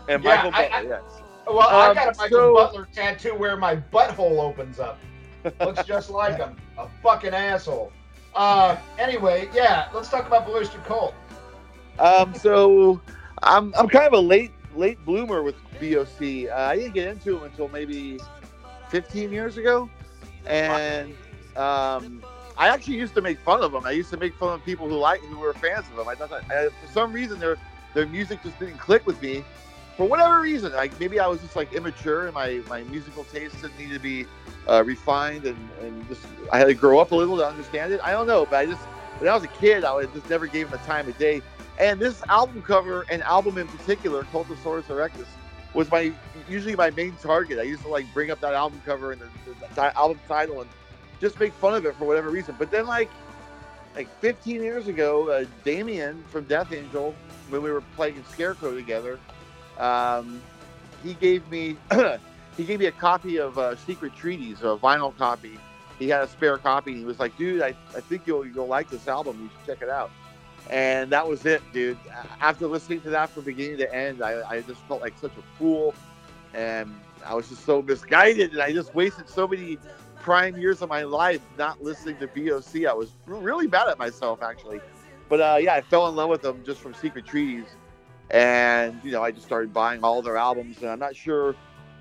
And 0.10 0.24
Yeah, 0.24 0.36
Michael 0.44 0.52
I- 0.56 0.70
Butler, 0.70 0.90
yes. 0.90 1.17
Well, 1.50 1.62
I 1.70 1.88
Um, 1.90 1.96
got 1.96 2.14
a 2.16 2.18
Michael 2.18 2.38
so- 2.38 2.54
Butler 2.56 2.88
tattoo 2.94 3.36
where 3.36 3.58
my 3.58 3.76
butthole 3.78 4.40
opens 4.40 4.80
up. 4.80 4.98
Looks 5.62 5.84
just 5.86 6.10
like 6.10 6.38
him. 6.38 6.56
A 6.78 6.88
fucking 7.02 7.34
asshole. 7.34 7.92
Uh, 8.36 8.76
anyway, 9.00 9.50
yeah. 9.54 9.88
Let's 9.94 10.10
talk 10.10 10.28
about 10.28 10.46
Blue 10.46 10.60
Öyster 10.62 10.84
Cult. 10.86 11.14
Um, 12.00 12.34
so 12.36 13.02
I'm 13.44 13.74
I'm 13.78 13.88
kind 13.88 14.06
of 14.08 14.14
a 14.14 14.20
late 14.20 14.52
late 14.76 15.04
bloomer 15.06 15.42
with 15.42 15.56
BOC. 15.80 16.50
Uh, 16.50 16.56
I 16.56 16.76
didn't 16.76 16.94
get 16.94 17.08
into 17.08 17.36
them 17.36 17.44
until 17.44 17.68
maybe 17.70 18.20
15 18.90 19.32
years 19.32 19.58
ago, 19.58 19.90
and 20.46 21.16
um, 21.56 22.24
I 22.58 22.68
actually 22.68 22.98
used 22.98 23.16
to 23.16 23.22
make 23.22 23.40
fun 23.40 23.64
of 23.64 23.72
them. 23.72 23.86
I 23.86 23.92
used 23.92 24.10
to 24.12 24.18
make 24.18 24.36
fun 24.36 24.54
of 24.54 24.64
people 24.66 24.88
who 24.88 24.96
like 24.98 25.22
who 25.22 25.40
were 25.40 25.54
fans 25.54 25.86
of 25.90 25.96
them. 25.96 26.08
I 26.08 26.16
thought 26.16 26.32
I, 26.34 26.68
for 26.70 26.92
some 26.94 27.12
reason 27.14 27.40
their 27.40 27.58
their 27.94 28.06
music 28.06 28.44
just 28.44 28.60
didn't 28.60 28.78
click 28.78 29.06
with 29.08 29.20
me. 29.22 29.44
For 29.98 30.06
whatever 30.06 30.40
reason, 30.40 30.72
like 30.74 30.98
maybe 31.00 31.20
I 31.20 31.26
was 31.26 31.42
just 31.42 31.56
like 31.56 31.74
immature 31.74 32.26
and 32.26 32.34
my, 32.36 32.62
my 32.70 32.84
musical 32.84 33.24
tastes 33.24 33.60
didn't 33.62 33.80
need 33.80 33.92
to 33.94 34.00
be 34.00 34.28
uh, 34.68 34.84
refined 34.86 35.46
and, 35.46 35.58
and 35.82 36.08
just 36.08 36.22
I 36.54 36.60
had 36.60 36.68
to 36.68 36.76
grow 36.76 37.00
up 37.00 37.12
a 37.12 37.16
little 37.16 37.36
to 37.38 37.48
understand 37.48 37.92
it. 37.92 38.00
I 38.04 38.12
don't 38.12 38.28
know, 38.28 38.46
but 38.46 38.58
I 38.58 38.66
just 38.68 38.82
when 39.18 39.28
I 39.28 39.34
was 39.34 39.44
a 39.44 39.48
kid, 39.48 39.84
I 39.84 39.94
was 39.94 40.08
just 40.14 40.30
never 40.30 40.46
gave 40.46 40.68
him 40.68 40.74
the 40.74 40.78
time 40.86 41.10
of 41.10 41.18
day. 41.18 41.42
And 41.80 42.00
this 42.00 42.22
album 42.30 42.62
cover 42.62 43.08
and 43.10 43.24
album 43.24 43.58
in 43.58 43.68
particular, 43.68 44.24
Cultosaurus 44.26 44.84
Erectus, 44.84 45.26
was 45.74 45.90
my 45.90 46.14
usually 46.48 46.76
my 46.76 46.92
main 46.92 47.16
target. 47.16 47.58
I 47.58 47.64
used 47.64 47.82
to 47.82 47.88
like 47.88 48.06
bring 48.14 48.30
up 48.30 48.40
that 48.42 48.54
album 48.54 48.80
cover 48.86 49.14
and 49.14 49.22
the, 49.22 49.30
the, 49.48 49.54
ti- 49.76 49.96
album 49.96 50.20
title 50.28 50.62
and 50.62 50.70
just 51.20 51.40
make 51.40 51.54
fun 51.54 51.74
of 51.74 51.86
it 51.88 51.96
for 51.96 52.06
whatever 52.06 52.30
reason. 52.30 52.56
But 52.60 52.70
then 52.70 52.86
like 52.86 53.10
like 53.96 54.08
15 54.20 54.62
years 54.62 54.88
ago, 54.88 55.30
uh, 55.30 55.46
Damien 55.64 56.24
from 56.30 56.44
Death 56.46 56.72
Angel, 56.72 57.16
when 57.50 57.64
we 57.64 57.72
were 57.72 57.82
playing 57.96 58.24
Scarecrow 58.32 58.76
together, 58.76 59.20
um, 59.80 60.42
he 61.04 61.14
gave 61.14 61.50
me 61.50 61.78
he 62.58 62.64
gave 62.64 62.80
me 62.80 62.86
a 62.86 62.92
copy 62.92 63.38
of 63.38 63.58
uh, 63.58 63.76
Secret 63.76 64.16
Treaties, 64.16 64.62
a 64.62 64.78
vinyl 64.78 65.16
copy. 65.18 65.58
He 66.00 66.10
had 66.10 66.22
a 66.22 66.28
spare 66.28 66.58
copy, 66.58 66.92
and 66.92 67.00
he 67.00 67.06
was 67.06 67.20
like, 67.20 67.36
"Dude, 67.38 67.62
I, 67.62 67.74
I 67.96 68.02
think 68.02 68.24
you'll 68.26 68.46
you'll 68.46 68.68
like 68.68 68.90
this 68.90 69.08
album. 69.08 69.40
You 69.42 69.50
should 69.50 69.66
check 69.76 69.82
it 69.82 69.90
out." 69.90 70.12
and 70.70 71.10
that 71.12 71.28
was 71.28 71.46
it, 71.46 71.62
dude. 71.72 71.98
After 72.42 72.68
listening 72.68 73.02
to 73.02 73.10
that 73.12 73.30
from 73.30 73.44
beginning 73.44 73.78
to 73.78 73.94
end, 73.94 74.22
I, 74.22 74.50
I 74.50 74.62
just 74.62 74.82
felt 74.82 75.02
like 75.02 75.18
such 75.18 75.32
a 75.38 75.58
fool, 75.58 75.94
and 76.54 76.94
I 77.26 77.36
was 77.36 77.50
just 77.50 77.66
so 77.66 77.82
misguided, 77.82 78.52
and 78.52 78.62
I 78.62 78.74
just 78.74 78.94
wasted 78.94 79.30
so 79.30 79.48
many 79.48 79.78
prime 80.20 80.58
years 80.58 80.82
of 80.82 80.90
my 80.90 81.04
life 81.04 81.42
not 81.58 81.82
listening 81.82 82.18
to 82.18 82.28
BOC. 82.28 82.86
I 82.86 82.94
was 82.94 83.12
really 83.26 83.68
bad 83.68 83.88
at 83.88 83.98
myself, 83.98 84.42
actually. 84.42 84.82
But 85.30 85.42
uh, 85.42 85.58
yeah, 85.60 85.74
I 85.74 85.82
fell 85.82 86.08
in 86.10 86.16
love 86.16 86.30
with 86.30 86.42
them 86.42 86.64
just 86.66 86.82
from 86.82 86.94
Secret 86.94 87.26
Treaties, 87.26 87.66
and 88.30 89.00
you 89.04 89.12
know, 89.12 89.24
I 89.24 89.32
just 89.32 89.46
started 89.46 89.74
buying 89.74 90.04
all 90.04 90.22
their 90.22 90.38
albums, 90.38 90.82
and 90.82 90.90
I'm 90.90 91.00
not 91.00 91.16
sure 91.16 91.56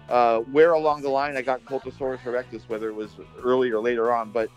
uh, 0.08 0.38
where 0.40 0.72
along 0.72 1.02
the 1.02 1.10
line 1.10 1.36
I 1.36 1.42
got 1.42 1.64
Cultosaurus 1.64 2.20
Erectus, 2.22 2.68
whether 2.68 2.88
it 2.88 2.94
was 2.94 3.16
early 3.42 3.70
or 3.70 3.80
later 3.80 4.12
on, 4.12 4.30
but 4.30 4.50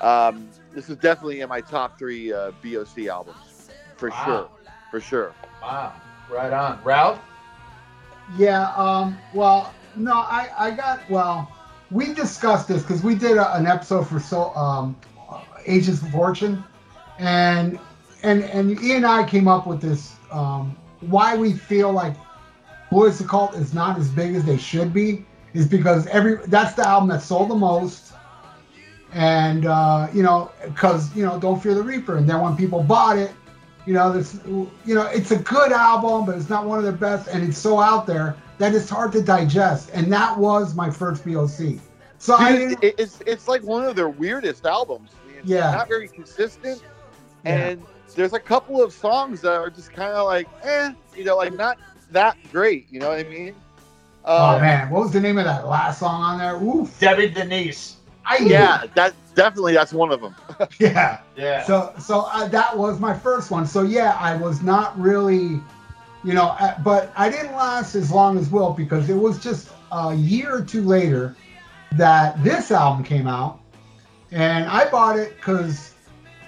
um, 0.00 0.50
this 0.72 0.88
is 0.88 0.96
definitely 0.96 1.40
in 1.40 1.48
my 1.48 1.60
top 1.60 1.98
three 1.98 2.32
uh, 2.32 2.52
BOC 2.62 3.06
albums, 3.06 3.54
for 3.96 4.10
Wow. 4.10 4.14
sure, 4.24 4.50
for 4.90 5.00
sure. 5.00 5.36
Wow. 5.62 5.92
Right 6.28 6.52
on. 6.52 6.80
Ralph? 6.82 7.20
Yeah. 8.36 8.72
Um. 8.76 9.18
Well, 9.32 9.74
no, 9.96 10.14
I 10.14 10.48
I 10.58 10.70
got 10.70 11.08
well. 11.08 11.50
We 11.90 12.14
discussed 12.14 12.68
this 12.68 12.82
because 12.82 13.02
we 13.02 13.14
did 13.14 13.36
a, 13.36 13.54
an 13.56 13.66
episode 13.66 14.08
for 14.08 14.18
so 14.18 14.54
um, 14.54 14.96
Agents 15.66 16.02
of 16.02 16.10
Fortune, 16.10 16.64
and 17.18 17.78
and 18.22 18.44
and 18.44 18.80
Ian 18.82 18.98
and 18.98 19.06
I 19.06 19.24
came 19.28 19.48
up 19.48 19.66
with 19.66 19.80
this 19.80 20.16
um, 20.30 20.76
why 21.02 21.36
we 21.36 21.52
feel 21.52 21.92
like 21.92 22.14
Boys 22.90 23.18
the 23.18 23.24
Cult 23.26 23.54
is 23.56 23.74
not 23.74 23.98
as 23.98 24.10
big 24.10 24.34
as 24.34 24.44
they 24.44 24.56
should 24.58 24.92
be 24.92 25.24
is 25.54 25.66
because 25.68 26.06
every 26.08 26.36
that's 26.46 26.74
the 26.74 26.86
album 26.86 27.08
that 27.10 27.22
sold 27.22 27.50
the 27.50 27.54
most, 27.54 28.12
and 29.12 29.66
uh, 29.66 30.08
you 30.12 30.22
know 30.22 30.50
because 30.64 31.14
you 31.16 31.24
know 31.24 31.38
Don't 31.38 31.60
Fear 31.62 31.74
the 31.74 31.82
Reaper, 31.82 32.16
and 32.16 32.28
then 32.28 32.40
when 32.40 32.56
people 32.56 32.82
bought 32.82 33.18
it, 33.18 33.32
you 33.86 33.94
know 33.94 34.12
this 34.12 34.40
you 34.46 34.94
know 34.94 35.06
it's 35.06 35.30
a 35.30 35.38
good 35.38 35.72
album, 35.72 36.26
but 36.26 36.36
it's 36.36 36.48
not 36.48 36.66
one 36.66 36.78
of 36.78 36.84
their 36.84 36.92
best, 36.92 37.28
and 37.28 37.42
it's 37.46 37.58
so 37.58 37.80
out 37.80 38.06
there 38.06 38.36
that 38.58 38.74
it's 38.74 38.88
hard 38.88 39.12
to 39.12 39.22
digest, 39.22 39.90
and 39.92 40.12
that 40.12 40.36
was 40.38 40.74
my 40.74 40.90
first 40.90 41.24
BOC. 41.24 41.80
So 42.18 42.34
I 42.34 42.52
Dude, 42.52 42.60
didn't, 42.60 42.78
it's 42.82 43.20
it's 43.26 43.48
like 43.48 43.62
one 43.62 43.84
of 43.84 43.96
their 43.96 44.08
weirdest 44.08 44.66
albums. 44.66 45.20
It's 45.24 45.48
Yeah. 45.48 45.70
not 45.70 45.88
very 45.88 46.08
consistent, 46.08 46.82
Yeah. 47.44 47.70
and 47.70 47.86
there's 48.14 48.32
a 48.32 48.40
couple 48.40 48.82
of 48.82 48.92
songs 48.92 49.40
that 49.42 49.52
are 49.54 49.70
just 49.70 49.92
kind 49.92 50.12
of 50.12 50.26
like, 50.26 50.48
eh, 50.62 50.92
you 51.14 51.24
know, 51.24 51.36
like 51.36 51.52
not 51.52 51.78
that 52.10 52.36
great. 52.50 52.86
You 52.90 53.00
know 53.00 53.08
what 53.08 53.18
I 53.18 53.24
mean? 53.24 53.54
oh 54.26 54.56
Uh, 54.56 54.58
man, 54.58 54.90
what 54.90 55.02
was 55.02 55.12
the 55.12 55.20
name 55.20 55.38
of 55.38 55.44
that 55.44 55.66
last 55.66 56.00
song 56.00 56.22
on 56.22 56.38
there? 56.38 56.56
Oof, 56.62 56.98
Debbie 56.98 57.28
Denise. 57.28 57.96
I 58.24 58.38
Yeah, 58.38 58.84
that 58.94 59.14
definitely 59.34 59.74
that's 59.74 59.92
one 59.92 60.12
of 60.12 60.20
them. 60.20 60.34
yeah. 60.78 61.18
Yeah. 61.36 61.62
So 61.62 61.92
so 61.98 62.26
uh, 62.32 62.48
that 62.48 62.76
was 62.76 63.00
my 63.00 63.16
first 63.16 63.50
one. 63.50 63.66
So 63.66 63.82
yeah, 63.82 64.16
I 64.18 64.36
was 64.36 64.62
not 64.62 64.98
really, 64.98 65.60
you 66.22 66.34
know, 66.34 66.54
uh, 66.58 66.74
but 66.82 67.12
I 67.16 67.28
didn't 67.30 67.52
last 67.54 67.94
as 67.94 68.10
long 68.10 68.38
as 68.38 68.50
Will 68.50 68.72
because 68.72 69.08
it 69.08 69.14
was 69.16 69.38
just 69.42 69.70
a 69.92 70.14
year 70.14 70.54
or 70.56 70.64
two 70.64 70.82
later 70.82 71.36
that 71.92 72.42
this 72.42 72.70
album 72.70 73.04
came 73.04 73.26
out, 73.26 73.60
and 74.30 74.66
I 74.66 74.88
bought 74.90 75.18
it 75.18 75.36
because 75.36 75.91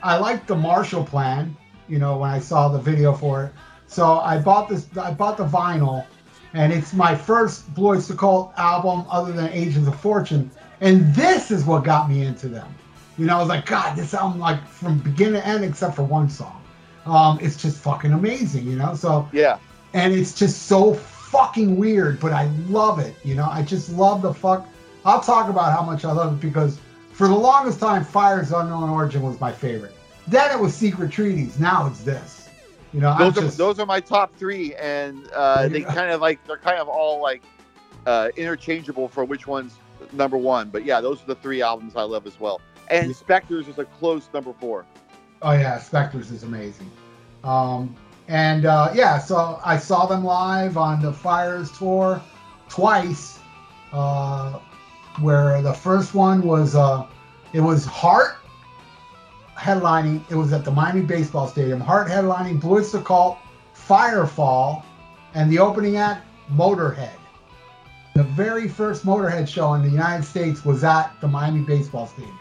I 0.04 0.18
liked 0.18 0.46
the 0.46 0.54
Marshall 0.54 1.02
Plan. 1.02 1.56
You 1.88 1.98
know, 1.98 2.18
when 2.18 2.30
I 2.30 2.38
saw 2.38 2.68
the 2.68 2.78
video 2.78 3.14
for 3.14 3.44
it, 3.44 3.52
so 3.86 4.18
I 4.20 4.38
bought 4.38 4.68
this. 4.68 4.86
I 4.98 5.12
bought 5.12 5.38
the 5.38 5.46
vinyl, 5.46 6.04
and 6.52 6.72
it's 6.72 6.92
my 6.92 7.14
first 7.14 7.74
Blue 7.74 7.96
Öyster 7.96 8.16
Cult 8.16 8.52
album 8.56 9.06
other 9.10 9.32
than 9.32 9.50
Agents 9.50 9.88
of 9.88 9.98
Fortune, 9.98 10.50
and 10.80 11.14
this 11.14 11.50
is 11.50 11.64
what 11.64 11.84
got 11.84 12.08
me 12.10 12.22
into 12.22 12.48
them. 12.48 12.72
You 13.16 13.26
know, 13.26 13.36
I 13.36 13.40
was 13.40 13.48
like, 13.48 13.66
God, 13.66 13.96
this 13.96 14.12
album, 14.12 14.40
like 14.40 14.66
from 14.66 14.98
beginning 14.98 15.40
to 15.40 15.46
end, 15.46 15.64
except 15.64 15.96
for 15.96 16.02
one 16.02 16.28
song, 16.28 16.62
um, 17.06 17.38
it's 17.40 17.60
just 17.60 17.78
fucking 17.78 18.12
amazing. 18.12 18.66
You 18.66 18.76
know, 18.76 18.94
so 18.94 19.26
Yeah, 19.32 19.58
and 19.94 20.12
it's 20.12 20.34
just 20.34 20.64
so 20.64 20.94
fucking 20.94 21.76
weird, 21.76 22.20
but 22.20 22.32
I 22.32 22.46
love 22.68 22.98
it. 22.98 23.14
You 23.24 23.34
know, 23.34 23.48
I 23.50 23.62
just 23.62 23.90
love 23.90 24.20
the 24.20 24.34
fuck. 24.34 24.68
I'll 25.06 25.20
talk 25.20 25.48
about 25.48 25.72
how 25.72 25.82
much 25.82 26.04
I 26.04 26.12
love 26.12 26.34
it 26.34 26.40
because 26.40 26.78
for 27.12 27.28
the 27.28 27.34
longest 27.34 27.78
time, 27.78 28.04
Fire 28.04 28.40
of 28.40 28.52
Unknown 28.52 28.90
Origin 28.90 29.22
was 29.22 29.38
my 29.40 29.52
favorite. 29.52 29.93
Then 30.26 30.50
it 30.50 30.60
was 30.60 30.74
Secret 30.74 31.10
Treaties. 31.10 31.58
Now 31.58 31.86
it's 31.86 32.02
this. 32.02 32.48
You 32.92 33.00
know, 33.00 33.16
those 33.18 33.36
are 33.36 33.40
just 33.42 33.58
those 33.58 33.78
are 33.80 33.86
my 33.86 34.00
top 34.00 34.34
three, 34.36 34.74
and 34.76 35.28
uh, 35.34 35.68
they 35.68 35.82
kind 35.82 36.10
of 36.10 36.20
like 36.20 36.44
they're 36.46 36.56
kind 36.56 36.78
of 36.78 36.88
all 36.88 37.20
like 37.20 37.42
uh, 38.06 38.30
interchangeable 38.36 39.08
for 39.08 39.24
which 39.24 39.46
one's 39.46 39.74
number 40.12 40.36
one. 40.36 40.70
But 40.70 40.84
yeah, 40.84 41.00
those 41.00 41.22
are 41.22 41.26
the 41.26 41.34
three 41.34 41.60
albums 41.60 41.96
I 41.96 42.02
love 42.02 42.26
as 42.26 42.38
well. 42.38 42.60
And 42.88 43.08
Yeah. 43.08 43.14
Spectres 43.14 43.68
is 43.68 43.78
a 43.78 43.84
close 43.84 44.28
number 44.32 44.52
four. 44.52 44.86
Oh 45.42 45.52
yeah, 45.52 45.78
Spectres 45.78 46.30
is 46.30 46.44
amazing. 46.44 46.90
Um, 47.42 47.94
and 48.28 48.64
uh, 48.64 48.90
yeah, 48.94 49.18
so 49.18 49.60
I 49.64 49.76
saw 49.76 50.06
them 50.06 50.24
live 50.24 50.76
on 50.76 51.02
the 51.02 51.12
Fires 51.12 51.76
tour 51.76 52.22
twice. 52.68 53.40
Uh, 53.92 54.58
where 55.20 55.62
the 55.62 55.72
first 55.72 56.14
one 56.14 56.42
was 56.42 56.74
uh, 56.74 57.06
it 57.52 57.60
was 57.60 57.84
Heart 57.84 58.36
headlining. 59.64 60.22
It 60.30 60.34
was 60.34 60.52
at 60.52 60.64
the 60.64 60.70
Miami 60.70 61.00
Baseball 61.00 61.48
Stadium. 61.48 61.80
Heart 61.80 62.08
headlining, 62.08 62.60
Blue 62.60 62.80
Öyster 62.80 63.02
Cult, 63.02 63.38
Firefall, 63.74 64.82
and 65.34 65.50
the 65.50 65.58
opening 65.58 65.96
act 65.96 66.26
Motorhead. 66.52 67.16
The 68.14 68.24
very 68.24 68.68
first 68.68 69.04
Motorhead 69.06 69.48
show 69.48 69.72
in 69.74 69.82
the 69.82 69.88
United 69.88 70.24
States 70.24 70.64
was 70.64 70.84
at 70.84 71.12
the 71.20 71.26
Miami 71.26 71.62
Baseball 71.62 72.06
Stadium. 72.06 72.38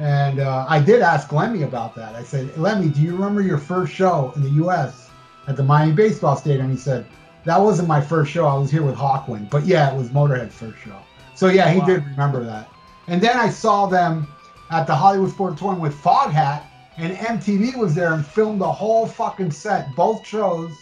And 0.00 0.40
uh, 0.40 0.66
I 0.68 0.80
did 0.80 1.00
ask 1.00 1.32
Lemmy 1.32 1.62
about 1.62 1.94
that. 1.96 2.14
I 2.14 2.22
said, 2.22 2.56
Lemmy, 2.58 2.88
do 2.88 3.00
you 3.00 3.12
remember 3.12 3.40
your 3.40 3.58
first 3.58 3.92
show 3.92 4.32
in 4.36 4.42
the 4.42 4.50
U.S. 4.50 5.10
at 5.48 5.56
the 5.56 5.64
Miami 5.64 5.92
Baseball 5.92 6.36
Stadium? 6.36 6.70
He 6.70 6.76
said, 6.76 7.06
that 7.44 7.60
wasn't 7.60 7.88
my 7.88 8.00
first 8.00 8.30
show. 8.30 8.46
I 8.46 8.54
was 8.54 8.70
here 8.70 8.82
with 8.82 8.96
Hawkwind. 8.96 9.50
But 9.50 9.64
yeah, 9.64 9.92
it 9.92 9.96
was 9.96 10.08
Motorhead's 10.10 10.54
first 10.54 10.78
show. 10.78 10.96
So 11.34 11.48
yeah, 11.48 11.70
he 11.70 11.78
Wow. 11.80 11.86
did 11.86 12.04
remember 12.06 12.44
that. 12.44 12.68
And 13.06 13.20
then 13.20 13.36
I 13.36 13.48
saw 13.50 13.86
them 13.86 14.26
at 14.70 14.86
the 14.86 14.94
Hollywood 14.94 15.30
Sportatorium 15.30 15.80
with 15.80 15.94
Foghat, 15.94 16.62
and 16.96 17.16
MTV 17.16 17.76
was 17.76 17.94
there 17.94 18.12
and 18.14 18.24
filmed 18.24 18.60
the 18.60 18.70
whole 18.72 19.06
fucking 19.06 19.50
set, 19.50 19.94
both 19.94 20.26
shows. 20.26 20.72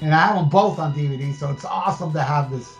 And 0.00 0.12
I 0.14 0.18
have 0.26 0.36
them 0.36 0.48
both 0.48 0.78
on 0.78 0.92
DVD, 0.92 1.32
so 1.34 1.50
it's 1.50 1.64
awesome 1.64 2.12
to 2.12 2.22
have 2.22 2.50
this 2.50 2.76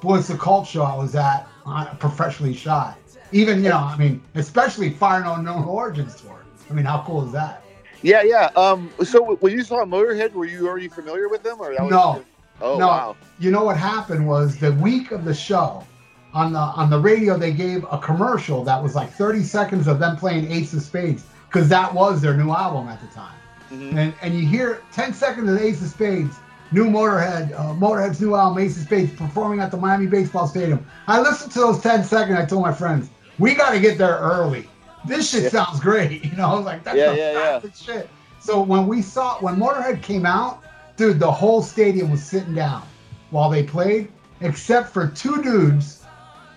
Boys 0.00 0.28
the 0.28 0.36
Cult 0.36 0.66
show 0.66 0.82
I 0.82 0.96
was 0.96 1.14
at 1.14 1.46
on 1.64 1.96
professionally 1.98 2.54
shot. 2.54 2.98
Even, 3.32 3.62
you 3.62 3.68
know, 3.70 3.78
I 3.78 3.96
mean, 3.96 4.20
especially 4.34 4.90
Fire 4.90 5.24
of 5.24 5.38
Unknown 5.38 5.64
Origins 5.64 6.20
tour. 6.20 6.44
I 6.70 6.74
mean, 6.74 6.84
how 6.84 7.02
cool 7.06 7.24
is 7.24 7.32
that? 7.32 7.62
Yeah, 8.02 8.22
yeah. 8.22 8.50
Um, 8.56 8.90
so 9.04 9.36
when 9.36 9.52
you 9.52 9.62
saw 9.62 9.84
Motorhead, 9.84 10.32
were 10.32 10.44
you 10.44 10.66
already 10.66 10.88
familiar 10.88 11.28
with 11.28 11.42
them, 11.42 11.60
or 11.60 11.72
that 11.74 11.88
No. 11.88 12.14
just- 12.16 12.26
oh 12.60 12.78
No. 12.78 12.88
wow. 12.88 13.16
You 13.38 13.50
know 13.50 13.64
what 13.64 13.76
happened 13.76 14.26
was 14.26 14.56
the 14.58 14.72
week 14.72 15.12
of 15.12 15.24
the 15.24 15.34
show, 15.34 15.84
on 16.34 16.52
the 16.52 16.58
on 16.58 16.88
the 16.90 16.98
radio 16.98 17.36
they 17.36 17.52
gave 17.52 17.84
a 17.90 17.98
commercial 17.98 18.64
that 18.64 18.82
was 18.82 18.94
like 18.94 19.10
30 19.12 19.42
seconds 19.42 19.86
of 19.86 19.98
them 19.98 20.16
playing 20.16 20.50
Ace 20.50 20.72
of 20.72 20.82
Spades 20.82 21.24
because 21.48 21.68
that 21.68 21.92
was 21.92 22.20
their 22.22 22.34
new 22.36 22.50
album 22.50 22.88
at 22.88 23.00
the 23.00 23.06
time. 23.08 23.34
Mhm. 23.70 23.96
And 23.96 24.14
and 24.22 24.34
you 24.34 24.46
hear 24.46 24.82
10 24.92 25.12
seconds 25.12 25.48
of 25.50 25.58
Ace 25.58 25.82
of 25.82 25.88
Spades, 25.88 26.36
new 26.72 26.86
Motorhead, 26.86 27.52
uh, 27.58 27.74
Motorhead's 27.74 28.20
new 28.20 28.34
album 28.34 28.62
Ace 28.62 28.76
of 28.78 28.84
Spades 28.84 29.12
performing 29.12 29.60
at 29.60 29.70
the 29.70 29.76
Miami 29.76 30.06
Baseball 30.06 30.46
Stadium. 30.46 30.84
I 31.06 31.20
listened 31.20 31.52
to 31.52 31.58
those 31.60 31.80
10 31.82 32.02
seconds. 32.04 32.38
I 32.38 32.44
told 32.46 32.62
my 32.62 32.72
friends, 32.72 33.10
we 33.38 33.54
got 33.54 33.70
to 33.72 33.80
get 33.80 33.98
there 33.98 34.16
early. 34.18 34.68
This 35.06 35.30
shit 35.30 35.44
Yeah. 35.44 35.48
sounds 35.64 35.80
great. 35.80 36.24
You 36.30 36.36
know, 36.36 36.48
I 36.50 36.54
was 36.54 36.64
like, 36.64 36.84
that's 36.84 36.96
Yeah, 36.96 37.10
the 37.12 37.16
yeah, 37.18 37.60
yeah. 37.64 37.70
shit. 37.74 38.08
So 38.40 38.60
when 38.62 38.86
we 38.86 39.02
saw 39.02 39.36
when 39.40 39.56
Motorhead 39.56 40.02
came 40.02 40.24
out, 40.26 40.60
dude, 40.96 41.18
the 41.20 41.30
whole 41.30 41.62
stadium 41.62 42.10
was 42.10 42.22
sitting 42.22 42.54
down 42.54 42.82
while 43.30 43.48
they 43.50 43.62
played, 43.62 44.08
except 44.40 44.90
for 44.92 45.06
two 45.08 45.42
dudes. 45.42 45.98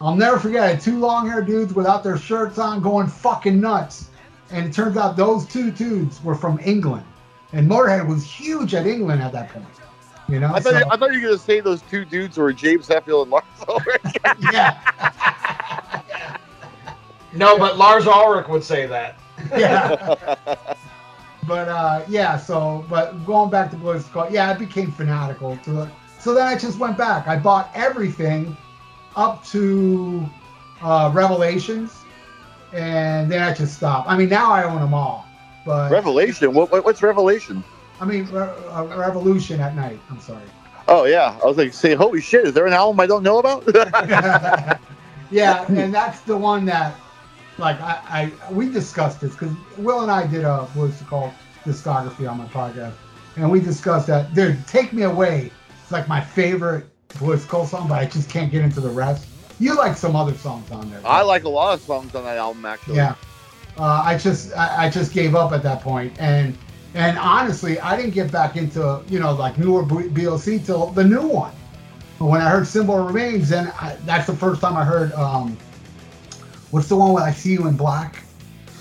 I'll 0.02 0.16
never 0.16 0.38
forget 0.40 0.76
it. 0.76 0.82
Two 0.82 1.00
long-haired 1.00 1.46
dudes 1.46 1.74
without 1.74 2.04
their 2.04 2.18
shirts 2.18 2.58
on, 2.58 2.82
going 2.82 3.08
fucking 3.08 3.60
nuts. 3.60 4.10
And 4.52 4.66
it 4.68 4.74
turns 4.74 4.98
out 4.98 5.16
those 5.16 5.46
two 5.48 5.72
dudes 5.72 6.24
were 6.24 6.36
from 6.36 6.60
England, 6.64 7.06
and 7.54 7.70
Motorhead 7.70 8.08
was 8.08 8.24
huge 8.24 8.76
at 8.76 8.86
England 8.86 9.22
at 9.22 9.32
that 9.32 9.50
point. 9.50 9.66
You 10.28 10.40
know, 10.40 10.48
I 10.54 10.60
thought 10.60 10.74
so- 10.74 10.80
you, 10.80 10.86
I 10.92 10.98
thought 10.98 11.14
you 11.14 11.22
were 11.22 11.28
gonna 11.28 11.38
say 11.38 11.60
those 11.60 11.82
two 11.84 12.06
dudes 12.06 12.38
were 12.38 12.52
James 12.54 12.88
Hetfield 12.88 13.24
and 13.24 13.32
Lars 13.32 13.46
Ulrich. 13.68 14.02
yeah, 14.54 16.38
No, 17.34 17.58
but 17.58 17.78
Lars 17.78 18.08
Ulrich 18.08 18.48
would 18.48 18.64
say 18.64 18.86
that. 18.88 19.20
yeah. 19.52 20.56
But 21.48 21.68
uh, 21.70 22.04
yeah, 22.08 22.38
so 22.38 22.86
but 22.90 23.24
going 23.26 23.50
back 23.52 23.70
to 23.72 23.78
Blue 23.78 24.00
Skull, 24.00 24.32
yeah, 24.32 24.50
I 24.50 24.54
became 24.54 24.92
fanatical 24.92 25.58
to 25.58 25.84
it. 25.84 25.90
So 26.20 26.34
then 26.34 26.48
I 26.48 26.58
just 26.58 26.80
went 26.80 26.98
back. 26.98 27.28
I 27.28 27.38
bought 27.38 27.70
everything 27.76 28.58
up 29.16 29.46
to 29.48 30.26
uh, 30.82 31.12
Revelations, 31.14 31.94
and 32.74 33.32
then 33.32 33.42
I 33.42 33.54
just 33.54 33.76
stopped. 33.78 34.10
I 34.10 34.18
mean, 34.18 34.30
now 34.30 34.52
I 34.52 34.64
own 34.64 34.80
them 34.80 34.94
all. 34.94 35.26
But 35.66 35.92
Revelation. 35.92 36.54
What, 36.54 36.72
what 36.72 36.86
what's 36.86 37.02
Revelation? 37.02 37.64
I 38.00 38.06
mean, 38.06 38.26
Re- 38.26 38.42
uh, 38.42 38.86
Revolution 38.98 39.60
at 39.60 39.76
night. 39.76 40.00
I'm 40.10 40.20
sorry. 40.20 40.44
Oh 40.88 41.06
yeah, 41.06 41.38
I 41.42 41.46
was 41.46 41.58
like, 41.58 41.74
say, 41.74 41.96
holy 41.96 42.22
shit, 42.22 42.46
is 42.46 42.54
there 42.54 42.68
an 42.68 42.74
album 42.74 43.00
I 43.00 43.08
don't 43.08 43.24
know 43.24 43.40
about? 43.40 43.66
yeah, 45.32 45.66
and 45.68 45.94
that's 45.94 46.22
the 46.22 46.38
one 46.38 46.66
that, 46.66 46.96
like, 47.58 47.82
I, 47.82 48.32
I 48.48 48.54
we 48.54 48.70
discussed 48.70 49.22
this 49.22 49.32
because 49.32 49.56
Will 49.78 50.02
and 50.02 50.12
I 50.12 50.28
did 50.28 50.44
a 50.44 50.66
what's 50.76 51.02
it 51.02 51.08
called 51.08 51.32
discography 51.64 52.30
on 52.30 52.38
my 52.38 52.46
podcast, 52.46 52.94
and 53.36 53.50
we 53.50 53.60
discussed 53.60 54.08
that. 54.08 54.34
Dude, 54.36 54.68
"Take 54.68 54.94
Me 54.94 55.04
Away" 55.04 55.52
It's 55.86 55.92
like 55.92 56.08
my 56.08 56.20
favorite 56.20 56.88
Blue 57.20 57.36
Öyster 57.36 57.48
Cult 57.48 57.70
song, 57.70 57.88
but 57.88 57.96
I 57.96 58.06
just 58.06 58.30
can't 58.30 58.52
get 58.52 58.62
into 58.64 58.82
the 58.82 58.90
rest. 58.90 59.28
You 59.60 59.76
like 59.78 59.96
some 59.96 60.16
other 60.16 60.34
songs 60.34 60.70
on 60.72 60.90
there? 60.92 61.00
I 61.06 61.22
like 61.22 61.46
a 61.46 61.50
lot 61.50 61.76
of 61.76 61.82
songs 61.82 62.14
on 62.14 62.26
that 62.26 62.38
album 62.38 62.66
actually. 62.66 62.98
Yeah. 62.98 63.16
Uh, 63.78 64.02
I 64.06 64.18
just 64.18 64.54
I, 64.56 64.86
I 64.86 64.90
just 64.90 65.14
gave 65.14 65.36
up 65.36 65.52
at 65.52 65.64
that 65.64 65.82
point, 65.82 66.14
and 66.20 66.58
and 66.94 67.18
honestly, 67.18 67.80
I 67.80 67.96
didn't 67.98 68.12
get 68.14 68.32
back 68.32 68.56
into 68.58 69.02
you 69.10 69.20
know 69.20 69.34
like 69.34 69.58
newer 69.58 69.84
B- 69.84 70.08
BOC 70.10 70.64
till 70.66 70.88
the 70.88 71.04
new 71.04 71.26
one. 71.28 71.54
But 72.20 72.26
when 72.26 72.42
I 72.42 72.50
heard 72.50 72.68
Symbol 72.68 72.98
Remains, 73.04 73.52
and 73.52 73.70
I, 73.70 73.98
that's 74.06 74.28
the 74.28 74.36
first 74.36 74.62
time 74.62 74.78
I 74.78 74.86
heard 74.86 75.12
um, 75.14 75.58
what's 76.72 76.88
the 76.88 76.96
one 76.96 77.14
with 77.14 77.24
I 77.24 77.32
See 77.32 77.54
You 77.54 77.68
in 77.68 77.76
Black? 77.76 78.24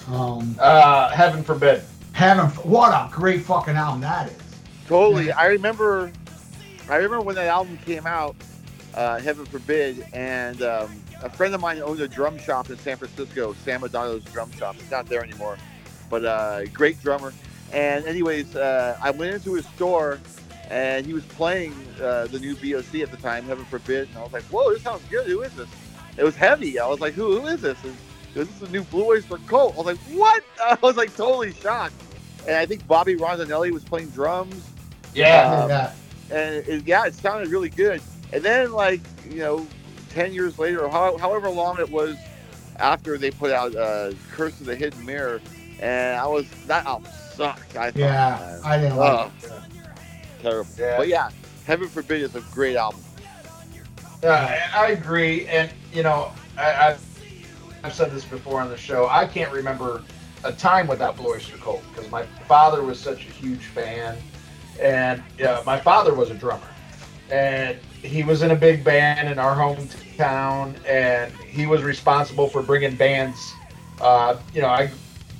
Um, 0.09 0.55
Uh, 0.61 1.11
heaven 1.11 1.43
forbid. 1.43 1.83
Heaven, 2.13 2.47
what 2.63 2.93
a 2.93 3.09
great 3.13 3.43
fucking 3.43 3.75
album 3.75 4.01
that 4.03 4.31
is. 4.31 4.37
Totally. 4.87 5.27
Yeah. 5.29 5.39
I 5.39 5.47
remember. 5.47 6.13
I 6.89 6.97
remember 6.97 7.23
when 7.23 7.37
that 7.37 7.47
album 7.47 7.79
came 7.79 8.07
out, 8.07 8.37
uh, 8.95 9.19
Heaven 9.19 9.47
Forbid, 9.47 10.07
and 10.13 10.61
um, 10.63 11.03
a 11.23 11.31
friend 11.31 11.55
of 11.55 11.61
mine 11.61 11.81
owned 11.81 12.01
a 12.01 12.09
drum 12.09 12.39
shop 12.39 12.69
in 12.71 12.77
San 12.79 12.97
Francisco, 12.97 13.55
Sam 13.65 13.83
Adato's 13.83 14.25
drum 14.25 14.51
shop. 14.53 14.77
It's 14.79 14.91
not 14.91 15.07
there 15.07 15.23
anymore, 15.23 15.57
but 16.11 16.25
uh, 16.25 16.65
great 16.67 17.01
drummer. 17.03 17.33
And 17.73 18.05
anyways, 18.07 18.55
uh, 18.55 18.99
I 19.03 19.11
went 19.11 19.35
into 19.35 19.55
his 19.55 19.67
store, 19.67 20.21
and 20.71 21.07
he 21.07 21.13
was 21.13 21.25
playing 21.25 21.75
uh, 22.01 22.27
the 22.27 22.39
new 22.39 22.55
BOC 22.55 23.01
at 23.01 23.11
the 23.11 23.17
time, 23.17 23.45
Heaven 23.45 23.65
Forbid, 23.65 24.09
and 24.09 24.19
I 24.19 24.23
was 24.23 24.33
like, 24.33 24.45
"Whoa, 24.45 24.73
this 24.73 24.83
sounds 24.83 25.03
good. 25.11 25.27
Who 25.27 25.43
is 25.43 25.53
this?" 25.55 25.69
It 26.17 26.23
was 26.23 26.37
heavy. 26.37 26.79
I 26.79 26.87
was 26.87 27.01
like, 27.01 27.15
"Who? 27.15 27.41
Who 27.41 27.47
is 27.47 27.63
this?" 27.63 27.83
And 27.83 27.97
this 28.35 28.49
is 28.49 28.63
a 28.63 28.71
new 28.71 28.83
Blue 28.85 29.07
Öyster 29.07 29.45
Cult. 29.47 29.75
I 29.75 29.77
was 29.79 29.87
like, 29.87 29.99
"What?" 30.17 30.45
I 30.63 30.79
was 30.83 30.97
like 30.97 31.17
totally 31.17 31.53
shocked. 31.55 31.95
And 32.47 32.57
I 32.57 32.67
think 32.67 32.87
Bobby 32.87 33.17
Rondinelli 33.17 33.71
was 33.71 33.83
playing 33.83 34.11
drums 34.11 34.63
Yeah. 35.15 35.63
Um, 35.63 35.71
yeah, 35.71 35.93
and 36.35 36.67
it, 36.69 36.87
yeah, 36.87 37.07
it 37.07 37.15
sounded 37.15 37.49
really 37.49 37.69
good. 37.69 38.03
And 38.33 38.43
then, 38.43 38.73
like 38.73 39.01
you 39.29 39.39
know, 39.39 39.67
ten 40.11 40.33
years 40.33 40.59
later, 40.59 40.89
how, 40.89 41.17
however 41.19 41.49
long 41.49 41.79
it 41.79 41.89
was 41.89 42.17
after 42.79 43.17
they 43.17 43.31
put 43.31 43.53
out 43.53 43.75
uh, 43.77 44.13
"Curse 44.33 44.61
of 44.61 44.67
the 44.67 44.75
Hidden 44.77 45.05
Mirror," 45.05 45.41
and 45.81 46.17
I 46.19 46.27
was 46.27 46.47
that 46.67 46.85
album 46.87 47.11
sucked. 47.35 47.77
I 47.77 47.91
thought, 47.91 47.97
yeah, 47.99 48.39
man. 48.41 48.61
I 48.65 48.79
didn't 48.79 48.99
Oh, 48.99 49.31
like 49.43 49.45
it. 49.45 49.53
terrible. 50.43 50.71
Yeah. 50.79 50.97
But 50.97 51.09
yeah, 51.09 51.31
Heaven 51.67 51.89
Forbid 51.89 52.23
is 52.23 52.35
a 52.35 52.41
great 52.53 52.77
album. 52.77 53.01
Yeah, 54.23 54.69
I 54.75 54.87
I 54.87 54.91
agree, 54.91 55.47
and 55.47 55.71
you 55.93 56.03
know, 56.03 56.33
I, 56.59 56.89
I've, 56.89 57.21
I've 57.85 57.95
said 57.95 58.11
this 58.11 58.25
before 58.25 58.61
on 58.61 58.69
the 58.69 58.77
show. 58.77 59.07
I 59.09 59.27
can't 59.27 59.53
remember 59.53 60.03
a 60.43 60.53
time 60.53 60.87
without 60.89 61.17
Blue 61.17 61.35
Öyster 61.35 61.61
Cult 61.61 61.83
because 61.95 62.11
my 62.11 62.25
father 62.49 62.83
was 62.83 62.99
such 62.99 63.27
a 63.27 63.31
huge 63.31 63.67
fan, 63.67 64.17
and 64.81 65.23
yeah, 65.39 65.63
my 65.65 65.79
father 65.79 66.15
was 66.15 66.31
a 66.31 66.35
drummer, 66.35 66.69
and 67.31 67.79
he 68.03 68.23
was 68.23 68.43
in 68.43 68.51
a 68.51 68.57
big 68.57 68.85
band 68.85 69.29
in 69.29 69.39
our 69.39 69.55
hometown, 69.57 70.75
and 70.87 71.33
he 71.33 71.67
was 71.67 71.83
responsible 71.83 72.49
for 72.49 72.63
bringing 72.63 72.95
bands. 72.97 73.55
Uh, 74.01 74.37
you 74.53 74.61
know, 74.61 74.69
I 74.69 74.91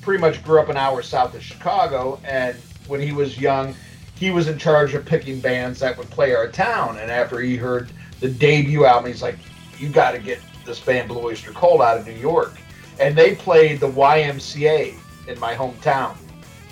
pretty 0.01 0.21
much 0.21 0.43
grew 0.43 0.59
up 0.59 0.69
an 0.69 0.77
hour 0.77 1.01
south 1.01 1.35
of 1.35 1.43
Chicago, 1.43 2.19
and 2.25 2.55
when 2.87 2.99
he 2.99 3.11
was 3.11 3.39
young, 3.39 3.75
he 4.15 4.31
was 4.31 4.47
in 4.47 4.57
charge 4.57 4.93
of 4.93 5.05
picking 5.05 5.39
bands 5.39 5.79
that 5.79 5.97
would 5.97 6.09
play 6.09 6.33
our 6.33 6.47
town. 6.47 6.97
And 6.97 7.11
after 7.11 7.39
he 7.39 7.55
heard 7.55 7.91
the 8.19 8.29
debut 8.29 8.85
album, 8.85 9.11
he's 9.11 9.21
like, 9.21 9.37
"You 9.77 9.89
got 9.89 10.11
to 10.11 10.19
get 10.19 10.39
this 10.65 10.79
band 10.79 11.09
Blue 11.09 11.21
Öyster 11.21 11.53
Cult 11.53 11.81
out 11.81 11.97
of 11.97 12.07
New 12.07 12.13
York." 12.13 12.53
And 12.99 13.15
they 13.15 13.35
played 13.35 13.79
the 13.79 13.89
YMCA 13.89 14.95
in 15.27 15.39
my 15.39 15.53
hometown 15.53 16.15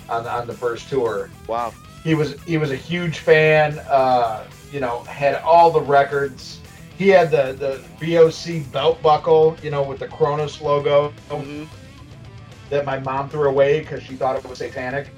on 0.08 0.26
on 0.26 0.46
the 0.46 0.54
first 0.54 0.88
tour. 0.88 1.30
Wow. 1.46 1.74
He 2.04 2.14
was 2.14 2.40
he 2.42 2.58
was 2.58 2.70
a 2.70 2.76
huge 2.76 3.18
fan. 3.18 3.78
Uh, 3.88 4.44
you 4.70 4.78
know, 4.80 5.02
had 5.04 5.36
all 5.42 5.70
the 5.70 5.80
records. 5.80 6.60
He 6.98 7.08
had 7.08 7.30
the 7.30 7.52
the 7.54 7.82
BOC 7.98 8.70
belt 8.70 9.02
buckle, 9.02 9.56
you 9.62 9.70
know, 9.70 9.82
with 9.82 9.98
the 9.98 10.06
Kronos 10.08 10.60
logo 10.60 11.12
Mhm. 11.30 11.66
that 12.70 12.84
my 12.84 12.98
mom 13.00 13.28
threw 13.28 13.48
away 13.48 13.80
because 13.80 14.02
she 14.02 14.14
thought 14.14 14.36
it 14.36 14.46
was 14.48 14.58
satanic. 14.58 15.08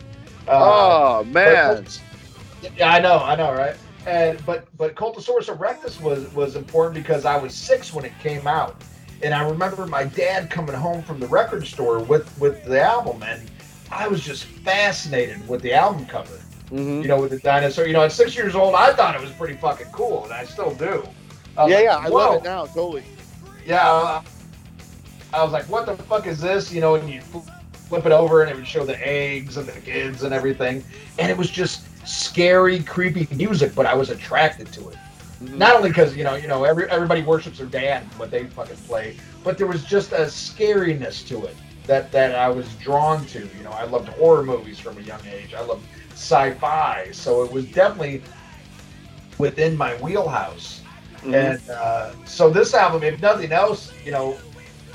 Uh, 0.48 1.18
oh 1.20 1.24
man. 1.24 1.84
but- 1.84 2.00
yeah, 2.76 2.92
I 2.92 3.00
know, 3.00 3.18
I 3.18 3.34
know, 3.36 3.52
right? 3.52 3.76
And 4.06 4.44
but 4.46 4.66
but 4.78 4.94
Cultosaurus 4.94 5.48
erectus 5.54 6.00
was 6.00 6.32
was 6.34 6.54
important 6.56 6.94
because 6.94 7.24
I 7.24 7.36
was 7.36 7.52
six 7.54 7.92
when 7.92 8.04
it 8.04 8.12
came 8.22 8.46
out, 8.46 8.80
and 9.22 9.34
I 9.34 9.46
remember 9.48 9.86
my 9.86 10.04
dad 10.04 10.50
coming 10.50 10.74
home 10.76 11.02
from 11.02 11.18
the 11.18 11.26
record 11.26 11.66
store 11.66 11.98
with 11.98 12.26
with 12.38 12.64
the 12.64 12.80
album, 12.80 13.22
and 13.24 13.42
I 13.90 14.06
was 14.06 14.22
just 14.24 14.44
fascinated 14.44 15.46
with 15.48 15.62
the 15.62 15.72
album 15.74 16.06
cover. 16.06 16.38
Mhm. 16.70 17.02
You 17.02 17.08
know, 17.08 17.20
with 17.20 17.30
the 17.30 17.38
dinosaur. 17.38 17.86
You 17.86 17.92
know, 17.92 18.02
at 18.04 18.12
six 18.12 18.36
years 18.36 18.54
old, 18.54 18.74
I 18.74 18.92
thought 18.92 19.14
it 19.14 19.20
was 19.20 19.32
pretty 19.32 19.56
fucking 19.56 19.88
cool, 19.92 20.24
and 20.24 20.32
I 20.32 20.44
still 20.44 20.74
do. 20.74 21.04
I 21.56 21.66
Yeah, 21.66 21.76
like, 21.76 21.84
yeah, 21.84 21.96
I 21.96 22.08
"Whoa." 22.08 22.18
love 22.18 22.34
it 22.34 22.42
now. 22.42 22.66
Totally. 22.66 23.04
Yeah, 23.64 24.20
I 25.32 25.42
was 25.42 25.52
like, 25.52 25.68
"What 25.68 25.86
the 25.86 25.96
fuck 25.96 26.26
is 26.26 26.40
this?" 26.40 26.72
You 26.72 26.80
know, 26.80 26.94
and 26.94 27.08
you 27.08 27.22
flip 27.88 28.06
it 28.06 28.12
over, 28.12 28.42
and 28.42 28.50
it 28.50 28.56
would 28.56 28.66
show 28.66 28.84
the 28.84 28.98
eggs 29.06 29.56
and 29.56 29.68
the 29.68 29.80
kids 29.80 30.22
and 30.22 30.32
everything, 30.34 30.84
and 31.18 31.30
it 31.30 31.36
was 31.36 31.50
just 31.50 31.88
scary, 32.06 32.82
creepy 32.82 33.26
music. 33.30 33.74
But 33.74 33.86
I 33.86 33.94
was 33.94 34.10
attracted 34.10 34.72
to 34.72 34.88
it, 34.90 34.98
Mhm. 35.42 35.58
not 35.58 35.74
only 35.76 35.90
because 35.90 36.16
you 36.16 36.24
know, 36.24 36.34
you 36.34 36.48
know, 36.48 36.64
every 36.64 36.90
everybody 36.90 37.22
worships 37.22 37.58
their 37.58 37.66
dad, 37.66 38.10
what 38.16 38.30
they 38.30 38.46
fucking 38.46 38.78
play, 38.86 39.16
but 39.42 39.58
there 39.58 39.66
was 39.66 39.84
just 39.84 40.12
a 40.12 40.26
scariness 40.26 41.26
to 41.28 41.46
it 41.46 41.56
that 41.86 42.10
that 42.12 42.34
I 42.34 42.48
was 42.48 42.74
drawn 42.74 43.26
to. 43.26 43.48
You 43.56 43.62
know, 43.64 43.72
I 43.72 43.84
loved 43.84 44.08
horror 44.08 44.42
movies 44.44 44.78
from 44.78 44.98
a 44.98 45.02
young 45.02 45.24
age. 45.26 45.54
I 45.54 45.62
loved 45.62 45.86
sci-fi, 46.16 47.08
so 47.12 47.42
it 47.42 47.52
was 47.52 47.66
definitely 47.66 48.22
within 49.38 49.76
my 49.76 49.94
wheelhouse. 49.96 50.80
Mhm. 51.22 51.34
And 51.34 51.70
uh, 51.70 52.12
so 52.24 52.48
this 52.48 52.74
album, 52.74 53.02
if 53.02 53.20
nothing 53.20 53.52
else, 53.52 53.92
you 54.04 54.12
know, 54.12 54.36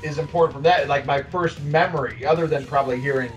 is 0.04 0.18
important 0.18 0.54
from 0.54 0.64
that. 0.64 0.88
Like 0.88 1.06
my 1.06 1.22
first 1.22 1.62
memory, 1.62 2.26
other 2.26 2.48
than 2.48 2.66
probably 2.66 3.00
hearing, 3.00 3.32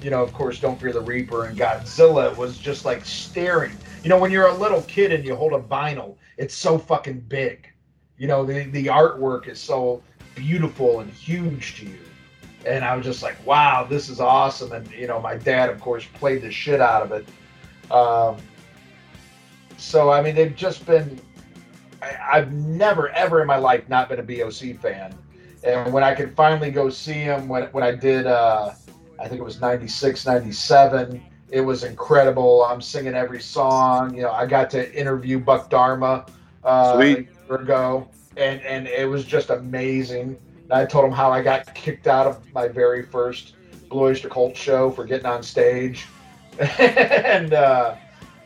you 0.00 0.10
know, 0.10 0.22
of 0.22 0.32
course, 0.32 0.60
Don't 0.60 0.80
Fear 0.80 0.92
the 0.92 1.00
Reaper 1.00 1.46
and 1.46 1.58
Godzilla, 1.58 2.34
was 2.36 2.58
just 2.58 2.84
like 2.84 3.04
staring. 3.04 3.76
You 4.04 4.08
know, 4.08 4.18
when 4.18 4.30
you're 4.30 4.46
a 4.46 4.54
little 4.54 4.82
kid 4.82 5.12
and 5.12 5.24
you 5.24 5.34
hold 5.34 5.52
a 5.52 5.58
vinyl, 5.58 6.14
it's 6.36 6.54
so 6.54 6.78
fucking 6.78 7.20
big. 7.28 7.68
You 8.18 8.28
know, 8.28 8.44
the 8.44 8.64
the 8.66 8.86
artwork 8.86 9.48
is 9.48 9.58
so 9.58 10.00
beautiful 10.36 11.00
and 11.00 11.10
huge 11.10 11.76
to 11.80 11.86
you. 11.86 11.98
And 12.66 12.84
I 12.84 12.96
was 12.96 13.06
just 13.06 13.22
like, 13.22 13.36
wow, 13.46 13.86
this 13.88 14.08
is 14.08 14.20
awesome. 14.20 14.72
And 14.72 14.90
you 14.90 15.06
know, 15.06 15.20
my 15.20 15.36
dad, 15.36 15.70
of 15.70 15.80
course, 15.80 16.04
played 16.14 16.42
the 16.42 16.50
shit 16.50 16.80
out 16.80 17.02
of 17.02 17.12
it. 17.12 17.92
Um, 17.92 18.36
so 19.76 20.10
I 20.10 20.20
mean, 20.20 20.34
they've 20.34 20.56
just 20.56 20.84
been 20.84 21.20
I, 22.02 22.38
I've 22.38 22.52
never 22.52 23.08
ever 23.10 23.40
in 23.40 23.46
my 23.46 23.56
life 23.56 23.88
not 23.88 24.08
been 24.08 24.20
a 24.20 24.22
BOC 24.22 24.80
fan, 24.80 25.14
and 25.64 25.92
when 25.92 26.02
I 26.02 26.14
could 26.14 26.34
finally 26.34 26.70
go 26.70 26.90
see 26.90 27.12
him, 27.12 27.48
when 27.48 27.64
when 27.66 27.84
I 27.84 27.92
did, 27.92 28.26
uh, 28.26 28.72
I 29.18 29.28
think 29.28 29.40
it 29.40 29.44
was 29.44 29.60
96, 29.60 30.26
97, 30.26 31.22
it 31.50 31.60
was 31.60 31.84
incredible. 31.84 32.64
I'm 32.64 32.80
singing 32.80 33.14
every 33.14 33.40
song. 33.40 34.14
You 34.14 34.22
know, 34.22 34.32
I 34.32 34.46
got 34.46 34.70
to 34.70 34.98
interview 34.98 35.38
Buck 35.38 35.70
Dharma 35.70 36.26
uh, 36.64 36.96
Sweet. 36.96 37.18
a 37.18 37.46
year 37.48 37.60
ago, 37.60 38.08
and 38.36 38.60
and 38.62 38.86
it 38.86 39.08
was 39.08 39.24
just 39.24 39.50
amazing. 39.50 40.38
And 40.68 40.72
I 40.72 40.84
told 40.86 41.04
him 41.04 41.12
how 41.12 41.30
I 41.30 41.42
got 41.42 41.74
kicked 41.74 42.06
out 42.06 42.26
of 42.26 42.52
my 42.52 42.68
very 42.68 43.02
first 43.04 43.54
Blue 43.88 44.10
Öyster 44.12 44.30
Cult 44.30 44.56
show 44.56 44.90
for 44.90 45.04
getting 45.04 45.26
on 45.26 45.42
stage, 45.42 46.06
and 46.78 47.54
uh, 47.54 47.96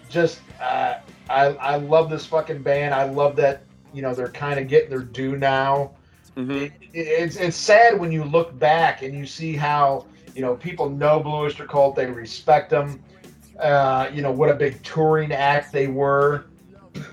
just. 0.08 0.40
Uh, 0.60 1.00
I, 1.30 1.46
I 1.54 1.76
love 1.76 2.10
this 2.10 2.26
fucking 2.26 2.62
band. 2.62 2.92
I 2.92 3.04
love 3.04 3.36
that 3.36 3.62
you 3.94 4.02
know 4.02 4.14
they're 4.14 4.28
kind 4.28 4.58
of 4.58 4.66
getting 4.68 4.90
their 4.90 4.98
due 5.00 5.36
now. 5.36 5.92
Mhm. 6.36 6.62
It, 6.62 6.72
it's 6.92 7.36
it's 7.36 7.56
sad 7.56 7.98
when 7.98 8.10
you 8.10 8.24
look 8.24 8.58
back 8.58 9.02
and 9.02 9.14
you 9.14 9.24
see 9.26 9.54
how 9.54 10.06
you 10.34 10.42
know 10.42 10.56
people 10.56 10.90
know 10.90 11.20
Blue 11.20 11.48
Öyster 11.48 11.68
Cult, 11.68 11.94
they 11.94 12.06
respect 12.06 12.70
them. 12.70 13.02
Uh, 13.58 14.10
you 14.12 14.22
know 14.22 14.32
what 14.32 14.50
a 14.50 14.54
big 14.54 14.82
touring 14.82 15.32
act 15.32 15.72
they 15.72 15.86
were, 15.86 16.46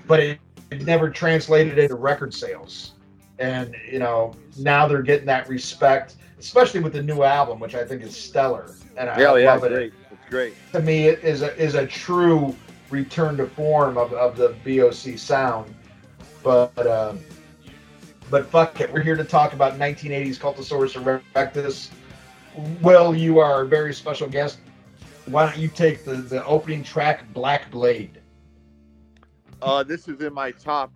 but 0.06 0.18
it, 0.18 0.40
it 0.70 0.82
never 0.82 1.10
translated 1.10 1.78
into 1.78 1.94
record 1.94 2.34
sales. 2.34 2.94
And 3.38 3.74
you 3.90 3.98
know 3.98 4.34
now 4.56 4.86
they're 4.86 5.02
getting 5.02 5.26
that 5.26 5.48
respect, 5.48 6.16
especially 6.38 6.80
with 6.80 6.92
the 6.92 7.02
new 7.02 7.22
album, 7.22 7.58
which 7.60 7.74
I 7.74 7.84
think 7.84 8.02
is 8.02 8.16
stellar. 8.16 8.76
And 8.96 9.08
I 9.10 9.18
Yeah, 9.18 9.36
yeah, 9.36 9.54
love 9.54 9.56
it's 9.56 9.64
it 9.64 9.68
great. 9.68 9.94
It's 10.10 10.24
great. 10.26 10.56
to 10.72 10.80
me 10.80 11.06
it 11.08 11.22
is 11.22 11.42
a 11.42 11.56
is 11.56 11.74
a 11.74 11.86
true 11.86 12.56
return 12.90 13.36
to 13.38 13.46
form 13.46 13.96
of, 13.98 14.12
of 14.14 14.36
the 14.36 14.56
BOC 14.64 15.18
sound. 15.18 15.74
But 16.42 16.72
um, 16.74 17.08
but 18.30 18.50
fuck 18.50 18.80
it, 18.80 18.92
we're 18.92 19.02
here 19.02 19.16
to 19.16 19.24
talk 19.24 19.52
about 19.52 19.78
1980s 19.78 20.38
Cultosaurus 20.38 20.94
erectus. 20.96 21.90
Will, 22.80 23.14
you 23.14 23.38
are 23.38 23.62
a 23.62 23.66
very 23.66 23.92
special 23.94 24.28
guest. 24.28 24.58
Why 25.26 25.46
don't 25.46 25.58
you 25.58 25.68
take 25.68 26.04
the, 26.04 26.16
the 26.16 26.44
opening 26.44 26.82
track, 26.82 27.32
Black 27.32 27.70
Blade? 27.70 28.20
Uh, 29.60 29.82
this 29.82 30.08
is 30.08 30.20
in 30.20 30.32
my 30.32 30.50
top 30.52 30.92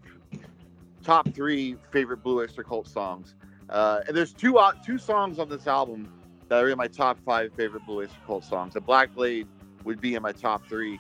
top 1.03 1.33
three 1.35 1.77
favorite 1.91 2.23
Blue 2.23 2.47
Öyster 2.47 2.65
Cult 2.65 2.89
songs. 2.89 3.35
Uh, 3.69 4.01
and 4.07 4.17
there's 4.17 4.33
two 4.33 4.59
uh, 4.59 4.73
two 4.85 4.99
songs 4.99 5.39
on 5.39 5.49
this 5.49 5.67
album 5.67 6.13
that 6.49 6.63
are 6.63 6.69
in 6.69 6.77
my 6.77 6.89
top 6.89 7.19
five 7.25 7.53
favorite 7.55 7.85
Blue 7.87 8.05
Öyster 8.05 8.27
Cult 8.27 8.45
songs. 8.45 8.75
The 8.75 8.81
Black 8.81 9.15
Blade 9.15 9.47
would 9.85 10.01
be 10.01 10.15
in 10.15 10.23
my 10.23 10.33
top 10.33 10.67
three. 10.69 10.99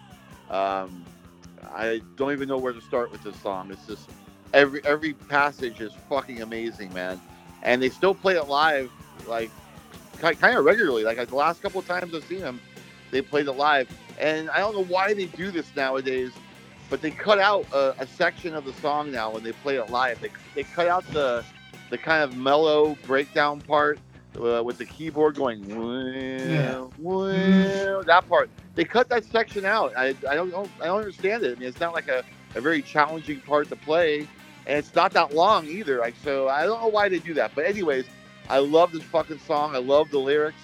Um, 0.50 1.04
I 1.72 2.02
don't 2.16 2.32
even 2.32 2.48
know 2.48 2.58
where 2.58 2.72
to 2.72 2.80
start 2.80 3.12
with 3.12 3.22
this 3.22 3.36
song. 3.36 3.70
It's 3.70 3.86
just 3.86 4.10
every 4.52 4.84
every 4.84 5.14
passage 5.14 5.80
is 5.80 5.92
fucking 6.08 6.42
amazing, 6.42 6.92
man. 6.92 7.20
And 7.62 7.80
they 7.80 7.90
still 7.90 8.14
play 8.14 8.36
it 8.36 8.48
live, 8.48 8.90
like 9.26 9.50
kind 10.20 10.56
of 10.56 10.64
regularly. 10.64 11.04
Like 11.04 11.24
the 11.28 11.36
last 11.36 11.62
couple 11.62 11.80
of 11.80 11.86
times 11.86 12.14
I've 12.14 12.24
seen 12.24 12.40
them, 12.40 12.60
they 13.10 13.22
played 13.22 13.46
it 13.46 13.52
live. 13.52 13.88
And 14.18 14.50
I 14.50 14.58
don't 14.58 14.74
know 14.74 14.84
why 14.84 15.14
they 15.14 15.26
do 15.26 15.50
this 15.50 15.66
nowadays, 15.76 16.32
but 16.92 17.00
they 17.00 17.10
cut 17.10 17.38
out 17.38 17.64
a, 17.72 18.02
a 18.02 18.06
section 18.06 18.54
of 18.54 18.66
the 18.66 18.72
song 18.74 19.10
now 19.10 19.30
when 19.30 19.42
they 19.42 19.52
play 19.52 19.76
it 19.76 19.88
live. 19.88 20.20
They, 20.20 20.28
they 20.54 20.62
cut 20.62 20.88
out 20.88 21.08
the 21.08 21.42
the 21.88 21.96
kind 21.96 22.22
of 22.22 22.36
mellow 22.36 22.98
breakdown 23.06 23.62
part 23.62 23.98
uh, 24.38 24.62
with 24.62 24.76
the 24.76 24.84
keyboard 24.84 25.36
going 25.36 25.64
yeah. 25.70 26.84
that 28.04 28.28
part. 28.28 28.50
They 28.74 28.84
cut 28.84 29.08
that 29.08 29.24
section 29.24 29.64
out. 29.64 29.94
I, 29.96 30.08
I 30.28 30.34
don't 30.34 30.54
I 30.82 30.84
don't 30.84 30.98
understand 30.98 31.44
it. 31.44 31.56
I 31.56 31.60
mean, 31.60 31.68
it's 31.70 31.80
not 31.80 31.94
like 31.94 32.08
a, 32.08 32.24
a 32.56 32.60
very 32.60 32.82
challenging 32.82 33.40
part 33.40 33.70
to 33.70 33.76
play, 33.76 34.28
and 34.66 34.76
it's 34.76 34.94
not 34.94 35.12
that 35.12 35.34
long 35.34 35.64
either. 35.64 35.98
Like 35.98 36.14
so, 36.22 36.48
I 36.48 36.66
don't 36.66 36.82
know 36.82 36.88
why 36.88 37.08
they 37.08 37.20
do 37.20 37.32
that. 37.32 37.52
But 37.54 37.64
anyways, 37.64 38.04
I 38.50 38.58
love 38.58 38.92
this 38.92 39.04
fucking 39.04 39.38
song. 39.38 39.74
I 39.74 39.78
love 39.78 40.10
the 40.10 40.18
lyrics, 40.18 40.60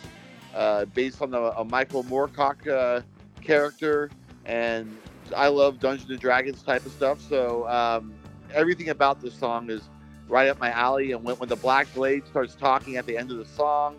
uh, 0.54 0.84
based 0.84 1.22
on 1.22 1.30
the, 1.30 1.58
a 1.58 1.64
Michael 1.64 2.04
Moorcock 2.04 2.68
uh, 2.68 3.00
character, 3.40 4.10
and 4.44 4.94
I 5.32 5.48
love 5.48 5.78
Dungeons 5.80 6.10
and 6.10 6.18
Dragons 6.20 6.62
type 6.62 6.84
of 6.86 6.92
stuff. 6.92 7.20
So 7.20 7.68
um, 7.68 8.14
everything 8.54 8.88
about 8.88 9.20
this 9.20 9.34
song 9.34 9.70
is 9.70 9.82
right 10.28 10.48
up 10.48 10.58
my 10.58 10.70
alley. 10.70 11.12
And 11.12 11.24
when, 11.24 11.36
when 11.36 11.48
the 11.48 11.56
Black 11.56 11.92
Blade 11.94 12.26
starts 12.26 12.54
talking 12.54 12.96
at 12.96 13.06
the 13.06 13.16
end 13.16 13.30
of 13.30 13.38
the 13.38 13.44
song, 13.44 13.96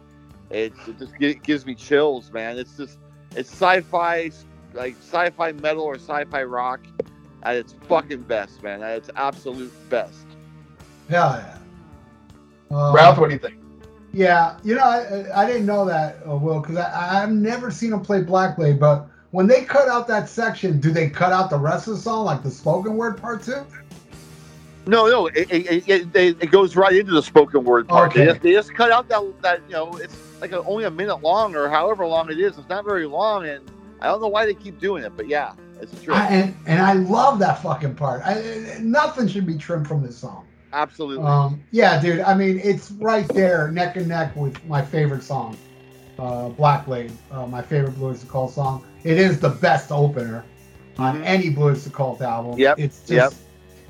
it, 0.49 0.73
it 0.87 0.97
just 0.97 1.13
g- 1.19 1.35
gives 1.35 1.65
me 1.65 1.75
chills, 1.75 2.31
man. 2.31 2.57
It's 2.57 2.75
just 2.75 2.97
it's 3.35 3.49
sci-fi, 3.49 4.31
like 4.73 4.95
sci-fi 4.99 5.51
metal 5.53 5.83
or 5.83 5.95
sci-fi 5.95 6.43
rock 6.43 6.81
at 7.43 7.55
its 7.55 7.75
fucking 7.87 8.23
best, 8.23 8.61
man. 8.63 8.81
At 8.81 8.97
its 8.97 9.09
absolute 9.15 9.71
best. 9.89 10.25
Hell 11.09 11.43
yeah. 11.43 11.57
Um, 12.75 12.95
Ralph, 12.95 13.17
what 13.17 13.27
do 13.27 13.33
you 13.33 13.39
think? 13.39 13.55
Yeah, 14.11 14.57
you 14.63 14.73
know, 14.73 14.83
I, 14.83 15.43
I 15.43 15.45
didn't 15.45 15.67
know 15.67 15.85
that, 15.85 16.17
uh, 16.27 16.35
Will, 16.35 16.61
because 16.61 16.77
I've 16.77 17.31
never 17.31 17.69
seen 17.69 17.93
him 17.93 18.01
play 18.01 18.21
Black 18.21 18.55
Blade. 18.55 18.79
But 18.79 19.07
when 19.31 19.47
they 19.47 19.63
cut 19.63 19.87
out 19.87 20.07
that 20.07 20.27
section, 20.27 20.79
do 20.79 20.91
they 20.91 21.09
cut 21.09 21.31
out 21.31 21.49
the 21.49 21.59
rest 21.59 21.87
of 21.87 21.95
the 21.95 22.01
song, 22.01 22.25
like 22.25 22.43
the 22.43 22.51
spoken 22.51 22.95
word 22.97 23.17
part 23.17 23.43
too? 23.43 23.65
No, 24.87 25.07
no, 25.07 25.27
it, 25.27 25.51
it, 25.51 25.87
it, 25.87 26.15
it, 26.15 26.51
goes 26.51 26.75
right 26.75 26.95
into 26.95 27.11
the 27.11 27.21
spoken 27.21 27.63
word 27.63 27.87
part. 27.87 28.11
Okay. 28.11 28.21
They, 28.21 28.25
just, 28.25 28.41
they 28.41 28.51
just 28.53 28.73
cut 28.73 28.91
out 28.91 29.07
that 29.09 29.41
that 29.41 29.61
you 29.67 29.73
know 29.73 29.93
it's 29.97 30.17
like 30.41 30.51
a, 30.51 30.63
only 30.63 30.85
a 30.85 30.91
minute 30.91 31.17
long 31.17 31.55
or 31.55 31.69
however 31.69 32.07
long 32.07 32.31
it 32.31 32.39
is. 32.39 32.57
It's 32.57 32.69
not 32.69 32.85
very 32.85 33.05
long, 33.05 33.45
and 33.45 33.69
I 34.01 34.07
don't 34.07 34.19
know 34.19 34.29
why 34.29 34.47
they 34.47 34.55
keep 34.55 34.79
doing 34.79 35.03
it, 35.03 35.15
but 35.15 35.27
yeah, 35.27 35.53
it's 35.79 36.01
true. 36.01 36.15
I, 36.15 36.25
and 36.27 36.55
and 36.65 36.81
I 36.81 36.93
love 36.93 37.37
that 37.39 37.61
fucking 37.61 37.95
part. 37.95 38.23
I, 38.25 38.77
nothing 38.79 39.27
should 39.27 39.45
be 39.45 39.57
trimmed 39.57 39.87
from 39.87 40.01
this 40.01 40.17
song. 40.17 40.47
Absolutely. 40.73 41.25
Um, 41.25 41.61
yeah, 41.69 42.01
dude. 42.01 42.21
I 42.21 42.33
mean, 42.33 42.59
it's 42.63 42.89
right 42.91 43.27
there, 43.27 43.69
neck 43.71 43.95
and 43.95 44.07
neck 44.07 44.35
with 44.35 44.63
my 44.65 44.83
favorite 44.83 45.21
song, 45.21 45.55
uh, 46.17 46.49
Black 46.49 46.85
Blade, 46.85 47.11
uh, 47.31 47.45
my 47.45 47.61
favorite 47.61 47.91
Blue 47.91 48.13
Öyster 48.13 48.27
Cult 48.27 48.53
song. 48.53 48.85
It 49.03 49.17
is 49.17 49.39
the 49.39 49.49
best 49.49 49.91
opener 49.91 50.45
on 50.97 51.15
mm-hmm. 51.15 51.23
any 51.23 51.49
Blue 51.49 51.73
Öyster 51.73 51.93
Cult 51.93 52.21
album. 52.21 52.59
Yep. 52.59 52.79
It's 52.79 52.99
just 52.99 53.11
yep 53.11 53.33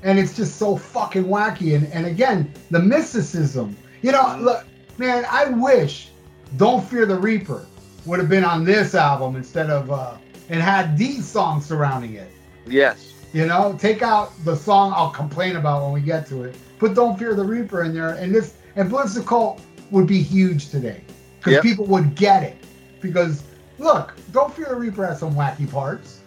and 0.02 0.18
it's 0.18 0.36
just 0.36 0.56
so 0.56 0.76
fucking 0.76 1.24
wacky. 1.24 1.74
And, 1.74 1.86
and 1.92 2.06
again, 2.06 2.52
the 2.70 2.80
mysticism. 2.80 3.76
You 4.02 4.12
know, 4.12 4.22
mm-hmm. 4.22 4.44
look, 4.44 4.64
man, 4.98 5.24
I 5.30 5.46
wish 5.46 6.10
Don't 6.56 6.84
Fear 6.84 7.06
the 7.06 7.18
Reaper 7.18 7.66
would 8.06 8.18
have 8.18 8.28
been 8.28 8.44
on 8.44 8.64
this 8.64 8.94
album 8.94 9.36
instead 9.36 9.68
of 9.68 9.90
uh 9.90 10.16
and 10.48 10.60
had 10.60 10.96
these 10.98 11.26
songs 11.26 11.66
surrounding 11.66 12.14
it. 12.14 12.30
Yes. 12.66 13.12
You 13.32 13.46
know, 13.46 13.76
take 13.78 14.02
out 14.02 14.32
the 14.44 14.56
song 14.56 14.92
I'll 14.96 15.10
complain 15.10 15.56
about 15.56 15.84
when 15.84 15.92
we 15.92 16.00
get 16.00 16.26
to 16.28 16.42
it. 16.44 16.56
Put 16.78 16.94
Don't 16.94 17.18
Fear 17.18 17.34
the 17.34 17.44
Reaper 17.44 17.84
in 17.84 17.94
there, 17.94 18.14
and 18.14 18.34
this 18.34 18.56
and 18.76 18.88
Blue 18.88 19.00
Öyster 19.00 19.24
Cult 19.24 19.60
would 19.90 20.06
be 20.06 20.22
huge 20.22 20.70
today 20.70 21.02
because 21.38 21.54
yep. 21.54 21.62
people 21.62 21.84
would 21.86 22.14
get 22.14 22.42
it. 22.42 22.56
Because 23.00 23.42
look, 23.80 24.14
Don't 24.32 24.54
Fear 24.54 24.66
the 24.68 24.76
Reaper 24.76 25.06
has 25.06 25.18
some 25.18 25.34
wacky 25.34 25.70
parts. 25.70 26.20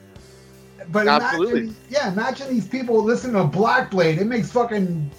But 0.90 1.08
Absolutely. 1.08 1.62
Imagine, 1.62 1.76
yeah, 1.90 2.12
imagine 2.12 2.50
these 2.50 2.68
people 2.68 3.02
listening 3.02 3.36
to 3.36 3.46
Black 3.46 3.90
Blade. 3.90 4.18
It 4.20 4.26
makes 4.26 4.52
fucking, 4.52 5.10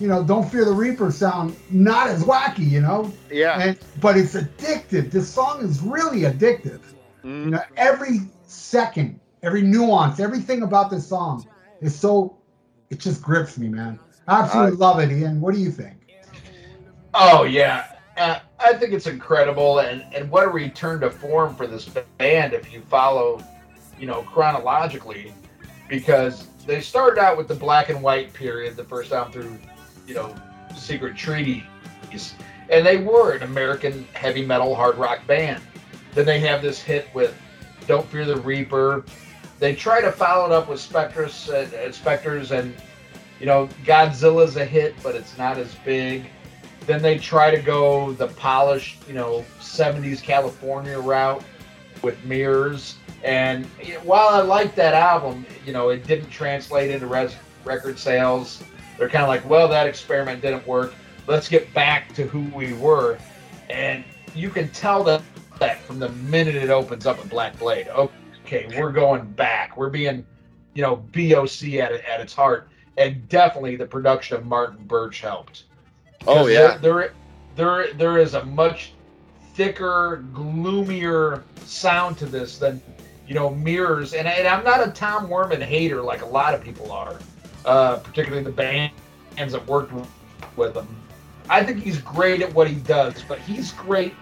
you 0.00 0.08
know, 0.08 0.24
Don't 0.24 0.50
Fear 0.50 0.64
the 0.64 0.72
Reaper 0.72 1.12
sound 1.12 1.54
not 1.70 2.08
as 2.08 2.24
wacky, 2.24 2.68
you 2.68 2.80
know? 2.80 3.12
Yeah. 3.30 3.60
And, 3.60 3.78
but 4.00 4.16
it's 4.16 4.34
addictive. 4.34 5.12
This 5.12 5.28
song 5.28 5.62
is 5.62 5.80
really 5.80 6.22
addictive. 6.22 6.80
Mm. 7.22 7.44
You 7.44 7.50
know, 7.50 7.62
every 7.76 8.20
second, 8.46 9.20
every 9.42 9.62
nuance, 9.62 10.18
everything 10.18 10.62
about 10.62 10.90
this 10.90 11.06
song 11.06 11.46
is 11.80 11.94
so, 11.94 12.36
it 12.90 12.98
just 12.98 13.22
grips 13.22 13.58
me, 13.58 13.68
man. 13.68 14.00
I 14.26 14.40
absolutely 14.40 14.76
uh, 14.76 14.78
love 14.78 14.98
it, 14.98 15.12
Ian. 15.12 15.40
What 15.40 15.54
do 15.54 15.60
you 15.60 15.70
think? 15.70 15.94
Oh, 17.14 17.44
yeah. 17.44 17.86
Uh, 18.16 18.40
I 18.64 18.74
think 18.74 18.92
it's 18.92 19.06
incredible, 19.06 19.80
and, 19.80 20.04
and 20.14 20.30
what 20.30 20.44
a 20.44 20.48
return 20.48 21.00
to 21.00 21.10
form 21.10 21.54
for 21.54 21.66
this 21.66 21.88
band 22.18 22.52
if 22.52 22.72
you 22.72 22.80
follow 22.82 23.42
you 24.02 24.08
know, 24.08 24.22
chronologically, 24.22 25.32
because 25.88 26.48
they 26.66 26.80
started 26.80 27.20
out 27.20 27.36
with 27.36 27.46
the 27.46 27.54
black 27.54 27.88
and 27.88 28.02
white 28.02 28.32
period, 28.32 28.74
the 28.74 28.82
first 28.82 29.12
album 29.12 29.32
through, 29.32 29.58
you 30.08 30.14
know, 30.14 30.34
Secret 30.76 31.16
Treaties, 31.16 31.62
and 32.68 32.84
they 32.84 32.96
were 32.96 33.36
an 33.36 33.44
American 33.44 34.04
heavy 34.12 34.44
metal 34.44 34.74
hard 34.74 34.96
rock 34.96 35.24
band. 35.28 35.62
Then 36.14 36.26
they 36.26 36.40
have 36.40 36.62
this 36.62 36.82
hit 36.82 37.08
with 37.14 37.32
Don't 37.86 38.04
Fear 38.08 38.26
the 38.26 38.38
Reaper. 38.38 39.04
They 39.60 39.72
try 39.72 40.00
to 40.00 40.10
follow 40.10 40.46
it 40.46 40.52
up 40.52 40.68
with 40.68 40.80
Spectres, 40.80 41.48
uh, 41.48 41.92
Spectres, 41.92 42.50
and 42.50 42.74
you 43.38 43.46
know, 43.46 43.68
Godzilla's 43.84 44.56
a 44.56 44.64
hit, 44.64 44.96
but 45.02 45.14
it's 45.14 45.38
not 45.38 45.58
as 45.58 45.74
big. 45.84 46.24
Then 46.86 47.02
they 47.02 47.18
try 47.18 47.54
to 47.54 47.60
go 47.60 48.12
the 48.12 48.28
polished, 48.28 48.98
you 49.06 49.14
know, 49.14 49.44
70s 49.60 50.22
California 50.22 50.98
route 50.98 51.44
with 52.02 52.22
Mirrors 52.24 52.96
and 53.24 53.66
while 54.02 54.28
I 54.28 54.40
like 54.40 54.74
that 54.74 54.94
album, 54.94 55.46
you 55.64 55.72
know, 55.72 55.90
it 55.90 56.06
didn't 56.06 56.30
translate 56.30 56.90
into 56.90 57.06
res- 57.06 57.36
record 57.64 57.98
sales. 57.98 58.62
They're 58.98 59.08
kind 59.08 59.22
of 59.22 59.28
like, 59.28 59.48
well, 59.48 59.68
that 59.68 59.86
experiment 59.86 60.42
didn't 60.42 60.66
work. 60.66 60.94
Let's 61.26 61.48
get 61.48 61.72
back 61.72 62.12
to 62.14 62.26
who 62.26 62.42
we 62.54 62.72
were. 62.74 63.18
And 63.70 64.04
you 64.34 64.50
can 64.50 64.68
tell 64.70 65.04
that, 65.04 65.22
that 65.60 65.80
from 65.82 66.00
the 66.00 66.08
minute 66.10 66.56
it 66.56 66.70
opens 66.70 67.06
up 67.06 67.22
in 67.22 67.28
Black 67.28 67.58
Blade. 67.58 67.88
Okay, 67.88 68.66
we're 68.76 68.90
going 68.90 69.24
back. 69.24 69.76
We're 69.76 69.90
being, 69.90 70.26
you 70.74 70.82
know, 70.82 70.96
BOC 70.96 71.74
at, 71.74 71.92
at 71.92 72.20
its 72.20 72.34
heart. 72.34 72.68
And 72.98 73.26
definitely 73.28 73.76
the 73.76 73.86
production 73.86 74.36
of 74.36 74.44
Martin 74.44 74.84
Birch 74.84 75.20
helped. 75.20 75.64
Oh, 76.26 76.46
yeah. 76.46 76.76
There, 76.78 76.78
there, 76.78 77.12
there, 77.56 77.92
there 77.94 78.18
is 78.18 78.34
a 78.34 78.44
much 78.44 78.92
thicker, 79.54 80.24
gloomier 80.32 81.44
sound 81.64 82.18
to 82.18 82.26
this 82.26 82.58
than 82.58 82.82
you 83.32 83.34
know, 83.34 83.50
mirrors. 83.50 84.14
And, 84.14 84.26
and 84.28 84.46
I'm 84.46 84.64
not 84.64 84.86
a 84.86 84.90
Tom 84.90 85.28
Werman 85.28 85.62
hater 85.62 86.02
like 86.02 86.22
a 86.22 86.26
lot 86.26 86.54
of 86.54 86.62
people 86.62 86.92
are, 86.92 87.18
uh, 87.64 87.96
particularly 87.96 88.44
the 88.44 88.50
bands 88.50 88.92
that 89.38 89.66
worked 89.66 89.92
with 90.56 90.76
him. 90.76 90.88
I 91.48 91.62
think 91.62 91.82
he's 91.82 91.98
great 91.98 92.42
at 92.42 92.52
what 92.52 92.68
he 92.68 92.76
does, 92.76 93.24
but 93.26 93.38
he's 93.38 93.72
great 93.72 94.14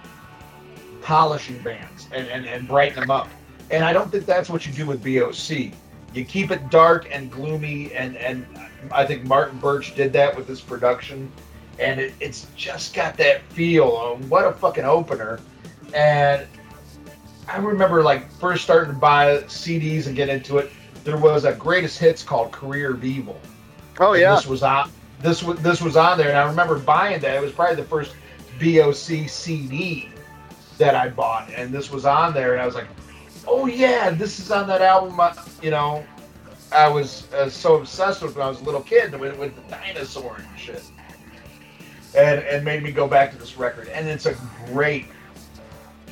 polishing 1.02 1.58
bands 1.62 2.08
and, 2.12 2.28
and, 2.28 2.46
and 2.46 2.68
brightening 2.68 3.00
them 3.00 3.10
up. 3.10 3.28
And 3.70 3.84
I 3.84 3.92
don't 3.92 4.10
think 4.10 4.26
that's 4.26 4.48
what 4.48 4.66
you 4.66 4.72
do 4.72 4.86
with 4.86 5.02
BOC. 5.02 5.72
You 6.12 6.24
keep 6.24 6.50
it 6.50 6.70
dark 6.70 7.08
and 7.10 7.30
gloomy, 7.30 7.92
and, 7.92 8.16
and 8.16 8.46
I 8.92 9.04
think 9.06 9.24
Martin 9.24 9.58
Birch 9.58 9.94
did 9.94 10.12
that 10.12 10.36
with 10.36 10.46
this 10.46 10.60
production. 10.60 11.30
And 11.80 12.00
it, 12.00 12.14
it's 12.20 12.46
just 12.56 12.94
got 12.94 13.16
that 13.16 13.42
feel. 13.52 14.16
what 14.28 14.44
a 14.44 14.52
fucking 14.52 14.84
opener. 14.84 15.40
And 15.94 16.46
I 17.48 17.58
remember 17.58 18.02
like 18.02 18.30
first 18.32 18.62
starting 18.62 18.94
to 18.94 18.98
buy 18.98 19.38
CDs 19.44 20.06
and 20.06 20.14
get 20.14 20.28
into 20.28 20.58
it. 20.58 20.70
There 21.04 21.16
was 21.16 21.44
a 21.44 21.54
greatest 21.54 21.98
hits 21.98 22.22
called 22.22 22.52
Career 22.52 22.92
of 22.92 23.04
Evil. 23.04 23.40
Oh 23.98 24.12
yeah. 24.12 24.30
And 24.30 24.38
this 24.38 24.46
was 24.46 24.62
on 24.62 24.90
this 25.22 25.42
was 25.42 25.60
this 25.60 25.80
was 25.80 25.96
on 25.96 26.18
there, 26.18 26.28
and 26.28 26.38
I 26.38 26.44
remember 26.44 26.78
buying 26.78 27.20
that. 27.20 27.34
It 27.34 27.42
was 27.42 27.52
probably 27.52 27.76
the 27.76 27.84
first 27.84 28.14
BOC 28.58 29.28
CD 29.28 30.08
that 30.78 30.94
I 30.94 31.08
bought, 31.08 31.50
and 31.54 31.72
this 31.72 31.90
was 31.90 32.04
on 32.04 32.32
there, 32.32 32.52
and 32.52 32.62
I 32.62 32.66
was 32.66 32.74
like, 32.74 32.86
"Oh 33.46 33.66
yeah, 33.66 34.10
this 34.10 34.38
is 34.38 34.50
on 34.50 34.66
that 34.68 34.80
album." 34.80 35.18
Uh, 35.20 35.34
you 35.62 35.70
know, 35.70 36.04
I 36.72 36.88
was 36.88 37.30
uh, 37.32 37.50
so 37.50 37.76
obsessed 37.76 38.22
with 38.22 38.36
when 38.36 38.46
I 38.46 38.48
was 38.48 38.60
a 38.60 38.64
little 38.64 38.82
kid 38.82 39.18
with, 39.18 39.36
with 39.38 39.54
the 39.56 39.62
dinosaur 39.74 40.36
and 40.36 40.58
shit, 40.58 40.82
and 42.14 42.40
and 42.40 42.64
made 42.64 42.82
me 42.82 42.92
go 42.92 43.06
back 43.08 43.30
to 43.32 43.38
this 43.38 43.56
record. 43.58 43.88
And 43.88 44.08
it's 44.08 44.26
a 44.26 44.36
great 44.66 45.06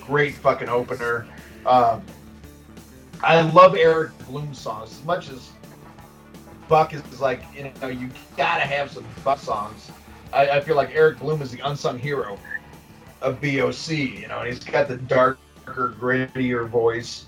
great 0.07 0.35
fucking 0.35 0.69
opener. 0.69 1.27
Um, 1.67 2.03
I 3.23 3.41
love 3.43 3.77
Eric 3.77 4.17
Bloom 4.27 4.55
songs 4.55 4.93
as 4.93 5.05
much 5.05 5.29
as 5.31 5.51
Buck 6.69 6.95
is 6.95 7.21
like 7.21 7.43
you 7.55 7.71
know 7.81 7.89
you 7.89 8.11
gotta 8.37 8.63
have 8.63 8.91
some 8.93 9.05
Buck 9.25 9.39
songs. 9.39 9.91
I, 10.33 10.51
I 10.51 10.61
feel 10.61 10.77
like 10.77 10.91
Eric 10.95 11.19
Bloom 11.21 11.43
is 11.43 11.51
the 11.51 11.61
unsung 11.69 11.99
hero 11.99 12.39
of 13.23 13.41
BOC. 13.41 13.91
You 13.91 14.29
know, 14.29 14.41
and 14.41 14.49
he's 14.49 14.61
got 14.63 14.89
the 14.89 14.97
darker, 14.99 15.39
grittier 15.67 16.69
voice. 16.69 17.27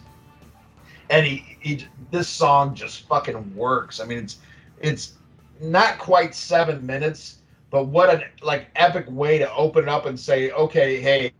and 1.10 1.26
he, 1.26 1.56
he 1.60 1.86
this 2.10 2.28
song 2.28 2.74
just 2.74 3.06
fucking 3.08 3.54
works. 3.56 4.00
I 4.00 4.06
mean, 4.06 4.18
it's 4.18 4.38
it's 4.80 5.12
not 5.60 5.98
quite 5.98 6.34
seven 6.34 6.86
minutes, 6.86 7.39
but 7.70 7.86
what 7.86 8.12
an 8.12 8.24
like 8.42 8.68
epic 8.76 9.06
way 9.08 9.38
to 9.38 9.52
open 9.54 9.84
it 9.84 9.88
up 9.88 10.06
and 10.06 10.18
say, 10.18 10.50
okay, 10.50 11.00
hey, 11.00 11.32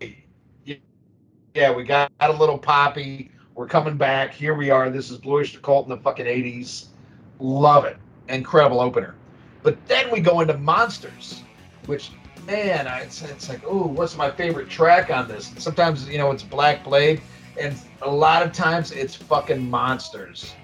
yeah, 1.55 1.73
we 1.74 1.82
got 1.82 2.12
a 2.20 2.32
little 2.32 2.59
poppy. 2.59 3.31
We're 3.55 3.66
coming 3.66 3.97
back. 3.97 4.32
Here 4.32 4.55
we 4.55 4.70
are. 4.70 4.89
This 4.89 5.11
is 5.11 5.19
Blue 5.19 5.40
Oyster 5.40 5.59
Cult 5.59 5.86
in 5.86 5.90
the 5.90 5.97
fucking 5.97 6.27
80s. 6.27 6.86
Love 7.40 7.85
it. 7.85 7.97
Incredible 8.28 8.81
opener. 8.81 9.16
But 9.62 9.85
then 9.86 10.11
we 10.11 10.20
go 10.20 10.40
into 10.40 10.57
Monsters, 10.57 11.43
which, 11.86 12.12
man, 12.47 12.86
I, 12.86 13.01
it's, 13.01 13.23
it's 13.23 13.48
like, 13.48 13.62
oh, 13.66 13.86
what's 13.86 14.16
my 14.16 14.31
favorite 14.31 14.70
track 14.70 15.11
on 15.11 15.27
this? 15.27 15.51
And 15.51 15.61
sometimes, 15.61 16.09
you 16.09 16.19
know, 16.19 16.31
it's 16.31 16.44
Black 16.44 16.85
Blade, 16.85 17.20
and 17.61 17.77
a 18.02 18.11
lot 18.11 18.43
of 18.43 18.52
times 18.52 18.93
it's 18.93 19.15
fucking 19.15 19.69
Monsters. 19.69 20.55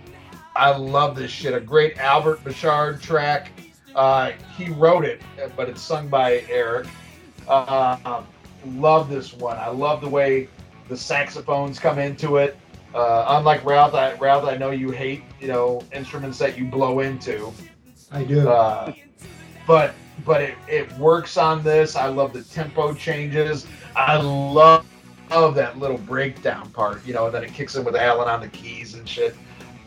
I 0.55 0.75
love 0.75 1.17
this 1.17 1.31
shit. 1.31 1.53
A 1.53 1.61
great 1.61 1.99
Albert 1.99 2.43
Bouchard 2.45 3.03
track. 3.03 3.51
Uh, 3.97 4.33
he 4.57 4.71
wrote 4.73 5.07
it, 5.07 5.23
but 5.57 5.71
it's 5.71 5.81
sung 5.81 6.07
by 6.09 6.45
Eric. 6.51 6.87
Uh, 7.49 8.23
love 8.75 9.09
this 9.09 9.33
one. 9.33 9.57
I 9.57 9.69
love 9.69 10.03
the 10.03 10.09
way 10.09 10.49
the 10.89 10.97
saxophones 10.97 11.79
come 11.79 11.99
into 11.99 12.37
it. 12.37 12.59
Uh, 12.95 13.25
unlike 13.39 13.65
Ralph, 13.65 13.95
I, 13.95 14.15
Ralph, 14.15 14.45
I 14.45 14.57
know 14.57 14.71
you 14.71 14.91
hate 14.91 15.23
you 15.41 15.49
know 15.49 15.83
instruments 15.93 16.39
that 16.39 16.59
you 16.59 16.67
blow 16.67 17.01
into. 17.01 17.53
I 18.13 18.23
do. 18.23 18.49
Uh, 18.49 18.93
but 19.67 19.95
but 20.27 20.43
it, 20.43 20.57
it 20.69 20.93
works 20.99 21.39
on 21.39 21.63
this. 21.63 21.97
I 21.97 22.09
love 22.09 22.35
the 22.35 22.43
tempo 22.43 22.93
changes. 22.93 23.67
I 23.95 24.21
love 24.21 24.87
love 25.31 25.55
that 25.55 25.79
little 25.79 25.99
breakdown 25.99 26.71
part. 26.71 27.05
You 27.07 27.15
know, 27.15 27.27
and 27.27 27.35
then 27.35 27.45
it 27.45 27.55
kicks 27.55 27.77
in 27.77 27.85
with 27.85 27.97
Alan 27.97 28.29
on 28.29 28.41
the 28.41 28.49
keys 28.49 28.95
and 28.95 29.09
shit. 29.09 29.35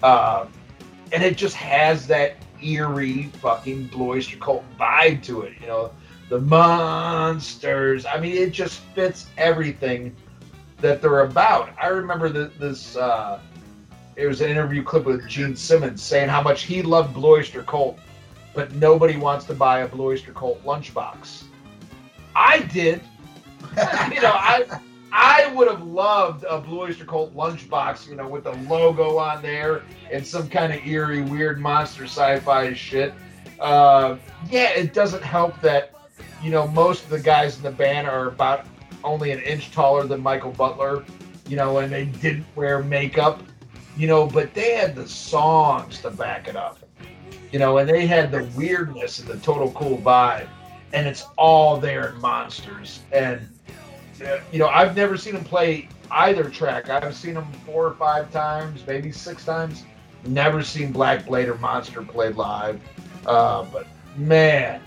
Uh, 0.02 0.48
and 1.12 1.24
it 1.24 1.38
just 1.38 1.56
has 1.56 2.08
that 2.08 2.36
eerie 2.64 3.24
fucking 3.42 3.88
Blue 3.88 4.12
Oyster 4.12 4.38
Cult 4.38 4.64
vibe 4.80 5.24
to 5.24 5.42
it. 5.42 5.54
You 5.62 5.68
know, 5.68 5.92
the 6.30 6.40
monsters. 6.40 8.06
I 8.06 8.20
mean, 8.20 8.36
it 8.36 8.52
just 8.52 8.80
fits 8.96 9.28
everything 9.38 10.16
that 10.78 11.02
they're 11.02 11.22
about. 11.22 11.72
I 11.82 11.88
remember 11.88 12.30
the, 12.30 12.52
this. 12.60 12.96
Uh, 12.96 13.40
it 14.16 14.28
was 14.28 14.42
an 14.42 14.50
interview 14.50 14.84
clip 14.84 15.06
with 15.06 15.28
Gene 15.28 15.56
Simmons 15.56 16.02
saying 16.02 16.30
how 16.30 16.42
much 16.42 16.64
he 16.64 16.82
loved 16.82 17.14
Blue 17.14 17.38
Oyster 17.38 17.64
Cult, 17.64 18.00
but 18.54 18.74
nobody 18.76 19.16
wants 19.16 19.46
to 19.46 19.54
buy 19.54 19.80
a 19.80 19.88
Blue 19.88 20.08
Oyster 20.08 20.34
Cult 20.34 20.64
lunchbox. 20.66 21.44
I 22.36 22.60
did. 22.64 23.02
you 24.12 24.22
know, 24.22 24.34
I 24.34 24.66
I 25.12 25.52
would 25.54 25.68
have 25.68 25.84
loved 25.84 26.46
a 26.50 26.60
Blue 26.60 26.82
Oyster 26.82 27.06
Cult 27.06 27.36
lunchbox, 27.36 28.08
you 28.08 28.16
know, 28.16 28.28
with 28.28 28.44
the 28.44 28.54
logo 28.68 29.18
on 29.18 29.42
there 29.42 29.84
and 30.12 30.26
some 30.26 30.50
kind 30.50 30.74
of 30.74 30.86
eerie, 30.86 31.22
weird 31.22 31.60
monster 31.60 32.04
sci-fi 32.04 32.74
shit. 32.74 33.14
Uh, 33.60 34.18
yeah, 34.50 34.70
it 34.70 34.94
doesn't 34.94 35.24
help 35.24 35.60
that 35.62 35.94
you 36.42 36.52
know 36.52 36.68
most 36.68 37.04
of 37.04 37.10
the 37.10 37.20
guys 37.20 37.58
in 37.58 37.64
the 37.64 37.72
band 37.72 38.08
are 38.08 38.28
about 38.28 38.66
only 39.04 39.32
an 39.32 39.40
inch 39.40 39.72
taller 39.72 40.04
than 40.04 40.22
Michael 40.22 40.52
Butler, 40.52 41.04
you 41.48 41.56
know, 41.56 41.80
and 41.80 41.92
they 41.92 42.06
didn't 42.06 42.46
wear 42.56 42.84
makeup, 42.84 43.42
you 43.98 44.08
know, 44.08 44.28
but 44.28 44.54
they 44.54 44.76
had 44.76 44.96
the 44.96 45.08
songs 45.08 46.02
to 46.02 46.12
back 46.12 46.48
it 46.48 46.56
up, 46.56 46.80
you 47.52 47.60
know, 47.60 47.78
and 47.78 47.90
they 47.90 48.06
had 48.06 48.32
the 48.32 48.44
weirdness 48.56 49.20
and 49.20 49.28
the 49.28 49.38
total 49.38 49.72
cool 49.72 49.98
vibe, 49.98 50.48
and 50.94 51.08
it's 51.08 51.26
all 51.38 51.78
there 51.78 52.10
in 52.10 52.22
Monsters. 52.22 53.02
And, 53.12 53.48
you 54.52 54.60
know, 54.60 54.68
I've 54.68 54.96
never 54.96 55.18
seen 55.18 55.36
him 55.36 55.44
play 55.44 55.90
either 56.12 56.50
track. 56.50 56.90
I've 56.90 57.16
seen 57.16 57.36
him 57.36 57.46
four 57.66 57.86
or 57.86 57.94
five 57.94 58.32
times, 58.32 58.84
maybe 58.88 59.12
six 59.12 59.46
times. 59.46 59.84
Never 60.26 60.64
seen 60.64 60.92
Black 60.92 61.26
Blade 61.26 61.48
or 61.48 61.58
Monster 61.58 62.02
played 62.02 62.36
live. 62.36 62.82
Uh, 63.26 63.66
but 63.72 63.88
man, 64.18 64.82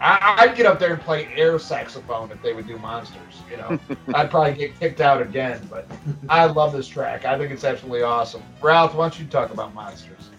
I, 0.00 0.46
would 0.46 0.56
get 0.56 0.66
up 0.66 0.78
there 0.78 0.94
and 0.94 1.02
play 1.02 1.28
air 1.34 1.58
saxophone 1.58 2.30
if 2.30 2.40
they 2.42 2.52
would 2.52 2.66
do 2.66 2.78
monsters. 2.78 3.42
You 3.50 3.56
know, 3.58 3.78
I'd 4.14 4.30
probably 4.30 4.54
get 4.54 4.78
kicked 4.78 5.00
out 5.00 5.20
again, 5.20 5.66
but 5.70 5.86
I 6.28 6.44
love 6.44 6.72
this 6.72 6.88
track. 6.88 7.24
I 7.24 7.36
think 7.36 7.52
it's 7.52 7.64
absolutely 7.64 8.02
awesome. 8.02 8.42
Ralph, 8.62 8.94
why 8.94 9.04
don't 9.04 9.18
you 9.18 9.26
talk 9.26 9.50
about 9.50 9.74
monsters? 9.74 10.30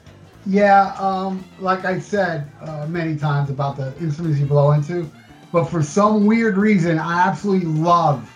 Yeah, 0.45 0.95
um, 0.97 1.43
like 1.59 1.85
I 1.85 1.99
said 1.99 2.49
uh, 2.61 2.87
many 2.87 3.17
times 3.17 3.49
about 3.49 3.75
the 3.75 3.93
instruments 3.99 4.39
you 4.39 4.45
blow 4.45 4.71
into, 4.71 5.09
but 5.51 5.65
for 5.65 5.81
some 5.81 6.25
weird 6.25 6.57
reason, 6.57 6.99
I 6.99 7.27
absolutely 7.27 7.67
love 7.67 8.29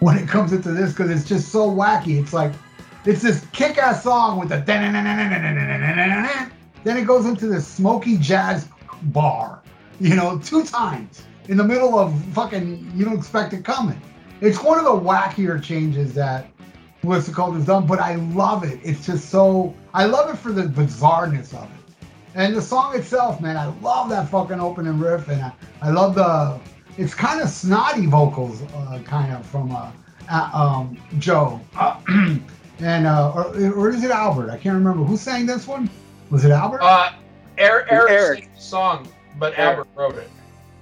when 0.00 0.16
it 0.16 0.28
comes 0.28 0.52
into 0.52 0.72
this 0.72 0.92
because 0.92 1.10
it's 1.10 1.28
just 1.28 1.50
so 1.50 1.70
wacky. 1.70 2.20
It's 2.20 2.32
like 2.32 2.52
it's 3.04 3.22
this 3.22 3.46
kick-ass 3.52 4.02
song 4.02 4.38
with 4.38 4.48
the 4.48 4.56
then 6.84 6.96
it 6.96 7.06
goes 7.06 7.26
into 7.26 7.46
this 7.46 7.66
smoky 7.66 8.18
jazz 8.18 8.68
bar 9.04 9.62
you 10.00 10.14
know, 10.14 10.38
two 10.38 10.64
times 10.64 11.22
in 11.48 11.56
the 11.56 11.64
middle 11.64 11.98
of 11.98 12.14
fucking, 12.26 12.90
you 12.94 13.04
don't 13.04 13.16
expect 13.16 13.52
it 13.52 13.64
coming. 13.64 14.00
It's 14.40 14.62
one 14.62 14.78
of 14.78 14.84
the 14.84 14.90
wackier 14.90 15.62
changes 15.62 16.12
that 16.14 16.48
Blue 17.00 17.16
Öyster 17.16 17.34
Cult 17.34 17.54
has 17.54 17.66
done, 17.66 17.86
but 17.86 17.98
I 17.98 18.16
love 18.16 18.64
it. 18.64 18.78
It's 18.82 19.06
just 19.06 19.30
so, 19.30 19.74
I 19.94 20.04
love 20.04 20.32
it 20.32 20.38
for 20.38 20.52
the 20.52 20.62
bizarreness 20.62 21.54
of 21.54 21.64
it. 21.64 21.75
And 22.36 22.54
the 22.54 22.60
song 22.60 22.94
itself, 22.94 23.40
man, 23.40 23.56
I 23.56 23.66
love 23.80 24.10
that 24.10 24.28
fucking 24.28 24.60
opening 24.60 24.98
riff, 24.98 25.26
and 25.28 25.40
I, 25.40 25.52
I 25.80 25.90
love 25.90 26.14
the, 26.14 26.60
it's 26.98 27.14
kind 27.14 27.40
of 27.40 27.48
snotty 27.48 28.04
vocals, 28.04 28.60
uh, 28.62 29.00
kind 29.06 29.32
of 29.32 29.46
from 29.46 29.74
uh, 29.74 29.90
uh, 30.30 30.50
um, 30.52 30.98
Joe. 31.18 31.58
and, 32.78 33.06
uh, 33.06 33.32
or, 33.34 33.72
or 33.72 33.88
is 33.88 34.04
it 34.04 34.10
Albert? 34.10 34.50
I 34.50 34.58
can't 34.58 34.74
remember. 34.74 35.02
Who 35.02 35.16
sang 35.16 35.46
this 35.46 35.66
one? 35.66 35.88
Was 36.28 36.44
it 36.44 36.50
Albert? 36.50 36.82
Uh, 36.82 37.12
Eric, 37.56 37.86
Eric, 37.88 38.10
Eric. 38.10 38.50
song 38.58 39.08
but 39.38 39.58
Albert 39.58 39.88
wrote 39.94 40.16
it. 40.16 40.30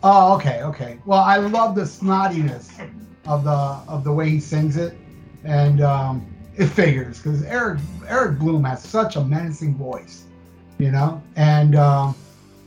Oh, 0.02 0.35
okay, 0.35 0.62
okay. 0.62 0.98
Well, 1.06 1.20
I 1.20 1.36
love 1.36 1.76
the 1.76 1.82
snottiness 1.82 2.68
of 3.26 3.44
the 3.44 3.51
of 3.51 4.02
the 4.02 4.12
way 4.12 4.28
he 4.28 4.40
sings 4.40 4.76
it, 4.76 4.97
and 5.44 5.81
um, 5.81 6.26
it 6.56 6.66
figures 6.66 7.18
because 7.18 7.43
Eric 7.44 7.78
Eric 8.09 8.40
Bloom 8.40 8.64
has 8.64 8.82
such 8.82 9.16
a 9.16 9.24
menacing 9.24 9.76
voice, 9.76 10.24
you 10.78 10.90
know, 10.90 11.22
and 11.36 11.76
um, 11.76 12.14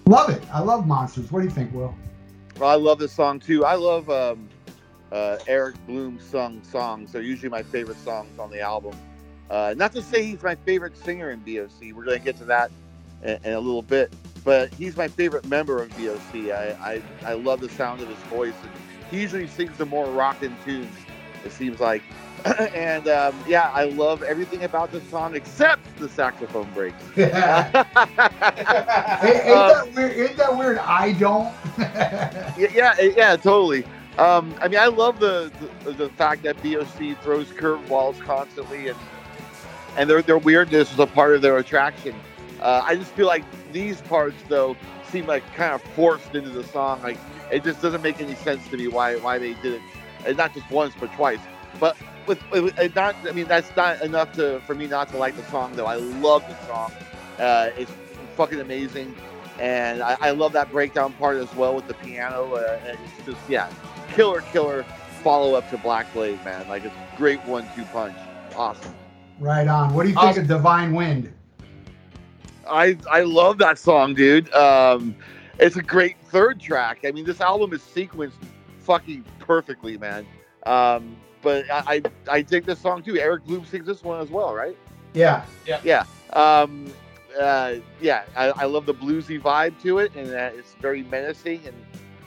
love 0.06 0.30
it. 0.30 0.44
I 0.54 0.60
love 0.60 0.88
Monsters. 0.88 1.32
What 1.32 1.40
do 1.42 1.46
you 1.46 1.52
think, 1.52 1.74
Will? 1.74 1.94
Well, 2.60 2.70
I 2.70 2.76
love 2.76 3.00
this 3.00 3.12
song 3.12 3.40
too. 3.40 3.66
I 3.66 3.76
love 3.76 4.10
um, 4.10 4.48
uh, 5.12 5.38
Eric 5.48 5.76
Bloom 5.86 6.20
sung 6.20 6.64
songs. 6.64 7.12
They're 7.12 7.22
usually 7.22 7.50
my 7.50 7.64
favorite 7.64 8.00
songs 8.00 8.40
on 8.40 8.50
the 8.50 8.62
album. 8.62 8.96
Uh, 9.50 9.74
not 9.78 9.94
to 9.94 10.02
say 10.02 10.24
he's 10.24 10.44
my 10.44 10.56
favorite 10.56 10.98
singer 10.98 11.32
in 11.32 11.40
BOC. 11.40 11.96
We're 11.96 12.04
going 12.04 12.18
to 12.18 12.24
get 12.24 12.38
to 12.38 12.46
that 12.46 12.72
in, 13.24 13.40
in 13.44 13.54
a 13.54 13.60
little 13.60 13.82
bit 13.82 14.14
but 14.48 14.74
he's 14.76 14.96
my 14.96 15.10
favorite 15.10 15.46
member 15.46 15.84
of 15.84 15.90
BOC. 15.98 16.54
I, 16.54 16.78
I, 16.80 17.02
I 17.26 17.34
love 17.34 17.60
the 17.60 17.68
sound 17.68 18.00
of 18.00 18.08
his 18.08 18.18
voice. 18.30 18.54
He 19.12 19.20
usually 19.20 19.46
sings 19.46 19.78
the 19.78 19.86
more 19.86 20.10
rockin' 20.10 20.56
tunes, 20.64 20.96
it 21.44 21.52
seems 21.52 21.82
like. 21.82 22.02
and 22.74 23.08
um, 23.08 23.36
yeah, 23.48 23.72
I 23.74 23.86
love 23.86 24.24
everything 24.24 24.64
about 24.64 24.92
the 24.92 25.02
song 25.02 25.36
except 25.36 25.82
the 25.98 26.10
saxophone 26.10 26.70
breaks. 26.74 27.04
Yeah. 27.18 27.86
ain't, 29.24 29.46
ain't, 29.46 29.50
um, 29.50 29.68
that 29.70 29.92
weird, 29.96 30.30
ain't 30.30 30.38
that 30.38 30.58
weird? 30.58 30.78
I 30.80 31.14
don't. 31.14 31.54
yeah, 31.78 32.70
yeah, 32.74 32.94
yeah, 33.00 33.36
totally. 33.36 33.84
Um, 34.18 34.56
I 34.62 34.68
mean, 34.68 34.80
I 34.80 34.88
love 34.88 35.20
the, 35.20 35.52
the, 35.84 35.92
the 35.92 36.10
fact 36.10 36.44
that 36.44 36.62
BOC 36.64 37.22
throws 37.22 37.48
curveballs 37.50 38.20
constantly, 38.22 38.88
and 38.88 38.98
and 39.98 40.10
their 40.10 40.22
their 40.22 40.38
weirdness 40.38 40.92
is 40.92 41.00
a 41.00 41.08
part 41.08 41.36
of 41.36 41.42
their 41.42 41.58
attraction. 41.58 42.16
Uh, 42.62 42.82
I 42.86 42.96
just 42.96 43.12
feel 43.12 43.28
like 43.28 43.44
these 43.72 44.02
parts 44.02 44.38
though 44.48 44.76
seem 45.10 45.26
like 45.28 45.44
kind 45.54 45.74
of 45.74 45.82
forced 45.94 46.34
into 46.36 46.50
the 46.50 46.64
song. 46.64 47.02
Like 47.02 47.18
it 47.52 47.64
just 47.64 47.82
doesn't 47.82 48.02
make 48.02 48.20
any 48.20 48.36
sense 48.36 48.68
to 48.70 48.78
me 48.78 48.88
why 48.88 49.18
why 49.18 49.38
they 49.38 49.54
did 49.56 49.74
it, 49.74 49.82
and 50.26 50.38
not 50.38 50.54
just 50.54 50.70
once 50.72 50.94
but 51.00 51.12
twice. 51.14 51.40
But 51.80 51.98
with, 52.28 52.52
with 52.52 52.96
not, 52.96 53.16
I 53.28 53.32
mean 53.32 53.48
that's 53.48 53.76
not 53.76 54.02
enough 54.02 54.34
to 54.34 54.60
for 54.62 54.76
me 54.76 54.88
not 54.88 55.10
to 55.10 55.18
like 55.18 55.36
the 55.36 55.44
song 55.46 55.76
though. 55.76 55.86
I 55.86 55.96
love 55.96 56.44
the 56.48 56.68
song. 56.68 56.92
Uh, 57.40 57.70
it's 57.78 57.92
fucking 58.36 58.60
amazing, 58.60 59.16
and 59.60 60.02
I, 60.02 60.18
I, 60.20 60.32
love 60.32 60.54
that 60.54 60.72
breakdown 60.72 61.14
part 61.14 61.38
as 61.38 61.54
well 61.56 61.76
with 61.76 61.88
the 61.88 61.94
piano. 61.96 62.56
Uh, 62.56 62.80
it's 62.84 63.26
just 63.26 63.50
yeah, 63.50 63.72
killer 64.14 64.42
killer 64.52 64.84
follow 65.24 65.56
up 65.56 65.70
to 65.70 65.78
Black 65.78 66.12
Blade, 66.14 66.44
man. 66.44 66.68
Like 66.68 66.84
it's 66.84 66.96
great 67.16 67.44
one 67.46 67.68
two 67.76 67.84
punch. 67.86 68.18
Awesome. 68.56 68.96
Right 69.40 69.68
on. 69.68 69.94
What 69.94 70.04
do 70.04 70.10
you 70.10 70.16
think 70.16 70.26
awesome. 70.26 70.44
of 70.44 70.48
Divine 70.48 70.94
Wind? 70.94 71.34
I 72.68 72.98
I 73.10 73.22
love 73.22 73.58
that 73.60 73.78
song, 73.78 74.14
dude. 74.14 74.52
Um, 74.54 75.16
it's 75.60 75.76
a 75.76 75.84
great 75.84 76.18
third 76.26 76.60
track. 76.60 77.00
I 77.06 77.12
mean, 77.12 77.26
this 77.26 77.42
album 77.42 77.74
is 77.74 77.82
sequenced 77.82 78.34
fucking 78.80 79.26
perfectly, 79.40 79.98
man. 79.98 80.26
Um, 80.66 81.16
but 81.48 81.64
I, 81.72 81.96
I, 81.96 82.02
I 82.30 82.42
dig 82.42 82.66
this 82.66 82.78
song 82.80 83.02
too. 83.02 83.18
Eric 83.18 83.46
Bloom 83.46 83.64
sings 83.64 83.86
this 83.86 84.04
one 84.04 84.20
as 84.20 84.30
well, 84.30 84.54
right? 84.54 84.76
Yeah, 85.14 85.46
yeah, 85.66 85.80
yeah. 85.82 86.04
Um, 86.34 86.92
uh, 87.40 87.76
yeah, 88.02 88.24
I, 88.36 88.48
I 88.50 88.66
love 88.66 88.86
the 88.86 88.94
bluesy 88.94 89.42
vibe 89.42 89.82
to 89.84 90.00
it, 90.00 90.14
and 90.14 90.28
uh, 90.30 90.50
it's 90.54 90.76
very 90.82 91.04
menacing 91.04 91.62
and 91.66 91.76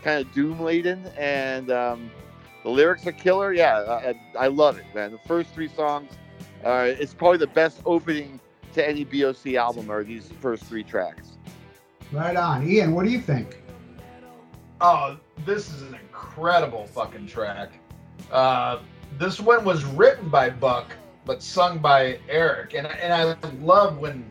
kind 0.02 0.24
of 0.24 0.32
doom 0.32 0.58
laden. 0.58 1.04
And 1.18 1.70
um, 1.70 2.10
the 2.62 2.70
lyrics 2.70 3.06
are 3.06 3.12
killer. 3.12 3.52
Yeah, 3.52 4.14
I, 4.38 4.44
I 4.44 4.46
love 4.46 4.78
it, 4.78 4.86
man. 4.94 5.12
The 5.12 5.18
first 5.18 5.50
three 5.50 5.68
songs 5.68 6.10
Uh, 6.64 6.92
it's 6.98 7.14
probably 7.14 7.38
the 7.38 7.46
best 7.46 7.80
opening 7.84 8.40
to 8.74 8.86
any 8.86 9.04
BOC 9.04 9.54
album 9.54 9.90
are 9.90 10.04
these 10.04 10.30
first 10.40 10.64
three 10.64 10.84
tracks. 10.84 11.32
Right 12.10 12.36
on, 12.36 12.66
Ian. 12.66 12.94
What 12.94 13.04
do 13.04 13.10
you 13.10 13.20
think? 13.20 13.62
Oh, 14.80 15.18
this 15.44 15.70
is 15.70 15.82
an 15.82 15.94
incredible 15.94 16.86
fucking 16.86 17.26
track. 17.26 17.72
Uh, 18.30 18.78
this 19.18 19.40
one 19.40 19.64
was 19.64 19.84
written 19.84 20.28
by 20.28 20.50
Buck, 20.50 20.96
but 21.24 21.42
sung 21.42 21.78
by 21.78 22.18
Eric, 22.28 22.74
and 22.74 22.86
and 22.86 23.12
I 23.12 23.36
love 23.62 23.98
when 23.98 24.28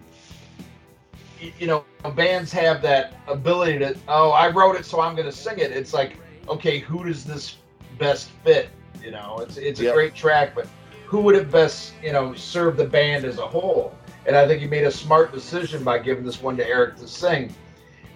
you 1.39 1.67
know 1.67 1.85
bands 2.15 2.51
have 2.51 2.81
that 2.81 3.13
ability 3.27 3.79
to 3.79 3.95
oh 4.09 4.31
I 4.31 4.49
wrote 4.49 4.75
it 4.75 4.85
so 4.85 4.99
I'm 4.99 5.15
going 5.15 5.25
to 5.27 5.31
sing 5.31 5.59
it. 5.59 5.71
It's 5.71 5.93
like 5.93 6.17
okay, 6.49 6.79
who 6.79 7.05
does 7.05 7.23
this 7.23 7.57
best 7.97 8.29
fit? 8.43 8.69
You 9.03 9.11
know, 9.11 9.39
it's 9.41 9.57
it's 9.57 9.79
a 9.79 9.83
Yep. 9.85 9.93
great 9.93 10.15
track, 10.15 10.55
but 10.55 10.67
who 11.05 11.21
would 11.21 11.35
it 11.35 11.51
best 11.51 11.93
you 12.03 12.11
know 12.11 12.33
serve 12.33 12.77
the 12.77 12.85
band 12.85 13.25
as 13.25 13.37
a 13.37 13.47
whole? 13.47 13.95
And 14.25 14.35
I 14.35 14.47
think 14.47 14.61
he 14.61 14.67
made 14.67 14.83
a 14.83 14.91
smart 14.91 15.31
decision 15.31 15.83
by 15.83 15.99
giving 15.99 16.23
this 16.23 16.41
one 16.41 16.57
to 16.57 16.67
Eric 16.67 16.97
to 16.97 17.07
sing. 17.07 17.53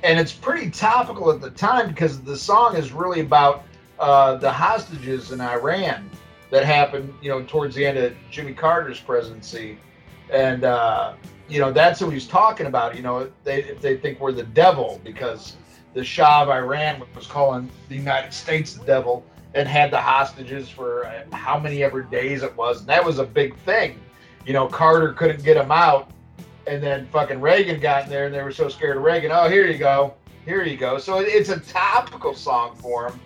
And 0.03 0.19
it's 0.19 0.33
pretty 0.33 0.69
topical 0.69 1.31
at 1.31 1.39
the 1.39 1.49
time 1.49 1.87
because 1.87 2.21
the 2.21 2.35
song 2.35 2.75
is 2.75 2.91
really 2.91 3.21
about 3.21 3.63
uh, 3.99 4.35
the 4.35 4.51
hostages 4.51 5.31
in 5.31 5.39
Iran 5.39 6.09
that 6.53 6.65
happened, 6.65 7.11
you 7.19 7.29
know, 7.29 7.41
towards 7.41 7.73
the 7.73 7.83
end 7.83 7.97
of 7.97 8.13
Jimmy 8.29 8.53
Carter's 8.53 8.99
presidency, 8.99 9.79
and 10.31 10.63
uh, 10.63 11.13
you 11.49 11.59
know 11.59 11.71
that's 11.71 11.99
who 11.99 12.11
he's 12.11 12.27
talking 12.27 12.67
about. 12.67 12.95
You 12.95 13.01
know, 13.01 13.31
they 13.43 13.75
they 13.81 13.97
think 13.97 14.19
we're 14.19 14.33
the 14.33 14.43
devil 14.43 15.01
because 15.03 15.57
the 15.95 16.03
Shah 16.03 16.43
of 16.43 16.49
Iran 16.49 17.01
was 17.15 17.25
calling 17.25 17.71
the 17.89 17.95
United 17.95 18.33
States 18.33 18.75
the 18.75 18.85
devil 18.85 19.25
and 19.55 19.67
had 19.67 19.89
the 19.89 19.99
hostages 19.99 20.69
for 20.69 21.07
uh, 21.07 21.23
how 21.35 21.57
many 21.57 21.83
ever 21.83 22.03
days 22.03 22.43
it 22.43 22.55
was, 22.55 22.81
and 22.81 22.87
that 22.87 23.03
was 23.03 23.17
a 23.17 23.25
big 23.25 23.57
thing. 23.61 23.99
You 24.45 24.53
know, 24.53 24.67
Carter 24.67 25.11
couldn't 25.13 25.43
get 25.43 25.55
them 25.55 25.71
out, 25.71 26.11
and 26.67 26.83
then 26.83 27.07
fucking 27.07 27.41
Reagan 27.41 27.79
got 27.79 28.03
in 28.03 28.11
there, 28.11 28.27
and 28.27 28.35
they 28.35 28.43
were 28.43 28.51
so 28.51 28.69
scared 28.69 28.97
of 28.97 29.01
Reagan. 29.01 29.31
Oh, 29.31 29.49
here 29.49 29.65
you 29.65 29.79
go, 29.79 30.13
here 30.45 30.63
you 30.63 30.77
go. 30.77 30.99
So 30.99 31.17
it's 31.17 31.49
a 31.49 31.59
topical 31.61 32.35
song 32.35 32.75
for 32.75 33.07
him, 33.07 33.19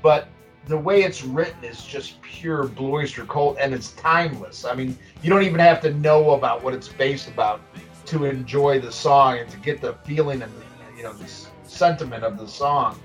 but 0.00 0.28
the 0.66 0.76
way 0.76 1.02
it's 1.02 1.24
written 1.24 1.64
is 1.64 1.82
just 1.82 2.20
pure 2.22 2.68
Blue 2.68 2.92
Oyster 2.92 3.24
Cult, 3.24 3.56
and 3.58 3.74
it's 3.74 3.92
timeless. 3.92 4.64
I 4.64 4.74
mean, 4.74 4.96
you 5.22 5.30
don't 5.30 5.42
even 5.42 5.60
have 5.60 5.80
to 5.82 5.92
know 5.94 6.32
about 6.32 6.62
what 6.62 6.72
it's 6.74 6.88
based 6.88 7.28
about 7.28 7.60
to 8.06 8.24
enjoy 8.24 8.80
the 8.80 8.92
song 8.92 9.38
and 9.38 9.48
to 9.50 9.56
get 9.58 9.80
the 9.80 9.94
feeling 10.04 10.42
and 10.42 10.52
the, 10.52 10.96
you 10.96 11.02
know 11.02 11.12
the 11.12 11.28
sentiment 11.64 12.24
of 12.24 12.38
the 12.38 12.46
song. 12.46 12.98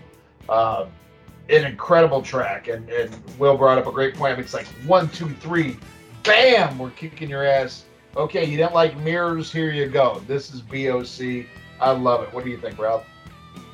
Uh, 0.50 0.88
an 1.50 1.66
incredible 1.66 2.22
track, 2.22 2.68
and 2.68 2.90
and 2.90 3.16
Will 3.40 3.58
brought 3.58 3.78
up 3.78 3.88
a 3.88 3.92
great 3.92 4.16
point. 4.16 4.38
It's 4.40 4.54
like 4.54 4.68
one, 4.86 5.10
two, 5.10 5.30
three, 5.30 5.78
bam, 6.24 6.78
we're 6.78 6.92
kicking 6.92 7.30
your 7.30 7.46
ass. 7.46 7.86
Okay, 8.16 8.46
you 8.46 8.58
didn't 8.58 8.74
like 8.74 8.98
mirrors? 8.98 9.52
Here 9.52 9.72
you 9.72 9.88
go. 9.88 10.22
This 10.28 10.54
is 10.54 10.62
BOC. 10.62 11.46
I 11.80 11.92
love 11.92 12.24
it. 12.24 12.34
What 12.34 12.44
do 12.44 12.50
you 12.50 12.58
think, 12.58 12.80
Ralph? 12.80 13.06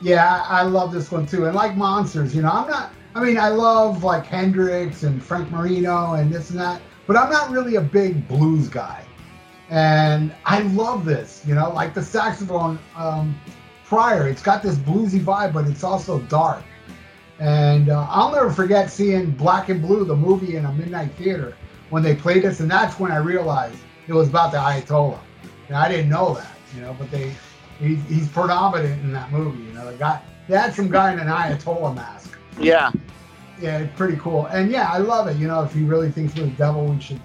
Yeah, 0.02 0.44
I 0.48 0.64
love 0.64 0.92
this 0.92 1.12
one 1.12 1.26
too. 1.26 1.46
And 1.46 1.56
like 1.56 1.76
monsters, 1.76 2.36
you 2.36 2.42
know, 2.42 2.52
I'm 2.52 2.70
not. 2.70 2.94
I 3.16 3.24
mean, 3.24 3.38
I 3.38 3.50
love 3.50 4.04
like 4.04 4.26
Hendrix 4.26 5.04
and 5.04 5.24
Frank 5.24 5.52
Marino 5.52 6.14
and 6.14 6.34
this 6.34 6.50
and 6.50 6.60
that, 6.60 6.82
but 7.06 7.16
I'm 7.16 7.32
not 7.32 7.52
really 7.52 7.76
a 7.76 7.82
big 7.82 8.28
blues 8.28 8.68
guy. 8.68 9.06
And 9.70 10.34
I 10.46 10.62
love 10.62 11.06
this, 11.06 11.44
you 11.46 11.56
know, 11.56 11.72
like 11.72 11.94
the 11.94 12.02
saxophone 12.02 12.80
um, 12.96 13.40
prior. 13.86 14.28
It's 14.28 14.42
got 14.42 14.64
this 14.64 14.76
bluesy 14.76 15.20
vibe, 15.20 15.54
but 15.54 15.68
it's 15.68 15.84
also 15.84 16.20
dark. 16.22 16.64
And 17.40 17.90
uh, 17.90 18.08
I'll 18.10 18.32
never 18.32 18.52
forget 18.52 18.90
seeing 18.90 19.32
Black 19.32 19.70
and 19.70 19.82
Blue, 19.82 20.06
the 20.06 20.16
movie, 20.16 20.56
in 20.56 20.66
a 20.66 20.72
midnight 20.72 21.12
theater 21.14 21.56
when 21.90 22.02
they 22.02 22.16
played 22.16 22.44
this, 22.44 22.60
and 22.60 22.70
that's 22.70 23.00
when 23.00 23.12
I 23.12 23.18
realized 23.18 23.78
it 24.08 24.14
was 24.14 24.30
about 24.30 24.52
the 24.52 24.58
Ayatollah. 24.58 25.20
And 25.68 25.78
I 25.78 25.88
didn't 25.88 26.10
know 26.10 26.34
that, 26.36 26.56
you 26.76 26.82
know, 26.82 26.96
but 26.98 27.12
they 27.12 27.34
he, 27.80 27.96
he's 27.96 28.28
predominant 28.28 29.02
in 29.02 29.12
that 29.14 29.32
movie. 29.32 29.64
You 29.64 29.74
know, 29.74 29.92
the 29.92 29.98
guy 29.98 30.22
they 30.48 30.58
had 30.58 30.74
some 30.74 30.90
guy 30.90 31.14
in 31.14 31.20
an 31.20 31.28
Ayatollah 31.28 31.96
mask. 31.96 32.23
Yeah, 32.60 32.92
Yeah, 33.62 33.88
pretty 33.96 34.18
cool. 34.18 34.46
And 34.48 34.72
yeah, 34.72 34.90
I 34.92 34.98
love 34.98 35.28
it. 35.28 35.38
You 35.38 35.48
know, 35.48 35.64
if 35.64 35.74
he 35.74 35.84
really 35.84 36.12
thinks 36.12 36.36
we're 36.36 36.46
the 36.46 36.52
devil, 36.52 36.86
we 36.86 37.00
should, 37.00 37.20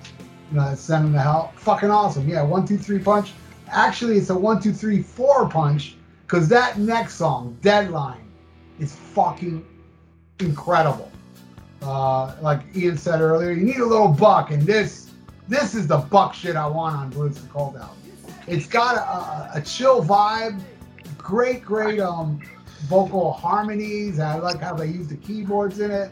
you 0.51 0.59
know, 0.59 0.75
send 0.75 1.07
him 1.07 1.13
to 1.15 1.21
hell. 1.21 1.53
Fucking 1.57 1.91
awesome. 1.91 2.29
Yeah, 2.29 2.43
one, 2.43 2.67
two, 2.67 2.79
three 2.79 2.99
punch. 2.99 3.33
Actually, 3.71 4.17
it's 4.17 4.31
a 4.31 4.39
one, 4.39 4.61
two, 4.61 4.73
three, 4.73 5.03
four 5.03 5.49
punch 5.49 5.97
because 6.27 6.49
that 6.49 6.79
next 6.79 7.15
song, 7.15 7.57
Deadline, 7.63 8.31
is 8.79 8.95
fucking 8.95 9.65
incredible. 10.41 11.11
Uh, 11.83 12.35
like 12.41 12.61
Ian 12.77 12.99
said 12.99 13.21
earlier, 13.21 13.53
you 13.53 13.65
need 13.65 13.79
a 13.79 13.87
little 13.87 14.09
buck, 14.09 14.51
and 14.51 14.63
this, 14.63 15.11
this 15.49 15.75
is 15.75 15.87
the 15.87 15.99
buck 15.99 16.35
shit 16.35 16.57
I 16.57 16.67
want 16.67 16.97
on 16.97 17.11
Blues 17.11 17.39
and 17.39 17.51
Cold 17.51 17.77
Out. 17.77 17.97
It's 18.47 18.67
got 18.67 18.97
a, 18.97 19.01
a, 19.01 19.51
a 19.55 19.61
chill 19.63 20.03
vibe, 20.03 20.61
great, 21.17 21.65
great 21.65 22.01
um 22.01 22.41
vocal 22.83 23.33
harmonies. 23.33 24.19
I 24.19 24.39
like 24.39 24.61
how 24.61 24.75
they 24.75 24.87
use 24.87 25.09
the 25.09 25.17
keyboards 25.17 25.81
in 25.81 25.91
it. 25.91 26.11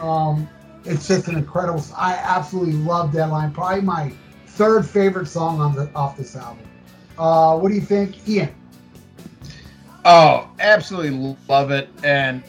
Um, 0.00 0.48
it's 0.84 1.08
just 1.08 1.28
an 1.28 1.36
incredible. 1.36 1.82
I 1.96 2.14
absolutely 2.14 2.74
love 2.74 3.12
Deadline. 3.12 3.52
Probably 3.52 3.82
my 3.82 4.12
third 4.46 4.86
favorite 4.86 5.26
song 5.26 5.60
on 5.60 5.74
the 5.74 5.90
off 5.94 6.16
this 6.16 6.36
album. 6.36 6.64
Uh, 7.18 7.58
what 7.58 7.68
do 7.68 7.74
you 7.74 7.80
think, 7.80 8.28
Ian? 8.28 8.54
Oh, 10.04 10.48
absolutely 10.60 11.36
love 11.48 11.70
it. 11.70 11.88
And 12.04 12.42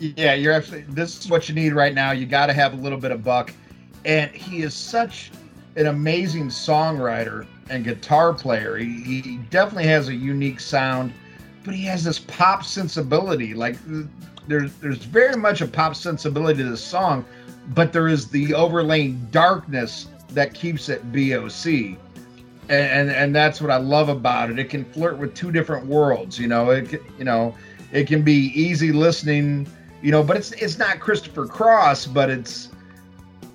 yeah, 0.00 0.34
you're 0.34 0.52
absolutely. 0.52 0.92
This 0.92 1.20
is 1.20 1.30
what 1.30 1.48
you 1.48 1.54
need 1.54 1.72
right 1.72 1.94
now. 1.94 2.10
You 2.10 2.26
got 2.26 2.46
to 2.46 2.52
have 2.52 2.72
a 2.72 2.76
little 2.76 2.98
bit 2.98 3.12
of 3.12 3.22
Buck, 3.22 3.52
and 4.04 4.30
he 4.30 4.62
is 4.62 4.74
such 4.74 5.30
an 5.76 5.86
amazing 5.86 6.48
songwriter 6.48 7.46
and 7.68 7.84
guitar 7.84 8.32
player. 8.34 8.76
He, 8.76 9.20
he 9.20 9.36
definitely 9.50 9.86
has 9.86 10.08
a 10.08 10.14
unique 10.14 10.58
sound, 10.58 11.12
but 11.70 11.76
he 11.76 11.84
has 11.84 12.02
this 12.02 12.18
pop 12.18 12.64
sensibility. 12.64 13.54
Like 13.54 13.76
there's 14.48 14.74
there's 14.78 15.04
very 15.04 15.36
much 15.36 15.60
a 15.60 15.68
pop 15.68 15.94
sensibility 15.94 16.64
to 16.64 16.70
this 16.70 16.82
song, 16.82 17.24
but 17.68 17.92
there 17.92 18.08
is 18.08 18.28
the 18.28 18.52
overlaying 18.54 19.28
darkness 19.30 20.08
that 20.30 20.52
keeps 20.52 20.88
it 20.88 21.00
BOC. 21.12 21.96
And, 22.68 22.70
and 22.70 23.10
and 23.12 23.36
that's 23.36 23.60
what 23.60 23.70
I 23.70 23.76
love 23.76 24.08
about 24.08 24.50
it. 24.50 24.58
It 24.58 24.68
can 24.68 24.84
flirt 24.84 25.16
with 25.18 25.36
two 25.36 25.52
different 25.52 25.86
worlds. 25.86 26.40
You 26.40 26.48
know, 26.48 26.70
it 26.70 26.90
you 27.16 27.24
know, 27.24 27.54
it 27.92 28.08
can 28.08 28.22
be 28.24 28.50
easy 28.52 28.90
listening. 28.90 29.68
You 30.02 30.10
know, 30.10 30.24
but 30.24 30.36
it's 30.36 30.50
it's 30.50 30.76
not 30.76 30.98
Christopher 30.98 31.46
Cross, 31.46 32.06
but 32.06 32.30
it's 32.30 32.70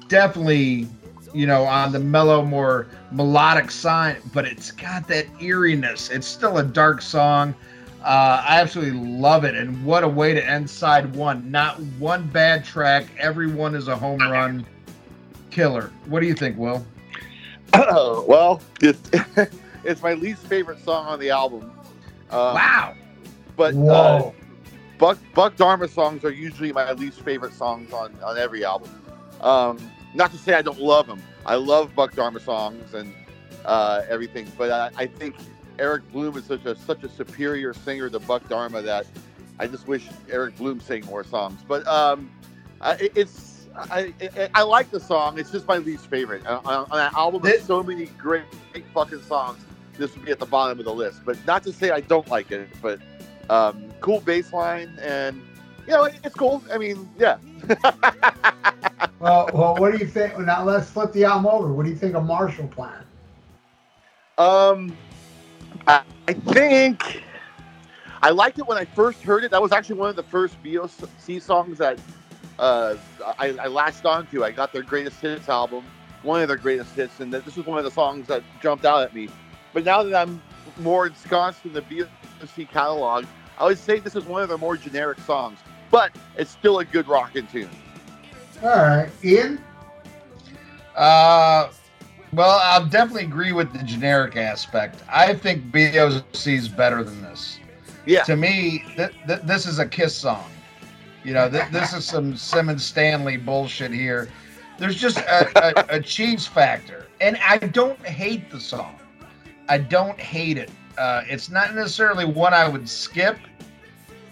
definitely 0.08 0.88
you 1.34 1.46
know 1.46 1.66
on 1.66 1.92
the 1.92 2.00
mellow, 2.00 2.46
more 2.46 2.88
melodic 3.12 3.72
side. 3.72 4.22
But 4.34 4.46
it's 4.46 4.72
got 4.72 5.06
that 5.10 5.26
eeriness. 5.42 6.10
It's 6.12 6.28
still 6.28 6.60
a 6.60 6.64
dark 6.64 7.02
song. 7.02 7.54
Uh, 8.06 8.44
I 8.48 8.62
absolutely 8.62 9.00
love 9.00 9.46
it, 9.46 9.56
and 9.56 9.84
what 9.84 10.04
a 10.04 10.08
way 10.08 10.36
to 10.36 10.48
end 10.48 10.70
side 10.70 11.16
one. 11.16 11.50
Not 11.50 11.80
one 11.98 12.28
bad 12.28 12.64
track. 12.64 13.08
Everyone 13.18 13.74
is 13.74 13.88
a 13.88 13.96
home 13.96 14.20
run 14.20 14.64
killer. 15.50 15.92
What 16.06 16.20
do 16.20 16.28
you 16.28 16.36
think, 16.36 16.56
Will? 16.56 16.86
well, 17.74 18.62
it's, 18.80 19.10
it's 19.84 20.04
my 20.04 20.14
least 20.14 20.46
favorite 20.46 20.84
song 20.86 21.08
on 21.08 21.20
the 21.20 21.32
album. 21.32 21.72
Uh, 22.30 22.54
wow. 22.54 22.96
But 23.56 23.74
uh, 23.76 24.32
Buck 25.00 25.18
Buck 25.34 25.56
Dharma 25.56 25.88
songs 25.88 26.24
are 26.24 26.32
usually 26.32 26.72
my 26.72 26.92
least 26.92 27.22
favorite 27.22 27.54
songs 27.54 27.92
on, 27.92 28.16
on 28.24 28.38
every 28.38 28.64
album. 28.64 28.92
Um, 29.42 29.80
not 30.14 30.30
to 30.30 30.38
say 30.38 30.54
I 30.54 30.62
don't 30.62 30.80
love 30.80 31.08
them. 31.08 31.24
I 31.44 31.56
love 31.56 31.96
Buck 31.96 32.14
Dharma 32.14 32.40
songs 32.40 32.94
and 32.94 33.12
uh, 33.66 34.04
everything, 34.08 34.52
but 34.60 34.70
I, 34.70 34.92
I 34.96 35.08
think 35.08 35.36
Eric 35.80 36.10
Bloom 36.12 36.38
is 36.38 36.46
such 36.46 36.66
a 36.66 36.76
such 36.76 37.04
a 37.04 37.10
superior 37.10 37.74
singer 37.74 38.10
to 38.10 38.20
Buck 38.20 38.48
Dharma 38.48 38.82
that 38.82 39.06
I 39.60 39.68
just 39.68 39.88
wish 39.88 40.08
Eric 40.30 40.58
Bloom 40.58 40.80
sang 40.80 41.06
more 41.06 41.24
songs. 41.24 41.62
But 41.68 41.86
um, 41.88 42.30
I, 42.82 43.10
it's 43.16 43.68
I, 43.76 44.14
I 44.22 44.50
I 44.56 44.62
like 44.64 44.92
the 44.92 45.00
song. 45.00 45.38
It's 45.40 45.52
just 45.52 45.68
my 45.68 45.78
least 45.78 46.08
favorite 46.08 46.46
on, 46.46 46.66
on 46.66 47.00
an 47.00 47.12
album 47.16 47.42
with 47.42 47.64
so 47.64 47.84
many 47.84 48.06
great, 48.06 48.44
great 48.72 48.86
fucking 48.94 49.22
songs. 49.24 49.64
This 49.98 50.14
would 50.16 50.26
be 50.26 50.32
at 50.32 50.40
the 50.40 50.46
bottom 50.46 50.80
of 50.80 50.86
the 50.86 50.94
list. 50.94 51.22
But 51.26 51.44
not 51.46 51.64
to 51.64 51.74
say 51.74 51.92
I 51.92 52.02
don't 52.02 52.28
like 52.28 52.52
it, 52.52 52.70
but 52.82 53.00
um, 53.50 53.92
cool 54.02 54.22
bass 54.22 54.52
line 54.52 54.98
and 55.02 55.42
you 55.88 55.94
know 55.94 56.04
it, 56.06 56.16
it's 56.24 56.36
cool. 56.36 56.64
I 56.72 56.78
mean, 56.78 57.10
yeah. 57.18 57.38
Well, 59.20 59.50
well, 59.54 59.76
what 59.78 59.92
do 59.92 59.98
you 59.98 60.06
think? 60.06 60.38
Now 60.40 60.64
let's 60.64 60.90
flip 60.90 61.12
the 61.14 61.24
album 61.24 61.48
over. 61.48 61.72
What 61.72 61.84
do 61.84 61.90
you 61.90 61.96
think 61.96 62.16
of 62.16 62.26
Marshall 62.26 62.68
Plan? 62.68 63.04
Um, 64.38 64.96
I, 65.88 66.04
think 66.34 67.24
I 68.22 68.30
liked 68.30 68.60
it 68.60 68.68
when 68.68 68.78
I 68.78 68.86
first 68.86 69.22
heard 69.22 69.44
it. 69.44 69.52
That 69.52 69.62
was 69.62 69.72
actually 69.72 70.00
one 70.00 70.10
of 70.10 70.16
the 70.16 70.24
first 70.24 70.56
BOC 70.64 71.42
songs 71.42 71.78
that 71.78 72.00
uh, 72.60 72.96
I, 73.40 73.56
I 73.60 73.68
latched 73.68 74.06
onto. 74.06 74.44
I 74.44 74.52
got 74.52 74.74
their 74.74 74.84
greatest 74.84 75.20
hits 75.22 75.50
album, 75.50 75.84
one 76.24 76.42
of 76.42 76.48
their 76.48 76.58
greatest 76.58 76.96
hits, 76.96 77.20
and 77.20 77.32
this 77.32 77.56
was 77.56 77.66
one 77.66 77.78
of 77.78 77.84
the 77.84 77.92
songs 77.92 78.28
that 78.28 78.44
jumped 78.62 78.86
out 78.86 79.04
at 79.04 79.14
me. 79.14 79.30
But 79.74 79.84
now 79.84 80.04
that 80.04 80.16
I'm 80.16 80.42
more 80.80 81.08
ensconced 81.08 81.66
in 81.66 81.74
the 81.74 81.82
BOC 81.82 82.70
catalog, 82.70 83.26
I 83.58 83.66
would 83.66 83.78
say 83.78 84.00
this 84.00 84.16
is 84.16 84.26
one 84.26 84.42
of 84.42 84.50
their 84.50 84.58
more 84.58 84.78
generic 84.78 85.20
songs, 85.20 85.60
but 85.92 86.16
it's 86.38 86.52
still 86.52 86.80
a 86.80 86.86
good 86.86 87.08
rocking 87.08 87.48
tune. 87.48 87.70
All 88.64 88.70
right, 88.70 89.10
Ian. 89.24 89.62
Uh, 90.96 91.70
Well, 92.36 92.60
I'll 92.62 92.86
definitely 92.86 93.24
agree 93.24 93.54
with 93.54 93.72
the 93.72 93.82
generic 93.84 94.36
aspect. 94.36 95.02
I 95.10 95.34
think 95.34 95.72
BOC 95.72 96.48
is 96.48 96.68
better 96.68 97.02
than 97.02 97.22
this. 97.22 97.60
Yeah. 98.06 98.24
To 98.24 98.36
me, 98.36 98.84
th- 98.98 99.14
th- 99.26 99.42
this 99.44 99.66
is 99.66 99.80
a 99.80 99.86
Kiss 99.86 100.14
song. 100.14 100.52
You 101.24 101.34
know, 101.34 101.50
th- 101.50 101.72
this 101.72 101.94
is 101.94 102.06
some 102.06 102.36
Simmons 102.36 102.86
Stanley 102.86 103.38
bullshit 103.38 103.92
here. 103.92 104.30
There's 104.78 104.98
just 104.98 105.18
a, 105.20 105.94
a, 105.94 105.98
a 105.98 106.02
cheese 106.02 106.46
factor, 106.46 107.08
and 107.22 107.38
I 107.38 107.58
don't 107.58 108.00
hate 108.06 108.52
the 108.52 108.60
song. 108.60 109.00
I 109.70 109.78
don't 109.78 110.20
hate 110.20 110.58
it. 110.58 110.70
Uh, 110.98 111.24
it's 111.28 111.50
not 111.50 111.74
necessarily 111.74 112.26
one 112.26 112.54
I 112.54 112.68
would 112.68 112.88
skip, 112.88 113.38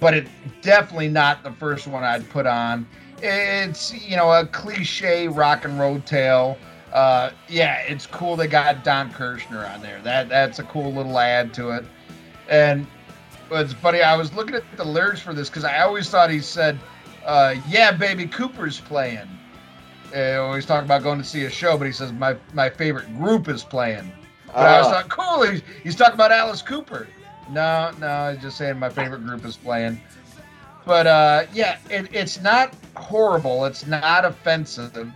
but 0.01 0.13
it's 0.13 0.29
definitely 0.61 1.07
not 1.07 1.41
the 1.41 1.51
first 1.53 1.87
one 1.87 2.03
I'd 2.03 2.29
put 2.29 2.45
on. 2.45 2.85
It's 3.21 3.93
you 3.93 4.17
know 4.17 4.31
a 4.33 4.45
cliche 4.45 5.29
rock 5.29 5.63
and 5.63 5.79
roll 5.79 6.01
tale. 6.01 6.57
Uh, 6.93 7.31
yeah, 7.49 7.79
it's 7.79 8.05
cool 8.05 8.35
they 8.35 8.47
got 8.47 8.83
Don 8.83 9.11
Kirshner 9.11 9.67
on 9.73 9.81
there. 9.81 9.99
That 10.03 10.29
that's 10.29 10.59
a 10.59 10.63
cool 10.63 10.93
little 10.93 11.17
add 11.17 11.53
to 11.55 11.71
it. 11.71 11.83
And 12.49 12.85
it's 13.51 13.73
funny. 13.73 14.01
I 14.03 14.15
was 14.15 14.31
looking 14.33 14.55
at 14.55 14.63
the 14.77 14.83
lyrics 14.83 15.19
for 15.19 15.33
this 15.33 15.49
because 15.49 15.63
I 15.63 15.79
always 15.79 16.07
thought 16.09 16.29
he 16.29 16.39
said, 16.39 16.79
uh, 17.25 17.55
"Yeah, 17.67 17.91
baby, 17.91 18.27
Cooper's 18.27 18.79
playing." 18.79 19.27
Uh, 20.15 20.39
always 20.43 20.67
talking 20.67 20.85
about 20.85 21.01
going 21.01 21.17
to 21.17 21.23
see 21.23 21.45
a 21.45 21.49
show, 21.49 21.75
but 21.77 21.85
he 21.87 21.91
says 21.93 22.11
my 22.13 22.35
my 22.53 22.69
favorite 22.69 23.07
group 23.17 23.47
is 23.47 23.63
playing. 23.63 24.11
But 24.47 24.67
I 24.67 24.77
was 24.77 24.87
Ah. 24.87 24.91
like, 24.97 25.09
cool. 25.09 25.41
He's, 25.49 25.61
he's 25.81 25.95
talking 25.95 26.13
about 26.13 26.31
Alice 26.31 26.61
Cooper. 26.61 27.07
No, 27.49 27.89
no, 27.99 28.31
he's 28.33 28.41
just 28.43 28.55
saying 28.55 28.77
my 28.77 28.89
favorite 28.89 29.25
group 29.25 29.43
is 29.45 29.57
playing. 29.57 29.99
But 30.85 31.07
uh, 31.07 31.45
yeah, 31.53 31.79
it, 31.89 32.13
it's 32.13 32.39
not 32.39 32.71
horrible. 32.95 33.65
It's 33.65 33.87
not 33.87 34.25
offensive, 34.25 35.11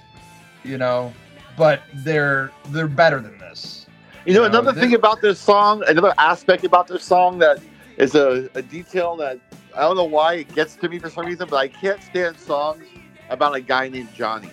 you 0.63 0.79
know. 0.79 1.13
But 1.57 1.81
they're 1.93 2.51
they're 2.67 2.87
better 2.87 3.19
than 3.19 3.37
this. 3.39 3.87
You 4.25 4.33
know, 4.33 4.43
You 4.43 4.49
know, 4.49 4.59
another 4.59 4.71
this- 4.71 4.83
thing 4.83 4.93
about 4.93 5.21
this 5.21 5.39
song, 5.39 5.83
another 5.87 6.13
aspect 6.17 6.63
about 6.63 6.87
this 6.87 7.03
song 7.03 7.39
that 7.39 7.59
is 7.97 8.13
a, 8.15 8.49
a 8.55 8.61
detail 8.61 9.15
that 9.17 9.39
I 9.75 9.81
don't 9.81 9.95
know 9.95 10.03
why 10.05 10.35
it 10.35 10.53
gets 10.55 10.75
to 10.75 10.89
me 10.89 10.99
for 10.99 11.09
some 11.09 11.25
reason, 11.25 11.47
but 11.49 11.57
I 11.57 11.67
can't 11.67 12.01
stand 12.03 12.37
songs 12.39 12.83
about 13.29 13.55
a 13.55 13.61
guy 13.61 13.89
named 13.89 14.13
Johnny. 14.13 14.49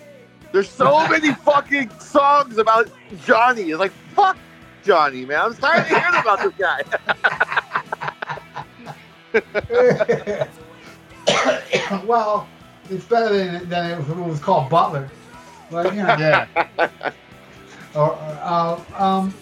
There's 0.51 0.69
so 0.69 1.07
many 1.09 1.33
fucking 1.33 1.89
songs 1.99 2.57
about 2.57 2.89
Johnny. 3.25 3.69
It's 3.69 3.79
like, 3.79 3.91
fuck 4.15 4.37
Johnny, 4.83 5.25
man. 5.25 5.41
I'm 5.41 5.53
tired 5.55 5.81
of 5.81 5.87
hearing 5.87 6.15
about 6.15 6.39
this 6.39 6.53
guy. 6.57 6.81
well, 12.05 12.47
it's 12.89 13.05
better 13.05 13.35
than, 13.35 13.69
than 13.69 13.99
if 13.99 14.09
it 14.09 14.15
was 14.15 14.39
called 14.39 14.69
Butler. 14.69 15.09
But 15.75 15.93
you 15.93 16.03
know, 16.03 16.15
Yeah, 16.17 16.47
or, 17.95 18.17
uh, 18.41 18.79
um, 18.95 19.33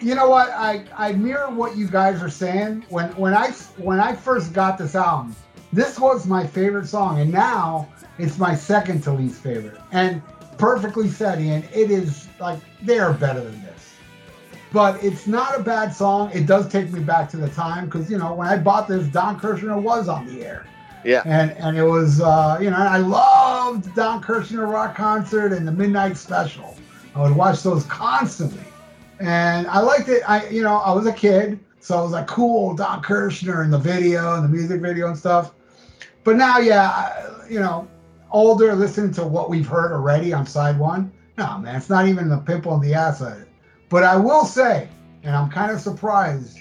you 0.00 0.16
know 0.16 0.28
what? 0.28 0.50
I, 0.50 0.84
I 0.98 1.12
mirror 1.12 1.50
what 1.50 1.76
you 1.76 1.86
guys 1.86 2.20
are 2.20 2.28
saying. 2.28 2.84
When 2.88 3.10
when 3.10 3.32
I 3.32 3.50
when 3.76 4.00
I 4.00 4.12
first 4.12 4.52
got 4.52 4.76
this 4.76 4.96
album, 4.96 5.36
this 5.72 6.00
was 6.00 6.26
my 6.26 6.44
favorite 6.44 6.88
song, 6.88 7.20
and 7.20 7.30
now 7.30 7.88
it's 8.18 8.38
my 8.38 8.56
second 8.56 9.04
to 9.04 9.12
least 9.12 9.40
favorite. 9.40 9.80
And 9.92 10.20
perfectly 10.58 11.08
said, 11.08 11.40
Ian. 11.40 11.62
It 11.72 11.92
is 11.92 12.26
like 12.40 12.58
they 12.82 12.98
are 12.98 13.12
better 13.12 13.44
than 13.44 13.62
this. 13.62 13.94
But 14.72 15.04
it's 15.04 15.28
not 15.28 15.56
a 15.56 15.62
bad 15.62 15.94
song. 15.94 16.32
It 16.34 16.46
does 16.46 16.66
take 16.66 16.90
me 16.90 16.98
back 16.98 17.30
to 17.30 17.36
the 17.36 17.50
time 17.50 17.84
because 17.84 18.10
you 18.10 18.18
know 18.18 18.34
when 18.34 18.48
I 18.48 18.58
bought 18.58 18.88
this, 18.88 19.06
Don 19.06 19.38
Kirshner 19.38 19.80
was 19.80 20.08
on 20.08 20.26
the 20.26 20.44
air. 20.44 20.66
Yeah. 21.04 21.22
And 21.24 21.52
and 21.52 21.76
it 21.76 21.84
was 21.84 22.20
uh, 22.20 22.58
you 22.60 22.70
know 22.70 22.76
I 22.76 22.98
loved 22.98 23.94
Don 23.94 24.22
Kirshner 24.22 24.70
rock 24.70 24.96
concert 24.96 25.52
and 25.52 25.66
the 25.66 25.72
midnight 25.72 26.16
special. 26.16 26.76
I 27.14 27.22
would 27.22 27.36
watch 27.36 27.62
those 27.62 27.84
constantly, 27.86 28.64
and 29.20 29.66
I 29.66 29.80
liked 29.80 30.08
it. 30.08 30.22
I 30.28 30.48
you 30.48 30.62
know 30.62 30.76
I 30.76 30.92
was 30.92 31.06
a 31.06 31.12
kid, 31.12 31.58
so 31.80 31.98
I 31.98 32.02
was 32.02 32.12
like 32.12 32.26
cool 32.26 32.74
Don 32.74 33.02
Kirshner 33.02 33.64
and 33.64 33.72
the 33.72 33.78
video 33.78 34.34
and 34.34 34.44
the 34.44 34.48
music 34.48 34.80
video 34.80 35.08
and 35.08 35.18
stuff. 35.18 35.52
But 36.24 36.36
now, 36.36 36.58
yeah, 36.58 37.30
you 37.50 37.58
know, 37.58 37.88
older, 38.30 38.74
listening 38.74 39.12
to 39.14 39.24
what 39.24 39.50
we've 39.50 39.66
heard 39.66 39.92
already 39.92 40.32
on 40.32 40.46
side 40.46 40.78
one. 40.78 41.12
No, 41.36 41.58
man, 41.58 41.76
it's 41.76 41.88
not 41.88 42.06
even 42.06 42.28
the 42.28 42.38
pimple 42.38 42.74
in 42.74 42.80
the 42.80 42.94
ass 42.94 43.20
of 43.20 43.32
it. 43.40 43.48
But 43.88 44.04
I 44.04 44.16
will 44.16 44.44
say, 44.44 44.88
and 45.22 45.34
I'm 45.34 45.50
kind 45.50 45.72
of 45.72 45.80
surprised, 45.80 46.58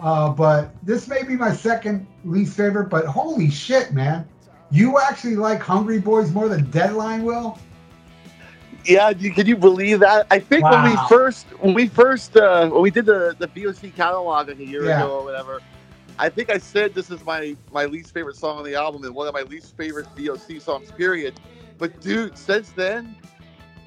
uh, 0.00 0.30
but 0.30 0.74
this 0.84 1.08
may 1.08 1.22
be 1.22 1.36
my 1.36 1.52
second 1.52 2.06
least 2.24 2.56
favorite. 2.56 2.88
But 2.88 3.06
holy 3.06 3.50
shit, 3.50 3.92
man, 3.92 4.28
you 4.70 4.98
actually 4.98 5.36
like 5.36 5.60
Hungry 5.60 6.00
Boys 6.00 6.32
more 6.32 6.48
than 6.48 6.70
Deadline 6.70 7.24
will? 7.24 7.58
Yeah, 8.84 9.12
can 9.12 9.46
you 9.46 9.56
believe 9.56 10.00
that? 10.00 10.26
I 10.30 10.38
think 10.38 10.62
when 10.64 10.84
we 10.84 10.96
first 11.08 11.46
when 11.60 11.74
we 11.74 11.88
first 11.88 12.36
uh, 12.36 12.68
when 12.68 12.82
we 12.82 12.90
did 12.90 13.06
the 13.06 13.34
the 13.38 13.48
BOC 13.48 13.94
catalog 13.96 14.48
like 14.48 14.58
a 14.58 14.64
year 14.64 14.84
Yeah. 14.84 15.02
ago 15.02 15.18
or 15.18 15.24
whatever, 15.24 15.60
I 16.18 16.28
think 16.28 16.50
I 16.50 16.58
said 16.58 16.94
this 16.94 17.10
is 17.10 17.24
my 17.24 17.56
my 17.72 17.86
least 17.86 18.14
favorite 18.14 18.36
song 18.36 18.58
on 18.58 18.64
the 18.64 18.74
album 18.76 19.02
and 19.04 19.14
one 19.14 19.26
of 19.26 19.34
my 19.34 19.42
least 19.42 19.76
favorite 19.76 20.06
BOC 20.16 20.60
songs. 20.60 20.92
Period. 20.92 21.40
But 21.78 22.00
dude, 22.00 22.38
since 22.38 22.70
then, 22.70 23.16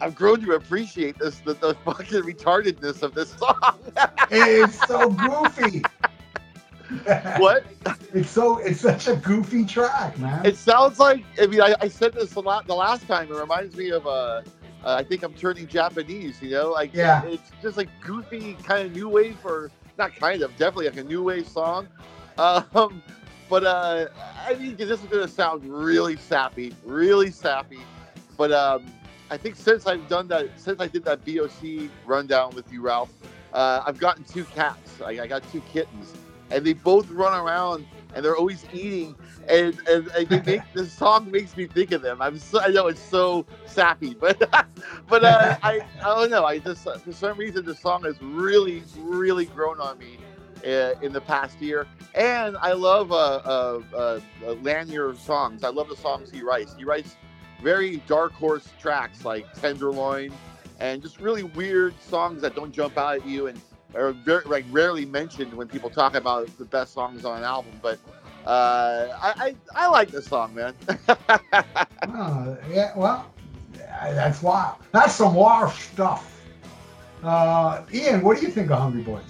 I've 0.02 0.16
grown 0.16 0.42
to 0.42 0.54
appreciate 0.54 1.18
this 1.20 1.40
the, 1.40 1.54
the 1.54 1.74
fucking 1.86 2.22
retardedness 2.24 3.04
of 3.04 3.14
this 3.14 3.32
song. 3.34 3.80
It's 4.32 4.86
so 4.88 5.10
goofy. 5.12 5.84
what? 7.38 7.66
It's 8.14 8.30
so 8.30 8.58
it's 8.58 8.82
such 8.82 9.08
a 9.08 9.16
goofy 9.16 9.66
track, 9.66 10.18
man. 10.18 10.46
It 10.46 10.58
sounds 10.58 11.00
like 11.00 11.24
I 11.40 11.48
mean 11.48 11.62
I, 11.62 11.76
I 11.82 11.88
said 11.88 12.14
this 12.14 12.36
a 12.36 12.40
lot 12.40 12.68
the 12.68 12.76
last 12.76 13.08
time. 13.08 13.32
It 13.32 13.36
reminds 13.36 13.76
me 13.76 13.90
of 13.90 14.08
uh, 14.08 14.10
uh 14.10 14.42
I 14.84 15.04
think 15.04 15.24
I'm 15.24 15.34
turning 15.34 15.68
Japanese. 15.68 16.42
You 16.42 16.52
know, 16.52 16.72
like 16.72 16.94
Yeah. 16.94 17.24
it's 17.26 17.52
just 17.62 17.78
like 17.78 17.90
goofy 18.02 18.56
kind 18.64 18.88
of 18.88 18.96
new 18.96 19.10
wave 19.10 19.38
or 19.46 19.72
not 19.98 20.16
kind 20.16 20.42
of 20.42 20.52
definitely 20.58 20.90
like 20.90 20.98
a 20.98 21.04
new 21.04 21.24
wave 21.24 21.48
song. 21.48 21.88
Um, 22.38 23.04
but 23.50 23.66
uh, 23.66 24.08
I 24.48 24.54
mean 24.56 24.78
this 24.78 24.90
is 25.02 25.08
gonna 25.08 25.28
sound 25.28 25.66
really 25.66 26.16
sappy, 26.16 26.74
really 26.86 27.32
sappy. 27.32 27.80
But 28.38 28.52
um, 28.54 28.86
I 29.30 29.38
think 29.38 29.56
since 29.56 29.86
I've 29.86 30.08
done 30.08 30.28
that, 30.30 30.48
since 30.60 30.80
I 30.80 30.88
did 30.88 31.04
that 31.06 31.26
BOC 31.26 31.90
rundown 32.06 32.56
with 32.56 32.72
you, 32.72 32.82
Ralph, 32.82 33.12
uh, 33.54 33.84
I've 33.86 34.00
gotten 34.00 34.24
two 34.24 34.46
cats. 34.46 35.02
I, 35.02 35.20
I 35.22 35.28
got 35.28 35.44
two 35.52 35.62
kittens, 35.62 36.14
and 36.52 36.66
they 36.66 36.74
both 36.74 37.10
run 37.10 37.40
around 37.40 37.86
and 38.16 38.26
they're 38.26 38.36
always 38.36 38.66
eating 38.74 39.16
and 39.48 39.78
and, 39.88 40.08
and 40.10 40.28
they 40.30 40.42
make 40.42 40.62
the 40.74 40.86
song 40.86 41.30
makes 41.32 41.56
me 41.58 41.68
think 41.68 41.92
of 41.92 42.02
them. 42.02 42.22
I'm 42.22 42.38
so, 42.40 42.60
I 42.60 42.68
know 42.68 42.88
it's 42.88 43.02
so 43.02 43.46
sappy, 43.66 44.14
but 44.20 44.40
but 45.08 45.24
uh, 45.24 45.58
I 45.64 45.82
I 46.02 46.16
don't 46.16 46.32
know. 46.32 46.46
I 46.46 46.60
just 46.60 46.84
for 46.84 47.14
some 47.14 47.38
reason 47.38 47.66
the 47.66 47.76
song 47.76 48.04
has 48.04 48.22
really 48.22 48.84
really 48.98 49.46
grown 49.46 49.80
on 49.80 49.98
me 49.98 50.18
uh, 50.66 50.94
in 51.02 51.14
the 51.14 51.22
past 51.22 51.62
year, 51.62 51.88
and 52.16 52.58
I 52.58 52.74
love 52.74 53.12
uh, 53.12 53.16
uh, 53.16 53.82
uh, 53.94 54.20
uh, 54.46 54.52
Lanier 54.62 55.16
songs. 55.16 55.64
I 55.64 55.70
love 55.70 55.90
the 55.90 55.98
songs 55.98 56.32
he 56.32 56.42
writes. 56.42 56.76
He 56.78 56.84
writes 56.84 57.16
very 57.62 57.98
dark 58.08 58.34
horse 58.34 58.68
tracks 58.80 59.26
like 59.26 59.52
Tenderloin, 59.60 60.32
and 60.80 61.02
just 61.02 61.20
really 61.20 61.44
weird 61.44 61.94
songs 62.02 62.42
that 62.42 62.56
don't 62.56 62.72
jump 62.72 62.98
out 62.98 63.18
at 63.18 63.26
you 63.26 63.48
and 63.48 63.60
are 63.96 64.12
very 64.12 64.44
like 64.46 64.66
rarely 64.72 65.06
mentioned 65.06 65.54
when 65.54 65.68
people 65.68 65.90
talk 65.90 66.16
about 66.16 66.56
the 66.58 66.66
best 66.66 66.94
songs 66.94 67.26
on 67.26 67.38
an 67.38 67.44
album. 67.44 67.72
But 67.82 68.00
uh, 68.46 69.10
I, 69.22 69.56
I 69.76 69.84
I 69.86 69.88
like 69.90 70.10
this 70.10 70.26
song, 70.28 70.54
man. 70.54 70.74
Oh, 72.12 72.58
yeah, 72.72 72.92
well, 72.96 73.32
that's 73.76 74.42
wild. 74.42 74.78
That's 74.92 75.14
some 75.16 75.36
wild 75.36 75.72
stuff. 75.72 76.42
Uh, 77.24 77.84
Ian, 77.94 78.22
what 78.22 78.40
do 78.40 78.46
you 78.46 78.52
think 78.52 78.72
of 78.72 78.80
Hungry 78.80 79.02
Boys? 79.02 79.22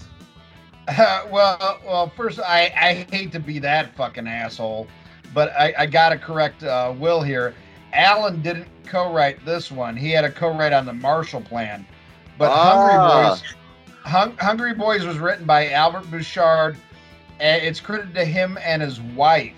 Uh, 0.88 1.26
well, 1.32 1.80
well, 1.86 2.10
first, 2.16 2.40
I, 2.40 2.72
I 2.76 3.08
hate 3.12 3.32
to 3.34 3.40
be 3.40 3.60
that 3.60 3.96
fucking 3.96 4.28
asshole, 4.28 4.88
but 5.34 5.52
I, 5.54 5.74
I 5.80 5.86
gotta 5.88 6.18
correct 6.18 6.64
uh, 6.64 6.94
Will 6.98 7.22
here. 7.22 7.54
Alan 7.94 8.42
didn't 8.42 8.68
co-write 8.86 9.44
this 9.46 9.72
one. 9.72 9.96
He 9.96 10.12
had 10.12 10.26
a 10.26 10.32
co-write 10.32 10.74
on 10.74 10.86
the 10.86 10.94
Marshall 10.94 11.42
Plan, 11.42 11.86
but 12.38 12.50
Ah. 12.52 12.64
Hungry 12.64 13.30
Boys, 13.30 13.44
Hung, 14.04 14.38
Hungry 14.38 14.74
Boys 14.74 15.06
was 15.06 15.18
written 15.20 15.46
by 15.46 15.70
Albert 15.72 16.10
Bouchard, 16.10 16.78
and 17.40 17.62
it's 17.64 17.80
credited 17.80 18.16
to 18.16 18.26
him 18.26 18.58
and 18.64 18.82
his 18.82 19.00
wife, 19.02 19.54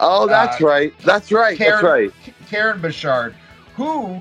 oh, 0.00 0.26
that's 0.26 0.60
Uh, 0.60 0.66
right. 0.66 0.92
That's 1.00 1.30
right. 1.32 1.56
Karen, 1.56 1.72
That's 1.82 1.84
right. 1.84 2.12
Karen 2.48 2.80
Bouchard, 2.80 3.34
who 3.76 4.20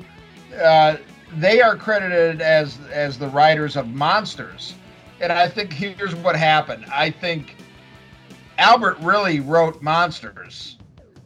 uh, 0.62 0.98
they 1.38 1.62
are 1.62 1.76
credited 1.76 2.42
as 2.42 2.78
as 2.92 3.18
the 3.18 3.28
writers 3.28 3.76
of 3.76 3.88
Monsters. 3.88 4.76
And 5.22 5.32
I 5.32 5.48
think 5.48 5.72
here's 5.72 6.16
what 6.16 6.36
happened. 6.36 6.86
I 6.92 7.10
think 7.12 7.56
Albert 8.58 8.98
really 9.02 9.40
wrote 9.40 9.82
Monsters, 9.82 10.78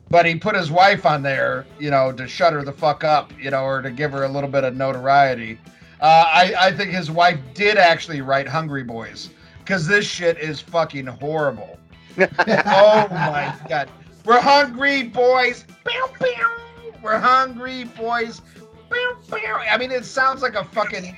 but 0.10 0.26
he 0.26 0.36
put 0.36 0.56
his 0.56 0.72
wife 0.72 1.06
on 1.06 1.22
there, 1.24 1.66
you 1.80 1.90
know, 1.90 2.12
to 2.12 2.28
shut 2.28 2.54
her 2.54 2.64
the 2.64 2.72
fuck 2.72 3.04
up, 3.04 3.32
you 3.40 3.52
know, 3.52 3.64
or 3.64 3.82
to 3.82 3.92
give 3.92 4.12
her 4.12 4.24
a 4.24 4.30
little 4.30 4.50
bit 4.50 4.64
of 4.64 4.76
notoriety. 4.76 5.60
Uh, 6.02 6.26
I, 6.28 6.54
I 6.60 6.72
think 6.72 6.92
his 6.92 7.10
wife 7.10 7.40
did 7.54 7.78
actually 7.78 8.22
write 8.22 8.48
Hungry 8.48 8.84
Boys 8.84 9.30
because 9.60 9.88
this 9.88 10.06
shit 10.06 10.38
is 10.38 10.62
fucking 10.62 11.08
horrible. 11.08 11.80
oh 12.20 13.08
my 13.12 13.56
god. 13.68 13.90
We're 14.26 14.42
hungry 14.42 15.04
boys. 15.04 15.66
Pew, 15.86 16.08
pew. 16.20 16.94
We're 17.04 17.20
hungry 17.20 17.84
boys. 17.84 18.42
Pew. 18.90 19.18
I 19.38 19.78
mean, 19.78 19.92
it 19.92 20.06
sounds 20.06 20.42
like 20.42 20.56
a 20.56 20.64
fucking. 20.64 21.16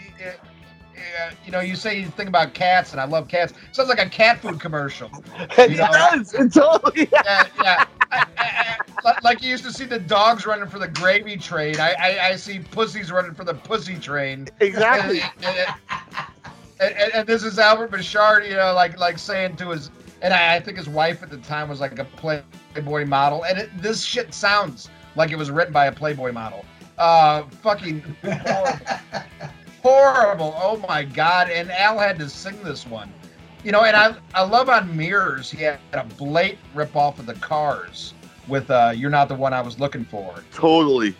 It, 0.98 1.04
uh, 1.22 1.32
you 1.46 1.52
know, 1.52 1.60
you 1.60 1.76
say 1.76 2.00
you 2.00 2.08
think 2.08 2.28
about 2.30 2.54
cats, 2.54 2.92
and 2.92 3.00
I 3.00 3.06
love 3.06 3.28
cats. 3.28 3.54
Sounds 3.72 3.88
like 3.90 4.00
a 4.00 4.10
cat 4.10 4.40
food 4.40 4.60
commercial. 4.60 5.10
It 5.58 5.72
You 5.72 5.78
know? 5.78 5.88
does. 5.92 6.34
It 6.34 6.52
totally. 6.54 7.08
Yeah, 7.12 7.48
yeah. 7.62 7.86
I- 8.12 8.26
I- 8.38 8.78
I- 9.06 9.20
like 9.24 9.42
you 9.42 9.50
used 9.50 9.64
to 9.64 9.72
see 9.72 9.86
the 9.86 10.00
dogs 10.00 10.46
running 10.46 10.68
for 10.68 10.80
the 10.80 10.88
gravy 10.88 11.38
train. 11.38 11.80
I, 11.80 11.94
I, 12.00 12.28
I 12.30 12.36
see 12.36 12.60
pussies 12.60 13.12
running 13.12 13.34
for 13.34 13.44
the 13.46 13.54
pussy 13.54 13.98
train. 13.98 14.48
Exactly. 14.60 15.22
And, 16.80 16.92
and, 16.92 16.94
and, 16.96 17.14
and 17.16 17.28
this 17.28 17.44
is 17.44 17.58
Albert 17.58 17.90
Bouchard, 17.90 18.46
you 18.46 18.56
know, 18.56 18.72
like 18.74 19.00
like 19.00 19.18
saying 19.18 19.56
to 19.58 19.70
his, 19.72 19.90
and 20.22 20.32
I, 20.34 20.56
I 20.56 20.60
think 20.60 20.78
his 20.78 20.88
wife 20.88 21.24
at 21.24 21.30
the 21.32 21.38
time 21.38 21.70
was 21.70 21.80
like 21.82 21.98
a 21.98 22.06
Playboy 22.06 23.06
model, 23.06 23.44
and 23.46 23.58
it, 23.58 23.70
this 23.82 24.04
shit 24.04 24.32
sounds 24.34 24.88
like 25.16 25.32
it 25.32 25.38
was 25.38 25.50
written 25.50 25.74
by 25.74 25.88
a 25.88 25.92
Playboy 25.92 26.32
model. 26.32 26.64
Uh, 27.00 27.44
fucking 27.64 28.04
horrible. 29.88 30.52
horrible. 30.52 30.54
Oh 30.58 30.78
my 30.88 31.04
god! 31.04 31.50
And 31.50 31.72
Al 31.72 32.00
had 32.00 32.18
to 32.20 32.30
sing 32.30 32.62
this 32.64 32.86
one, 32.86 33.14
you 33.64 33.72
know. 33.72 33.84
And 33.84 33.96
I 33.96 34.16
I 34.34 34.44
love 34.44 34.70
on 34.70 34.96
Mirrors 34.96 35.50
he 35.52 35.64
had 35.64 35.80
a 35.94 36.04
blatant 36.04 36.60
rip 36.74 36.96
off 36.96 37.20
of 37.20 37.26
the 37.26 37.36
Cars 37.36 38.14
with 38.48 38.70
uh, 38.72 38.94
"You're 38.96 39.10
Not 39.10 39.28
the 39.30 39.36
One 39.36 39.54
I 39.54 39.62
Was 39.62 39.80
Looking 39.80 40.06
For." 40.06 40.44
Totally. 40.52 41.16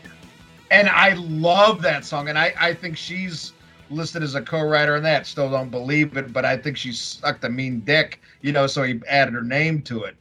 and 0.72 0.90
I 0.90 1.14
love 1.14 1.82
that 1.84 2.06
song, 2.06 2.30
and 2.30 2.38
I, 2.38 2.54
I 2.60 2.74
think 2.74 2.98
she's 2.98 3.54
listed 3.90 4.22
as 4.24 4.36
a 4.36 4.42
co-writer 4.42 4.96
on 4.96 5.04
that. 5.04 5.26
Still 5.28 5.50
don't 5.50 5.70
believe 5.70 6.18
it, 6.18 6.34
but 6.34 6.46
I 6.46 6.58
think 6.58 6.78
she 6.78 6.92
sucked 6.92 7.44
a 7.46 7.50
mean 7.50 7.82
dick, 7.82 8.22
you 8.42 8.52
know, 8.52 8.68
so 8.68 8.84
he 8.84 9.00
added 9.08 9.34
her 9.34 9.42
name 9.44 9.82
to 9.84 10.04
it, 10.04 10.18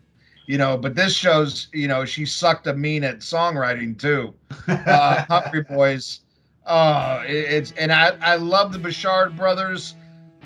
you 0.47 0.57
know. 0.59 0.77
But 0.77 0.95
this 0.95 1.15
shows, 1.15 1.69
you 1.73 1.89
know, 1.89 2.05
she 2.05 2.25
sucked 2.27 2.67
a 2.69 2.75
mean 2.75 3.03
at 3.05 3.21
songwriting 3.21 3.99
too. 3.99 4.35
Uh, 4.69 5.25
Hungry 5.29 5.63
Boys, 5.65 6.21
uh, 6.67 7.23
it- 7.27 7.33
it's 7.53 7.73
and 7.73 7.93
I 7.93 8.13
I 8.21 8.37
love 8.37 8.73
the 8.73 8.79
Bouchard 8.79 9.37
brothers. 9.37 9.95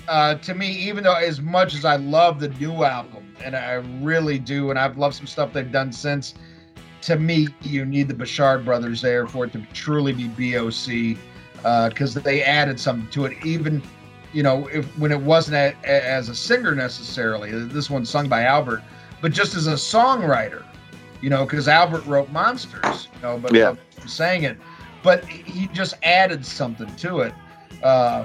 Uh, 0.09 0.35
to 0.37 0.55
me, 0.55 0.67
even 0.71 1.05
though 1.05 1.15
as 1.15 1.41
much 1.41 1.75
as 1.75 1.85
I 1.85 1.97
love 1.97 2.41
the 2.41 2.49
new 2.49 2.83
album, 2.85 3.35
and 3.45 3.55
I 3.55 3.75
really 4.01 4.39
do, 4.39 4.71
and 4.71 4.79
I've 4.79 4.97
loved 4.99 5.15
some 5.15 5.27
stuff 5.27 5.53
they've 5.53 5.71
done 5.71 5.93
since 5.93 6.35
to 7.03 7.17
me, 7.17 7.49
you 7.63 7.85
need 7.87 8.09
the 8.09 8.15
Bouchard 8.15 8.65
brothers 8.65 9.01
there 9.01 9.27
for 9.27 9.45
it 9.47 9.53
to 9.53 9.63
truly 9.73 10.13
be 10.13 10.29
BOC 10.29 11.17
because 11.89 12.15
they 12.15 12.43
added 12.43 12.79
something 12.79 13.09
to 13.11 13.25
it. 13.27 13.37
Even, 13.45 13.83
you 14.33 14.43
know, 14.43 14.67
if 14.69 14.87
when 14.99 15.11
it 15.13 15.21
wasn't 15.21 15.57
a, 15.57 15.75
a- 15.85 16.05
as 16.11 16.29
a 16.29 16.35
singer 16.35 16.75
necessarily, 16.75 17.51
this 17.53 17.89
one's 17.89 18.11
sung 18.11 18.29
by 18.29 18.43
Albert, 18.43 18.83
but 19.23 19.33
just 19.33 19.55
as 19.55 19.67
a 19.67 19.73
songwriter, 19.75 20.63
you 21.23 21.31
know, 21.31 21.45
because 21.45 21.69
Albert 21.69 22.05
wrote 22.07 22.31
Monsters, 22.31 23.09
you 23.15 23.23
know, 23.23 23.39
but 23.39 23.55
Yeah. 23.55 23.75
but 23.99 24.09
sang 24.11 24.43
it, 24.45 24.59
but 25.03 25.25
he 25.25 25.67
just 25.69 25.95
added 26.03 26.45
something 26.45 26.95
to 26.97 27.21
it. 27.21 27.35
Uh, 27.83 28.25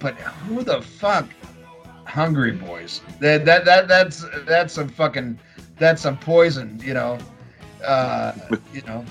but 0.00 0.14
who 0.18 0.62
the 0.62 0.82
fuck? 0.82 1.26
Hungry 2.04 2.52
Boys. 2.52 3.00
That 3.20 3.44
that 3.44 3.64
that 3.64 3.88
that's 3.88 4.24
that's 4.46 4.72
some 4.74 4.88
fucking 4.88 5.38
that's 5.76 6.02
some 6.02 6.16
poison, 6.18 6.80
you 6.82 6.94
know. 6.94 7.18
Uh, 7.84 8.32
you 8.72 8.80
know, 8.82 9.04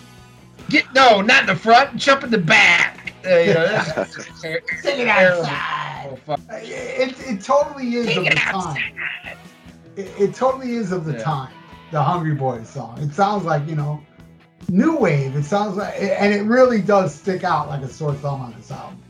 get 0.69 0.85
no, 0.93 1.21
not 1.21 1.41
in 1.41 1.47
the 1.47 1.55
front, 1.55 1.95
jump 1.97 2.23
in 2.23 2.31
the 2.31 2.37
back. 2.37 3.13
Uh, 3.25 3.37
you 3.37 3.53
know, 3.53 3.67
that's 3.67 4.15
just 4.15 4.41
Take 4.41 4.99
it 4.99 5.07
outside. 5.07 6.09
Oh, 6.11 6.15
fuck. 6.25 6.39
It, 6.49 7.15
it 7.19 7.41
totally 7.41 7.95
is 7.95 8.05
Take 8.05 8.17
of 8.17 8.25
it 8.27 8.29
the 8.31 8.35
time. 8.35 8.55
outside. 8.55 9.37
It, 9.95 10.11
it 10.19 10.33
totally 10.35 10.73
is 10.75 10.91
of 10.91 11.05
the 11.05 11.13
Yeah. 11.13 11.23
time. 11.23 11.53
The 11.91 12.01
Hungry 12.01 12.33
Boys 12.35 12.69
song. 12.69 12.97
It 12.99 13.13
sounds 13.13 13.43
like 13.45 13.67
you 13.67 13.75
know, 13.75 14.01
new 14.69 14.95
wave. 14.97 15.35
It 15.35 15.43
sounds 15.43 15.77
like, 15.77 15.93
and 15.99 16.33
it 16.33 16.43
really 16.43 16.81
does 16.81 17.13
stick 17.13 17.43
out 17.43 17.67
like 17.69 17.81
a 17.81 17.87
sore 17.87 18.13
thumb 18.13 18.41
on 18.41 18.53
this 18.57 18.71
album. 18.71 19.01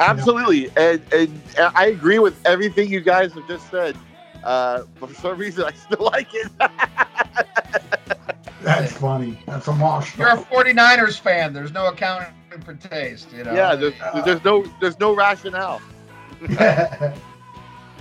Absolutely, 0.00 0.70
and 0.76 1.00
and 1.12 1.42
I 1.58 1.86
agree 1.86 2.18
with 2.18 2.44
everything 2.46 2.90
you 2.90 3.00
guys 3.00 3.32
have 3.34 3.46
just 3.46 3.70
said. 3.70 3.96
Uh, 4.42 4.82
but 5.00 5.08
for 5.10 5.14
some 5.14 5.38
reason, 5.38 5.64
I 5.64 5.72
still 5.72 6.04
like 6.12 6.28
it. 6.34 6.50
That's 8.60 8.92
funny. 8.92 9.38
That's 9.46 9.68
a 9.68 9.72
mosh. 9.72 10.16
You're 10.18 10.28
a 10.30 10.36
49ers 10.36 11.18
fan. 11.20 11.52
There's 11.52 11.72
no 11.72 11.86
accounting 11.88 12.32
for 12.64 12.74
taste, 12.74 13.32
you 13.32 13.44
know. 13.44 13.52
yeah, 13.52 13.74
there's, 13.74 13.94
there's 14.24 14.44
no 14.44 14.64
there's 14.80 14.98
no 14.98 15.14
rationale. 15.14 15.80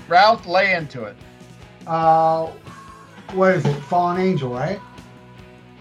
Ralph, 0.07 0.45
lay 0.45 0.73
into 0.73 1.03
it. 1.03 1.15
uh, 1.87 2.47
what 3.33 3.55
is 3.55 3.65
it? 3.65 3.73
Fallen 3.83 4.19
Angel, 4.19 4.49
right? 4.51 4.79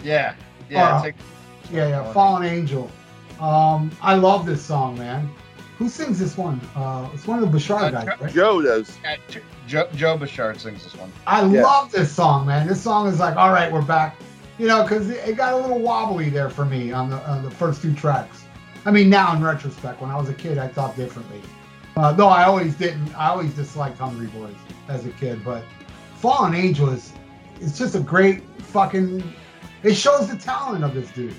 Yeah, 0.02 0.34
yeah. 0.72 0.96
Uh, 0.96 1.02
take- 1.02 1.14
Yeah, 1.70 1.88
yeah. 1.88 2.12
Fallen 2.12 2.14
Fallen 2.14 2.44
Angel. 2.44 2.90
Um, 3.40 3.90
I 4.00 4.14
love 4.14 4.46
this 4.46 4.62
song, 4.62 4.98
man. 4.98 5.28
Who 5.78 5.88
sings 5.88 6.18
this 6.18 6.36
one? 6.36 6.60
Uh, 6.76 7.08
it's 7.14 7.26
one 7.26 7.38
of 7.38 7.42
the 7.42 7.48
Uh, 7.48 7.52
Bouchard 7.52 7.92
guys, 7.92 8.06
right? 8.20 8.32
Joe 8.32 8.62
does. 8.62 8.96
yeah, 9.02 9.16
Joe, 9.66 9.88
Joe 9.94 10.16
Bouchard 10.16 10.60
sings 10.60 10.84
this 10.84 10.96
one. 10.96 11.10
I 11.26 11.44
Yeah. 11.44 11.62
love 11.62 11.90
this 11.90 12.12
song, 12.12 12.46
man. 12.46 12.66
This 12.68 12.80
song 12.80 13.08
is 13.08 13.18
like, 13.18 13.36
all 13.36 13.50
right, 13.52 13.72
we're 13.72 13.82
back. 13.82 14.16
You 14.58 14.68
know, 14.68 14.82
because 14.82 15.08
it 15.10 15.26
it 15.26 15.36
got 15.36 15.54
a 15.54 15.56
little 15.56 15.78
wobbly 15.80 16.28
there 16.30 16.50
for 16.50 16.64
me 16.64 16.92
on 16.92 17.10
the 17.10 17.16
on 17.28 17.42
the 17.42 17.50
first 17.50 17.82
two 17.82 17.94
tracks. 17.94 18.44
I 18.84 18.90
mean, 18.90 19.08
now 19.08 19.32
in 19.34 19.42
retrospect, 19.42 20.00
when 20.00 20.10
I 20.10 20.16
was 20.16 20.28
a 20.28 20.34
kid, 20.34 20.58
I 20.58 20.68
thought 20.68 20.94
differently. 20.96 21.40
Uh, 21.96 22.12
though 22.12 22.28
I 22.28 22.44
always 22.44 22.74
didn't. 22.74 23.12
I 23.18 23.28
always 23.28 23.52
disliked 23.54 23.98
Hungry 23.98 24.26
Boys 24.28 24.54
as 24.88 25.04
a 25.06 25.10
kid, 25.10 25.44
but 25.44 25.62
Fallen 26.16 26.54
Angel 26.54 26.90
is 26.90 27.12
it's 27.60 27.76
just 27.78 27.94
a 27.96 28.00
great 28.00 28.42
fucking. 28.60 29.22
It 29.82 29.94
shows 29.94 30.28
the 30.28 30.36
talent 30.36 30.84
of 30.84 30.94
this 30.94 31.10
dude. 31.10 31.34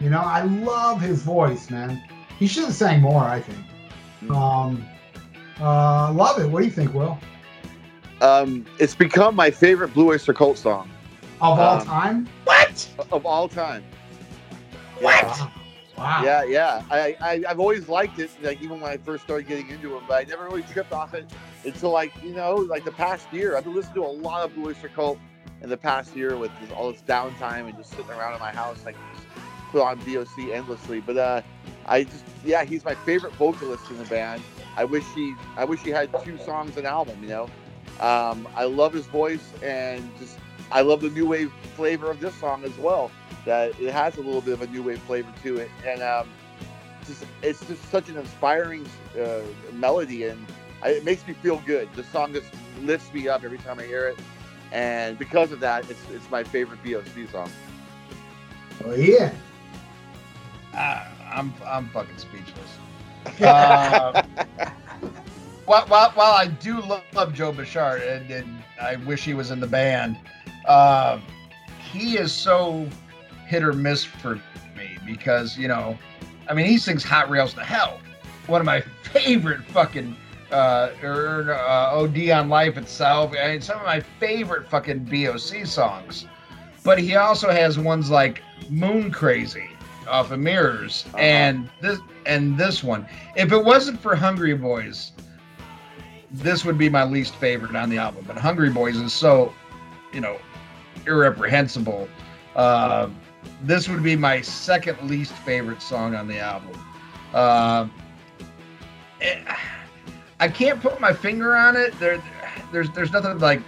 You 0.00 0.10
know, 0.10 0.20
I 0.20 0.42
love 0.42 1.00
his 1.00 1.22
voice, 1.22 1.70
man. 1.70 2.02
He 2.38 2.46
should 2.46 2.64
have 2.64 2.74
sang 2.74 3.00
more. 3.00 3.22
I 3.22 3.40
think. 3.40 4.30
Um, 4.30 4.84
uh, 5.60 6.12
love 6.12 6.40
it. 6.40 6.46
What 6.48 6.60
do 6.60 6.64
you 6.66 6.72
think, 6.72 6.94
Will? 6.94 7.18
Um, 8.20 8.64
it's 8.78 8.94
become 8.94 9.34
my 9.34 9.50
favorite 9.50 9.92
Blue 9.94 10.10
Oyster 10.10 10.32
Cult 10.32 10.56
song 10.56 10.88
Of 11.40 11.58
all 11.58 11.80
Um, 11.80 11.86
time? 11.86 12.28
What? 12.44 12.88
of 13.10 13.26
all 13.26 13.48
time. 13.48 13.82
Wow. 15.00 15.50
Wow. 15.98 16.22
Yeah, 16.24 16.44
yeah. 16.44 16.82
I, 16.90 17.16
I 17.20 17.42
I've 17.48 17.60
always 17.60 17.88
liked 17.88 18.18
it. 18.18 18.30
Like 18.42 18.62
even 18.62 18.80
when 18.80 18.90
I 18.90 18.96
first 18.96 19.24
started 19.24 19.46
getting 19.46 19.68
into 19.70 19.90
them, 19.90 20.02
but 20.08 20.14
I 20.24 20.28
never 20.28 20.44
really 20.44 20.62
tripped 20.62 20.92
off 20.92 21.14
it 21.14 21.30
until 21.64 21.90
like 21.90 22.12
you 22.22 22.34
know 22.34 22.54
like 22.54 22.84
the 22.84 22.92
past 22.92 23.32
year. 23.32 23.56
I've 23.56 23.64
been 23.64 23.74
listening 23.74 23.96
to 23.96 24.04
a 24.04 24.16
lot 24.22 24.44
of 24.44 24.54
Blue 24.54 24.68
Oyster 24.68 24.88
Cult 24.88 25.18
in 25.62 25.68
the 25.68 25.76
past 25.76 26.16
year 26.16 26.36
with 26.36 26.50
this, 26.60 26.70
all 26.72 26.90
this 26.92 27.02
downtime 27.02 27.68
and 27.68 27.76
just 27.76 27.90
sitting 27.90 28.10
around 28.10 28.34
in 28.34 28.40
my 28.40 28.50
house. 28.50 28.84
like, 28.84 28.96
put 29.70 29.82
on 29.82 29.98
BOC 30.00 30.50
endlessly. 30.50 31.00
But 31.00 31.16
uh, 31.16 31.42
I 31.86 32.04
just 32.04 32.24
yeah, 32.44 32.64
he's 32.64 32.84
my 32.84 32.94
favorite 32.94 33.32
vocalist 33.34 33.90
in 33.90 33.98
the 33.98 34.04
band. 34.04 34.42
I 34.76 34.84
wish 34.84 35.04
he 35.14 35.34
I 35.56 35.64
wish 35.64 35.80
he 35.80 35.90
had 35.90 36.10
two 36.22 36.38
songs 36.38 36.76
an 36.76 36.86
album. 36.86 37.18
You 37.22 37.28
know, 37.28 37.50
um, 38.00 38.46
I 38.54 38.64
love 38.64 38.92
his 38.92 39.06
voice 39.06 39.52
and 39.62 40.08
just 40.18 40.38
I 40.70 40.82
love 40.82 41.00
the 41.00 41.10
new 41.10 41.26
wave 41.26 41.52
flavor 41.74 42.10
of 42.10 42.20
this 42.20 42.34
song 42.36 42.64
as 42.64 42.76
well. 42.78 43.10
That 43.44 43.78
it 43.80 43.92
has 43.92 44.16
a 44.16 44.20
little 44.20 44.40
bit 44.40 44.54
of 44.54 44.62
a 44.62 44.66
new 44.68 44.82
wave 44.82 45.00
flavor 45.00 45.32
to 45.42 45.56
it, 45.58 45.70
and 45.86 46.00
um, 46.02 46.28
just 47.06 47.24
it's 47.42 47.66
just 47.66 47.82
such 47.90 48.08
an 48.08 48.16
inspiring 48.16 48.86
uh, 49.20 49.40
melody, 49.72 50.26
and 50.26 50.46
I, 50.82 50.90
it 50.90 51.04
makes 51.04 51.26
me 51.26 51.34
feel 51.34 51.58
good. 51.64 51.92
The 51.94 52.04
song 52.04 52.32
just 52.32 52.46
lifts 52.82 53.12
me 53.12 53.28
up 53.28 53.44
every 53.44 53.58
time 53.58 53.78
I 53.78 53.84
hear 53.84 54.08
it, 54.08 54.18
and 54.72 55.18
because 55.18 55.52
of 55.52 55.60
that, 55.60 55.88
it's 55.90 56.02
it's 56.10 56.28
my 56.30 56.42
favorite 56.42 56.80
BOC 56.84 57.30
song. 57.30 57.50
Well, 58.84 58.98
yeah. 58.98 59.32
Uh, 60.74 61.06
I'm 61.32 61.54
I'm 61.66 61.88
fucking 61.90 62.18
speechless. 62.18 62.78
Uh, 63.40 64.20
while, 65.64 65.86
while, 65.86 66.10
while 66.10 66.32
I 66.32 66.48
do 66.48 66.80
love, 66.80 67.04
love 67.14 67.32
Joe 67.32 67.52
Bouchard, 67.52 68.02
and, 68.02 68.28
and 68.30 68.64
I 68.80 68.96
wish 68.96 69.24
he 69.24 69.32
was 69.32 69.52
in 69.52 69.60
the 69.60 69.66
band, 69.66 70.18
uh, 70.66 71.20
he 71.92 72.18
is 72.18 72.32
so 72.32 72.88
hit 73.46 73.62
or 73.62 73.72
miss 73.72 74.02
for 74.02 74.34
me 74.76 74.98
because 75.06 75.56
you 75.56 75.68
know, 75.68 75.96
I 76.48 76.54
mean, 76.54 76.66
he 76.66 76.78
sings 76.78 77.04
"Hot 77.04 77.30
Rails 77.30 77.54
to 77.54 77.62
Hell," 77.62 78.00
one 78.48 78.60
of 78.60 78.64
my 78.64 78.80
favorite 79.02 79.62
fucking 79.66 80.16
uh, 80.52 80.90
or, 81.02 81.52
uh, 81.54 81.90
OD 81.94 82.30
on 82.30 82.48
Life 82.48 82.76
itself, 82.76 83.34
and 83.34 83.62
some 83.62 83.78
of 83.78 83.84
my 83.86 84.00
favorite 84.00 84.68
fucking 84.68 85.04
BOC 85.04 85.66
songs. 85.66 86.26
But 86.84 86.98
he 86.98 87.16
also 87.16 87.50
has 87.50 87.78
ones 87.78 88.10
like 88.10 88.42
"Moon 88.68 89.10
Crazy" 89.10 89.70
off 90.08 90.30
of 90.32 90.40
Mirrors, 90.40 91.04
Uh-huh. 91.08 91.18
and 91.18 91.68
this 91.80 91.98
and 92.26 92.56
this 92.58 92.82
one. 92.84 93.06
If 93.36 93.52
it 93.52 93.64
wasn't 93.64 94.00
for 94.00 94.14
Hungry 94.14 94.54
Boys, 94.54 95.12
this 96.30 96.64
would 96.64 96.78
be 96.78 96.88
my 96.88 97.04
least 97.04 97.34
favorite 97.36 97.74
on 97.76 97.88
the 97.90 97.98
album. 97.98 98.24
But 98.26 98.36
Hungry 98.36 98.70
Boys 98.70 98.96
is 98.96 99.12
so, 99.12 99.52
you 100.12 100.20
know, 100.20 100.38
irreprehensible. 101.06 102.08
Uh, 102.56 103.08
this 103.64 103.88
would 103.88 104.02
be 104.02 104.16
my 104.16 104.40
second 104.40 104.98
least 105.10 105.32
favorite 105.32 105.82
song 105.82 106.14
on 106.14 106.26
the 106.28 106.38
album. 106.38 106.72
Uh, 107.34 107.86
it- 109.20 109.38
I 110.42 110.48
can't 110.48 110.80
put 110.80 111.00
my 111.00 111.12
finger 111.12 111.56
on 111.56 111.76
it. 111.76 111.96
There, 112.00 112.20
there's 112.72 112.90
there's 112.90 113.12
nothing 113.12 113.38
like 113.38 113.62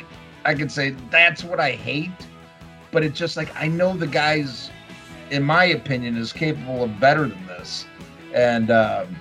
I 0.44 0.54
could 0.54 0.72
say 0.72 0.90
that's 1.08 1.44
what 1.44 1.60
I 1.60 1.70
hate, 1.70 2.10
but 2.90 3.04
it's 3.04 3.16
just 3.16 3.36
like 3.36 3.48
I 3.54 3.68
know 3.68 3.96
the 3.96 4.08
guys, 4.08 4.72
in 5.30 5.44
my 5.44 5.66
opinion, 5.66 6.16
is 6.16 6.32
capable 6.32 6.82
of 6.82 6.98
better 6.98 7.28
than 7.28 7.46
this, 7.46 7.86
and 8.34 8.72
um, 8.72 9.16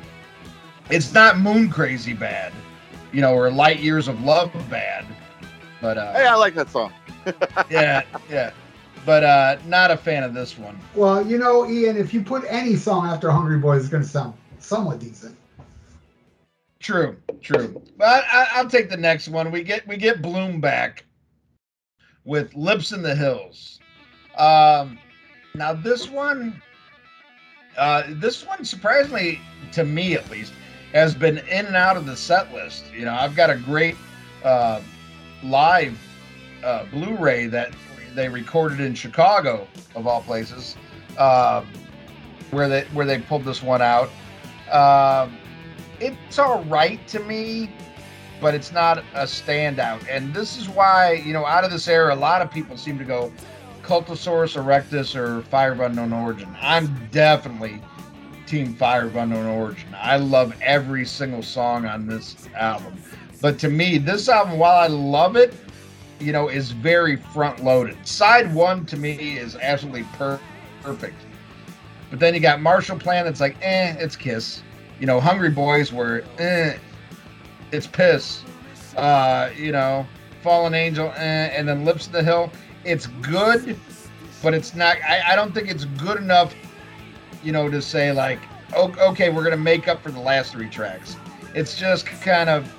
it's 0.89 1.13
not 1.13 1.37
moon 1.37 1.69
crazy 1.69 2.13
bad, 2.13 2.51
you 3.11 3.21
know, 3.21 3.35
or 3.35 3.51
Light 3.51 3.81
Years 3.81 4.07
of 4.07 4.23
Love 4.23 4.51
bad. 4.71 5.05
But 5.79 5.99
uh, 5.99 6.11
Hey, 6.13 6.25
I 6.25 6.33
like 6.33 6.55
that 6.55 6.71
song. 6.71 6.91
yeah, 7.69 8.01
yeah. 8.31 8.49
But 9.05 9.23
uh, 9.23 9.57
not 9.67 9.91
a 9.91 9.97
fan 9.97 10.23
of 10.23 10.33
this 10.33 10.57
one. 10.57 10.79
Well, 10.95 11.23
you 11.23 11.37
know, 11.37 11.69
Ian, 11.69 11.97
if 11.97 12.15
you 12.15 12.23
put 12.23 12.45
any 12.47 12.75
song 12.77 13.05
after 13.05 13.29
Hungry 13.29 13.59
Boys, 13.59 13.81
it's 13.81 13.89
going 13.89 14.01
to 14.01 14.09
sound 14.09 14.33
somewhat 14.57 14.97
decent. 14.97 15.37
True, 16.83 17.15
true. 17.41 17.81
But 17.97 18.25
I, 18.29 18.49
I'll 18.51 18.67
take 18.67 18.89
the 18.89 18.97
next 18.97 19.29
one. 19.29 19.51
We 19.51 19.63
get 19.63 19.87
we 19.87 19.95
get 19.95 20.21
Bloom 20.21 20.59
back 20.59 21.05
with 22.25 22.53
Lips 22.55 22.91
in 22.91 23.01
the 23.01 23.15
Hills. 23.15 23.79
Um, 24.37 24.99
now 25.55 25.71
this 25.71 26.09
one, 26.09 26.61
uh, 27.77 28.03
this 28.09 28.45
one 28.45 28.65
surprisingly 28.65 29.39
to 29.71 29.85
me 29.85 30.15
at 30.15 30.29
least 30.29 30.51
has 30.91 31.15
been 31.15 31.37
in 31.37 31.65
and 31.67 31.75
out 31.77 31.95
of 31.95 32.05
the 32.05 32.17
set 32.17 32.53
list. 32.53 32.83
You 32.93 33.05
know, 33.05 33.13
I've 33.13 33.35
got 33.35 33.49
a 33.49 33.55
great 33.55 33.95
uh, 34.43 34.81
live 35.41 35.97
uh, 36.65 36.85
Blu-ray 36.91 37.47
that 37.47 37.71
they 38.13 38.27
recorded 38.27 38.81
in 38.81 38.93
Chicago 38.93 39.69
of 39.95 40.05
all 40.05 40.21
places, 40.21 40.75
um, 41.17 41.65
where 42.51 42.67
they 42.67 42.81
where 42.91 43.05
they 43.05 43.19
pulled 43.19 43.45
this 43.45 43.63
one 43.63 43.81
out. 43.81 44.09
Um, 44.69 45.37
it's 46.07 46.39
all 46.39 46.63
right 46.65 47.05
to 47.07 47.19
me, 47.19 47.69
but 48.41 48.53
it's 48.53 48.71
not 48.71 48.99
a 49.13 49.23
standout. 49.23 50.05
And 50.09 50.33
this 50.33 50.57
is 50.57 50.67
why, 50.69 51.13
you 51.13 51.33
know, 51.33 51.45
out 51.45 51.63
of 51.63 51.71
this 51.71 51.87
era, 51.87 52.13
a 52.13 52.15
lot 52.15 52.41
of 52.41 52.51
people 52.51 52.77
seem 52.77 52.97
to 52.97 53.05
go 53.05 53.31
Cultosaurus 53.83 54.55
erectus 54.55 55.15
or 55.15 55.41
Fire 55.43 55.73
of 55.73 55.79
Unknown 55.79 56.13
Origin. 56.13 56.55
I'm 56.61 57.07
definitely 57.11 57.81
Team 58.45 58.73
Fire 58.75 59.07
of 59.07 59.15
Unknown 59.15 59.45
Origin. 59.45 59.95
I 59.95 60.17
love 60.17 60.53
every 60.61 61.05
single 61.05 61.43
song 61.43 61.85
on 61.85 62.07
this 62.07 62.35
album. 62.55 62.97
But 63.41 63.59
to 63.59 63.69
me, 63.69 63.97
this 63.97 64.29
album, 64.29 64.57
while 64.57 64.77
I 64.77 64.87
love 64.87 65.35
it, 65.35 65.53
you 66.19 66.31
know, 66.31 66.47
is 66.47 66.71
very 66.71 67.17
front 67.17 67.63
loaded. 67.63 67.97
Side 68.07 68.53
one 68.53 68.85
to 68.85 68.97
me 68.97 69.37
is 69.37 69.57
absolutely 69.57 70.03
per- 70.13 70.39
perfect. 70.81 71.17
But 72.09 72.19
then 72.19 72.33
you 72.33 72.39
got 72.39 72.61
Marshall 72.61 72.99
Plan 72.99 73.25
that's 73.25 73.41
like, 73.41 73.57
eh, 73.61 73.95
it's 73.99 74.15
Kiss 74.15 74.61
you 75.03 75.07
know, 75.07 75.19
Hungry 75.19 75.49
Boys 75.49 75.91
were, 75.91 76.23
eh, 76.37 76.77
it's 77.73 77.85
piss. 77.85 78.41
Uh, 78.95 79.49
you 79.53 79.73
know, 79.73 80.07
Fallen 80.41 80.73
Angel, 80.73 81.11
eh, 81.17 81.47
and 81.47 81.67
then 81.67 81.83
Lips 81.83 82.07
of 82.07 82.13
the 82.13 82.23
Hill. 82.23 82.49
It's 82.85 83.07
good, 83.07 83.77
but 84.41 84.53
it's 84.53 84.75
not. 84.75 84.95
I, 85.05 85.33
I 85.33 85.35
don't 85.35 85.53
think 85.53 85.69
it's 85.69 85.83
good 85.83 86.19
enough, 86.19 86.55
you 87.43 87.51
know, 87.51 87.69
to 87.69 87.81
say 87.81 88.13
like, 88.13 88.39
okay, 88.77 89.29
we're 89.29 89.43
gonna 89.43 89.57
make 89.57 89.89
up 89.89 90.01
for 90.01 90.09
the 90.09 90.21
last 90.21 90.53
three 90.53 90.69
tracks. 90.69 91.17
It's 91.53 91.77
just 91.77 92.05
kind 92.05 92.49
of. 92.49 92.73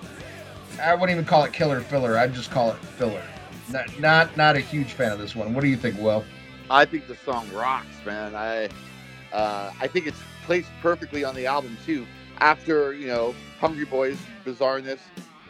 I 0.81 0.95
wouldn't 0.95 1.11
even 1.11 1.27
call 1.27 1.45
it 1.45 1.53
killer 1.53 1.83
filler. 1.83 2.17
I'd 2.17 2.33
just 2.33 2.51
call 2.51 2.71
it 2.71 2.79
filler. 2.79 3.23
Not, 3.71 4.01
not, 4.01 4.35
not 4.35 4.57
a 4.57 4.61
huge 4.61 4.95
fan 4.95 5.13
of 5.13 5.19
this 5.19 5.37
one. 5.37 5.53
What 5.53 5.61
do 5.61 5.69
you 5.69 5.77
think, 5.77 6.01
Will? 6.01 6.25
I 6.71 6.87
think 6.87 7.07
the 7.07 7.17
song 7.17 7.47
rocks, 7.53 8.03
man. 8.07 8.35
I, 8.35 8.71
uh, 9.31 9.75
I 9.79 9.87
think 9.89 10.07
it's 10.07 10.23
placed 10.45 10.71
perfectly 10.81 11.25
on 11.25 11.35
the 11.35 11.47
album 11.47 11.77
too. 11.85 12.07
After 12.39 12.93
you 12.93 13.07
know 13.07 13.35
Hungry 13.61 13.85
Boys 13.85 14.19
bizarreness, 14.45 15.01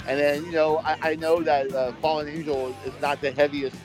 and 0.06 0.20
then 0.20 0.44
you 0.46 0.52
know 0.52 0.78
I, 0.78 1.10
I 1.10 1.14
know 1.16 1.42
that 1.42 1.72
uh, 1.72 1.92
Fallen 2.00 2.28
Angel 2.28 2.74
is 2.84 2.92
not 3.00 3.20
the 3.20 3.32
heaviest 3.32 3.76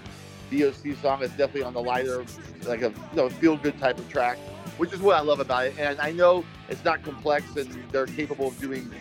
BOC 0.52 0.96
song. 1.02 1.22
It's 1.22 1.32
definitely 1.32 1.64
on 1.64 1.74
the 1.74 1.82
lighter, 1.82 2.26
like 2.66 2.82
a 2.82 2.90
you 2.90 3.16
know, 3.16 3.30
feel 3.30 3.58
good 3.58 3.78
type 3.80 3.98
of 4.00 4.10
track, 4.10 4.38
which 4.78 4.94
is 4.94 5.00
what 5.00 5.16
I 5.16 5.22
love 5.22 5.40
about 5.40 5.68
it. 5.68 5.76
And 5.78 6.00
I 6.00 6.12
know 6.12 6.44
it's 6.70 6.84
not 6.84 7.04
complex, 7.04 7.56
and 7.56 7.70
they're 7.92 8.06
capable 8.06 8.48
of 8.48 8.60
doing 8.60 8.92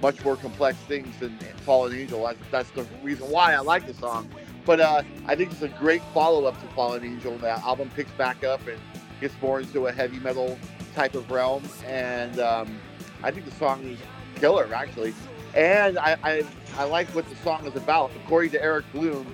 much 0.00 0.22
more 0.24 0.36
complex 0.36 0.78
things 0.80 1.16
than 1.18 1.36
Fallen 1.64 1.94
Angel. 1.94 2.24
That's, 2.24 2.38
that's 2.50 2.70
the 2.70 2.86
reason 3.02 3.30
why 3.30 3.54
I 3.54 3.60
like 3.60 3.86
the 3.86 3.94
song. 3.94 4.28
But 4.64 4.80
uh, 4.80 5.02
I 5.26 5.34
think 5.34 5.50
it's 5.52 5.62
a 5.62 5.68
great 5.68 6.02
follow 6.12 6.44
up 6.44 6.60
to 6.60 6.66
Fallen 6.68 7.04
Angel. 7.04 7.36
That 7.38 7.60
album 7.60 7.90
picks 7.96 8.12
back 8.12 8.44
up 8.44 8.66
and 8.68 8.78
gets 9.20 9.34
more 9.40 9.60
into 9.60 9.86
a 9.86 9.92
heavy 9.92 10.18
metal 10.20 10.58
type 10.94 11.14
of 11.14 11.30
realm, 11.30 11.62
and 11.86 12.38
um, 12.38 12.78
I 13.22 13.30
think 13.30 13.44
the 13.46 13.52
song 13.52 13.82
is 13.84 13.98
killer 14.36 14.68
actually. 14.74 15.14
And 15.54 15.98
I, 15.98 16.16
I, 16.22 16.44
I 16.76 16.84
like 16.84 17.08
what 17.08 17.28
the 17.28 17.36
song 17.36 17.66
is 17.66 17.74
about. 17.74 18.10
According 18.24 18.50
to 18.52 18.62
Eric 18.62 18.84
Bloom, 18.92 19.26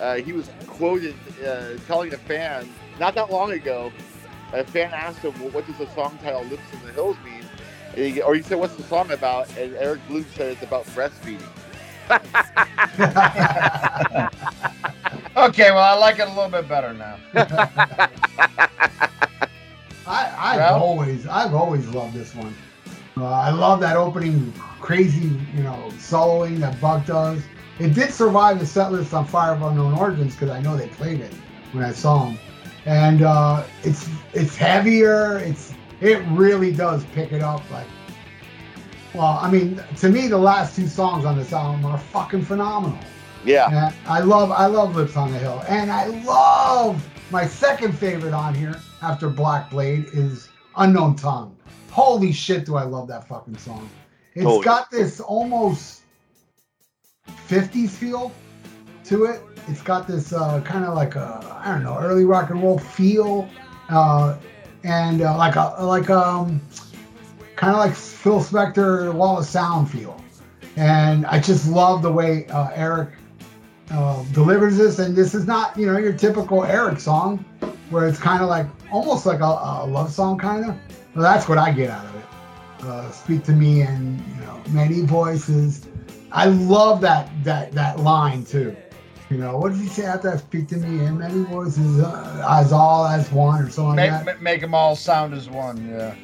uh, 0.00 0.16
he 0.16 0.32
was 0.32 0.50
quoted 0.66 1.14
uh, 1.46 1.74
telling 1.86 2.12
a 2.14 2.18
fan 2.18 2.68
not 2.98 3.14
that 3.14 3.30
long 3.30 3.52
ago. 3.52 3.92
A 4.52 4.64
fan 4.64 4.90
asked 4.92 5.20
him, 5.20 5.32
well, 5.40 5.50
"What 5.50 5.64
does 5.66 5.78
the 5.78 5.86
song 5.94 6.18
title 6.22 6.42
"Lips 6.44 6.62
in 6.72 6.84
the 6.84 6.92
Hills" 6.92 7.16
mean?" 7.24 7.44
He, 7.94 8.20
or 8.20 8.34
he 8.34 8.42
said, 8.42 8.58
"What's 8.58 8.74
the 8.74 8.82
song 8.82 9.12
about?" 9.12 9.48
And 9.56 9.74
Eric 9.76 10.00
Bloom 10.08 10.24
said, 10.34 10.52
"It's 10.52 10.62
about 10.62 10.86
breastfeeding." 10.86 11.46
okay, 15.36 15.70
well, 15.70 15.84
I 15.84 15.94
like 15.94 16.18
it 16.18 16.26
a 16.26 16.32
little 16.32 16.48
bit 16.50 16.66
better 16.68 16.92
now. 16.94 17.16
I, 20.06 20.32
I've 20.36 20.56
Well- 20.56 20.82
always, 20.82 21.26
I've 21.28 21.54
always 21.54 21.86
loved 21.88 22.14
this 22.14 22.34
one. 22.34 22.52
Uh, 23.20 23.26
I 23.30 23.50
love 23.50 23.80
that 23.80 23.96
opening, 23.96 24.52
crazy, 24.80 25.28
you 25.54 25.62
know, 25.62 25.88
soloing 25.92 26.58
that 26.58 26.80
Buck 26.80 27.06
does. 27.06 27.42
It 27.78 27.94
did 27.94 28.12
survive 28.12 28.58
the 28.58 28.66
set 28.66 28.92
list 28.92 29.14
on 29.14 29.26
Fire 29.26 29.54
of 29.54 29.62
Unknown 29.62 29.94
Origins 29.94 30.34
because 30.34 30.50
I 30.50 30.60
know 30.60 30.76
they 30.76 30.88
played 30.88 31.20
it 31.20 31.32
when 31.72 31.84
I 31.84 31.92
saw 31.92 32.26
them, 32.26 32.38
and 32.84 33.22
uh, 33.22 33.64
it's 33.82 34.08
it's 34.34 34.56
heavier. 34.56 35.38
It's 35.38 35.72
it 36.00 36.18
really 36.28 36.72
does 36.72 37.04
pick 37.06 37.32
it 37.32 37.42
up. 37.42 37.62
Like, 37.70 37.86
well, 39.14 39.38
I 39.40 39.50
mean, 39.50 39.82
to 39.98 40.08
me, 40.08 40.28
the 40.28 40.38
last 40.38 40.76
two 40.76 40.86
songs 40.86 41.24
on 41.24 41.36
this 41.36 41.52
album 41.52 41.84
are 41.86 41.98
fucking 41.98 42.42
phenomenal. 42.42 42.98
Yeah, 43.44 43.68
And 43.70 43.94
I 44.06 44.20
love 44.20 44.50
I 44.50 44.66
love 44.66 44.94
Lips 44.94 45.16
on 45.16 45.32
the 45.32 45.38
Hill. 45.38 45.62
And 45.68 45.90
I 45.90 46.06
love 46.06 47.08
my 47.30 47.46
second 47.46 47.96
favorite 47.96 48.34
on 48.34 48.54
here 48.54 48.76
after 49.02 49.30
Black 49.30 49.70
Blade 49.70 50.06
is 50.12 50.48
Unknown 50.76 51.16
Tongue. 51.16 51.56
Holy 51.90 52.32
shit 52.32 52.64
do 52.64 52.76
I 52.76 52.84
love 52.84 53.08
that 53.08 53.26
fucking 53.28 53.58
song. 53.58 53.88
It's 54.34 54.44
Totally. 54.44 54.64
got 54.64 54.90
this 54.90 55.20
almost 55.20 56.02
50s 57.48 57.90
feel 57.90 58.32
to 59.04 59.24
it. 59.24 59.42
It's 59.68 59.82
got 59.82 60.06
this 60.06 60.32
uh, 60.32 60.60
kind 60.62 60.84
of 60.84 60.94
like 60.94 61.16
a 61.16 61.60
I 61.64 61.72
don't 61.72 61.82
know, 61.82 61.98
early 61.98 62.24
rock 62.24 62.50
and 62.50 62.62
roll 62.62 62.78
feel. 62.78 63.48
Uh, 63.88 64.38
and 64.84 65.20
uh, 65.20 65.36
like 65.36 65.56
a 65.56 65.74
like 65.84 66.08
um 66.10 66.60
kind 67.56 67.74
of 67.74 67.78
like 67.78 67.94
Phil 67.94 68.40
Spector 68.40 69.12
Wall 69.12 69.38
of 69.38 69.44
Sound 69.44 69.90
feel. 69.90 70.22
And 70.76 71.26
I 71.26 71.40
just 71.40 71.68
love 71.68 72.02
the 72.02 72.10
way 72.10 72.46
uh, 72.46 72.70
Eric 72.74 73.10
uh, 73.90 74.24
delivers 74.32 74.78
this. 74.78 74.98
And 74.98 75.14
this 75.14 75.34
is 75.34 75.46
not, 75.46 75.76
you 75.76 75.86
know, 75.86 75.98
your 75.98 76.12
typical 76.12 76.64
Eric 76.64 77.00
song 77.00 77.44
where 77.90 78.06
it's 78.06 78.18
kind 78.18 78.42
of 78.42 78.48
like 78.48 78.66
almost 78.90 79.26
like 79.26 79.40
a, 79.40 79.44
a 79.44 79.86
love 79.86 80.12
song, 80.12 80.38
kind 80.38 80.70
of. 80.70 80.76
Well, 81.14 81.22
that's 81.24 81.48
what 81.48 81.58
I 81.58 81.72
get 81.72 81.90
out 81.90 82.04
of 82.04 82.14
it. 82.16 82.24
Uh, 82.82 83.10
Speak 83.10 83.44
to 83.44 83.52
me 83.52 83.82
in 83.82 84.22
you 84.28 84.44
know 84.44 84.62
many 84.70 85.02
voices. 85.02 85.86
I 86.32 86.46
love 86.46 87.00
that 87.02 87.30
that 87.44 87.72
that 87.72 88.00
line 88.00 88.44
too. 88.44 88.76
You 89.28 89.38
know, 89.38 89.56
what 89.56 89.70
does 89.70 89.80
he 89.80 89.86
say 89.86 90.06
after 90.06 90.30
that? 90.30 90.40
Speak 90.40 90.68
to 90.68 90.76
me 90.76 91.04
in 91.04 91.18
many 91.18 91.44
voices 91.44 92.00
uh, 92.00 92.46
as 92.50 92.72
all 92.72 93.06
as 93.06 93.30
one 93.30 93.62
or 93.62 93.70
something 93.70 93.96
like 93.96 94.10
that. 94.10 94.24
Make, 94.24 94.40
make 94.40 94.60
them 94.60 94.74
all 94.74 94.96
sound 94.96 95.34
as 95.34 95.48
one. 95.48 95.88
Yeah. 95.88 96.14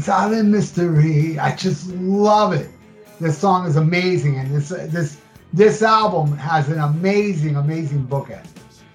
Silent 0.00 0.48
Mystery. 0.48 1.38
I 1.38 1.54
just 1.56 1.88
love 1.88 2.54
it. 2.54 2.70
This 3.20 3.36
song 3.36 3.66
is 3.66 3.76
amazing, 3.76 4.38
and 4.38 4.54
this 4.54 4.68
this 4.68 5.18
this 5.52 5.82
album 5.82 6.36
has 6.36 6.68
an 6.68 6.80
amazing, 6.80 7.56
amazing 7.56 8.06
bookend. 8.06 8.46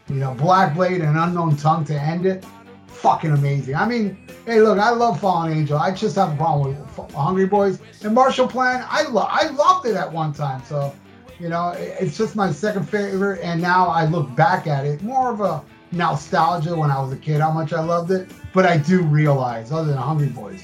You 0.09 0.15
know, 0.15 0.33
Black 0.33 0.73
Blade 0.73 1.01
and 1.01 1.17
Unknown 1.17 1.55
Tongue 1.55 1.85
to 1.85 1.93
end 1.93 2.25
it, 2.25 2.43
fucking 3.01 3.31
amazing. 3.31 3.75
I 3.75 3.87
mean, 3.87 4.17
hey, 4.45 4.61
look, 4.61 4.77
I 4.77 4.91
love 4.91 5.19
Fallen 5.19 5.53
Angel. 5.53 5.77
I 5.77 5.91
just 5.91 6.15
have 6.15 6.33
a 6.33 6.35
problem 6.35 6.69
with 6.69 7.13
Hungry 7.13 7.45
Boys 7.45 7.79
and 8.03 8.13
Marshall 8.13 8.47
Plan. 8.47 8.85
I 8.89 9.03
I 9.03 9.49
loved 9.49 9.85
it 9.87 9.95
at 9.95 10.11
one 10.11 10.33
time. 10.33 10.61
So, 10.65 10.93
you 11.39 11.49
know, 11.49 11.73
it's 11.77 12.17
just 12.17 12.35
my 12.35 12.51
second 12.51 12.87
favorite, 12.89 13.39
and 13.41 13.61
now 13.61 13.87
I 13.87 14.05
look 14.05 14.35
back 14.35 14.67
at 14.67 14.85
it 14.85 15.01
more 15.01 15.31
of 15.31 15.41
a 15.41 15.63
nostalgia 15.91 16.75
when 16.75 16.91
I 16.91 17.01
was 17.01 17.13
a 17.13 17.17
kid, 17.17 17.41
how 17.41 17.51
much 17.51 17.73
I 17.73 17.81
loved 17.81 18.11
it. 18.11 18.29
But 18.53 18.65
I 18.65 18.77
do 18.77 19.01
realize, 19.01 19.71
other 19.71 19.87
than 19.87 19.97
Hungry 19.97 20.27
Boys, 20.27 20.63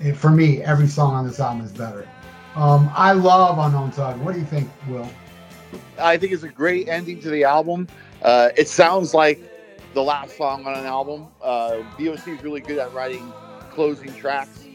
it, 0.00 0.16
for 0.16 0.30
me, 0.30 0.62
every 0.62 0.88
song 0.88 1.14
on 1.14 1.26
this 1.26 1.40
album 1.40 1.64
is 1.64 1.72
better. 1.72 2.08
Um, 2.56 2.90
I 2.96 3.12
love 3.12 3.58
Unknown 3.58 3.92
Tongue. 3.92 4.24
What 4.24 4.34
do 4.34 4.40
you 4.40 4.46
think, 4.46 4.68
Will? 4.88 5.08
I 5.98 6.16
think 6.16 6.32
it's 6.32 6.42
a 6.42 6.48
great 6.48 6.88
ending 6.88 7.20
to 7.20 7.30
the 7.30 7.44
album. 7.44 7.86
Uh, 8.22 8.48
it 8.56 8.68
sounds 8.68 9.14
like 9.14 9.40
the 9.94 10.02
last 10.02 10.36
song 10.36 10.66
on 10.66 10.74
an 10.74 10.86
album. 10.86 11.28
Uh, 11.42 11.78
BOC 11.98 12.28
is 12.28 12.42
really 12.42 12.60
good 12.60 12.78
at 12.78 12.92
writing 12.92 13.32
closing 13.70 14.12
tracks, 14.14 14.66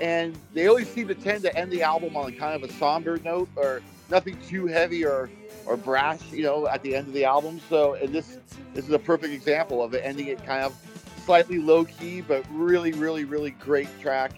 and 0.00 0.36
they 0.52 0.66
always 0.66 0.88
seem 0.88 1.08
to 1.08 1.14
tend 1.14 1.42
to 1.42 1.56
end 1.56 1.70
the 1.70 1.82
album 1.82 2.16
on 2.16 2.32
kind 2.34 2.54
of 2.54 2.68
a 2.68 2.72
somber 2.74 3.18
note 3.18 3.48
or 3.56 3.82
nothing 4.10 4.38
too 4.48 4.66
heavy 4.66 5.04
or 5.04 5.30
or 5.66 5.76
brash, 5.76 6.20
you 6.30 6.42
know, 6.42 6.68
at 6.68 6.82
the 6.82 6.94
end 6.94 7.06
of 7.08 7.14
the 7.14 7.24
album. 7.24 7.60
So, 7.68 7.94
and 7.94 8.14
this 8.14 8.38
this 8.74 8.84
is 8.84 8.90
a 8.90 8.98
perfect 8.98 9.32
example 9.32 9.82
of 9.82 9.94
it 9.94 10.02
ending 10.04 10.26
it 10.26 10.44
kind 10.44 10.64
of 10.64 10.74
slightly 11.24 11.58
low 11.58 11.84
key, 11.84 12.20
but 12.20 12.44
really, 12.50 12.92
really, 12.92 13.24
really 13.24 13.50
great 13.52 13.88
track. 14.00 14.32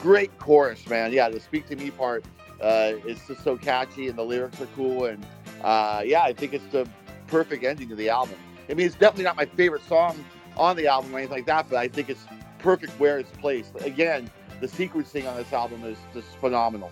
Great 0.00 0.36
chorus, 0.38 0.86
man. 0.88 1.12
Yeah, 1.12 1.28
the 1.28 1.38
"Speak 1.40 1.68
to 1.68 1.76
Me" 1.76 1.90
part 1.90 2.24
Uh, 2.60 2.94
it's 3.04 3.26
just 3.26 3.42
so 3.42 3.56
catchy, 3.56 4.06
and 4.08 4.16
the 4.16 4.22
lyrics 4.22 4.60
are 4.60 4.68
cool, 4.76 5.06
and 5.06 5.26
uh, 5.64 6.02
yeah, 6.04 6.22
I 6.22 6.32
think 6.32 6.54
it's 6.54 6.64
the 6.70 6.88
perfect 7.26 7.64
ending 7.64 7.88
to 7.88 7.96
the 7.96 8.08
album. 8.08 8.36
I 8.72 8.74
mean, 8.74 8.86
it's 8.86 8.96
definitely 8.96 9.24
not 9.24 9.36
my 9.36 9.44
favorite 9.44 9.86
song 9.86 10.24
on 10.56 10.76
the 10.76 10.86
album 10.86 11.14
or 11.14 11.18
anything 11.18 11.36
like 11.36 11.46
that, 11.46 11.68
but 11.68 11.76
I 11.76 11.88
think 11.88 12.08
it's 12.08 12.24
perfect 12.58 12.98
where 12.98 13.18
it's 13.18 13.30
placed. 13.36 13.74
Again, 13.82 14.30
the 14.60 14.66
sequencing 14.66 15.28
on 15.28 15.36
this 15.36 15.52
album 15.52 15.84
is 15.84 15.98
just 16.14 16.28
phenomenal. 16.36 16.90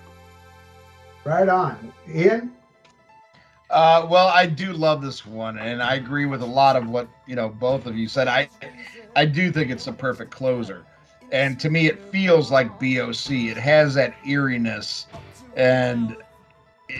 Right 1.24 1.48
on, 1.48 1.90
Ian. 2.06 2.52
Uh, 3.70 4.06
well, 4.10 4.28
I 4.28 4.44
do 4.44 4.74
love 4.74 5.00
this 5.00 5.24
one, 5.24 5.56
and 5.56 5.82
I 5.82 5.94
agree 5.94 6.26
with 6.26 6.42
a 6.42 6.46
lot 6.46 6.76
of 6.76 6.86
what 6.86 7.08
you 7.26 7.34
know 7.34 7.48
both 7.48 7.86
of 7.86 7.96
you 7.96 8.08
said. 8.08 8.28
I, 8.28 8.50
I 9.16 9.24
do 9.24 9.50
think 9.50 9.70
it's 9.70 9.86
a 9.86 9.92
perfect 9.92 10.30
closer, 10.32 10.84
and 11.32 11.58
to 11.60 11.70
me, 11.70 11.86
it 11.86 11.98
feels 12.12 12.50
like 12.50 12.78
BOC. 12.78 13.30
It 13.30 13.56
has 13.56 13.94
that 13.94 14.14
eeriness, 14.26 15.06
and 15.56 16.14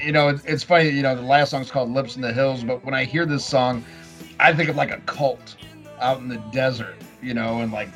you 0.05 0.13
know, 0.13 0.29
it, 0.29 0.41
it's 0.45 0.63
funny. 0.63 0.89
You 0.89 1.03
know, 1.03 1.17
the 1.17 1.23
last 1.23 1.51
song's 1.51 1.71
called 1.71 1.91
"Lips 1.91 2.17
in 2.17 2.23
the 2.23 2.33
Hills," 2.33 2.63
but 2.63 2.85
when 2.85 2.95
I 2.95 3.05
hear 3.05 3.27
this 3.27 3.45
song, 3.45 3.85
I 4.41 4.55
think 4.55 4.69
of 4.69 4.77
like 4.77 4.91
a 4.91 5.01
cult 5.01 5.57
out 6.01 6.19
in 6.19 6.29
the 6.29 6.39
desert, 6.53 6.97
you 7.23 7.35
know, 7.35 7.61
and 7.61 7.73
like 7.73 7.91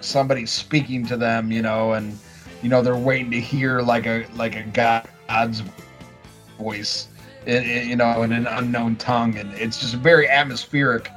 somebody 0.00 0.46
speaking 0.46 1.06
to 1.06 1.16
them, 1.16 1.52
you 1.52 1.62
know, 1.62 1.92
and 1.92 2.18
you 2.62 2.68
know 2.68 2.82
they're 2.82 2.96
waiting 2.96 3.30
to 3.32 3.40
hear 3.40 3.80
like 3.80 4.06
a 4.06 4.26
like 4.34 4.56
a 4.56 4.62
God's 4.62 5.62
voice 6.58 7.08
in, 7.46 7.62
in, 7.62 7.88
you 7.88 7.96
know, 7.96 8.22
in 8.22 8.32
an 8.32 8.46
unknown 8.46 8.96
tongue, 8.96 9.36
and 9.36 9.52
it's 9.54 9.78
just 9.80 9.94
very 9.96 10.28
atmospheric 10.28 11.10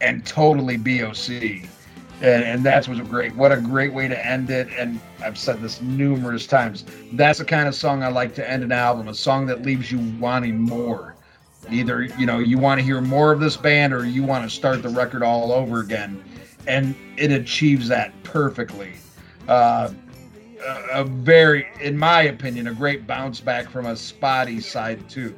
and 0.00 0.24
totally 0.26 0.76
BOC. 0.76 1.68
And, 2.20 2.44
and 2.44 2.64
that's 2.64 2.86
was 2.86 3.00
great, 3.00 3.34
what 3.34 3.50
a 3.50 3.56
great 3.56 3.92
way 3.92 4.06
to 4.06 4.26
end 4.26 4.48
it. 4.50 4.68
And 4.78 5.00
I've 5.24 5.36
said 5.36 5.60
this 5.60 5.82
numerous 5.82 6.46
times. 6.46 6.84
That's 7.14 7.40
the 7.40 7.44
kind 7.44 7.66
of 7.66 7.74
song 7.74 8.04
I 8.04 8.08
like 8.08 8.32
to 8.36 8.48
end 8.48 8.62
an 8.62 8.70
album, 8.70 9.08
a 9.08 9.14
song 9.14 9.46
that 9.46 9.62
leaves 9.62 9.90
you 9.90 9.98
wanting 10.20 10.56
more. 10.60 11.11
Either 11.70 12.02
you 12.02 12.26
know 12.26 12.38
you 12.38 12.58
want 12.58 12.78
to 12.80 12.84
hear 12.84 13.00
more 13.00 13.32
of 13.32 13.40
this 13.40 13.56
band, 13.56 13.92
or 13.92 14.04
you 14.04 14.22
want 14.22 14.48
to 14.48 14.50
start 14.54 14.82
the 14.82 14.88
record 14.88 15.22
all 15.22 15.52
over 15.52 15.80
again, 15.80 16.22
and 16.66 16.94
it 17.16 17.30
achieves 17.30 17.88
that 17.88 18.12
perfectly. 18.22 18.92
Uh, 19.48 19.92
a, 20.92 21.04
very, 21.04 21.66
in 21.80 21.96
my 21.96 22.22
opinion, 22.22 22.68
a 22.68 22.74
great 22.74 23.06
bounce 23.06 23.40
back 23.40 23.68
from 23.68 23.86
a 23.86 23.96
spotty 23.96 24.60
side 24.60 25.08
too. 25.08 25.36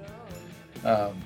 Um, 0.85 1.21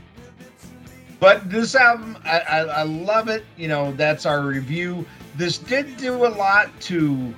but 1.20 1.50
this 1.50 1.74
album, 1.74 2.16
I, 2.24 2.38
I, 2.40 2.58
I, 2.60 2.82
love 2.82 3.28
it. 3.28 3.44
You 3.56 3.66
know, 3.66 3.92
that's 3.92 4.24
our 4.24 4.42
review. 4.42 5.04
This 5.36 5.58
did 5.58 5.96
do 5.96 6.26
a 6.26 6.28
lot 6.28 6.68
to 6.82 7.34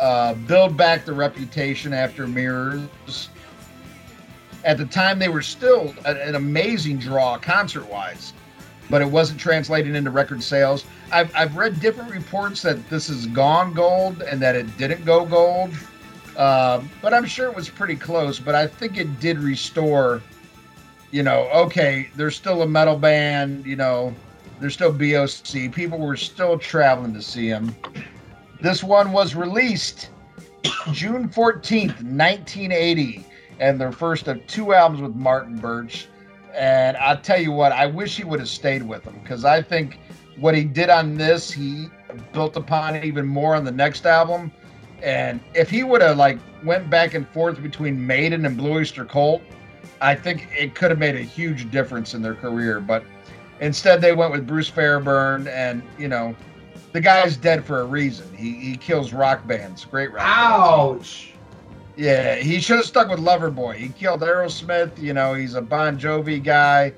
uh, 0.00 0.34
build 0.34 0.76
back 0.76 1.04
the 1.04 1.12
reputation 1.12 1.92
after 1.92 2.26
Mirrors. 2.26 3.28
At 4.64 4.78
the 4.78 4.86
time, 4.86 5.18
they 5.18 5.28
were 5.28 5.42
still 5.42 5.94
an 6.04 6.34
amazing 6.34 6.98
draw 6.98 7.38
concert 7.38 7.88
wise, 7.88 8.32
but 8.90 9.00
it 9.00 9.08
wasn't 9.08 9.40
translating 9.40 9.94
into 9.94 10.10
record 10.10 10.42
sales. 10.42 10.84
I've, 11.12 11.34
I've 11.34 11.56
read 11.56 11.80
different 11.80 12.10
reports 12.10 12.62
that 12.62 12.88
this 12.90 13.08
has 13.08 13.26
gone 13.26 13.72
gold 13.72 14.22
and 14.22 14.40
that 14.42 14.56
it 14.56 14.76
didn't 14.76 15.04
go 15.04 15.24
gold, 15.24 15.70
uh, 16.36 16.82
but 17.00 17.14
I'm 17.14 17.24
sure 17.24 17.48
it 17.48 17.56
was 17.56 17.68
pretty 17.68 17.96
close. 17.96 18.38
But 18.38 18.54
I 18.54 18.66
think 18.66 18.98
it 18.98 19.18
did 19.18 19.38
restore 19.38 20.22
you 21.10 21.22
know, 21.22 21.48
okay, 21.52 22.08
they're 22.16 22.30
still 22.30 22.62
a 22.62 22.66
metal 22.66 22.96
band, 22.96 23.66
you 23.66 23.76
know, 23.76 24.14
they're 24.60 24.70
still 24.70 24.92
BOC. 24.92 25.72
People 25.72 25.98
were 25.98 26.16
still 26.16 26.58
traveling 26.58 27.14
to 27.14 27.22
see 27.22 27.48
them. 27.48 27.74
This 28.60 28.84
one 28.84 29.12
was 29.12 29.34
released 29.34 30.10
June 30.92 31.28
14th, 31.28 32.02
1980, 32.02 33.24
and 33.60 33.80
their 33.80 33.92
first 33.92 34.26
of 34.26 34.44
two 34.46 34.74
albums 34.74 35.00
with 35.00 35.14
Martin 35.14 35.56
Birch. 35.56 36.08
And 36.54 36.96
I'll 36.96 37.20
tell 37.20 37.40
you 37.40 37.52
what, 37.52 37.70
I 37.70 37.86
wish 37.86 38.16
he 38.16 38.24
would 38.24 38.40
have 38.40 38.48
stayed 38.48 38.82
with 38.82 39.04
them 39.04 39.16
because 39.22 39.44
I 39.44 39.62
think 39.62 40.00
what 40.38 40.54
he 40.54 40.64
did 40.64 40.90
on 40.90 41.16
this, 41.16 41.52
he 41.52 41.86
built 42.32 42.56
upon 42.56 43.04
even 43.04 43.26
more 43.26 43.54
on 43.54 43.64
the 43.64 43.70
next 43.70 44.06
album. 44.06 44.50
And 45.02 45.38
if 45.54 45.70
he 45.70 45.84
would 45.84 46.02
have 46.02 46.16
like 46.16 46.38
went 46.64 46.90
back 46.90 47.14
and 47.14 47.28
forth 47.28 47.62
between 47.62 48.04
Maiden 48.04 48.44
and 48.44 48.56
Blue 48.56 48.80
Öyster 48.80 49.08
Cult, 49.08 49.42
I 50.00 50.14
think 50.14 50.48
it 50.58 50.74
could 50.74 50.90
have 50.90 50.98
made 50.98 51.14
a 51.14 51.22
huge 51.22 51.70
difference 51.70 52.14
in 52.14 52.22
their 52.22 52.34
career, 52.34 52.80
but 52.80 53.04
instead 53.60 54.00
they 54.00 54.14
went 54.14 54.32
with 54.32 54.46
Bruce 54.46 54.68
Fairbairn, 54.68 55.46
and 55.48 55.82
you 55.98 56.08
know, 56.08 56.34
the 56.92 57.00
guy's 57.00 57.36
dead 57.36 57.64
for 57.64 57.80
a 57.80 57.84
reason. 57.84 58.34
He 58.34 58.52
he 58.54 58.76
kills 58.76 59.12
rock 59.12 59.46
bands, 59.46 59.84
great 59.84 60.12
rock. 60.12 60.24
Ouch. 60.26 61.26
Bands. 61.26 61.29
Yeah, 62.00 62.36
he 62.36 62.60
should 62.60 62.76
have 62.76 62.86
stuck 62.86 63.10
with 63.10 63.20
Loverboy. 63.20 63.74
He 63.74 63.90
killed 63.90 64.22
Aerosmith. 64.22 64.98
You 64.98 65.12
know, 65.12 65.34
he's 65.34 65.52
a 65.52 65.60
Bon 65.60 65.98
Jovi 65.98 66.42
guy. 66.42 66.94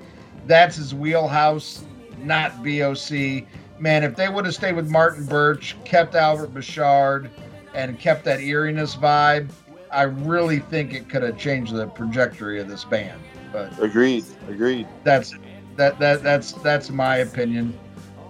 That's 0.47 0.77
his 0.77 0.95
wheelhouse, 0.95 1.83
not 2.19 2.63
BOC. 2.63 3.43
Man, 3.79 4.05
if 4.05 4.15
they 4.15 4.29
would 4.29 4.45
have 4.45 4.55
stayed 4.55 4.77
with 4.77 4.89
Martin 4.89 5.25
Birch, 5.25 5.75
kept 5.83 6.15
Albert 6.15 6.53
Bouchard, 6.53 7.29
and 7.73 7.99
kept 7.99 8.23
that 8.23 8.39
eeriness 8.39 8.95
vibe, 8.95 9.49
I 9.91 10.03
really 10.03 10.59
think 10.59 10.93
it 10.93 11.09
could 11.09 11.23
have 11.23 11.37
changed 11.37 11.73
the 11.73 11.87
trajectory 11.87 12.61
of 12.61 12.69
this 12.69 12.85
band. 12.85 13.19
But 13.51 13.77
agreed, 13.83 14.23
agreed. 14.47 14.87
That's 15.03 15.35
that 15.75 15.99
that 15.99 16.23
that's 16.23 16.53
that's 16.53 16.89
my 16.89 17.17
opinion. 17.17 17.77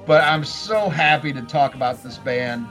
But 0.07 0.23
I'm 0.23 0.43
so 0.43 0.89
happy 0.89 1.33
to 1.33 1.41
talk 1.43 1.75
about 1.75 2.01
this 2.01 2.17
band. 2.17 2.65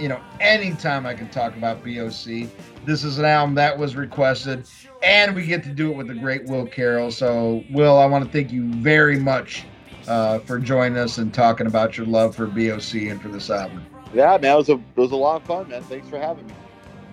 You 0.00 0.08
know, 0.08 0.20
anytime 0.40 1.06
I 1.06 1.14
can 1.14 1.28
talk 1.28 1.56
about 1.56 1.84
BOC, 1.84 2.48
this 2.86 3.04
is 3.04 3.18
an 3.18 3.24
album 3.24 3.54
that 3.56 3.78
was 3.78 3.96
requested, 3.96 4.66
and 5.02 5.34
we 5.34 5.46
get 5.46 5.62
to 5.64 5.70
do 5.70 5.90
it 5.90 5.96
with 5.96 6.08
the 6.08 6.14
great 6.14 6.44
Will 6.44 6.66
Carroll. 6.66 7.10
So, 7.10 7.64
Will, 7.70 7.98
I 7.98 8.06
want 8.06 8.24
to 8.24 8.30
thank 8.30 8.52
you 8.52 8.72
very 8.74 9.18
much 9.18 9.64
uh, 10.08 10.38
for 10.40 10.58
joining 10.58 10.98
us 10.98 11.18
and 11.18 11.32
talking 11.32 11.66
about 11.66 11.96
your 11.96 12.06
love 12.06 12.36
for 12.36 12.46
BOC 12.46 12.94
and 12.94 13.20
for 13.20 13.28
this 13.28 13.50
album. 13.50 13.84
Yeah, 14.12 14.38
man, 14.40 14.54
it 14.54 14.56
was 14.56 14.68
a 14.68 14.74
it 14.74 14.96
was 14.96 15.12
a 15.12 15.16
lot 15.16 15.40
of 15.40 15.46
fun, 15.46 15.68
man. 15.68 15.82
Thanks 15.82 16.08
for 16.08 16.18
having 16.18 16.46
me. 16.46 16.54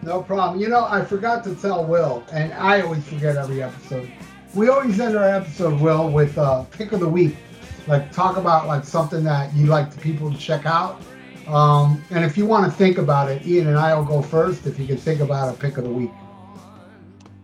No 0.04 0.22
problem. 0.22 0.60
You 0.60 0.68
know, 0.68 0.86
I 0.86 1.06
forgot 1.06 1.44
to 1.46 1.56
tell 1.56 1.86
Will, 1.86 2.24
and 2.32 2.54
I 2.54 2.82
always 2.82 3.04
forget 3.08 3.36
every 3.38 3.62
episode. 3.62 4.12
We 4.54 4.70
always 4.70 5.00
end 5.00 5.16
our 5.16 5.28
episode, 5.28 5.80
Will, 5.80 6.10
with 6.10 6.38
uh, 6.38 6.64
pick 6.66 6.92
of 6.92 7.00
the 7.00 7.08
week. 7.08 7.36
Like 7.88 8.12
talk 8.12 8.38
about 8.38 8.68
like 8.68 8.84
something 8.84 9.24
that 9.24 9.54
you'd 9.56 9.70
like 9.70 9.92
the 9.92 10.00
people 10.00 10.32
to 10.32 10.38
check 10.38 10.66
out. 10.66 11.02
Um, 11.48 12.04
and 12.12 12.24
if 12.24 12.38
you 12.38 12.46
want 12.46 12.66
to 12.66 12.72
think 12.72 12.98
about 12.98 13.30
it, 13.30 13.46
Ian 13.46 13.68
and 13.68 13.78
I 13.78 13.94
will 13.96 14.06
go 14.06 14.22
first. 14.22 14.66
If 14.66 14.80
you 14.80 14.86
can 14.86 14.98
think 14.98 15.22
about 15.22 15.54
a 15.54 15.58
pick 15.58 15.78
of 15.78 15.84
the 15.84 15.90
week. 15.90 16.12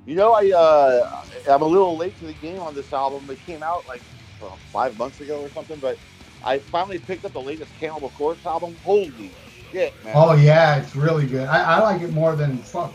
You 0.06 0.16
know, 0.16 0.34
I 0.34 0.52
uh, 0.52 1.24
I'm 1.50 1.62
a 1.62 1.66
little 1.66 1.98
late 1.98 2.18
to 2.20 2.26
the 2.26 2.34
game 2.34 2.60
on 2.60 2.74
this 2.74 2.94
album. 2.94 3.30
It 3.30 3.44
came 3.46 3.62
out 3.62 3.88
like 3.88 4.02
well, 4.40 4.58
five 4.72 4.98
months 4.98 5.20
ago 5.20 5.42
or 5.42 5.50
something, 5.50 5.78
but 5.80 5.98
I 6.44 6.60
finally 6.60 7.00
picked 7.00 7.26
up 7.26 7.34
the 7.34 7.42
latest 7.42 7.72
Cannibal 7.80 8.10
Corpse 8.10 8.46
album. 8.46 8.76
Holy 8.84 9.32
shit, 9.72 9.94
man. 10.06 10.14
Oh 10.16 10.34
yeah, 10.36 10.78
it's 10.78 10.96
really 10.96 11.26
good. 11.26 11.48
I, 11.48 11.76
I 11.76 11.80
like 11.80 12.02
it 12.02 12.14
more 12.14 12.36
than 12.36 12.58
fuck 12.58 12.94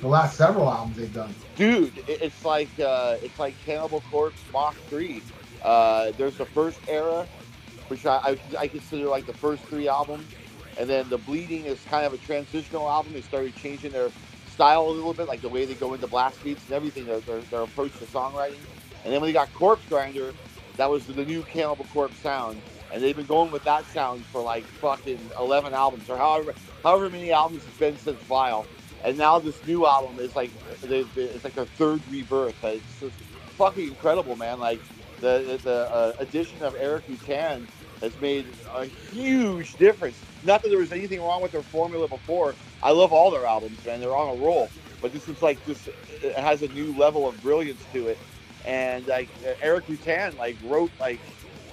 the 0.00 0.08
last 0.08 0.36
several 0.36 0.70
albums 0.70 0.96
they've 0.96 1.14
done. 1.14 1.34
Dude, 1.56 1.92
it's 2.08 2.44
like 2.44 2.68
uh, 2.78 3.16
it's 3.22 3.38
like 3.38 3.54
Cannibal 3.64 4.02
Corpse 4.10 4.42
Mach 4.52 4.74
Three. 4.88 5.22
Uh, 5.62 6.12
there's 6.16 6.36
the 6.36 6.46
first 6.46 6.80
era, 6.88 7.26
which 7.90 8.06
I, 8.06 8.16
I, 8.16 8.38
I 8.58 8.68
consider 8.68 9.06
like 9.06 9.26
the 9.26 9.34
first 9.34 9.62
three 9.64 9.88
albums, 9.88 10.26
and 10.78 10.88
then 10.88 11.08
the 11.08 11.18
Bleeding 11.18 11.66
is 11.66 11.82
kind 11.84 12.06
of 12.06 12.12
a 12.12 12.18
transitional 12.18 12.88
album. 12.88 13.12
They 13.12 13.22
started 13.22 13.54
changing 13.56 13.92
their 13.92 14.10
style 14.50 14.88
a 14.88 14.90
little 14.90 15.14
bit, 15.14 15.28
like 15.28 15.42
the 15.42 15.48
way 15.48 15.64
they 15.64 15.74
go 15.74 15.94
into 15.94 16.06
blast 16.06 16.42
beats 16.42 16.64
and 16.66 16.72
everything, 16.74 17.06
their, 17.06 17.20
their, 17.20 17.40
their 17.40 17.62
approach 17.62 17.92
to 17.98 18.04
songwriting. 18.06 18.60
And 19.04 19.12
then 19.12 19.20
when 19.20 19.28
they 19.28 19.32
got 19.32 19.52
Corpsegrinder, 19.54 20.34
that 20.76 20.88
was 20.88 21.06
the 21.06 21.24
new 21.24 21.42
Cannibal 21.42 21.86
Corpse 21.92 22.16
sound 22.18 22.60
and 22.92 23.02
they've 23.02 23.16
been 23.16 23.26
going 23.26 23.50
with 23.50 23.64
that 23.64 23.84
sound 23.86 24.24
for 24.26 24.42
like 24.42 24.64
fucking 24.64 25.18
11 25.38 25.74
albums 25.74 26.08
or 26.08 26.16
however 26.16 26.54
however 26.82 27.08
many 27.10 27.32
albums 27.32 27.64
it's 27.66 27.78
been 27.78 27.96
since 27.98 28.18
Vile. 28.22 28.66
And 29.04 29.16
now 29.16 29.38
this 29.38 29.64
new 29.66 29.86
album 29.86 30.18
is 30.18 30.36
like 30.36 30.50
it's 30.82 31.44
like 31.44 31.56
a 31.56 31.66
third 31.66 32.02
rebirth. 32.10 32.62
It's 32.64 33.00
just 33.00 33.14
fucking 33.56 33.88
incredible, 33.88 34.36
man. 34.36 34.60
Like 34.60 34.80
the 35.20 35.58
the 35.62 35.88
uh, 35.90 36.12
addition 36.18 36.62
of 36.62 36.74
Erik 36.76 37.06
Rutan 37.06 37.66
has 38.00 38.18
made 38.20 38.46
a 38.74 38.86
huge 38.86 39.76
difference. 39.76 40.18
Not 40.42 40.62
that 40.62 40.68
there 40.68 40.78
was 40.78 40.92
anything 40.92 41.20
wrong 41.20 41.42
with 41.42 41.52
their 41.52 41.62
formula 41.62 42.08
before. 42.08 42.54
I 42.82 42.92
love 42.92 43.12
all 43.12 43.30
their 43.30 43.46
albums, 43.46 43.84
man. 43.84 44.00
They're 44.00 44.16
on 44.16 44.36
a 44.36 44.38
roll. 44.38 44.70
But 45.02 45.12
this 45.12 45.28
is 45.28 45.42
like 45.42 45.64
this 45.64 45.88
it 46.22 46.36
has 46.36 46.62
a 46.62 46.68
new 46.68 46.96
level 46.96 47.28
of 47.28 47.40
brilliance 47.42 47.82
to 47.92 48.08
it. 48.08 48.18
And 48.64 49.06
like 49.06 49.28
Erik 49.62 49.86
Rutan 49.86 50.36
like 50.36 50.56
wrote 50.64 50.90
like 51.00 51.20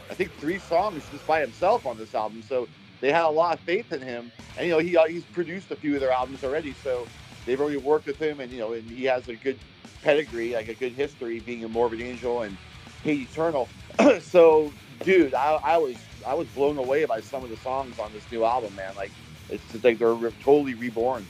I 0.09 0.13
think 0.13 0.31
three 0.39 0.59
songs 0.59 1.03
just 1.09 1.25
by 1.27 1.41
himself 1.41 1.85
on 1.85 1.97
this 1.97 2.15
album. 2.15 2.41
So 2.41 2.67
they 3.01 3.11
had 3.11 3.25
a 3.25 3.29
lot 3.29 3.53
of 3.53 3.59
faith 3.61 3.91
in 3.91 4.01
him, 4.01 4.31
and 4.57 4.65
you 4.65 4.71
know 4.73 4.79
he 4.79 4.97
uh, 4.97 5.05
he's 5.05 5.23
produced 5.25 5.71
a 5.71 5.75
few 5.75 5.95
of 5.95 6.01
their 6.01 6.11
albums 6.11 6.43
already. 6.43 6.73
So 6.73 7.07
they've 7.45 7.59
already 7.59 7.77
worked 7.77 8.07
with 8.07 8.19
him, 8.19 8.39
and 8.39 8.51
you 8.51 8.59
know, 8.59 8.73
and 8.73 8.83
he 8.89 9.03
has 9.05 9.27
a 9.27 9.35
good 9.35 9.59
pedigree, 10.01 10.53
like 10.53 10.69
a 10.69 10.73
good 10.75 10.93
history, 10.93 11.39
being 11.39 11.63
a 11.63 11.67
Morbid 11.67 12.01
Angel 12.01 12.41
and 12.41 12.57
Hate 13.03 13.29
Eternal. 13.29 13.67
so, 14.21 14.71
dude, 15.03 15.33
I, 15.33 15.59
I 15.63 15.77
was 15.77 15.97
I 16.27 16.33
was 16.33 16.47
blown 16.49 16.77
away 16.77 17.05
by 17.05 17.21
some 17.21 17.41
of 17.43 17.49
the 17.49 17.55
songs 17.57 17.99
on 17.99 18.11
this 18.11 18.29
new 18.29 18.43
album, 18.43 18.75
man. 18.75 18.93
Like 18.95 19.11
it's 19.49 19.63
just 19.71 19.83
like 19.83 19.97
they're 19.97 20.13
totally 20.43 20.73
reborn. 20.73 21.25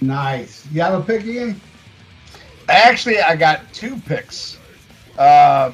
Nice. 0.00 0.66
You 0.72 0.80
have 0.80 0.94
a 0.94 1.02
pick, 1.02 1.24
Ian? 1.24 1.60
Actually, 2.68 3.20
I 3.20 3.36
got 3.36 3.60
two 3.74 3.96
picks. 3.98 4.58
Uh, 5.18 5.70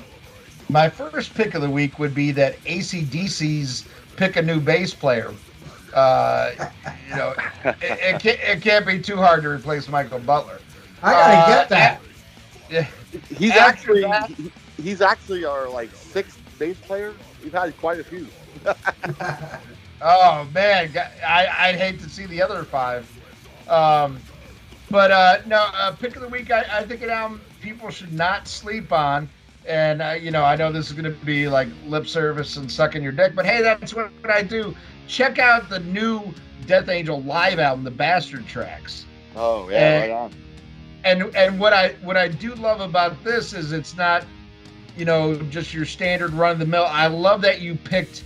my 0.68 0.88
first 0.88 1.34
pick 1.34 1.54
of 1.54 1.62
the 1.62 1.70
week 1.70 2.00
would 2.00 2.14
be 2.14 2.32
that 2.32 2.58
ACDC's 2.64 3.86
pick 4.16 4.36
a 4.36 4.42
new 4.42 4.60
bass 4.60 4.92
player. 4.92 5.32
Uh, 5.94 6.50
you 7.08 7.16
know, 7.16 7.34
it, 7.64 7.76
it, 7.80 8.20
can't, 8.20 8.40
it 8.40 8.60
can't 8.60 8.86
be 8.86 9.00
too 9.00 9.16
hard 9.16 9.42
to 9.42 9.48
replace 9.48 9.88
Michael 9.88 10.18
Butler. 10.18 10.60
I 11.02 11.12
gotta 11.12 11.36
uh, 11.36 11.46
get 11.46 11.68
that. 11.68 12.00
Yeah, 12.68 12.86
he's 13.36 13.52
actually 13.52 14.02
that, 14.02 14.30
he's 14.76 15.00
actually 15.00 15.44
our 15.44 15.68
like 15.68 15.94
sixth 15.94 16.38
bass 16.58 16.76
player. 16.80 17.14
We've 17.42 17.52
had 17.52 17.76
quite 17.78 18.00
a 18.00 18.04
few. 18.04 18.26
oh 20.02 20.46
man, 20.52 20.90
I, 21.26 21.46
I'd 21.58 21.76
hate 21.76 22.00
to 22.00 22.08
see 22.08 22.26
the 22.26 22.42
other 22.42 22.64
five. 22.64 23.10
Um, 23.68 24.18
but 24.90 25.10
uh, 25.10 25.38
no, 25.46 25.68
uh, 25.74 25.92
pick 25.92 26.16
of 26.16 26.22
the 26.22 26.28
week. 26.28 26.50
I, 26.50 26.64
I 26.70 26.84
think 26.84 27.02
an 27.02 27.10
album 27.10 27.40
people 27.60 27.90
should 27.90 28.12
not 28.12 28.48
sleep 28.48 28.92
on. 28.92 29.28
And 29.66 30.02
uh, 30.02 30.16
you 30.20 30.30
know, 30.30 30.44
I 30.44 30.56
know 30.56 30.72
this 30.72 30.86
is 30.86 30.92
going 30.92 31.04
to 31.04 31.24
be 31.24 31.48
like 31.48 31.68
lip 31.86 32.06
service 32.06 32.56
and 32.56 32.70
sucking 32.70 33.02
your 33.02 33.12
dick, 33.12 33.34
but 33.34 33.44
hey, 33.44 33.62
that's 33.62 33.94
what 33.94 34.10
I 34.28 34.42
do. 34.42 34.74
Check 35.06 35.38
out 35.38 35.68
the 35.68 35.80
new 35.80 36.34
Death 36.66 36.88
Angel 36.88 37.22
live 37.22 37.58
album, 37.58 37.84
The 37.84 37.90
Bastard 37.90 38.46
Tracks. 38.46 39.06
Oh 39.36 39.68
yeah, 39.68 39.78
and, 39.78 40.12
right 40.12 40.18
on. 40.18 40.34
And 41.04 41.36
and 41.36 41.60
what 41.60 41.72
I 41.72 41.90
what 42.02 42.16
I 42.16 42.28
do 42.28 42.54
love 42.54 42.80
about 42.80 43.22
this 43.22 43.52
is 43.52 43.72
it's 43.72 43.96
not, 43.96 44.24
you 45.00 45.06
know, 45.06 45.34
just 45.44 45.72
your 45.72 45.86
standard 45.86 46.34
run 46.34 46.52
of 46.52 46.58
the 46.58 46.66
mill. 46.66 46.84
I 46.86 47.06
love 47.06 47.40
that 47.40 47.62
you 47.62 47.74
picked 47.74 48.22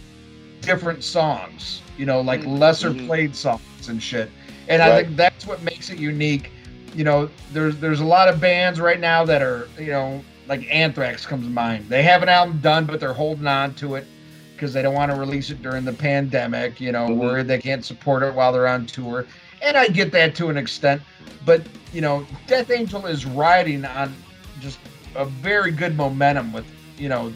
different 0.61 1.05
songs, 1.05 1.81
you 1.97 2.05
know, 2.05 2.21
like 2.21 2.41
mm-hmm. 2.41 2.57
lesser 2.57 2.91
mm-hmm. 2.91 3.07
played 3.07 3.37
songs 3.37 3.89
and 3.89 4.03
shit. 4.03 4.29
And 4.69 4.81
right. 4.81 4.91
I 4.91 5.03
think 5.05 5.17
that's 5.17 5.47
what 5.47 5.63
makes 5.63 5.89
it 5.91 5.99
unique. 5.99 6.51
You 6.93 7.05
know, 7.05 7.31
there's 7.53 7.77
there's 7.77 8.01
a 8.01 8.05
lot 8.05 8.29
of 8.29 8.41
bands 8.41 8.81
right 8.81 8.99
now 8.99 9.25
that 9.25 9.41
are, 9.41 9.69
you 9.79 9.93
know, 9.93 10.25
like 10.49 10.67
Anthrax 10.69 11.25
comes 11.25 11.45
to 11.45 11.51
mind. 11.51 11.89
They 11.89 12.03
have 12.03 12.25
an 12.25 12.29
album 12.29 12.59
done, 12.59 12.87
but 12.87 12.99
they're 12.99 13.13
holding 13.13 13.47
on 13.47 13.75
to 13.75 13.95
it 13.95 14.07
because 14.55 14.73
they 14.73 14.83
don't 14.83 14.95
want 14.95 15.13
to 15.13 15.17
release 15.17 15.51
it 15.51 15.63
during 15.63 15.85
the 15.85 15.93
pandemic. 15.93 16.81
You 16.81 16.91
know, 16.91 17.07
mm-hmm. 17.07 17.21
worried 17.21 17.47
they 17.47 17.61
can't 17.61 17.85
support 17.85 18.25
it 18.25 18.35
while 18.35 18.53
they're 18.53 18.67
on 18.67 18.87
tour. 18.87 19.27
And 19.63 19.77
I 19.77 19.87
get 19.87 20.11
that 20.11 20.35
to 20.37 20.49
an 20.49 20.57
extent, 20.57 21.03
but 21.47 21.63
you 21.93 22.01
know, 22.01 22.27
Death 22.49 22.73
Angel 22.73 23.07
is 23.07 23.25
riding 23.25 23.85
on 23.85 24.13
just 24.61 24.81
a 25.17 25.25
very 25.25 25.71
good 25.71 25.97
momentum 25.97 26.53
with 26.53 26.67
you 26.99 27.09
know 27.09 27.33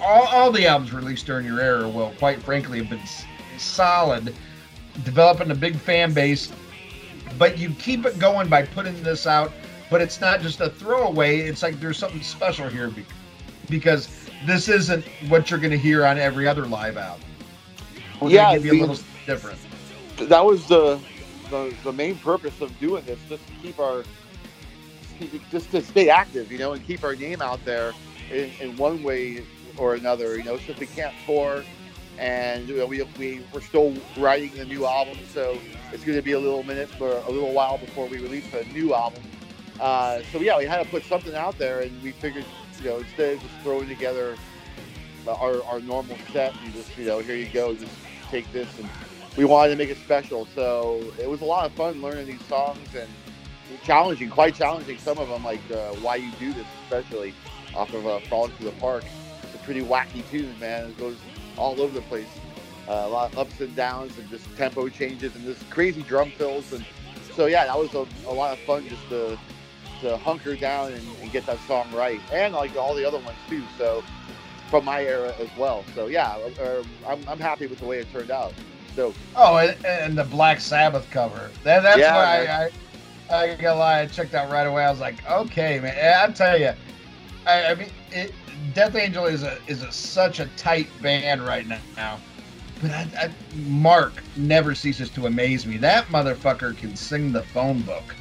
all, 0.00 0.26
all 0.26 0.52
the 0.52 0.66
albums 0.66 0.92
released 0.92 1.26
during 1.26 1.46
your 1.46 1.60
era 1.60 1.88
will 1.88 2.12
quite 2.18 2.42
frankly 2.42 2.78
have 2.78 2.90
been 2.90 3.00
solid 3.58 4.34
developing 5.02 5.50
a 5.50 5.54
big 5.54 5.76
fan 5.76 6.12
base, 6.12 6.52
but 7.38 7.58
you 7.58 7.70
keep 7.70 8.06
it 8.06 8.18
going 8.18 8.48
by 8.48 8.62
putting 8.62 9.00
this 9.02 9.26
out. 9.26 9.52
But 9.90 10.00
it's 10.00 10.20
not 10.20 10.40
just 10.40 10.60
a 10.60 10.70
throwaway. 10.70 11.40
It's 11.40 11.62
like 11.62 11.78
there's 11.78 11.98
something 11.98 12.22
special 12.22 12.68
here 12.68 12.92
because 13.68 14.28
this 14.46 14.68
isn't 14.68 15.04
what 15.28 15.50
you're 15.50 15.60
going 15.60 15.72
to 15.72 15.78
hear 15.78 16.06
on 16.06 16.18
every 16.18 16.48
other 16.48 16.66
live 16.66 16.96
album. 16.96 17.26
We're 18.20 18.30
yeah, 18.30 18.54
give 18.54 18.64
you 18.64 18.72
a 18.72 18.86
little 18.86 19.04
different. 19.26 19.58
That 20.16 20.44
was 20.44 20.66
the, 20.68 20.98
the 21.50 21.74
the 21.84 21.92
main 21.92 22.16
purpose 22.16 22.60
of 22.60 22.76
doing 22.80 23.04
this, 23.04 23.18
just 23.28 23.46
to 23.46 23.52
keep 23.62 23.78
our 23.78 24.04
just 25.50 25.70
to 25.70 25.82
stay 25.82 26.08
active, 26.10 26.50
you 26.50 26.58
know, 26.58 26.72
and 26.72 26.84
keep 26.86 27.04
our 27.04 27.16
name 27.16 27.42
out 27.42 27.64
there 27.64 27.92
in, 28.30 28.50
in 28.60 28.76
one 28.76 29.02
way 29.02 29.44
or 29.76 29.94
another. 29.94 30.36
You 30.36 30.44
know, 30.44 30.58
since 30.58 30.78
we 30.78 30.86
can't 30.86 31.14
tour 31.26 31.64
and 32.18 32.68
you 32.68 32.76
know, 32.76 32.86
we, 32.86 33.02
we 33.18 33.42
we're 33.52 33.60
still 33.60 33.94
writing 34.16 34.52
the 34.56 34.64
new 34.64 34.86
album, 34.86 35.18
so 35.32 35.58
it's 35.92 36.04
going 36.04 36.16
to 36.16 36.22
be 36.22 36.32
a 36.32 36.38
little 36.38 36.62
minute 36.62 36.88
for 36.90 37.10
a 37.10 37.30
little 37.30 37.52
while 37.52 37.78
before 37.78 38.06
we 38.06 38.18
release 38.18 38.52
a 38.54 38.64
new 38.72 38.94
album. 38.94 39.22
Uh, 39.80 40.20
so 40.30 40.38
yeah, 40.38 40.56
we 40.56 40.64
had 40.64 40.82
to 40.84 40.88
put 40.90 41.04
something 41.04 41.34
out 41.34 41.58
there, 41.58 41.80
and 41.80 42.02
we 42.02 42.12
figured, 42.12 42.44
you 42.80 42.90
know, 42.90 42.98
instead 42.98 43.34
of 43.34 43.40
just 43.42 43.54
throwing 43.62 43.88
together 43.88 44.36
our, 45.26 45.62
our 45.64 45.80
normal 45.80 46.16
set 46.32 46.54
and 46.62 46.72
just 46.74 46.96
you 46.96 47.06
know, 47.06 47.18
here 47.18 47.34
you 47.36 47.48
go, 47.48 47.74
just 47.74 47.92
take 48.30 48.50
this, 48.52 48.68
and 48.78 48.88
we 49.36 49.44
wanted 49.44 49.70
to 49.70 49.76
make 49.76 49.90
it 49.90 49.98
special. 49.98 50.46
So 50.54 51.02
it 51.20 51.28
was 51.28 51.40
a 51.40 51.44
lot 51.44 51.66
of 51.66 51.72
fun 51.72 52.00
learning 52.00 52.26
these 52.26 52.44
songs 52.44 52.94
and 52.94 53.08
challenging, 53.82 54.30
quite 54.30 54.54
challenging. 54.54 54.98
Some 54.98 55.18
of 55.18 55.28
them, 55.28 55.44
like 55.44 55.60
uh, 55.70 55.92
"Why 55.94 56.16
You 56.16 56.30
Do 56.38 56.52
This," 56.52 56.66
especially 56.84 57.34
off 57.74 57.92
of 57.92 58.06
uh, 58.06 58.20
"Frolic 58.20 58.52
Through 58.54 58.70
the 58.70 58.76
Park." 58.76 59.04
It's 59.42 59.54
a 59.54 59.58
pretty 59.58 59.82
wacky 59.82 60.28
tune, 60.30 60.58
man. 60.58 60.90
It 60.90 60.98
goes 60.98 61.16
all 61.56 61.80
over 61.80 61.92
the 61.92 62.06
place. 62.06 62.28
Uh, 62.88 63.04
a 63.06 63.08
lot 63.08 63.32
of 63.32 63.38
ups 63.38 63.60
and 63.60 63.74
downs 63.74 64.18
and 64.18 64.28
just 64.28 64.44
tempo 64.56 64.88
changes 64.88 65.34
and 65.34 65.44
just 65.44 65.68
crazy 65.70 66.02
drum 66.02 66.30
fills. 66.32 66.70
And 66.72 66.84
so, 67.34 67.46
yeah, 67.46 67.64
that 67.64 67.78
was 67.78 67.94
a, 67.94 68.06
a 68.28 68.32
lot 68.32 68.52
of 68.52 68.58
fun 68.60 68.86
just 68.88 69.08
to, 69.08 69.38
to 70.02 70.16
hunker 70.18 70.54
down 70.54 70.92
and, 70.92 71.02
and, 71.22 71.32
get 71.32 71.46
that 71.46 71.58
song 71.60 71.90
right. 71.92 72.20
And 72.30 72.52
like 72.52 72.76
all 72.76 72.94
the 72.94 73.06
other 73.06 73.18
ones 73.18 73.38
too. 73.48 73.62
So, 73.78 74.04
from 74.68 74.84
my 74.84 75.02
era 75.02 75.34
as 75.38 75.48
well. 75.56 75.82
So, 75.94 76.08
yeah, 76.08 76.36
uh, 76.60 76.82
I'm, 77.06 77.26
I'm 77.26 77.38
happy 77.38 77.66
with 77.66 77.78
the 77.78 77.86
way 77.86 78.00
it 78.00 78.12
turned 78.12 78.30
out. 78.30 78.52
So, 78.94 79.14
oh, 79.34 79.56
and, 79.56 79.84
and 79.86 80.18
the 80.18 80.24
Black 80.24 80.60
Sabbath 80.60 81.10
cover. 81.10 81.50
That, 81.62 81.82
that's 81.82 81.98
yeah, 81.98 82.14
why 82.14 82.46
I, 82.46 82.64
I, 82.64 82.70
I 83.30 83.54
gotta 83.54 83.78
lie, 83.78 84.00
I 84.00 84.06
checked 84.06 84.34
out 84.34 84.50
right 84.50 84.66
away. 84.66 84.84
I 84.84 84.90
was 84.90 85.00
like, 85.00 85.28
okay, 85.28 85.80
man. 85.80 85.96
I 86.20 86.32
tell 86.32 86.58
you, 86.58 86.72
I, 87.46 87.64
I 87.66 87.74
mean, 87.74 87.90
it, 88.10 88.32
Death 88.74 88.94
Angel 88.94 89.26
is 89.26 89.42
a 89.42 89.58
is 89.66 89.82
a, 89.82 89.90
such 89.90 90.40
a 90.40 90.46
tight 90.56 90.88
band 91.02 91.44
right 91.44 91.66
now. 91.66 92.20
But 92.82 92.90
I, 92.90 93.08
I, 93.16 93.30
Mark 93.66 94.12
never 94.36 94.74
ceases 94.74 95.10
to 95.10 95.26
amaze 95.26 95.66
me. 95.66 95.76
That 95.78 96.06
motherfucker 96.08 96.76
can 96.76 96.96
sing 96.96 97.32
the 97.32 97.42
phone 97.42 97.80
book. 97.82 98.14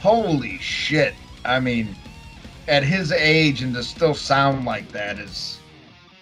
Holy 0.00 0.58
shit! 0.58 1.14
I 1.44 1.60
mean, 1.60 1.96
at 2.68 2.82
his 2.82 3.12
age 3.12 3.62
and 3.62 3.74
to 3.74 3.82
still 3.82 4.14
sound 4.14 4.64
like 4.64 4.90
that 4.92 5.18
is 5.18 5.58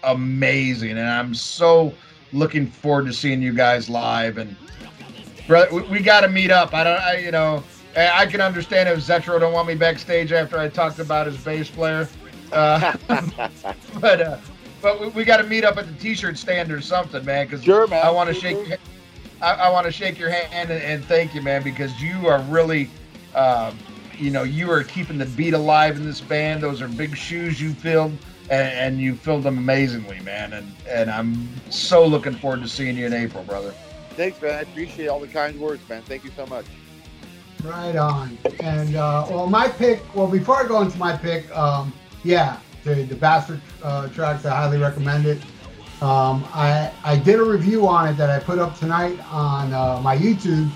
amazing. 0.02 0.92
And 0.92 1.08
I'm 1.08 1.34
so 1.34 1.94
looking 2.32 2.66
forward 2.66 3.06
to 3.06 3.12
seeing 3.12 3.42
you 3.42 3.52
guys 3.52 3.88
live. 3.88 4.38
And 4.38 4.56
brother, 5.46 5.74
we, 5.74 5.82
we 5.82 6.00
got 6.00 6.20
to 6.20 6.28
meet 6.28 6.50
up. 6.50 6.74
I 6.74 6.84
don't, 6.84 7.00
I, 7.00 7.16
you 7.18 7.30
know, 7.30 7.62
I 7.96 8.26
can 8.26 8.40
understand 8.40 8.88
if 8.88 8.98
Zetro 8.98 9.38
don't 9.38 9.52
want 9.52 9.68
me 9.68 9.74
backstage 9.74 10.32
after 10.32 10.58
I 10.58 10.68
talked 10.68 10.98
about 10.98 11.26
his 11.26 11.36
bass 11.36 11.70
player. 11.70 12.08
Uh, 12.52 12.96
but 14.00 14.20
uh, 14.20 14.38
but 14.82 15.00
we, 15.00 15.08
we 15.08 15.24
got 15.24 15.38
to 15.38 15.44
meet 15.44 15.64
up 15.64 15.76
at 15.76 15.86
the 15.86 15.94
T-shirt 15.94 16.36
stand 16.36 16.70
or 16.70 16.80
something, 16.80 17.24
man. 17.24 17.46
Because 17.46 17.64
sure. 17.64 17.92
I 17.94 18.10
want 18.10 18.28
to 18.28 18.34
shake. 18.34 18.66
Your, 18.66 18.78
I, 19.40 19.52
I 19.54 19.68
want 19.70 19.86
to 19.86 19.92
shake 19.92 20.18
your 20.18 20.30
hand 20.30 20.70
and, 20.70 20.82
and, 20.82 21.04
thank 21.04 21.34
you, 21.34 21.42
man, 21.42 21.62
because 21.62 22.00
you 22.00 22.28
are 22.28 22.40
really, 22.42 22.88
um, 23.34 23.76
you 24.16 24.30
know, 24.30 24.42
you 24.42 24.70
are 24.70 24.82
keeping 24.84 25.18
the 25.18 25.26
beat 25.26 25.54
alive 25.54 25.96
in 25.96 26.04
this 26.04 26.20
band. 26.20 26.62
Those 26.62 26.80
are 26.80 26.88
big 26.88 27.16
shoes 27.16 27.60
you 27.60 27.74
filled, 27.74 28.12
and, 28.48 28.72
and 28.72 29.00
you 29.00 29.14
filled 29.14 29.42
them 29.42 29.58
amazingly, 29.58 30.20
man. 30.20 30.52
And 30.52 30.72
and 30.88 31.10
I'm 31.10 31.48
so 31.70 32.06
looking 32.06 32.34
forward 32.34 32.62
to 32.62 32.68
seeing 32.68 32.96
you 32.96 33.06
in 33.06 33.12
April, 33.12 33.44
brother. 33.44 33.74
Thanks, 34.10 34.40
man. 34.40 34.52
I 34.52 34.60
appreciate 34.60 35.08
all 35.08 35.20
the 35.20 35.26
kind 35.26 35.58
words, 35.58 35.86
man. 35.88 36.02
Thank 36.02 36.24
you 36.24 36.30
so 36.36 36.46
much. 36.46 36.66
Right 37.64 37.96
on. 37.96 38.36
And 38.60 38.94
uh, 38.94 39.26
well, 39.30 39.46
my 39.46 39.68
pick. 39.68 40.02
Well, 40.14 40.26
before 40.26 40.62
I 40.62 40.68
go 40.68 40.82
into 40.82 40.98
my 40.98 41.16
pick, 41.16 41.50
um, 41.56 41.94
yeah, 42.22 42.58
the, 42.84 42.94
the 43.04 43.14
Bastard 43.14 43.62
uh, 43.82 44.08
tracks, 44.08 44.44
I 44.44 44.54
highly 44.54 44.78
recommend 44.78 45.24
it. 45.24 45.40
Um, 46.02 46.46
I, 46.52 46.92
I 47.04 47.16
did 47.16 47.40
a 47.40 47.42
review 47.44 47.86
on 47.86 48.08
it 48.08 48.16
that 48.18 48.28
I 48.28 48.38
put 48.38 48.58
up 48.58 48.78
tonight 48.78 49.18
on 49.32 49.72
uh, 49.72 49.98
my 50.02 50.16
YouTube 50.16 50.68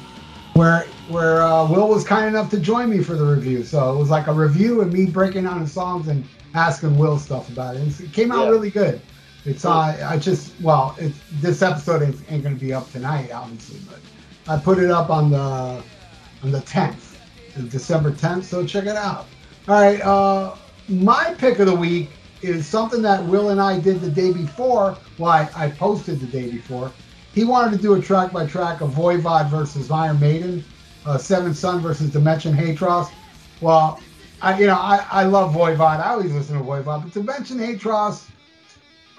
where 0.54 0.86
where 1.08 1.42
uh, 1.42 1.68
Will 1.68 1.88
was 1.88 2.04
kind 2.04 2.26
enough 2.26 2.50
to 2.50 2.58
join 2.58 2.88
me 2.88 3.02
for 3.02 3.14
the 3.14 3.24
review. 3.24 3.64
So 3.64 3.94
it 3.94 3.98
was 3.98 4.08
like 4.08 4.26
a 4.26 4.32
review 4.32 4.80
and 4.80 4.90
me 4.92 5.06
breaking 5.06 5.44
down 5.44 5.60
the 5.60 5.68
songs 5.68 6.08
and 6.08 6.24
asking 6.54 6.96
Will 6.96 7.18
stuff 7.18 7.50
about 7.50 7.76
it. 7.76 7.82
And 7.82 8.00
it 8.00 8.12
came 8.14 8.32
out 8.32 8.44
yeah. 8.44 8.50
really 8.50 8.70
good. 8.70 9.00
It's 9.44 9.64
uh, 9.66 10.08
I 10.08 10.16
just 10.18 10.58
well, 10.62 10.96
it's, 10.98 11.18
this 11.34 11.60
episode 11.60 12.02
ain't, 12.02 12.16
ain't 12.30 12.42
going 12.42 12.58
to 12.58 12.60
be 12.60 12.72
up 12.72 12.90
tonight, 12.90 13.30
obviously, 13.30 13.80
but 13.88 14.00
I 14.50 14.58
put 14.58 14.78
it 14.78 14.90
up 14.90 15.10
on 15.10 15.30
the 15.30 15.82
on 16.42 16.52
the 16.52 16.60
10th, 16.60 17.16
December 17.70 18.12
10th. 18.12 18.44
So 18.44 18.64
check 18.66 18.84
it 18.84 18.96
out. 18.96 19.26
All 19.66 19.80
right. 19.80 20.00
Uh, 20.00 20.54
my 20.88 21.34
pick 21.38 21.58
of 21.58 21.66
the 21.66 21.74
week 21.74 22.10
is 22.42 22.66
something 22.66 23.02
that 23.02 23.24
Will 23.24 23.50
and 23.50 23.60
I 23.60 23.78
did 23.78 24.00
the 24.00 24.10
day 24.10 24.32
before. 24.32 24.96
Well, 25.18 25.30
I, 25.30 25.48
I 25.56 25.70
posted 25.70 26.20
the 26.20 26.26
day 26.26 26.50
before. 26.50 26.92
He 27.34 27.44
wanted 27.44 27.76
to 27.76 27.82
do 27.82 27.94
a 27.94 28.00
track 28.00 28.32
by 28.32 28.46
track 28.46 28.80
of 28.80 28.92
Voivod 28.92 29.50
versus 29.50 29.90
Iron 29.90 30.18
Maiden, 30.18 30.64
uh, 31.04 31.18
Seventh 31.18 31.56
Son 31.56 31.80
versus 31.80 32.10
Dimension 32.10 32.54
Hatröss. 32.54 33.10
Well, 33.60 34.00
I, 34.40 34.58
you 34.58 34.66
know, 34.66 34.74
I, 34.74 35.04
I 35.10 35.24
love 35.24 35.52
Voivod. 35.52 36.00
I 36.00 36.10
always 36.10 36.32
listen 36.32 36.56
to 36.56 36.64
Voivod, 36.64 37.02
but 37.02 37.12
Dimension 37.12 37.58
Hatröss, 37.58 38.28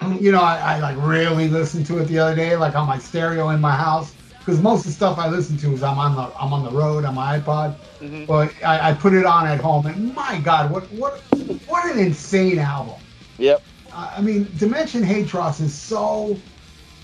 you 0.20 0.32
know, 0.32 0.40
I, 0.40 0.76
I 0.76 0.78
like 0.80 0.96
really 0.98 1.48
listened 1.48 1.86
to 1.86 1.98
it 1.98 2.06
the 2.06 2.18
other 2.18 2.34
day, 2.34 2.56
like 2.56 2.74
on 2.74 2.86
my 2.86 2.98
stereo 2.98 3.50
in 3.50 3.60
my 3.60 3.76
house 3.76 4.14
because 4.50 4.64
most 4.64 4.80
of 4.80 4.86
the 4.86 4.92
stuff 4.92 5.16
I 5.16 5.28
listen 5.28 5.56
to 5.58 5.72
is 5.72 5.84
I'm 5.84 5.96
on 5.96 6.16
the 6.16 6.22
I'm 6.36 6.52
on 6.52 6.64
the 6.64 6.72
road 6.72 7.04
on 7.04 7.14
my 7.14 7.38
iPod, 7.38 7.76
mm-hmm. 8.00 8.24
but 8.24 8.52
I, 8.64 8.90
I, 8.90 8.94
put 8.94 9.12
it 9.14 9.24
on 9.24 9.46
at 9.46 9.60
home, 9.60 9.86
and 9.86 10.12
my 10.12 10.40
God, 10.40 10.72
what 10.72 10.90
what 10.90 11.20
what 11.68 11.88
an 11.88 12.00
insane 12.00 12.58
album! 12.58 13.00
Yep. 13.38 13.62
Uh, 13.92 14.12
I 14.16 14.20
mean, 14.20 14.48
Dimension 14.58 15.04
Hatröss 15.04 15.60
is 15.60 15.72
so 15.72 16.36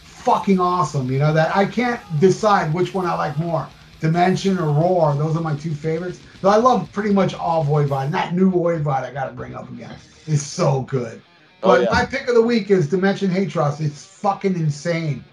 fucking 0.02 0.59
awesome, 0.59 1.09
you 1.09 1.20
know 1.20 1.32
that 1.32 1.56
I 1.56 1.66
can't 1.66 2.01
decide 2.18 2.74
which 2.74 2.94
one 2.94 3.06
I 3.06 3.14
like 3.14 3.39
more, 3.39 3.68
Dimension 4.01 4.59
or 4.59 4.73
Roar. 4.73 5.14
Those 5.14 5.36
are 5.36 5.43
my 5.43 5.55
two 5.55 5.73
favorites. 5.73 6.18
But 6.43 6.48
I 6.48 6.56
love 6.56 6.90
pretty 6.90 7.14
much 7.14 7.32
all 7.32 7.64
Voivod. 7.64 8.06
And 8.06 8.14
that 8.14 8.35
new 8.35 8.51
Voivod 8.51 9.05
I 9.05 9.12
got 9.12 9.27
to 9.27 9.32
bring 9.32 9.55
up 9.55 9.70
again 9.70 9.94
is 10.27 10.44
so 10.44 10.82
good. 10.82 11.23
Oh, 11.62 11.68
But 11.68 11.82
yeah. 11.82 11.90
my 11.90 12.05
pick 12.05 12.28
of 12.28 12.35
the 12.35 12.43
week 12.43 12.70
is 12.70 12.89
Dimension 12.89 13.31
Hatröss. 13.31 13.81
It's 13.81 14.05
fucking 14.05 14.55
insane. 14.55 15.24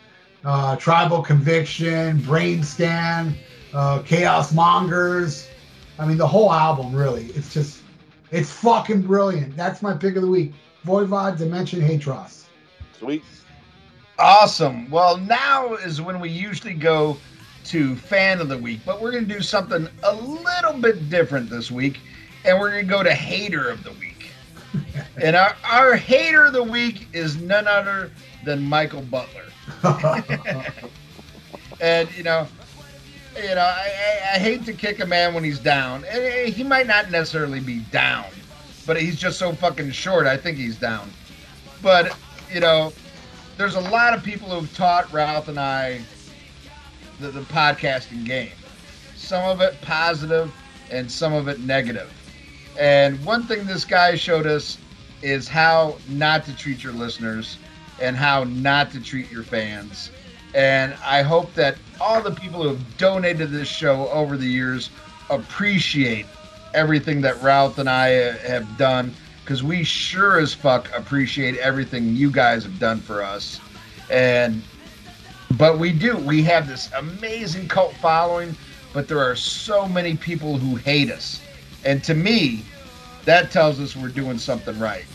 Uh, 0.44 0.76
Tribal 0.76 1.22
Conviction, 1.22 2.20
Brain 2.22 2.64
Scan, 2.64 3.36
uh, 3.74 4.02
Chaos 4.02 4.54
Mongers. 4.54 5.48
I 5.98 6.06
mean, 6.06 6.18
the 6.18 6.28
whole 6.28 6.52
album, 6.52 6.94
really. 6.94 7.26
It's 7.28 7.54
just, 7.54 7.82
it's 8.32 8.52
fucking 8.52 9.04
brilliant. 9.04 9.56
That's 9.56 9.82
my 9.82 9.94
pick 9.96 10.16
of 10.16 10.22
the 10.22 10.28
week. 10.28 10.54
Voivod, 10.86 11.38
Dimension 11.38 11.80
Hatröss. 11.80 12.46
Sweet. 12.98 13.24
Awesome. 14.20 14.90
Well, 14.90 15.18
now 15.18 15.76
is 15.76 16.02
when 16.02 16.20
we 16.20 16.30
usually 16.30 16.74
go 16.74 17.18
to 17.66 17.96
fan 17.96 18.42
of 18.42 18.50
the 18.50 18.58
week, 18.58 18.82
but 18.86 19.02
we're 19.02 19.12
going 19.12 19.28
to 19.28 19.34
do 19.34 19.42
something 19.42 19.88
a 20.04 20.16
little 20.16 20.74
bit 20.74 21.10
different 21.10 21.50
this 21.50 21.72
week, 21.72 22.00
and 22.44 22.60
we're 22.60 22.72
going 22.72 22.86
to 22.86 22.90
go 22.90 23.02
to 23.02 23.14
hater 23.14 23.70
of 23.70 23.84
the 23.84 23.92
week. 23.94 24.32
and 25.22 25.36
our, 25.36 25.56
our 25.64 25.96
hater 25.96 26.46
of 26.46 26.54
the 26.54 26.64
week 26.64 27.08
is 27.14 27.38
none 27.38 27.68
other 27.68 28.12
than 28.44 28.62
Michael 28.62 29.02
Butler. 29.02 29.46
And 31.82 32.10
you 32.16 32.24
know, 32.24 32.48
you 33.36 33.56
know, 33.56 33.62
I, 33.62 33.92
I, 33.92 34.36
I 34.36 34.40
hate 34.40 34.64
to 34.66 34.74
kick 34.74 35.02
a 35.02 35.06
man 35.06 35.34
when 35.34 35.44
he's 35.44 35.60
down. 35.60 36.06
And 36.06 36.24
eh, 36.24 36.46
he 36.50 36.64
might 36.64 36.88
not 36.88 37.12
necessarily 37.12 37.60
be 37.60 37.80
down, 37.92 38.26
but 38.86 38.96
he's 38.96 39.20
just 39.20 39.38
so 39.38 39.52
fucking 39.52 39.92
short. 39.92 40.26
I 40.26 40.38
think 40.38 40.58
he's 40.58 40.78
down. 40.78 41.10
But 41.82 42.16
you 42.54 42.62
know, 42.62 42.94
there's 43.58 43.76
a 43.76 43.82
lot 43.82 44.14
of 44.14 44.24
people 44.24 44.50
who've 44.50 44.74
taught 44.76 45.12
Ralph 45.12 45.50
and 45.50 45.60
I 45.60 46.02
the, 47.20 47.32
the 47.32 47.42
podcasting 47.42 48.26
game. 48.26 48.52
Some 49.18 49.44
of 49.44 49.60
it 49.60 49.80
positive, 49.82 50.54
and 50.90 51.12
some 51.12 51.34
of 51.34 51.50
it 51.50 51.60
negative. 51.60 52.12
And 52.80 53.24
one 53.26 53.44
thing 53.44 53.66
this 53.66 53.84
guy 53.84 54.16
showed 54.16 54.48
us 54.48 54.78
is 55.22 55.48
how 55.48 55.98
not 56.08 56.46
to 56.46 56.56
treat 56.56 56.84
your 56.84 56.94
listeners 56.94 57.58
and 58.00 58.16
how 58.16 58.44
not 58.44 58.92
to 58.92 59.02
treat 59.02 59.30
your 59.32 59.44
fans. 59.44 60.12
And 60.54 60.96
I 61.06 61.22
hope 61.24 61.54
that 61.56 61.78
all 62.00 62.22
the 62.22 62.32
people 62.32 62.62
who 62.64 62.70
have 62.70 62.98
donated 62.98 63.52
this 63.52 63.68
show 63.68 64.08
over 64.10 64.38
the 64.38 64.46
years 64.46 64.90
appreciate 65.30 66.26
everything 66.74 67.22
that 67.22 67.42
Ralph 67.42 67.78
and 67.78 67.90
I 67.90 68.16
uh, 68.16 68.38
have 68.40 68.78
done 68.78 69.16
because 69.44 69.64
we 69.64 69.84
sure 69.84 70.40
as 70.40 70.54
fuck 70.54 70.90
appreciate 70.98 71.58
everything 71.58 72.16
you 72.16 72.32
guys 72.32 72.64
have 72.64 72.80
done 72.80 73.00
for 73.00 73.24
us. 73.24 73.60
And 74.10 74.62
but 75.58 75.78
we 75.78 75.92
do. 75.92 76.18
We 76.18 76.44
have 76.44 76.68
this 76.68 76.90
amazing 76.98 77.68
cult 77.68 77.94
following, 77.96 78.56
but 78.94 79.08
there 79.08 79.20
are 79.20 79.36
so 79.36 79.88
many 79.88 80.16
people 80.16 80.58
who 80.58 80.76
hate 80.76 81.12
us. 81.12 81.42
And 81.86 82.04
to 82.06 82.14
me, 82.14 82.64
that 83.26 83.52
tells 83.52 83.80
us 83.80 83.96
we're 83.96 84.08
doing 84.10 84.38
something 84.38 84.78
right. 84.80 85.06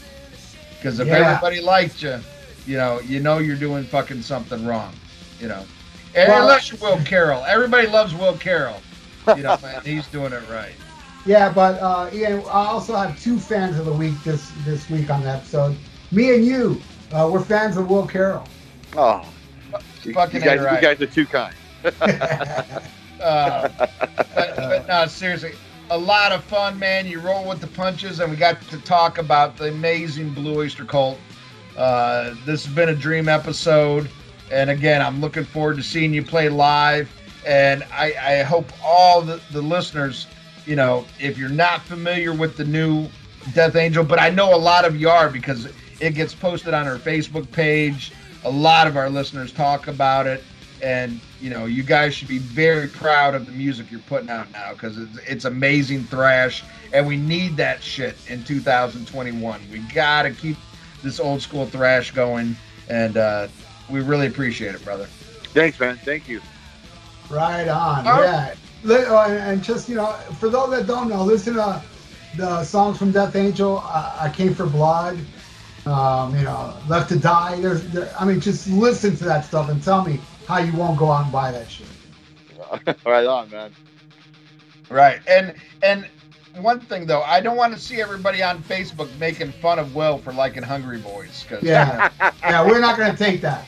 Because 0.78 1.00
if 1.00 1.08
Yeah. 1.08 1.16
everybody 1.16 1.60
liked 1.60 2.02
you, 2.02 2.20
you 2.68 2.76
know, 2.76 3.00
you 3.00 3.18
know 3.20 3.38
you're 3.38 3.56
doing 3.56 3.84
fucking 3.84 4.22
something 4.22 4.64
wrong. 4.66 4.92
You 5.40 5.48
know, 5.48 5.64
and 6.14 6.28
Well- 6.28 6.42
unless 6.42 6.70
you're 6.70 6.80
Will 6.80 7.02
Carroll, 7.04 7.44
everybody 7.46 7.86
loves 7.86 8.14
Will 8.14 8.36
Carroll. 8.36 8.80
You 9.36 9.42
know, 9.42 9.58
and 9.64 9.84
he's 9.84 10.06
doing 10.12 10.32
it 10.32 10.42
right. 10.50 10.72
Yeah, 11.26 11.52
but 11.52 11.80
uh, 11.82 12.08
Ian, 12.12 12.40
I 12.40 12.66
also 12.66 12.94
have 12.96 13.20
two 13.20 13.38
fans 13.38 13.78
of 13.78 13.84
the 13.86 13.92
week 13.92 14.14
this 14.24 14.50
this 14.64 14.88
week 14.88 15.10
on 15.10 15.22
the 15.22 15.30
episode. 15.30 15.76
Me 16.10 16.34
and 16.34 16.44
you, 16.44 16.80
uh, 17.12 17.28
we're 17.30 17.42
fans 17.42 17.76
of 17.76 17.90
Will 17.90 18.06
Carroll. 18.06 18.44
Oh, 18.96 19.28
you, 20.02 20.14
Fucking 20.14 20.40
you 20.40 20.46
guys, 20.46 20.60
right. 20.60 20.76
you 20.76 20.80
guys 20.80 21.00
are 21.02 21.06
too 21.06 21.26
kind. 21.26 21.54
Uh, 23.20 23.68
but, 24.34 24.56
but 24.56 24.86
no, 24.86 25.04
seriously, 25.06 25.52
a 25.90 25.98
lot 25.98 26.30
of 26.30 26.44
fun, 26.44 26.78
man. 26.78 27.04
You 27.04 27.18
roll 27.20 27.48
with 27.48 27.60
the 27.60 27.66
punches, 27.66 28.20
and 28.20 28.30
we 28.30 28.36
got 28.36 28.62
to 28.68 28.78
talk 28.82 29.18
about 29.18 29.56
the 29.56 29.70
amazing 29.70 30.30
Blue 30.32 30.54
Öyster 30.64 30.86
Cult. 30.86 31.18
Uh, 31.78 32.34
this 32.44 32.66
has 32.66 32.74
been 32.74 32.88
a 32.88 32.94
dream 32.94 33.28
episode, 33.28 34.10
and 34.50 34.68
again, 34.68 35.00
I'm 35.00 35.20
looking 35.20 35.44
forward 35.44 35.76
to 35.76 35.82
seeing 35.82 36.12
you 36.12 36.24
play 36.24 36.48
live. 36.48 37.08
And 37.46 37.84
I, 37.92 38.14
I 38.20 38.42
hope 38.42 38.66
all 38.84 39.22
the, 39.22 39.40
the 39.52 39.62
listeners, 39.62 40.26
you 40.66 40.74
know, 40.74 41.06
if 41.20 41.38
you're 41.38 41.48
not 41.48 41.82
familiar 41.82 42.32
with 42.32 42.56
the 42.56 42.64
new 42.64 43.06
Death 43.54 43.76
Angel, 43.76 44.02
but 44.02 44.20
I 44.20 44.28
know 44.28 44.52
a 44.52 44.58
lot 44.58 44.84
of 44.84 45.00
you 45.00 45.08
are 45.08 45.30
because 45.30 45.68
it 46.00 46.14
gets 46.14 46.34
posted 46.34 46.74
on 46.74 46.88
our 46.88 46.98
Facebook 46.98 47.50
page. 47.52 48.12
A 48.44 48.50
lot 48.50 48.88
of 48.88 48.96
our 48.96 49.08
listeners 49.08 49.52
talk 49.52 49.86
about 49.86 50.26
it, 50.26 50.42
and 50.82 51.20
you 51.40 51.48
know, 51.48 51.66
you 51.66 51.84
guys 51.84 52.12
should 52.12 52.28
be 52.28 52.38
very 52.38 52.88
proud 52.88 53.36
of 53.36 53.46
the 53.46 53.52
music 53.52 53.88
you're 53.88 54.00
putting 54.00 54.30
out 54.30 54.50
now 54.50 54.72
because 54.72 54.98
it's, 54.98 55.18
it's 55.28 55.44
amazing 55.44 56.02
thrash, 56.04 56.64
and 56.92 57.06
we 57.06 57.16
need 57.16 57.56
that 57.56 57.84
shit 57.84 58.16
in 58.28 58.42
2021. 58.42 59.60
We 59.70 59.78
gotta 59.94 60.32
keep 60.32 60.56
this 61.02 61.20
old 61.20 61.42
school 61.42 61.66
thrash 61.66 62.10
going, 62.12 62.56
and 62.88 63.16
uh, 63.16 63.48
we 63.88 64.00
really 64.00 64.26
appreciate 64.26 64.74
it, 64.74 64.84
brother. 64.84 65.06
Thanks, 65.54 65.78
man. 65.80 65.96
Thank 65.98 66.28
you. 66.28 66.40
Right 67.30 67.68
on. 67.68 68.06
Oh. 68.06 68.22
Yeah. 68.22 68.54
Li- 68.84 69.04
uh, 69.04 69.28
And 69.28 69.62
just, 69.62 69.88
you 69.88 69.96
know, 69.96 70.12
for 70.38 70.48
those 70.48 70.70
that 70.70 70.86
don't 70.86 71.08
know, 71.08 71.22
listen 71.24 71.54
to 71.54 71.82
the 72.36 72.64
songs 72.64 72.98
from 72.98 73.10
Death 73.10 73.34
Angel. 73.36 73.78
I, 73.78 74.18
I 74.22 74.30
Came 74.30 74.54
for 74.54 74.66
Blood. 74.66 75.18
Um, 75.86 76.36
you 76.36 76.44
know, 76.44 76.74
Left 76.88 77.08
to 77.10 77.18
Die. 77.18 77.60
There's, 77.60 77.86
there, 77.88 78.12
I 78.18 78.24
mean, 78.24 78.40
just 78.40 78.68
listen 78.68 79.16
to 79.16 79.24
that 79.24 79.44
stuff 79.44 79.68
and 79.70 79.82
tell 79.82 80.04
me 80.04 80.20
how 80.46 80.58
you 80.58 80.72
won't 80.74 80.98
go 80.98 81.10
out 81.10 81.24
and 81.24 81.32
buy 81.32 81.50
that 81.52 81.70
shit. 81.70 81.86
right 83.06 83.26
on, 83.26 83.50
man. 83.50 83.72
Right, 84.90 85.20
and 85.28 85.54
and 85.82 86.06
one 86.62 86.80
thing 86.80 87.06
though, 87.06 87.22
I 87.22 87.40
don't 87.40 87.56
want 87.56 87.74
to 87.74 87.80
see 87.80 88.00
everybody 88.00 88.42
on 88.42 88.62
Facebook 88.62 89.08
making 89.18 89.52
fun 89.52 89.78
of 89.78 89.94
Will 89.94 90.18
for 90.18 90.32
liking 90.32 90.62
Hungry 90.62 90.98
Boys 90.98 91.44
because 91.48 91.62
Yeah. 91.64 92.10
yeah, 92.42 92.66
we're 92.66 92.80
not 92.80 92.96
going 92.96 93.10
to 93.10 93.16
take 93.16 93.40
that. 93.42 93.64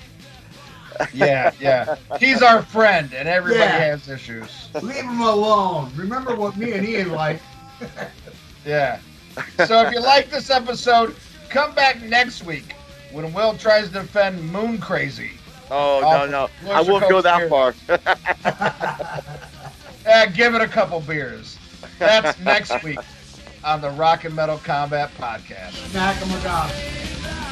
yeah, 1.14 1.50
yeah, 1.60 1.96
he's 2.18 2.42
our 2.42 2.60
friend, 2.62 3.14
and 3.14 3.26
everybody 3.28 3.64
Yeah. 3.64 3.78
has 3.78 4.08
issues. 4.08 4.68
Leave 4.82 4.96
him 5.04 5.20
alone. 5.20 5.90
Remember 5.96 6.34
what 6.36 6.56
me 6.58 6.72
and 6.72 6.86
Ian 6.86 7.12
like. 7.12 7.40
Yeah. 8.66 8.98
So 9.66 9.80
if 9.86 9.92
you 9.94 10.00
like 10.00 10.28
this 10.30 10.50
episode, 10.50 11.16
come 11.48 11.74
back 11.74 12.02
next 12.02 12.44
week 12.44 12.74
when 13.12 13.32
Will 13.32 13.56
tries 13.56 13.86
to 13.88 13.92
defend 13.94 14.42
Moon 14.52 14.76
Crazy. 14.78 15.30
Oh 15.70 16.00
no, 16.02 16.26
no, 16.26 16.70
I 16.70 16.82
won't 16.82 17.08
go 17.08 17.22
that 17.22 17.48
far. 17.48 17.74
Eh, 20.04 20.26
give 20.34 20.54
it 20.54 20.60
a 20.60 20.68
couple 20.68 21.00
beers. 21.00 21.56
That's 22.00 22.40
next 22.40 22.82
week 22.82 22.98
on 23.62 23.80
the 23.82 23.90
Rock 23.90 24.24
and 24.24 24.34
Metal 24.34 24.58
Combat 24.58 25.10
Podcast. 25.18 25.72
Nakamagami. 25.92 27.49